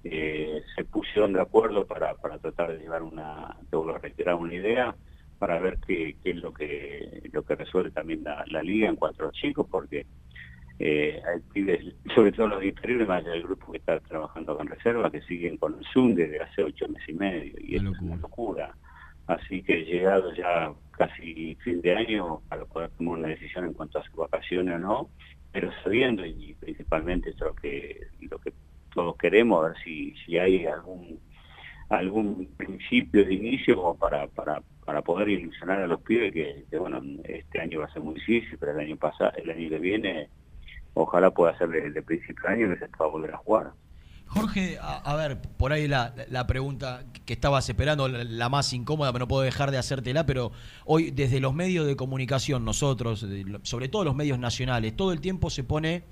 eh, 0.03 0.61
se 0.75 0.85
pusieron 0.85 1.33
de 1.33 1.41
acuerdo 1.41 1.85
para, 1.85 2.13
para 2.15 2.37
tratar 2.37 2.71
de 2.71 2.79
llevar 2.79 3.03
una, 3.03 3.55
te 3.69 3.75
vuelvo 3.75 3.95
a 3.95 3.99
reiterar, 3.99 4.35
una 4.35 4.53
idea 4.53 4.95
para 5.37 5.59
ver 5.59 5.77
qué, 5.85 6.17
qué 6.23 6.31
es 6.31 6.35
lo 6.37 6.53
que 6.53 7.29
lo 7.31 7.43
que 7.43 7.55
resuelve 7.55 7.91
también 7.91 8.23
la, 8.23 8.43
la 8.47 8.61
liga 8.61 8.89
en 8.89 8.95
cuanto 8.95 9.23
a 9.23 9.25
los 9.27 9.35
chicos, 9.35 9.65
porque 9.69 10.05
eh, 10.79 11.21
hay 11.25 11.41
pibes, 11.53 11.93
sobre 12.15 12.31
todo 12.31 12.47
los 12.47 12.63
inferiores, 12.63 13.07
más 13.07 13.23
allá 13.23 13.31
del 13.31 13.43
grupo 13.43 13.71
que 13.71 13.79
está 13.79 13.99
trabajando 13.99 14.57
con 14.57 14.67
reserva, 14.67 15.11
que 15.11 15.21
siguen 15.21 15.57
con 15.57 15.77
el 15.77 15.85
Zoom 15.93 16.15
desde 16.15 16.41
hace 16.41 16.63
ocho 16.63 16.87
meses 16.87 17.09
y 17.09 17.13
medio, 17.13 17.53
y 17.59 17.75
es 17.75 17.83
una 17.83 18.15
locura. 18.15 18.73
Así 19.27 19.61
que 19.61 19.83
llegado 19.83 20.33
ya 20.33 20.71
casi 20.99 21.55
fin 21.63 21.81
de 21.81 21.95
año 21.95 22.41
para 22.49 22.65
poder 22.65 22.89
tomar 22.97 23.19
una 23.19 23.29
decisión 23.29 23.63
en 23.65 23.73
cuanto 23.73 23.99
a 23.99 24.03
sus 24.03 24.15
vacaciones 24.15 24.75
o 24.75 24.79
no, 24.79 25.09
pero 25.49 25.71
sabiendo, 25.81 26.25
y 26.25 26.53
principalmente 26.59 27.29
esto 27.29 27.45
es 27.45 27.51
lo 27.51 27.55
que, 27.55 28.07
lo 28.29 28.37
que 28.37 28.53
todos 28.93 29.15
queremos, 29.15 29.63
a 29.63 29.69
ver 29.69 29.77
si, 29.81 30.13
si 30.25 30.37
hay 30.37 30.65
algún 30.65 31.17
algún 31.87 32.47
principio 32.55 33.25
de 33.25 33.33
inicio 33.33 33.95
para, 33.95 34.27
para, 34.27 34.61
para 34.85 35.01
poder 35.01 35.29
ilusionar 35.29 35.81
a 35.81 35.87
los 35.87 36.01
pibes 36.01 36.31
que, 36.31 36.77
bueno 36.77 37.01
este 37.23 37.59
año 37.59 37.79
va 37.79 37.85
a 37.85 37.93
ser 37.93 38.03
muy 38.03 38.13
difícil 38.13 38.59
pero 38.59 38.73
el 38.73 38.79
año 38.81 38.95
pasado 38.95 39.31
el 39.37 39.49
año 39.49 39.69
que 39.69 39.79
viene 39.79 40.29
ojalá 40.93 41.31
pueda 41.31 41.57
ser 41.57 41.69
de, 41.69 41.89
de 41.89 42.01
principio 42.03 42.43
de 42.47 42.53
año 42.53 42.69
que 42.69 42.85
se 42.85 42.89
pueda 42.89 43.09
volver 43.09 43.33
a 43.33 43.37
jugar 43.37 43.71
Jorge, 44.31 44.77
a, 44.79 44.97
a 44.97 45.15
ver, 45.15 45.41
por 45.41 45.73
ahí 45.73 45.87
la, 45.87 46.13
pregunta 46.47 47.03
que 47.25 47.33
estabas 47.33 47.67
esperando, 47.67 48.07
la, 48.07 48.47
más 48.47 48.71
incómoda, 48.73 49.11
pero 49.11 49.23
no 49.23 49.27
puedo 49.27 49.41
dejar 49.41 49.71
de 49.71 49.79
hacértela, 49.79 50.25
pero 50.27 50.51
hoy 50.85 51.09
desde 51.09 51.39
los 51.39 51.55
medios 51.55 51.87
de 51.87 51.95
comunicación, 51.95 52.63
nosotros, 52.63 53.25
sobre 53.63 53.89
todo 53.89 54.03
los 54.03 54.15
medios 54.15 54.37
nacionales, 54.37 54.95
todo 54.95 55.13
el 55.13 55.19
tiempo 55.19 55.49
se 55.49 55.63
pone, 55.63 56.03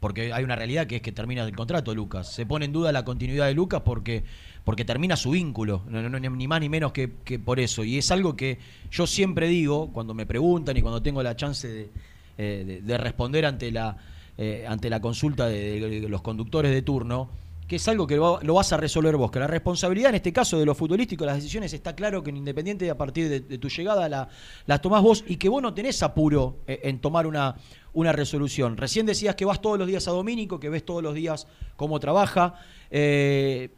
porque 0.00 0.34
hay 0.34 0.44
una 0.44 0.54
realidad 0.54 0.86
que 0.86 0.96
es 0.96 1.02
que 1.02 1.12
termina 1.12 1.44
el 1.44 1.56
contrato, 1.56 1.94
Lucas, 1.94 2.30
se 2.30 2.44
pone 2.44 2.66
en 2.66 2.72
duda 2.72 2.92
la 2.92 3.06
continuidad 3.06 3.46
de 3.46 3.54
Lucas 3.54 3.80
porque, 3.86 4.22
porque 4.64 4.84
termina 4.84 5.16
su 5.16 5.30
vínculo, 5.30 5.82
no, 5.88 6.02
ni 6.20 6.46
más 6.48 6.60
ni 6.60 6.68
menos 6.68 6.92
que, 6.92 7.10
que 7.24 7.38
por 7.38 7.58
eso. 7.58 7.84
Y 7.84 7.96
es 7.96 8.10
algo 8.10 8.36
que 8.36 8.58
yo 8.90 9.06
siempre 9.06 9.48
digo, 9.48 9.90
cuando 9.94 10.12
me 10.12 10.26
preguntan 10.26 10.76
y 10.76 10.82
cuando 10.82 11.00
tengo 11.00 11.22
la 11.22 11.36
chance 11.36 11.68
de, 11.68 11.90
eh, 12.36 12.64
de- 12.66 12.82
de 12.82 12.98
responder 12.98 13.46
ante 13.46 13.70
la, 13.72 13.96
eh, 14.36 14.66
ante 14.68 14.90
la 14.90 15.00
consulta 15.00 15.46
de 15.46 16.06
los 16.08 16.20
conductores 16.20 16.70
de 16.72 16.82
turno, 16.82 17.30
que 17.66 17.76
es 17.76 17.88
algo 17.88 18.06
que 18.06 18.16
lo, 18.16 18.54
vas 18.54 18.72
a 18.72 18.76
resolver 18.76 19.16
vos, 19.16 19.30
que 19.30 19.38
la 19.38 19.46
responsabilidad 19.46 20.10
en 20.10 20.16
este 20.16 20.32
caso 20.32 20.58
de 20.58 20.66
lo 20.66 20.74
futbolístico, 20.74 21.24
las 21.24 21.36
decisiones 21.36 21.72
está 21.72 21.94
claro 21.94 22.22
que 22.22 22.30
en 22.30 22.36
Independiente 22.36 22.90
a 22.90 22.96
partir 22.96 23.28
de, 23.28 23.58
tu 23.58 23.68
llegada 23.68 24.08
la, 24.08 24.28
las 24.66 24.82
tomás 24.82 25.02
vos 25.02 25.24
y 25.26 25.36
que 25.36 25.48
vos 25.48 25.62
no 25.62 25.72
tenés 25.72 26.02
apuro 26.02 26.58
eh, 26.66 26.80
en 26.84 26.98
tomar 26.98 27.26
una, 27.26 27.56
una 27.92 28.12
resolución. 28.12 28.76
Recién 28.76 29.06
decías 29.06 29.34
que 29.36 29.44
vas 29.44 29.60
todos 29.60 29.78
los 29.78 29.86
días 29.86 30.06
a 30.08 30.10
Domínico, 30.10 30.60
que 30.60 30.68
ves 30.68 30.84
todos 30.84 31.02
los 31.02 31.14
días 31.14 31.46
cómo 31.76 32.00
trabaja. 32.00 32.54
Eh, 32.90 33.70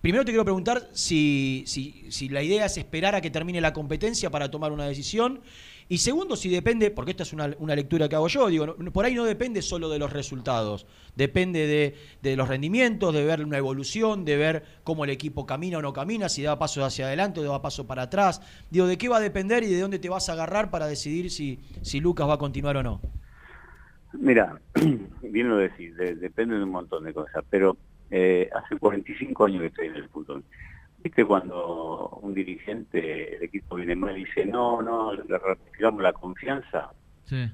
primero 0.00 0.24
te 0.24 0.32
quiero 0.32 0.44
preguntar 0.44 0.88
si, 0.92 1.64
si, 1.66 2.06
si 2.10 2.28
la 2.28 2.42
idea 2.42 2.66
es 2.66 2.76
esperar 2.78 3.14
a 3.14 3.20
que 3.20 3.30
termine 3.30 3.60
la 3.60 3.72
competencia 3.72 4.30
para 4.30 4.50
tomar 4.50 4.72
una 4.72 4.86
decisión. 4.86 5.40
Y 5.88 5.98
segundo, 5.98 6.34
si 6.36 6.48
depende, 6.48 6.90
porque 6.90 7.10
esta 7.10 7.24
es 7.24 7.32
una, 7.32 7.54
una 7.58 7.74
lectura 7.76 8.08
que 8.08 8.16
hago 8.16 8.28
yo, 8.28 8.48
digo, 8.48 8.74
por 8.92 9.04
ahí 9.04 9.14
no 9.14 9.24
depende 9.24 9.60
solo 9.62 9.88
de 9.90 9.98
los 9.98 10.12
resultados, 10.12 10.86
depende 11.14 11.66
de, 11.66 11.94
de 12.22 12.36
los 12.36 12.48
rendimientos, 12.48 13.12
de 13.12 13.24
ver 13.24 13.44
una 13.44 13.58
evolución, 13.58 14.24
de 14.24 14.36
ver 14.36 14.64
cómo 14.82 15.04
el 15.04 15.10
equipo 15.10 15.44
camina 15.46 15.78
o 15.78 15.82
no 15.82 15.92
camina, 15.92 16.28
si 16.28 16.42
da 16.42 16.58
pasos 16.58 16.84
hacia 16.84 17.06
adelante 17.06 17.40
o 17.40 17.42
da 17.44 17.60
paso 17.60 17.86
para 17.86 18.02
atrás. 18.02 18.40
Digo, 18.70 18.86
¿de 18.86 18.96
qué 18.96 19.08
va 19.08 19.18
a 19.18 19.20
depender 19.20 19.62
y 19.62 19.66
de 19.68 19.80
dónde 19.80 19.98
te 19.98 20.08
vas 20.08 20.28
a 20.28 20.32
agarrar 20.32 20.70
para 20.70 20.86
decidir 20.86 21.30
si, 21.30 21.60
si 21.82 22.00
Lucas 22.00 22.28
va 22.28 22.34
a 22.34 22.38
continuar 22.38 22.76
o 22.78 22.82
no? 22.82 23.00
Mira, 24.14 24.60
bien 25.22 25.48
lo 25.48 25.56
decís, 25.56 25.94
de- 25.96 26.14
depende 26.14 26.56
de 26.56 26.62
un 26.64 26.70
montón 26.70 27.04
de 27.04 27.12
cosas, 27.12 27.44
pero 27.50 27.76
eh, 28.10 28.48
hace 28.54 28.78
45 28.78 29.44
años 29.46 29.60
que 29.60 29.66
estoy 29.66 29.86
en 29.88 29.96
el 29.96 30.08
fútbol. 30.08 30.44
¿Viste 31.04 31.24
cuando 31.24 32.08
un 32.22 32.32
dirigente 32.34 33.00
del 33.00 33.42
equipo 33.44 33.76
viene 33.76 33.94
mal 33.94 34.16
y 34.16 34.24
dice, 34.24 34.46
no, 34.46 34.80
no, 34.82 35.12
le 35.12 35.38
retiramos 35.38 36.02
la 36.02 36.14
confianza? 36.14 36.90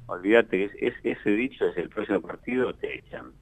Olvídate, 0.07 0.65
es, 0.67 0.73
es- 0.81 0.95
ese 1.03 1.31
dicho 1.31 1.67
es 1.67 1.77
el 1.77 1.89
próximo 1.89 2.21
partido, 2.21 2.73
te 2.75 2.99
echan. 2.99 3.33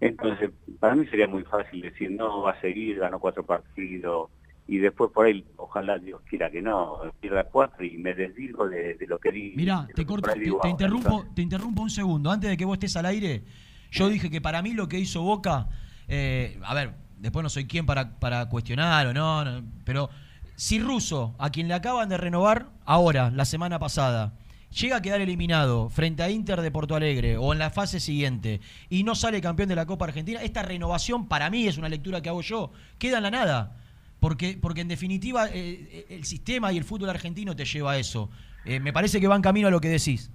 Entonces, 0.00 0.50
para 0.80 0.94
mí 0.94 1.06
sería 1.06 1.28
muy 1.28 1.42
fácil 1.44 1.82
decir, 1.82 2.10
no, 2.10 2.42
va 2.42 2.52
a 2.52 2.60
seguir, 2.62 2.98
ganó 2.98 3.20
cuatro 3.20 3.44
partidos, 3.44 4.30
y 4.66 4.78
después 4.78 5.10
por 5.12 5.26
ahí, 5.26 5.44
ojalá 5.56 5.98
Dios 5.98 6.20
quiera 6.28 6.50
que 6.50 6.62
no, 6.62 7.00
pierda 7.20 7.44
cuatro 7.44 7.84
y 7.84 7.98
me 7.98 8.14
desdigo 8.14 8.68
de, 8.68 8.94
de 8.94 9.06
lo 9.06 9.18
que 9.18 9.32
di. 9.32 9.52
Mira, 9.56 9.84
de 9.88 9.94
te 9.94 10.02
que 10.02 10.06
corto, 10.06 10.30
te, 10.32 10.38
digo 10.40 10.60
te 10.62 10.68
ahora. 10.68 10.70
interrumpo, 10.70 11.26
te 11.34 11.42
interrumpo 11.42 11.82
un 11.82 11.90
segundo. 11.90 12.30
Antes 12.30 12.48
de 12.50 12.56
que 12.56 12.64
vos 12.64 12.74
estés 12.76 12.96
al 12.96 13.06
aire, 13.06 13.44
yo 13.90 14.08
dije 14.08 14.30
que 14.30 14.40
para 14.40 14.62
mí 14.62 14.72
lo 14.72 14.88
que 14.88 14.98
hizo 14.98 15.22
Boca, 15.22 15.68
eh, 16.06 16.58
a 16.64 16.74
ver, 16.74 16.94
después 17.20 17.42
no 17.42 17.48
soy 17.48 17.66
quien 17.66 17.86
para, 17.86 18.18
para 18.18 18.48
cuestionar 18.48 19.06
o 19.06 19.14
no, 19.14 19.62
pero 19.84 20.10
si 20.56 20.80
Russo, 20.80 21.34
a 21.38 21.50
quien 21.50 21.68
le 21.68 21.74
acaban 21.74 22.08
de 22.08 22.16
renovar 22.16 22.66
ahora, 22.84 23.30
la 23.30 23.44
semana 23.44 23.78
pasada, 23.78 24.32
llega 24.70 24.96
a 24.96 25.02
quedar 25.02 25.20
eliminado 25.20 25.88
frente 25.88 26.22
a 26.22 26.30
Inter 26.30 26.60
de 26.60 26.70
Porto 26.70 26.94
Alegre 26.94 27.36
o 27.36 27.52
en 27.52 27.58
la 27.58 27.70
fase 27.70 28.00
siguiente 28.00 28.60
y 28.88 29.04
no 29.04 29.14
sale 29.14 29.40
campeón 29.40 29.68
de 29.68 29.76
la 29.76 29.86
Copa 29.86 30.06
Argentina, 30.06 30.42
esta 30.42 30.62
renovación 30.62 31.28
para 31.28 31.50
mí 31.50 31.66
es 31.66 31.78
una 31.78 31.88
lectura 31.88 32.20
que 32.20 32.28
hago 32.28 32.42
yo, 32.42 32.72
queda 32.98 33.18
en 33.18 33.22
la 33.22 33.30
nada. 33.30 33.76
Porque, 34.20 34.58
porque 34.60 34.80
en 34.80 34.88
definitiva 34.88 35.48
eh, 35.52 36.06
el 36.08 36.24
sistema 36.24 36.72
y 36.72 36.76
el 36.76 36.82
fútbol 36.82 37.10
argentino 37.10 37.54
te 37.54 37.64
lleva 37.64 37.92
a 37.92 37.98
eso. 37.98 38.28
Eh, 38.64 38.80
me 38.80 38.92
parece 38.92 39.20
que 39.20 39.28
va 39.28 39.36
en 39.36 39.42
camino 39.42 39.68
a 39.68 39.70
lo 39.70 39.80
que 39.80 39.88
decís. 39.88 40.32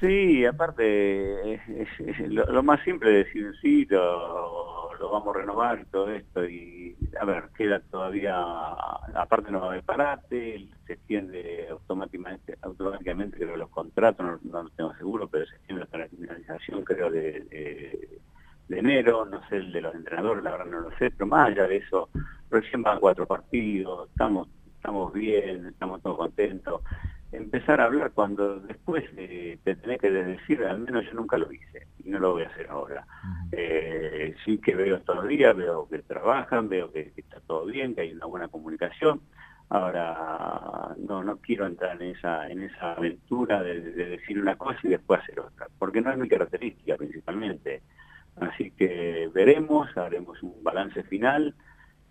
Sí, 0.00 0.44
aparte, 0.44 1.60
lo, 2.28 2.62
más 2.62 2.82
simple 2.84 3.20
es 3.20 3.26
decir, 3.26 3.52
sí, 3.62 3.86
lo 5.02 5.10
vamos 5.10 5.34
a 5.36 5.40
renovar 5.40 5.80
y 5.80 5.84
todo 5.86 6.08
esto. 6.10 6.44
Y, 6.48 6.96
a 7.20 7.24
ver, 7.24 7.50
queda 7.56 7.80
todavía, 7.80 8.36
aparte 9.14 9.50
no 9.50 9.60
va 9.60 9.66
a 9.66 9.70
haber 9.70 9.84
parate, 9.84 10.68
se 10.86 10.92
extiende 10.94 11.68
automáticamente, 11.70 12.56
automáticamente 12.62 13.36
creo, 13.38 13.56
los 13.56 13.70
contratos, 13.70 14.42
no, 14.44 14.62
no 14.62 14.70
tengo 14.70 14.94
seguro, 14.94 15.28
pero 15.28 15.46
se 15.46 15.56
extiende 15.56 15.84
hasta 15.84 15.98
la 15.98 16.08
finalización, 16.08 16.84
creo, 16.84 17.10
de, 17.10 17.40
de- 17.50 18.22
de 18.68 18.78
enero, 18.78 19.26
no 19.26 19.46
sé 19.48 19.56
el 19.56 19.72
de 19.72 19.80
los 19.82 19.94
entrenadores, 19.94 20.42
la 20.42 20.52
verdad 20.52 20.66
no 20.66 20.80
lo 20.80 20.90
sé, 20.96 21.10
pero 21.10 21.26
más 21.26 21.48
allá 21.48 21.66
de 21.66 21.76
eso, 21.78 22.08
recién 22.48 22.82
van 22.82 23.00
cuatro 23.00 23.26
partidos, 23.26 24.08
estamos, 24.10 24.48
estamos 24.66 25.12
bien, 25.12 25.66
estamos 25.66 26.00
todos 26.02 26.16
contentos. 26.16 26.82
Empezar 27.32 27.80
a 27.80 27.84
hablar 27.84 28.12
cuando 28.12 28.60
después 28.60 29.04
eh, 29.16 29.58
te 29.64 29.74
tenés 29.76 29.98
que 29.98 30.10
decir, 30.10 30.62
al 30.64 30.80
menos 30.80 31.04
yo 31.06 31.14
nunca 31.14 31.38
lo 31.38 31.50
hice 31.50 31.86
y 32.04 32.10
no 32.10 32.18
lo 32.18 32.32
voy 32.32 32.42
a 32.42 32.48
hacer 32.48 32.68
ahora. 32.68 33.06
Eh, 33.50 34.34
sí 34.44 34.58
que 34.58 34.74
veo 34.74 35.00
todos 35.00 35.20
los 35.20 35.28
días, 35.28 35.56
veo 35.56 35.88
que 35.88 36.00
trabajan, 36.00 36.68
veo 36.68 36.92
que, 36.92 37.10
que 37.12 37.22
está 37.22 37.40
todo 37.40 37.64
bien, 37.64 37.94
que 37.94 38.02
hay 38.02 38.12
una 38.12 38.26
buena 38.26 38.48
comunicación. 38.48 39.22
Ahora 39.70 40.94
no 40.98 41.24
no 41.24 41.38
quiero 41.38 41.66
entrar 41.66 42.00
en 42.02 42.10
esa 42.14 42.50
en 42.50 42.62
esa 42.64 42.92
aventura 42.92 43.62
de, 43.62 43.80
de 43.80 44.04
decir 44.10 44.38
una 44.38 44.56
cosa 44.56 44.80
y 44.82 44.88
después 44.88 45.20
hacer 45.20 45.40
otra, 45.40 45.68
porque 45.78 46.02
no 46.02 46.10
es 46.10 46.18
mi 46.18 46.28
característica 46.28 46.96
principalmente. 46.96 47.80
Así 48.36 48.70
que 48.72 49.30
veremos, 49.32 49.96
haremos 49.96 50.42
un 50.42 50.62
balance 50.62 51.02
final, 51.04 51.54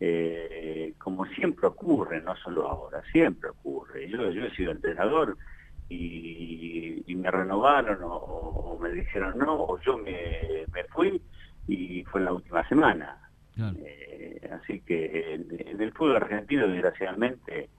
eh, 0.04 0.96
como 0.98 1.26
siempre 1.28 1.68
ocurre, 1.68 2.22
no 2.22 2.36
solo 2.36 2.68
ahora, 2.68 3.04
siempre 3.12 3.52
ocurre. 3.52 4.10
Yo, 4.10 4.32
yo 4.32 4.46
he 4.46 4.56
sido 4.56 4.72
entrenador 4.72 5.38
y, 5.90 7.04
y 7.06 7.16
me 7.16 7.30
renovaron 7.30 8.02
o, 8.04 8.16
o 8.16 8.80
me 8.80 8.90
dijeron 8.90 9.38
no, 9.38 9.54
o 9.62 9.80
yo 9.82 10.00
me, 10.00 10.66
me 10.74 10.84
fui 10.86 11.22
y 11.68 12.04
fue 12.06 12.22
en 12.22 12.26
la 12.26 12.34
última 12.34 12.68
semana. 12.68 13.18
Eh, 13.78 14.50
así 14.52 14.82
que 14.82 15.36
en, 15.36 15.46
en 15.68 15.80
el 15.80 15.92
fútbol 15.94 16.16
argentino, 16.16 16.68
desgraciadamente, 16.68 17.70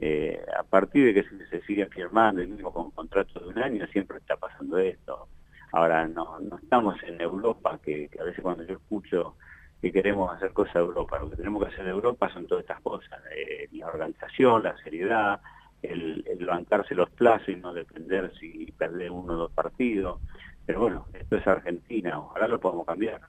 eh, 0.00 0.44
a 0.58 0.64
partir 0.64 1.06
de 1.06 1.14
que 1.14 1.28
se, 1.28 1.46
se 1.46 1.60
sigue 1.66 1.86
firmando, 1.86 2.42
el 2.42 2.48
mismo 2.48 2.72
con 2.72 2.90
contrato 2.90 3.38
de 3.38 3.46
un 3.46 3.58
año, 3.58 3.86
siempre 3.92 4.18
está 4.18 4.36
pasando 4.36 4.78
esto. 4.78 5.28
Ahora, 5.72 6.08
no, 6.08 6.40
no 6.40 6.58
estamos 6.58 7.00
en 7.04 7.20
Europa, 7.20 7.78
que, 7.80 8.08
que 8.08 8.20
a 8.20 8.24
veces 8.24 8.42
cuando 8.42 8.64
yo 8.64 8.74
escucho 8.74 9.36
que 9.80 9.92
queremos 9.92 10.34
hacer 10.34 10.52
cosas 10.52 10.74
de 10.74 10.80
Europa, 10.80 11.18
lo 11.18 11.30
que 11.30 11.36
tenemos 11.36 11.62
que 11.62 11.72
hacer 11.72 11.84
de 11.84 11.90
Europa 11.90 12.30
son 12.32 12.46
todas 12.46 12.62
estas 12.62 12.80
cosas, 12.80 13.20
eh, 13.34 13.68
la 13.72 13.86
organización, 13.86 14.62
la 14.62 14.76
seriedad, 14.82 15.40
el, 15.82 16.24
el 16.26 16.46
bancarse 16.46 16.94
los 16.94 17.10
plazos 17.10 17.48
y 17.48 17.56
no 17.56 17.72
depender 17.72 18.32
si 18.38 18.72
perder 18.76 19.10
uno 19.10 19.32
o 19.32 19.36
dos 19.36 19.52
partidos. 19.52 20.20
Pero 20.66 20.80
bueno, 20.80 21.06
esto 21.14 21.36
es 21.36 21.46
Argentina, 21.46 22.18
ojalá 22.18 22.46
lo 22.46 22.60
podamos 22.60 22.86
cambiar. 22.86 23.20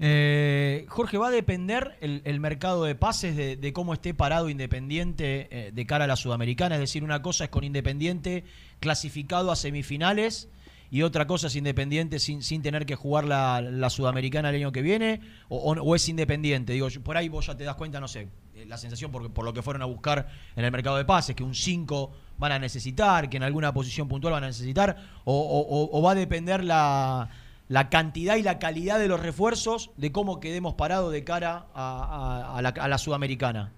Eh, 0.00 0.86
Jorge, 0.88 1.18
¿va 1.18 1.28
a 1.28 1.32
depender 1.32 1.96
el, 2.00 2.22
el 2.24 2.38
mercado 2.38 2.84
de 2.84 2.94
pases 2.94 3.34
de, 3.36 3.72
cómo 3.72 3.94
esté 3.94 4.14
parado 4.14 4.48
Independiente 4.48 5.48
eh, 5.50 5.72
de 5.72 5.86
cara 5.86 6.04
a 6.04 6.06
la 6.06 6.16
Sudamericana? 6.16 6.76
Es 6.76 6.80
decir, 6.80 7.02
una 7.02 7.20
cosa 7.20 7.44
es 7.44 7.50
con 7.50 7.64
Independiente 7.64 8.44
clasificado 8.78 9.50
a 9.50 9.56
semifinales 9.56 10.48
y 10.90 11.02
otra 11.02 11.26
cosa 11.26 11.48
es 11.48 11.56
Independiente 11.56 12.18
sin, 12.18 12.42
sin 12.42 12.62
tener 12.62 12.86
que 12.86 12.94
jugar 12.94 13.24
la, 13.24 13.60
la 13.60 13.90
Sudamericana 13.90 14.50
el 14.50 14.56
año 14.56 14.72
que 14.72 14.82
viene, 14.82 15.20
o, 15.48 15.94
es 15.94 16.08
Independiente. 16.08 16.72
Digo, 16.72 16.88
por 17.04 17.16
ahí 17.16 17.28
vos 17.28 17.46
ya 17.46 17.56
te 17.56 17.64
das 17.64 17.76
cuenta, 17.76 18.00
no 18.00 18.08
sé, 18.08 18.28
eh, 18.54 18.64
la 18.66 18.76
sensación 18.78 19.10
por, 19.12 19.30
por 19.32 19.44
lo 19.44 19.52
que 19.52 19.62
fueron 19.62 19.82
a 19.82 19.86
buscar 19.86 20.28
en 20.56 20.64
el 20.64 20.72
mercado 20.72 20.96
de 20.96 21.04
pases, 21.04 21.36
que 21.36 21.44
un 21.44 21.54
5 21.54 22.10
van 22.38 22.52
a 22.52 22.58
necesitar, 22.58 23.28
que 23.28 23.36
en 23.36 23.42
alguna 23.42 23.72
posición 23.72 24.08
puntual 24.08 24.32
van 24.32 24.44
a 24.44 24.48
necesitar, 24.48 24.96
o, 25.24 26.00
va 26.02 26.12
a 26.12 26.14
depender 26.14 26.64
la, 26.64 27.28
la 27.68 27.88
cantidad 27.90 28.36
y 28.36 28.42
la 28.42 28.58
calidad 28.58 28.98
de 28.98 29.08
los 29.08 29.20
refuerzos 29.20 29.90
de 29.96 30.10
cómo 30.12 30.40
quedemos 30.40 30.74
parados 30.74 31.12
de 31.12 31.24
cara 31.24 31.66
a, 31.74 32.54
a- 32.56 32.62
la, 32.62 32.68
a 32.70 32.88
la 32.88 32.96
Sudamericana. 32.98 33.72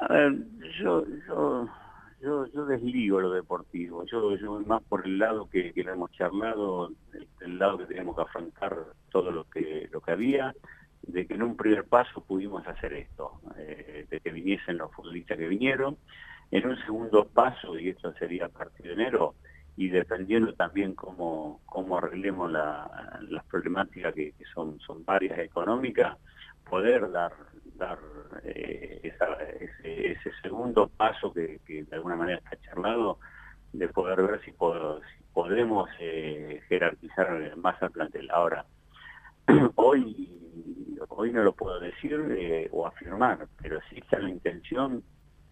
A 0.00 0.12
ver, 0.12 0.38
yo, 0.82 1.04
yo, 2.20 2.46
yo 2.46 2.64
desligo 2.66 3.20
lo 3.20 3.30
deportivo. 3.30 4.04
Yo, 4.06 4.36
yo 4.36 4.52
voy 4.52 4.64
más 4.64 4.82
por 4.84 5.06
el 5.06 5.18
lado 5.18 5.48
que, 5.48 5.72
que 5.72 5.82
lo 5.82 5.92
hemos 5.92 6.10
charlado, 6.12 6.90
el, 7.40 7.58
lado 7.58 7.78
que 7.78 7.86
tenemos 7.86 8.16
que 8.16 8.22
afrontar 8.22 8.76
todo 9.10 9.30
lo 9.30 9.44
que, 9.44 9.88
lo 9.90 10.00
que 10.00 10.12
había, 10.12 10.54
de 11.02 11.26
que 11.26 11.34
en 11.34 11.42
un 11.42 11.56
primer 11.56 11.84
paso 11.84 12.22
pudimos 12.24 12.66
hacer 12.66 12.92
esto, 12.92 13.40
eh, 13.56 14.06
de 14.10 14.20
que 14.20 14.30
viniesen 14.32 14.78
los 14.78 14.92
futbolistas 14.92 15.38
que 15.38 15.48
vinieron. 15.48 15.96
En 16.50 16.66
un 16.68 16.76
segundo 16.84 17.26
paso, 17.28 17.78
y 17.78 17.90
esto 17.90 18.12
sería 18.14 18.46
a 18.46 18.82
de 18.82 18.92
enero, 18.92 19.36
y 19.76 19.88
dependiendo 19.88 20.52
también 20.54 20.94
cómo, 20.94 21.60
cómo 21.64 21.96
arreglemos 21.96 22.50
la- 22.50 23.18
las 23.28 23.44
problemáticas 23.46 24.12
que, 24.14 24.34
son, 24.52 24.78
son 24.80 25.04
varias 25.04 25.38
económicas, 25.38 26.18
poder 26.68 27.10
dar 27.10 27.32
eh, 28.42 29.00
ese, 29.82 30.32
segundo 30.42 30.88
paso 30.88 31.32
que, 31.32 31.60
de 31.66 31.86
alguna 31.96 32.16
manera 32.16 32.38
está 32.38 32.56
charlado, 32.60 33.18
de 33.72 33.88
poder 33.88 34.22
ver 34.22 34.40
si, 34.44 34.52
po- 34.52 35.00
si 35.00 35.24
podemos 35.32 35.88
eh, 36.00 36.60
jerarquizar 36.68 37.56
más 37.56 37.80
al 37.82 37.90
plantel. 37.92 38.30
Ahora, 38.30 38.66
hoy, 39.76 40.96
hoy 41.08 41.32
no 41.32 41.42
lo 41.42 41.52
puedo 41.54 41.78
decir 41.80 42.20
eh, 42.36 42.68
o 42.72 42.86
afirmar, 42.86 43.48
pero 43.62 43.80
sí 43.88 43.96
está 43.98 44.18
la 44.18 44.30
intención, 44.30 45.04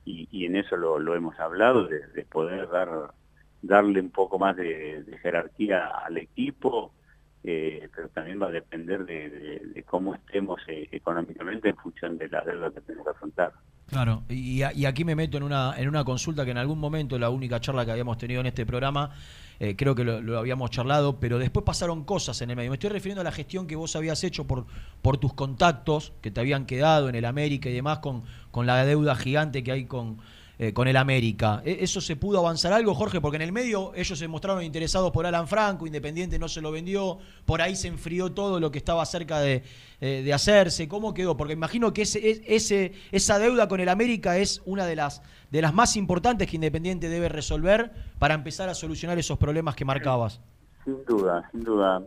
y, 0.04 0.46
en 0.46 0.56
eso 0.56 0.76
lo, 0.76 1.14
hemos 1.14 1.38
hablado, 1.38 1.86
de, 1.86 2.06
de 2.08 2.24
poder 2.24 2.68
dar 2.68 3.12
darle 3.60 4.00
un 4.00 4.10
poco 4.10 4.38
más 4.38 4.56
de 4.56 5.04
jerarquía 5.20 5.88
al 5.88 6.16
equipo, 6.16 6.94
eh, 7.44 7.88
pero 7.94 8.08
también 8.08 8.40
va 8.40 8.46
a 8.46 8.50
depender 8.50 9.04
de, 9.04 9.84
cómo 9.86 10.14
estemos 10.14 10.60
eh, 10.66 10.88
económicamente 10.92 11.70
en 11.70 11.76
función 11.76 12.18
de 12.18 12.28
la 12.28 12.42
deuda 12.42 12.70
que 12.70 12.80
tenemos 12.80 13.06
que 13.06 13.10
afrontar. 13.10 13.52
Claro, 13.86 14.22
y, 14.28 14.62
y 14.62 14.84
aquí 14.84 15.04
me 15.04 15.14
meto 15.14 15.38
en 15.38 15.44
una, 15.44 15.74
en 15.78 15.88
una 15.88 16.04
consulta 16.04 16.44
que 16.44 16.50
en 16.50 16.58
algún 16.58 16.78
momento, 16.78 17.18
la 17.18 17.30
única 17.30 17.58
charla 17.58 17.86
que 17.86 17.92
habíamos 17.92 18.18
tenido 18.18 18.40
en 18.40 18.46
este 18.46 18.66
programa, 18.66 19.12
eh, 19.60 19.76
creo 19.76 19.94
que 19.94 20.04
lo, 20.04 20.20
lo 20.20 20.38
habíamos 20.38 20.70
charlado, 20.70 21.18
pero 21.18 21.38
después 21.38 21.64
pasaron 21.64 22.04
cosas 22.04 22.42
en 22.42 22.50
el 22.50 22.56
medio. 22.56 22.70
Me 22.70 22.76
estoy 22.76 22.90
refiriendo 22.90 23.22
a 23.22 23.24
la 23.24 23.32
gestión 23.32 23.66
que 23.66 23.76
vos 23.76 23.96
habías 23.96 24.22
hecho 24.24 24.46
por, 24.46 24.66
por 25.00 25.16
tus 25.16 25.32
contactos 25.32 26.12
que 26.20 26.30
te 26.30 26.40
habían 26.40 26.66
quedado 26.66 27.08
en 27.08 27.14
el 27.14 27.24
América 27.24 27.70
y 27.70 27.72
demás 27.72 28.00
con, 28.00 28.24
con 28.50 28.66
la 28.66 28.84
deuda 28.84 29.14
gigante 29.16 29.64
que 29.64 29.72
hay 29.72 29.86
con, 29.86 30.18
eh, 30.58 30.72
con 30.72 30.88
el 30.88 30.96
América. 30.96 31.62
¿E- 31.64 31.78
¿Eso 31.80 32.00
se 32.00 32.16
pudo 32.16 32.38
avanzar 32.40 32.72
algo, 32.72 32.94
Jorge? 32.94 33.20
Porque 33.20 33.36
en 33.36 33.42
el 33.42 33.52
medio 33.52 33.92
ellos 33.94 34.18
se 34.18 34.26
mostraron 34.28 34.62
interesados 34.62 35.10
por 35.12 35.24
Alan 35.26 35.46
Franco, 35.46 35.86
Independiente 35.86 36.38
no 36.38 36.48
se 36.48 36.60
lo 36.60 36.72
vendió, 36.72 37.18
por 37.44 37.62
ahí 37.62 37.76
se 37.76 37.88
enfrió 37.88 38.32
todo 38.32 38.58
lo 38.60 38.70
que 38.70 38.78
estaba 38.78 39.04
cerca 39.06 39.38
de, 39.40 39.62
eh, 40.00 40.22
de 40.24 40.32
hacerse. 40.32 40.88
¿Cómo 40.88 41.14
quedó? 41.14 41.36
Porque 41.36 41.52
imagino 41.52 41.92
que 41.92 42.02
ese, 42.02 42.30
es- 42.30 42.42
ese, 42.46 42.92
esa 43.12 43.38
deuda 43.38 43.68
con 43.68 43.80
el 43.80 43.88
América 43.88 44.36
es 44.36 44.60
una 44.66 44.84
de 44.86 44.96
las, 44.96 45.22
de 45.50 45.62
las 45.62 45.72
más 45.72 45.96
importantes 45.96 46.48
que 46.48 46.56
Independiente 46.56 47.08
debe 47.08 47.28
resolver 47.28 47.92
para 48.18 48.34
empezar 48.34 48.68
a 48.68 48.74
solucionar 48.74 49.18
esos 49.18 49.38
problemas 49.38 49.76
que 49.76 49.84
marcabas. 49.84 50.40
Sin 50.84 51.04
duda, 51.04 51.48
sin 51.52 51.62
duda. 51.64 52.02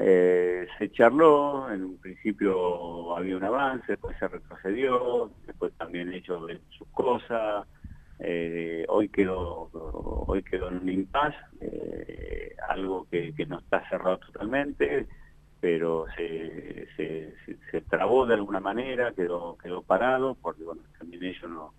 Eh, 0.00 0.68
se 0.78 0.92
charló, 0.92 1.68
en 1.72 1.82
un 1.82 1.96
principio 1.96 3.16
había 3.16 3.36
un 3.36 3.42
avance, 3.42 3.86
después 3.88 4.16
se 4.20 4.28
retrocedió, 4.28 5.30
después 5.48 5.72
también 5.76 6.08
ven 6.10 6.60
sus 6.78 6.86
cosas. 6.92 7.66
Eh, 8.22 8.84
hoy 8.88 9.08
quedó 9.08 9.70
hoy 9.72 10.42
quedó 10.42 10.68
en 10.68 10.78
un 10.78 10.88
impasse, 10.88 11.38
eh, 11.60 12.54
algo 12.68 13.06
que, 13.10 13.32
no 13.46 13.58
está 13.58 13.88
cerrado 13.88 14.18
totalmente, 14.18 15.06
pero 15.60 16.06
se, 16.16 17.80
trabó 17.88 18.26
de 18.26 18.34
alguna 18.34 18.60
manera, 18.60 19.12
quedó 19.12 19.56
quedó 19.58 19.82
parado, 19.82 20.36
porque 20.40 20.62
bueno, 20.62 20.82
también 20.98 21.24
ellos 21.24 21.50
no, 21.50 21.74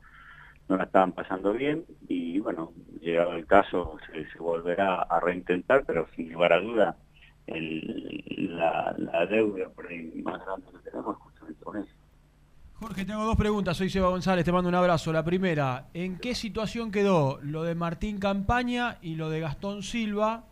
no 0.68 0.78
la 0.78 0.86
estaban 0.86 1.14
pasando 1.14 1.54
bien 1.54 1.86
y 2.08 2.40
bueno, 2.40 2.74
llegado 3.00 3.34
el 3.34 3.46
caso 3.46 3.98
se, 4.12 4.40
volverá 4.40 5.04
a 5.04 5.20
reintentar, 5.20 5.84
pero 5.86 6.08
sin 6.16 6.34
lugar 6.34 6.54
a 6.54 6.60
duda 6.60 6.98
la, 7.48 8.96
la 8.98 9.26
deuda 9.26 9.70
por 9.70 9.88
ahí 9.88 10.22
más 10.24 10.44
grande 10.46 10.68
que 10.72 10.90
tenemos 10.90 11.18
justamente 11.18 11.64
con 11.64 11.78
eso. 11.78 12.01
Jorge, 12.82 13.06
tengo 13.06 13.24
dos 13.26 13.36
preguntas. 13.36 13.78
Soy 13.78 13.92
Seba 13.92 14.10
González, 14.10 14.44
te 14.44 14.52
mando 14.52 14.68
un 14.68 14.74
abrazo. 14.74 15.14
La 15.14 15.24
primera, 15.24 15.86
¿en 15.94 16.18
qué 16.18 16.34
situación 16.34 16.92
quedó 16.92 17.38
lo 17.44 17.62
de 17.62 17.76
Martín 17.76 18.18
Campaña 18.18 18.98
y 19.04 19.14
lo 19.14 19.30
de 19.30 19.40
Gastón 19.40 19.84
Silva? 19.84 20.46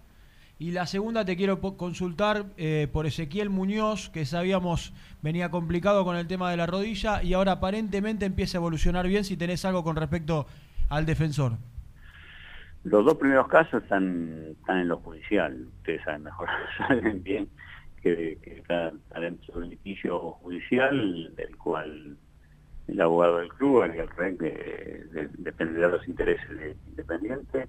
Y 0.60 0.70
la 0.70 0.86
segunda 0.86 1.26
te 1.26 1.36
quiero 1.36 1.60
consultar 1.60 2.46
eh, 2.58 2.88
por 2.94 3.08
Ezequiel 3.08 3.50
Muñoz, 3.50 4.12
que 4.12 4.28
sabíamos 4.28 4.94
venía 5.24 5.50
complicado 5.50 6.06
con 6.06 6.18
el 6.18 6.28
tema 6.28 6.52
de 6.52 6.58
la 6.58 6.68
rodilla 6.68 7.24
y 7.24 7.34
ahora 7.34 7.54
aparentemente 7.54 8.28
empieza 8.28 8.60
a 8.60 8.62
evolucionar 8.62 9.08
bien. 9.08 9.24
Si 9.24 9.36
tenés 9.36 9.66
algo 9.66 9.84
con 9.84 9.96
respecto 9.96 10.46
al 10.88 11.08
defensor. 11.08 11.54
Los 12.84 13.06
dos 13.06 13.16
primeros 13.16 13.48
casos 13.48 13.82
están, 13.82 14.50
están 14.52 14.78
en 14.78 14.88
lo 14.88 14.98
judicial, 14.98 15.66
ustedes 15.80 16.04
saben 16.04 16.22
mejor, 16.22 16.48
saben 16.78 17.24
bien 17.24 17.50
que, 18.02 18.38
está, 18.44 18.92
dentro 19.20 19.54
de 19.54 19.60
un 19.60 19.70
litigio 19.70 20.20
judicial 20.42 21.34
del 21.36 21.58
cual 21.58 22.18
el 22.88 23.02
abogado 23.02 23.38
del 23.38 23.50
club, 23.50 23.84
el 23.84 24.08
REC, 24.10 24.38
de, 24.40 24.50
de- 25.12 25.30
dependerá 25.38 25.88
de 25.88 25.98
los 25.98 26.08
intereses 26.08 26.50
de 26.50 26.76
Independiente. 26.88 27.68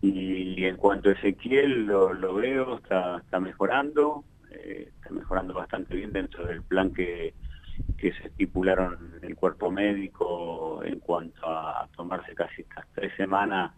Y 0.00 0.64
en 0.64 0.76
cuanto 0.76 1.08
a 1.08 1.12
Ezequiel, 1.12 1.86
lo, 1.86 2.34
veo, 2.34 2.76
está, 2.76 3.22
mejorando, 3.40 4.24
eh, 4.50 4.90
está 4.94 5.10
mejorando 5.10 5.54
bastante 5.54 5.96
bien 5.96 6.12
dentro 6.12 6.46
del 6.46 6.62
plan 6.62 6.92
que, 6.92 7.34
que 7.96 8.12
se 8.12 8.28
estipularon 8.28 9.14
en 9.20 9.30
el 9.30 9.36
cuerpo 9.36 9.70
médico 9.70 10.82
en 10.84 11.00
cuanto 11.00 11.46
a 11.48 11.88
tomarse 11.96 12.34
casi 12.34 12.62
estas 12.62 12.86
tres 12.94 13.12
semanas 13.16 13.72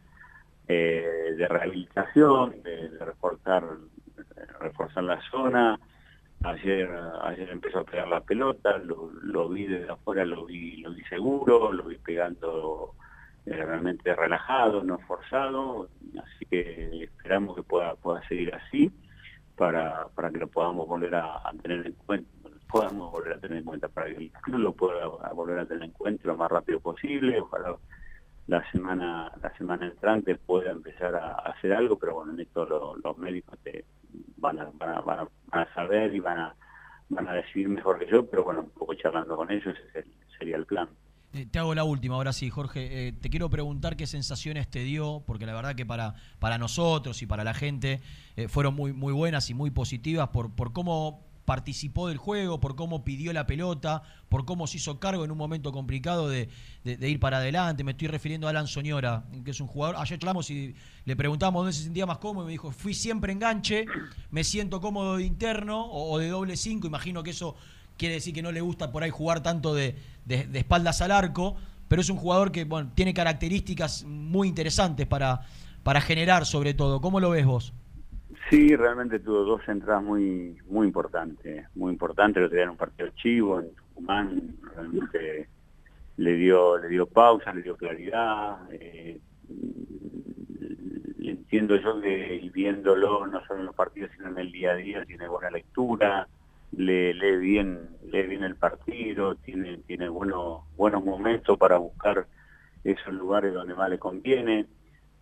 eh, 0.66 1.34
de 1.36 1.48
rehabilitación, 1.48 2.62
de, 2.62 2.88
reforzar, 2.98 3.64
reforzar 4.60 5.04
la 5.04 5.20
zona. 5.30 5.78
Ayer, 6.44 6.88
ayer 7.22 7.50
empezó 7.50 7.80
a 7.80 7.84
pegar 7.84 8.06
la 8.06 8.20
pelota, 8.20 8.78
lo, 8.78 9.10
lo 9.22 9.48
vi 9.48 9.66
desde 9.66 9.90
afuera, 9.90 10.24
lo 10.24 10.46
vi, 10.46 10.76
lo 10.76 10.92
vi 10.92 11.02
seguro, 11.04 11.72
lo 11.72 11.82
vi 11.82 11.96
pegando 11.96 12.94
eh, 13.44 13.56
realmente 13.56 14.14
relajado, 14.14 14.84
no 14.84 14.98
forzado, 15.00 15.88
así 16.22 16.44
que 16.46 17.04
esperamos 17.04 17.56
que 17.56 17.64
pueda, 17.64 17.96
pueda 17.96 18.22
seguir 18.28 18.54
así 18.54 18.92
para, 19.56 20.06
para 20.14 20.30
que 20.30 20.38
lo 20.38 20.46
podamos 20.46 20.86
volver 20.86 21.16
a, 21.16 21.38
a 21.38 21.52
tener 21.60 21.84
en 21.84 21.94
cuenta, 21.94 22.30
podamos 22.68 23.10
volver 23.10 23.32
a 23.32 23.40
tener 23.40 23.58
en 23.58 23.64
cuenta, 23.64 23.88
para 23.88 24.06
que 24.06 24.18
el 24.18 24.30
club 24.30 24.58
lo 24.60 24.72
pueda 24.74 25.08
volver 25.32 25.58
a 25.58 25.66
tener 25.66 25.82
en 25.82 25.90
cuenta 25.90 26.28
lo 26.28 26.36
más 26.36 26.50
rápido 26.52 26.78
posible, 26.78 27.40
ojalá 27.40 27.74
la 28.48 28.68
semana 28.72 29.30
la 29.40 29.56
semana 29.56 29.86
entrante 29.86 30.34
pueda 30.34 30.72
empezar 30.72 31.14
a, 31.14 31.32
hacer 31.50 31.72
algo, 31.72 31.96
pero 31.98 32.14
bueno, 32.14 32.32
en 32.32 32.40
esto 32.40 32.64
lo- 32.64 32.96
los 32.96 33.16
médicos 33.18 33.58
te 33.62 33.84
van 34.38 34.58
a, 34.58 34.70
van, 34.74 34.90
a, 34.96 35.00
van 35.02 35.18
a- 35.20 35.28
van 35.52 35.62
a 35.68 35.74
saber 35.74 36.14
y 36.14 36.20
van 36.20 36.38
a 36.40 36.54
van 37.10 37.26
a 37.28 37.32
decidir 37.32 37.68
mejor 37.70 37.98
que 37.98 38.10
yo, 38.10 38.26
pero 38.28 38.44
bueno, 38.44 38.60
un 38.60 38.70
poco 38.70 38.92
charlando 38.94 39.34
con 39.36 39.50
ellos 39.50 39.74
ese 39.88 40.06
sería 40.38 40.56
el 40.56 40.66
plan. 40.66 40.88
Eh, 41.32 41.46
te 41.50 41.58
hago 41.58 41.74
la 41.74 41.84
última, 41.84 42.14
ahora 42.16 42.32
sí, 42.32 42.48
Jorge. 42.50 43.08
Eh, 43.08 43.12
te 43.12 43.30
quiero 43.30 43.48
preguntar 43.50 43.96
qué 43.96 44.06
sensaciones 44.06 44.68
te 44.70 44.80
dio, 44.80 45.22
porque 45.26 45.46
la 45.46 45.54
verdad 45.54 45.74
que 45.74 45.84
para, 45.86 46.14
para 46.38 46.58
nosotros 46.58 47.20
y 47.22 47.26
para 47.26 47.44
la 47.44 47.54
gente 47.54 48.00
eh, 48.36 48.48
fueron 48.48 48.74
muy, 48.74 48.92
muy 48.92 49.12
buenas 49.12 49.48
y 49.50 49.54
muy 49.54 49.70
positivas 49.70 50.28
por, 50.28 50.54
por 50.54 50.72
cómo 50.72 51.27
participó 51.48 52.08
del 52.08 52.18
juego, 52.18 52.60
por 52.60 52.76
cómo 52.76 53.04
pidió 53.04 53.32
la 53.32 53.46
pelota, 53.46 54.02
por 54.28 54.44
cómo 54.44 54.66
se 54.66 54.76
hizo 54.76 55.00
cargo 55.00 55.24
en 55.24 55.30
un 55.30 55.38
momento 55.38 55.72
complicado 55.72 56.28
de, 56.28 56.50
ir 56.84 57.18
para 57.20 57.38
adelante. 57.38 57.84
Me 57.84 57.92
estoy 57.92 58.08
refiriendo 58.08 58.46
a 58.46 58.50
Alan 58.50 58.66
Soñora, 58.66 59.24
que 59.46 59.52
es 59.52 59.60
un 59.62 59.66
jugador. 59.66 59.96
Ayer 59.96 60.18
hablamos 60.20 60.50
y 60.50 60.74
le 61.06 61.16
preguntamos 61.16 61.60
dónde 61.60 61.72
se 61.72 61.84
sentía 61.84 62.04
más 62.04 62.18
cómodo 62.18 62.44
y 62.44 62.46
me 62.48 62.52
dijo, 62.52 62.70
fui 62.70 62.92
siempre 62.92 63.32
enganche, 63.32 63.86
me 64.30 64.44
siento 64.44 64.82
cómodo 64.82 65.16
de 65.16 65.24
interno 65.24 65.86
o, 65.90 66.18
de 66.18 66.28
doble 66.28 66.54
cinco. 66.58 66.86
Imagino 66.86 67.22
que 67.22 67.30
eso 67.30 67.56
quiere 67.96 68.16
decir 68.16 68.34
que 68.34 68.42
no 68.42 68.52
le 68.52 68.60
gusta 68.60 68.92
por 68.92 69.02
ahí 69.02 69.10
jugar 69.10 69.42
tanto 69.42 69.72
de, 69.72 69.96
espaldas 70.52 71.00
al 71.00 71.12
arco, 71.12 71.56
pero 71.88 72.02
es 72.02 72.10
un 72.10 72.18
jugador 72.18 72.52
que 72.52 72.68
tiene 72.94 73.14
características 73.14 74.04
muy 74.04 74.48
interesantes 74.48 75.06
para, 75.06 75.46
para 75.82 76.02
generar 76.02 76.44
sobre 76.44 76.74
todo. 76.74 77.00
¿Cómo 77.00 77.20
lo 77.20 77.30
ves 77.30 77.46
vos? 77.46 77.72
Sí, 78.50 78.74
realmente 78.76 79.18
tuvo 79.18 79.44
dos 79.44 79.68
entradas 79.68 80.02
muy 80.02 80.56
muy 80.68 80.86
importantes, 80.86 81.66
muy 81.74 81.92
importantes, 81.92 82.42
lo 82.42 82.48
tenían 82.48 82.70
un 82.70 82.76
partido 82.76 83.10
chivo 83.10 83.60
en 83.60 83.74
Tucumán, 83.74 84.56
realmente 84.74 85.48
le 86.16 86.32
dio 86.36 86.78
le 86.78 86.88
dio 86.88 87.06
pausa, 87.06 87.52
le 87.52 87.62
dio 87.62 87.76
claridad, 87.76 88.56
eh, 88.72 89.20
entiendo 91.18 91.76
yo 91.76 92.00
que 92.00 92.50
viéndolo 92.54 93.26
no 93.26 93.44
solo 93.46 93.60
en 93.60 93.66
los 93.66 93.74
partidos 93.74 94.10
sino 94.16 94.28
en 94.28 94.38
el 94.38 94.50
día 94.50 94.72
a 94.72 94.76
día 94.76 95.04
tiene 95.04 95.28
buena 95.28 95.50
lectura, 95.50 96.26
le 96.72 97.14
lee 97.14 97.36
bien, 97.36 97.88
lee 98.06 98.22
bien 98.22 98.44
el 98.44 98.56
partido, 98.56 99.34
tiene, 99.36 99.78
tiene 99.86 100.08
buenos, 100.08 100.62
buenos 100.76 101.04
momentos 101.04 101.58
para 101.58 101.78
buscar 101.78 102.26
esos 102.84 103.12
lugares 103.12 103.52
donde 103.52 103.74
más 103.74 103.90
le 103.90 103.98
conviene. 103.98 104.66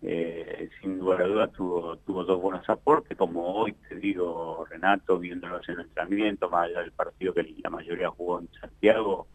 Eh, 0.02 0.68
sin 0.80 0.98
lugar 0.98 1.22
a 1.22 1.26
dudas 1.26 1.52
tuvo, 1.52 1.96
tuvo 1.98 2.24
dos 2.24 2.40
buenos 2.40 2.68
aportes, 2.68 3.16
como 3.16 3.54
hoy 3.54 3.72
te 3.88 3.96
digo, 3.96 4.64
Renato, 4.70 5.18
viéndolos 5.18 5.66
en 5.68 5.76
el 5.76 5.86
entrenamiento, 5.86 6.50
más 6.50 6.66
allá 6.66 6.80
del 6.80 6.92
partido 6.92 7.32
que 7.32 7.42
la 7.62 7.70
mayoría 7.70 8.10
jugó 8.10 8.40
en 8.40 8.48
Santiago, 8.60 9.28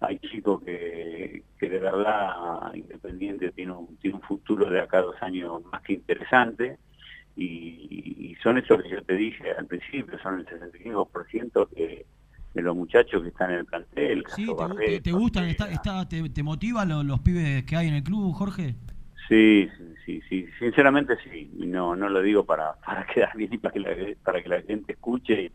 hay 0.00 0.18
chicos 0.20 0.62
que, 0.62 1.42
que 1.58 1.68
de 1.68 1.78
verdad 1.78 2.72
Independiente 2.74 3.50
tiene 3.52 3.72
un, 3.72 3.96
tiene 3.96 4.16
un 4.16 4.22
futuro 4.22 4.70
de 4.70 4.80
acá 4.80 4.98
a 4.98 5.02
dos 5.02 5.16
años 5.22 5.62
más 5.72 5.82
que 5.82 5.94
interesante 5.94 6.78
y, 7.34 8.28
y 8.30 8.34
son 8.42 8.58
esos 8.58 8.82
que 8.82 8.90
yo 8.90 9.02
te 9.02 9.14
dije 9.14 9.52
al 9.52 9.66
principio, 9.66 10.18
son 10.22 10.38
el 10.40 10.46
65% 10.46 11.68
que, 11.74 12.06
de 12.54 12.62
los 12.62 12.76
muchachos 12.76 13.22
que 13.22 13.28
están 13.28 13.50
en 13.50 13.58
el 13.58 13.66
plantel. 13.66 14.24
Sí, 14.34 14.46
¿te, 14.46 14.54
Barreto, 14.54 14.76
te- 14.86 15.00
te 15.00 15.12
gustan? 15.12 15.44
Está, 15.44 15.68
está- 15.70 16.08
te, 16.08 16.28
te 16.30 16.42
motivan 16.42 16.88
lo- 16.88 17.02
los 17.02 17.20
pibes 17.20 17.64
que 17.64 17.76
hay 17.76 17.88
en 17.88 17.94
el 17.94 18.02
club, 18.02 18.32
Jorge? 18.34 18.74
Sí, 19.28 19.68
sí, 19.76 19.94
sí, 20.06 20.22
sí, 20.28 20.46
sinceramente 20.58 21.16
sí, 21.24 21.50
no 21.66 21.96
no 21.96 22.08
lo 22.08 22.22
digo 22.22 22.46
para, 22.46 22.74
para 22.86 23.06
quedar 23.06 23.36
bien 23.36 23.54
y 23.54 23.58
para 23.58 23.74
que 24.42 24.48
la, 24.48 24.62
gente 24.62 24.92
escuche, 24.92 25.52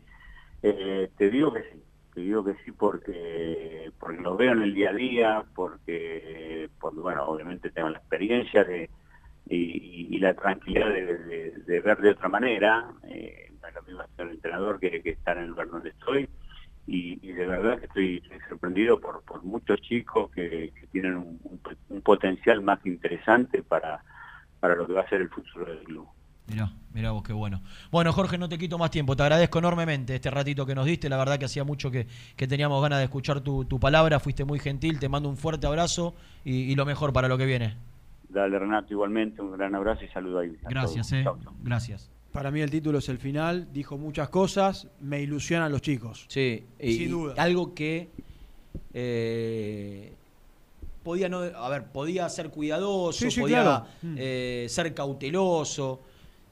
Eh, 0.62 1.10
te 1.18 1.30
digo 1.30 1.52
que 1.52 1.62
sí, 1.64 1.84
te 2.14 2.20
digo 2.22 2.44
que 2.44 2.54
sí 2.64 2.72
porque 2.72 3.90
porque 3.98 4.22
lo 4.22 4.36
veo 4.36 4.52
en 4.52 4.62
el 4.62 4.74
día 4.74 4.90
a 4.90 4.94
día, 4.94 5.44
porque, 5.54 6.70
bueno, 6.94 7.24
obviamente 7.26 7.70
tengo 7.70 7.90
la 7.90 7.98
experiencia 7.98 8.64
de, 8.64 8.90
y, 9.46 10.18
la 10.18 10.34
tranquilidad 10.34 10.88
de, 10.90 11.80
ver 11.80 11.98
de 11.98 12.10
otra 12.10 12.28
manera, 12.28 12.88
eh, 13.08 13.48
lo 13.74 13.82
mismo 13.82 14.02
ser 14.16 14.28
entrenador 14.28 14.78
que, 14.78 15.02
que 15.02 15.10
estar 15.10 15.36
en 15.36 15.44
el 15.44 15.50
lugar 15.50 15.68
donde 15.68 15.90
estoy, 15.90 16.28
y, 16.86 17.32
de 17.32 17.46
verdad 17.46 17.78
que 17.78 17.86
estoy, 17.86 18.22
sorprendido 18.48 19.00
por, 19.00 19.22
por 19.24 19.42
muchos 19.44 19.80
chicos 19.80 20.30
que, 20.32 20.72
tienen 20.90 21.16
un, 21.16 21.40
un- 21.88 22.02
potencial 22.02 22.60
más 22.62 22.84
interesante 22.84 23.62
para, 23.62 24.02
para 24.62 24.76
lo 24.76 24.86
que 24.86 24.92
va 24.92 25.00
a 25.00 25.08
ser 25.08 25.20
el 25.20 25.28
futuro 25.28 25.64
del 25.66 25.82
club. 25.82 26.06
Mirá, 26.46 26.72
mirá 26.94 27.10
vos 27.10 27.24
qué 27.24 27.32
bueno. 27.32 27.62
Bueno, 27.90 28.12
Jorge, 28.12 28.38
no 28.38 28.48
te 28.48 28.58
quito 28.58 28.78
más 28.78 28.92
tiempo. 28.92 29.16
Te 29.16 29.24
agradezco 29.24 29.58
enormemente 29.58 30.14
este 30.14 30.30
ratito 30.30 30.64
que 30.64 30.74
nos 30.76 30.86
diste. 30.86 31.08
La 31.08 31.16
verdad 31.16 31.36
que 31.36 31.46
hacía 31.46 31.64
mucho 31.64 31.90
que, 31.90 32.06
que 32.36 32.46
teníamos 32.46 32.80
ganas 32.80 32.98
de 32.98 33.04
escuchar 33.06 33.40
tu, 33.40 33.64
tu 33.64 33.80
palabra. 33.80 34.20
Fuiste 34.20 34.44
muy 34.44 34.60
gentil. 34.60 35.00
Te 35.00 35.08
mando 35.08 35.28
un 35.28 35.36
fuerte 35.36 35.66
abrazo 35.66 36.14
y, 36.44 36.52
y 36.70 36.74
lo 36.76 36.84
mejor 36.86 37.12
para 37.12 37.26
lo 37.26 37.36
que 37.36 37.46
viene. 37.46 37.76
Dale 38.28 38.56
Renato, 38.58 38.92
igualmente 38.92 39.42
un 39.42 39.50
gran 39.52 39.74
abrazo 39.74 40.04
y 40.04 40.08
saludo 40.08 40.38
ahí. 40.38 40.56
Gracias, 40.62 41.12
eh. 41.12 41.22
Chau, 41.24 41.38
chau. 41.42 41.54
Gracias. 41.62 42.08
Para 42.30 42.50
mí 42.52 42.60
el 42.60 42.70
título 42.70 42.98
es 42.98 43.08
el 43.08 43.18
final, 43.18 43.68
dijo 43.72 43.98
muchas 43.98 44.28
cosas, 44.30 44.88
me 45.00 45.20
ilusionan 45.20 45.70
los 45.72 45.82
chicos. 45.82 46.24
Sí, 46.28 46.64
y- 46.78 46.92
Sin 46.94 47.02
y 47.02 47.06
duda. 47.10 47.34
algo 47.36 47.74
que 47.74 48.08
eh, 48.94 50.12
podía 51.02 51.28
no, 51.28 51.40
a 51.40 51.68
ver, 51.68 51.84
podía 51.84 52.28
ser 52.28 52.50
cuidadoso, 52.50 53.18
Sí, 53.24 53.30
sí, 53.30 53.40
podía 53.40 53.62
claro. 53.62 53.86
Mm. 54.02 54.14
eh, 54.18 54.66
ser 54.68 54.94
cauteloso. 54.94 56.00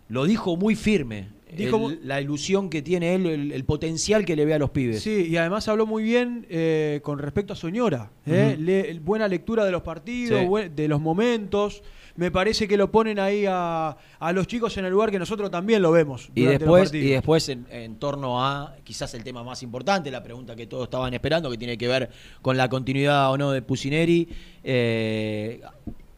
Lo 0.08 0.24
dijo 0.24 0.56
muy 0.56 0.74
firme. 0.74 1.28
Dijo 1.56 1.90
El- 1.90 2.00
la 2.06 2.20
ilusión 2.20 2.70
que 2.70 2.80
tiene 2.80 3.14
él, 3.16 3.26
el, 3.26 3.52
el 3.52 3.64
potencial 3.64 4.24
que 4.24 4.36
le 4.36 4.44
ve 4.44 4.54
a 4.54 4.58
los 4.58 4.70
pibes. 4.70 5.02
Sí, 5.02 5.26
y 5.28 5.36
además 5.36 5.66
habló 5.68 5.84
muy 5.84 6.02
bien 6.04 6.46
eh, 6.48 7.00
con 7.02 7.18
respecto 7.18 7.52
a 7.52 7.56
Soñora. 7.56 8.10
¿eh? 8.26 8.52
Ujú. 8.54 8.62
Le- 8.62 8.98
buena 9.00 9.26
lectura 9.26 9.64
de 9.64 9.72
los 9.72 9.82
partidos, 9.82 10.40
Sí. 10.40 10.46
buen- 10.46 10.74
de 10.76 10.86
los 10.88 11.00
momentos. 11.00 11.82
Me 12.16 12.30
parece 12.30 12.66
que 12.68 12.76
lo 12.76 12.90
ponen 12.90 13.18
ahí 13.18 13.44
a, 13.48 13.96
a 14.18 14.32
los 14.32 14.46
chicos 14.46 14.76
en 14.78 14.84
el 14.84 14.92
lugar 14.92 15.10
que 15.10 15.18
nosotros 15.18 15.50
también 15.50 15.82
lo 15.82 15.92
vemos. 15.92 16.30
Y 16.34 16.44
después, 16.44 16.92
y 16.92 17.10
después 17.10 17.48
en, 17.48 17.66
en 17.70 17.96
torno 17.96 18.44
a 18.44 18.76
quizás 18.84 19.12
el 19.14 19.24
tema 19.24 19.42
más 19.44 19.62
importante, 19.62 20.10
la 20.10 20.22
pregunta 20.22 20.56
que 20.56 20.66
todos 20.66 20.84
estaban 20.84 21.12
esperando, 21.14 21.50
que 21.50 21.58
tiene 21.58 21.78
que 21.78 21.88
ver 21.88 22.10
con 22.42 22.56
la 22.56 22.68
continuidad 22.68 23.30
o 23.30 23.38
no 23.38 23.50
de 23.52 23.62
Pusineri, 23.62 24.28
eh, 24.62 25.60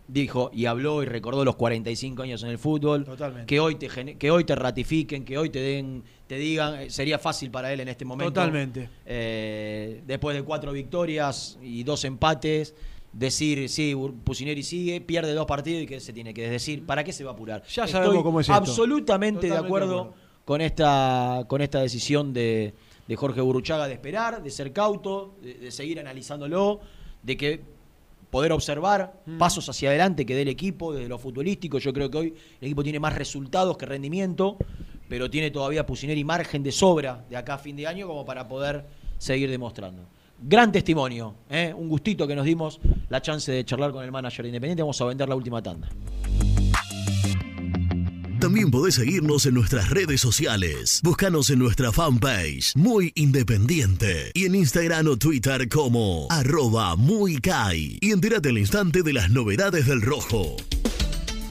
dijo 0.09 0.51
y 0.52 0.66
habló 0.66 1.02
y 1.02 1.06
recordó 1.06 1.44
los 1.44 1.56
45 1.56 2.23
años 2.23 2.43
en 2.43 2.51
el 2.51 2.59
fútbol, 2.59 3.05
Totalmente. 3.05 3.47
que 3.47 3.60
hoy 3.60 3.77
te 3.77 3.89
que 4.16 4.31
hoy 4.31 4.44
te 4.44 4.55
ratifiquen, 4.55 5.24
que 5.24 5.39
hoy 5.39 5.51
te 5.51 5.60
den, 5.60 6.02
te 6.27 6.36
digan, 6.36 6.81
eh, 6.81 6.90
sería 6.90 7.19
fácil 7.19 7.51
para 7.51 7.73
él 7.73 7.81
en 7.81 7.89
este 7.89 8.05
momento. 8.05 8.32
Totalmente. 8.32 8.89
Eh, 9.06 10.02
después 10.06 10.36
de 10.36 10.43
cuatro 10.43 10.73
victorias 10.73 11.59
y 11.62 11.82
dos 11.85 12.05
empates, 12.05 12.74
decir, 13.12 13.68
sí, 13.68 13.94
Pusineri 14.24 14.62
sigue, 14.62 15.01
pierde 15.01 15.32
dos 15.34 15.47
partidos 15.47 15.82
y 15.82 15.86
que 15.86 16.01
se 16.01 16.12
tiene 16.12 16.32
que 16.32 16.48
decir, 16.48 16.84
¿para 16.86 17.05
qué 17.05 17.12
se 17.12 17.24
va 17.24 17.30
a 17.30 17.34
apurar? 17.34 17.62
Ya 17.66 17.86
sabemos 17.86 18.22
cómo 18.22 18.40
es 18.40 18.44
esto. 18.48 18.55
absolutamente 18.55 19.47
de 19.47 19.48
Totalmente 19.48 19.66
acuerdo, 19.66 19.94
de 19.94 20.01
acuerdo. 20.01 20.16
con 20.44 20.60
esta 20.60 21.44
con 21.48 21.60
esta 21.60 21.80
decisión 21.80 22.32
de, 22.32 22.74
de 23.06 23.16
Jorge 23.16 23.40
Buruchaga 23.40 23.86
de 23.86 23.94
esperar, 23.94 24.43
de 24.43 24.51
ser 24.51 24.72
cauto, 24.72 25.34
de, 25.43 25.55
de 25.55 25.70
seguir 25.70 26.01
analizándolo, 26.01 26.80
de 27.22 27.36
que 27.36 27.60
poder 28.30 28.52
observar 28.52 29.20
Mm. 29.26 29.36
pasos 29.39 29.68
hacia 29.68 29.90
adelante 29.90 30.24
que 30.24 30.34
dé 30.34 30.43
el 30.43 30.48
equipo 30.48 30.94
desde 30.94 31.06
lo 31.09 31.18
futbolístico. 31.18 31.78
Yo 31.78 31.93
creo 31.93 32.10
que 32.10 32.16
hoy 32.18 32.34
el 32.60 32.66
equipo 32.66 32.82
tiene 32.82 32.98
más 32.98 33.14
resultados 33.14 33.76
que 33.76 33.84
rendimiento, 33.84 34.56
pero 35.09 35.28
tiene 35.28 35.51
todavía 35.51 35.84
Pusineri 35.84 36.24
margen 36.24 36.62
de 36.62 36.72
sobra 36.72 37.26
de 37.28 37.36
acá 37.36 37.55
a 37.55 37.59
fin 37.59 37.76
de 37.76 37.86
año 37.86 38.06
como 38.06 38.24
para 38.24 38.48
poder 38.48 38.86
seguir 39.18 39.51
demostrando. 39.51 40.05
Gran 40.43 40.73
testimonio, 40.73 41.36
¿eh? 41.48 41.73
un 41.77 41.89
gustito 41.89 42.27
que 42.27 42.35
nos 42.35 42.44
dimos 42.44 42.81
la 43.09 43.23
chance 43.23 43.51
de 43.51 43.64
charlar 43.64 43.93
con 43.93 44.05
el 44.05 44.10
manager 44.10 44.43
de 44.43 44.48
Independiente. 44.48 44.82
Vamos 44.82 45.01
a 45.01 45.05
vender 45.05 45.28
la 45.28 45.36
última 45.36 45.62
tanda. 45.62 45.89
También 48.40 48.73
podés 48.73 48.97
seguirnos 48.97 49.47
en 49.47 49.55
nuestras 49.55 49.89
redes 49.90 50.20
sociales. 50.20 51.01
Búscanos 51.05 51.48
en 51.51 51.60
nuestra 51.60 51.93
fanpage, 51.93 52.74
Muy 52.74 53.12
Independiente. 53.14 54.32
Y 54.35 54.47
en 54.47 54.56
Instagram 54.56 55.06
o 55.06 55.16
Twitter 55.16 55.69
como 55.69 56.27
arroba 56.28 56.97
muy. 56.97 57.39
Y 58.01 58.10
entérate 58.10 58.48
al 58.48 58.59
instante 58.59 59.05
de 59.05 59.12
las 59.12 59.31
novedades 59.31 59.86
del 59.86 60.02
rojo. 60.02 60.56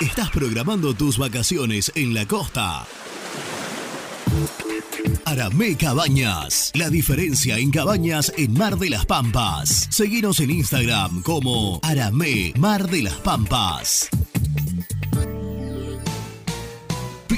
¿Estás 0.00 0.30
programando 0.30 0.94
tus 0.94 1.18
vacaciones 1.18 1.92
en 1.94 2.14
la 2.14 2.26
costa? 2.26 2.86
Aramé 5.24 5.76
Cabañas, 5.76 6.72
la 6.74 6.90
diferencia 6.90 7.58
en 7.58 7.70
cabañas 7.70 8.32
en 8.36 8.52
Mar 8.54 8.78
de 8.78 8.90
las 8.90 9.06
Pampas. 9.06 9.88
Seguinos 9.90 10.40
en 10.40 10.50
Instagram 10.50 11.22
como 11.22 11.80
Aramé 11.82 12.52
Mar 12.58 12.88
de 12.90 13.02
las 13.02 13.14
Pampas. 13.14 14.08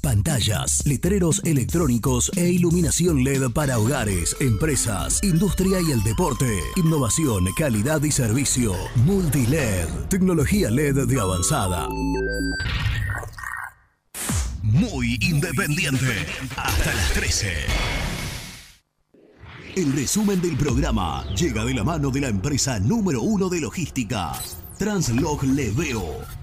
Pantallas, 0.00 0.82
letreros 0.86 1.42
electrónicos 1.44 2.30
e 2.36 2.48
iluminación 2.48 3.24
LED 3.24 3.50
para 3.50 3.78
hogares, 3.78 4.36
empresas, 4.40 5.22
industria 5.22 5.80
y 5.80 5.92
el 5.92 6.02
deporte. 6.02 6.60
Innovación, 6.76 7.46
calidad 7.56 8.02
y 8.02 8.10
servicio. 8.10 8.74
Multiled, 8.96 9.88
tecnología 10.08 10.70
LED 10.70 11.06
de 11.06 11.20
avanzada. 11.20 11.88
Muy 14.62 15.18
independiente. 15.20 16.26
Hasta 16.56 16.94
las 16.94 17.12
13. 17.14 17.52
El 19.76 19.92
resumen 19.92 20.40
del 20.40 20.56
programa 20.56 21.24
llega 21.34 21.64
de 21.64 21.74
la 21.74 21.84
mano 21.84 22.10
de 22.10 22.20
la 22.20 22.28
empresa 22.28 22.78
número 22.80 23.22
uno 23.22 23.48
de 23.48 23.60
logística, 23.60 24.32
Translog 24.76 25.44
Leveo. 25.44 26.37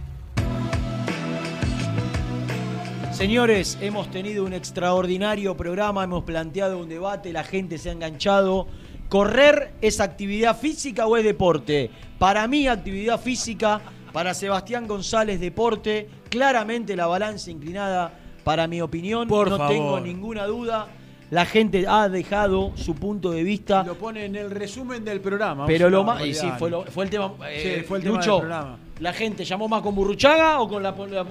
Señores, 3.15 3.77
hemos 3.81 4.11
tenido 4.11 4.43
un 4.43 4.51
extraordinario 4.53 5.55
programa, 5.55 6.03
hemos 6.03 6.25
planteado 6.25 6.77
un 6.79 6.89
debate, 6.89 7.31
la 7.31 7.43
gente 7.45 7.77
se 7.77 7.89
ha 7.89 7.93
enganchado. 7.93 8.67
¿Correr 9.07 9.71
es 9.81 10.01
actividad 10.01 10.57
física 10.59 11.07
o 11.07 11.15
es 11.15 11.23
deporte? 11.23 11.89
Para 12.19 12.45
mí, 12.47 12.67
actividad 12.67 13.19
física, 13.21 13.79
para 14.11 14.33
Sebastián 14.33 14.85
González, 14.85 15.39
deporte. 15.39 16.09
Claramente 16.29 16.95
la 16.97 17.07
balanza 17.07 17.51
inclinada, 17.51 18.11
para 18.43 18.67
mi 18.67 18.81
opinión, 18.81 19.29
Por 19.29 19.49
no 19.49 19.57
favor. 19.57 19.73
tengo 19.73 19.99
ninguna 20.01 20.45
duda. 20.45 20.87
La 21.31 21.45
gente 21.45 21.85
ha 21.87 22.09
dejado 22.09 22.73
su 22.75 22.95
punto 22.95 23.31
de 23.31 23.43
vista. 23.43 23.83
Lo 23.83 23.95
pone 23.95 24.25
en 24.25 24.35
el 24.35 24.51
resumen 24.51 25.05
del 25.05 25.21
programa. 25.21 25.65
Pero 25.65 25.89
lo 25.89 26.03
más. 26.03 26.21
sí, 26.21 26.47
fue, 26.59 26.69
lo- 26.69 26.83
fue 26.83 27.05
el 27.05 27.09
tema. 27.09 27.31
eh, 27.49 27.77
Sí, 27.79 27.83
fue 27.87 27.99
el 27.99 28.03
tema 28.03 28.19
del 28.19 28.29
programa. 28.29 28.77
¿La 28.99 29.13
gente 29.13 29.45
llamó 29.45 29.67
más 29.69 29.81
con 29.81 29.95
Burruchaga 29.95 30.59
o 30.59 30.67
con 30.67 30.83
la. 30.83 30.91
la- 30.91 31.25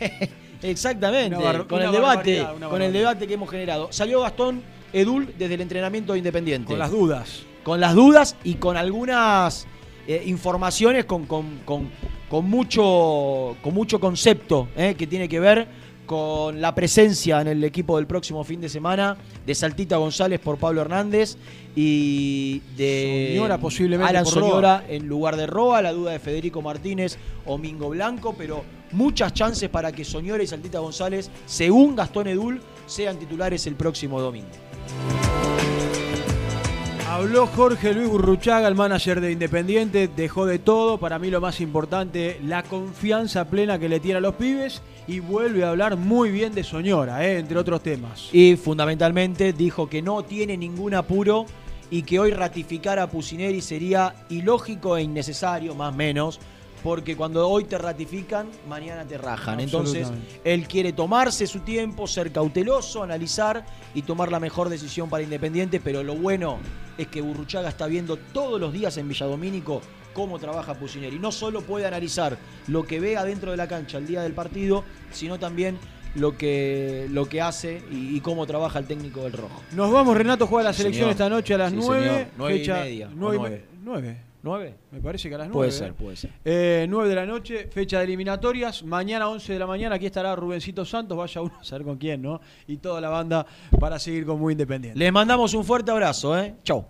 Exactamente, 0.62 1.36
con 1.68 1.80
el 1.82 1.92
debate, 1.92 2.46
con 2.70 2.82
el 2.82 2.92
debate 2.92 3.26
que 3.26 3.34
hemos 3.34 3.50
generado. 3.50 3.88
Salió 3.92 4.20
Gastón 4.20 4.62
Edul 4.92 5.32
desde 5.38 5.54
el 5.54 5.60
entrenamiento 5.60 6.12
de 6.12 6.18
Independiente. 6.18 6.66
Con 6.68 6.78
las 6.78 6.90
dudas. 6.90 7.42
Con 7.62 7.80
las 7.80 7.94
dudas 7.94 8.36
y 8.44 8.54
con 8.54 8.76
algunas 8.76 9.66
eh, 10.06 10.22
informaciones 10.26 11.04
con, 11.04 11.26
con- 11.26 11.60
con- 11.64 11.90
con 12.28 12.48
mucho, 12.48 13.56
con 13.62 13.74
mucho 13.74 13.98
concepto 14.00 14.68
eh, 14.76 14.94
que 14.96 15.06
tiene 15.06 15.28
que 15.28 15.40
ver 15.40 15.66
con 16.10 16.60
la 16.60 16.74
presencia 16.74 17.40
en 17.40 17.46
el 17.46 17.62
equipo 17.62 17.96
del 17.96 18.08
próximo 18.08 18.42
fin 18.42 18.60
de 18.60 18.68
semana 18.68 19.16
de 19.46 19.54
Saltita 19.54 19.96
González 19.96 20.40
por 20.40 20.58
Pablo 20.58 20.80
Hernández 20.80 21.36
y 21.76 22.62
de 22.76 23.28
Soñora 23.28 23.58
posiblemente 23.58 24.10
Alan. 24.10 24.26
Soñora 24.26 24.84
en 24.88 25.06
lugar 25.06 25.36
de 25.36 25.46
Roa, 25.46 25.80
la 25.80 25.92
duda 25.92 26.10
de 26.10 26.18
Federico 26.18 26.62
Martínez 26.62 27.16
o 27.46 27.58
Mingo 27.58 27.90
Blanco, 27.90 28.34
pero 28.36 28.64
muchas 28.90 29.32
chances 29.34 29.68
para 29.68 29.92
que 29.92 30.04
Soñora 30.04 30.42
y 30.42 30.48
Saltita 30.48 30.80
González, 30.80 31.30
según 31.46 31.94
Gastón 31.94 32.26
Edul, 32.26 32.60
sean 32.86 33.16
titulares 33.16 33.68
el 33.68 33.76
próximo 33.76 34.20
domingo. 34.20 34.48
Habló 37.10 37.48
Jorge 37.48 37.92
Luis 37.92 38.08
Burruchaga, 38.08 38.68
el 38.68 38.76
manager 38.76 39.20
de 39.20 39.32
Independiente, 39.32 40.06
dejó 40.06 40.46
de 40.46 40.60
todo, 40.60 40.98
para 40.98 41.18
mí 41.18 41.28
lo 41.28 41.40
más 41.40 41.60
importante, 41.60 42.38
la 42.44 42.62
confianza 42.62 43.50
plena 43.50 43.80
que 43.80 43.88
le 43.88 43.98
tiene 43.98 44.18
a 44.18 44.20
los 44.20 44.36
pibes 44.36 44.80
y 45.08 45.18
vuelve 45.18 45.64
a 45.64 45.70
hablar 45.70 45.96
muy 45.96 46.30
bien 46.30 46.54
de 46.54 46.62
Soñora, 46.62 47.26
eh, 47.26 47.40
entre 47.40 47.58
otros 47.58 47.82
temas. 47.82 48.28
Y 48.32 48.54
fundamentalmente 48.54 49.52
dijo 49.52 49.88
que 49.88 50.02
no 50.02 50.22
tiene 50.22 50.56
ningún 50.56 50.94
apuro 50.94 51.46
y 51.90 52.04
que 52.04 52.20
hoy 52.20 52.30
ratificar 52.30 53.00
a 53.00 53.08
Pusineri 53.08 53.60
sería 53.60 54.14
ilógico 54.28 54.96
e 54.96 55.02
innecesario, 55.02 55.74
más 55.74 55.92
menos, 55.92 56.38
porque 56.82 57.16
cuando 57.16 57.48
hoy 57.48 57.64
te 57.64 57.76
ratifican, 57.78 58.48
mañana 58.68 59.04
te 59.04 59.18
rajan. 59.18 59.60
Entonces, 59.60 60.08
él 60.44 60.66
quiere 60.66 60.92
tomarse 60.92 61.46
su 61.46 61.60
tiempo, 61.60 62.06
ser 62.06 62.32
cauteloso, 62.32 63.02
analizar 63.02 63.64
y 63.94 64.02
tomar 64.02 64.30
la 64.32 64.40
mejor 64.40 64.68
decisión 64.68 65.08
para 65.10 65.22
Independiente, 65.22 65.80
pero 65.80 66.02
lo 66.02 66.14
bueno 66.14 66.58
es 66.98 67.06
que 67.08 67.20
Burruchaga 67.20 67.68
está 67.68 67.86
viendo 67.86 68.16
todos 68.16 68.60
los 68.60 68.72
días 68.72 68.96
en 68.96 69.08
Villadomínico 69.08 69.80
cómo 70.14 70.38
trabaja 70.38 70.74
Pusineri. 70.74 71.18
No 71.18 71.30
solo 71.32 71.62
puede 71.62 71.86
analizar 71.86 72.36
lo 72.66 72.82
que 72.84 72.98
ve 73.00 73.16
adentro 73.16 73.50
de 73.52 73.56
la 73.56 73.68
cancha 73.68 73.98
el 73.98 74.06
día 74.06 74.22
del 74.22 74.32
partido, 74.32 74.82
sino 75.12 75.38
también 75.38 75.78
lo 76.16 76.36
que, 76.36 77.06
lo 77.10 77.26
que 77.28 77.40
hace 77.40 77.82
y, 77.92 78.16
y 78.16 78.20
cómo 78.20 78.44
trabaja 78.46 78.80
el 78.80 78.86
técnico 78.86 79.22
del 79.22 79.32
rojo. 79.34 79.62
Nos 79.72 79.92
vamos, 79.92 80.16
Renato 80.16 80.46
juega 80.48 80.64
la 80.70 80.72
Sí, 80.72 80.78
selección 80.82 81.02
señor. 81.04 81.12
esta 81.12 81.28
noche 81.28 81.54
a 81.54 81.58
las 81.58 81.70
Sí, 81.70 81.76
9. 81.80 82.08
señor. 82.08 82.26
Nueve 82.36 82.54
y 82.56 82.58
fecha, 82.58 82.74
media, 82.80 83.06
o 83.06 83.10
nueve 83.14 83.66
y 83.76 84.29
nueve. 84.42 84.64
me- 84.64 84.70
nueve. 84.70 84.76
¿Nueve? 84.90 85.02
Parece 85.02 85.28
que 85.28 85.34
a 85.34 85.38
las 85.38 85.48
9. 85.48 85.54
Puede 85.58 85.70
ser, 85.70 85.94
puede 85.94 86.16
ser. 86.16 86.30
Eh, 86.44 86.86
9 86.88 87.08
de 87.08 87.14
la 87.14 87.26
noche, 87.26 87.68
fecha 87.70 87.98
de 87.98 88.04
eliminatorias. 88.04 88.82
Mañana 88.82 89.28
11 89.28 89.52
de 89.52 89.58
la 89.58 89.66
mañana, 89.66 89.96
aquí 89.96 90.06
estará 90.06 90.34
Rubencito 90.36 90.84
Santos. 90.84 91.16
Vaya 91.16 91.40
uno 91.40 91.52
a 91.60 91.64
saber 91.64 91.84
con 91.84 91.96
quién, 91.98 92.22
¿no? 92.22 92.40
Y 92.66 92.76
toda 92.78 93.00
la 93.00 93.08
banda 93.08 93.46
para 93.78 93.98
seguir 93.98 94.24
con 94.26 94.38
Muy 94.38 94.52
Independiente. 94.52 94.98
Les 94.98 95.12
mandamos 95.12 95.54
un 95.54 95.64
fuerte 95.64 95.90
abrazo, 95.90 96.38
¿eh? 96.38 96.54
Chau. 96.62 96.86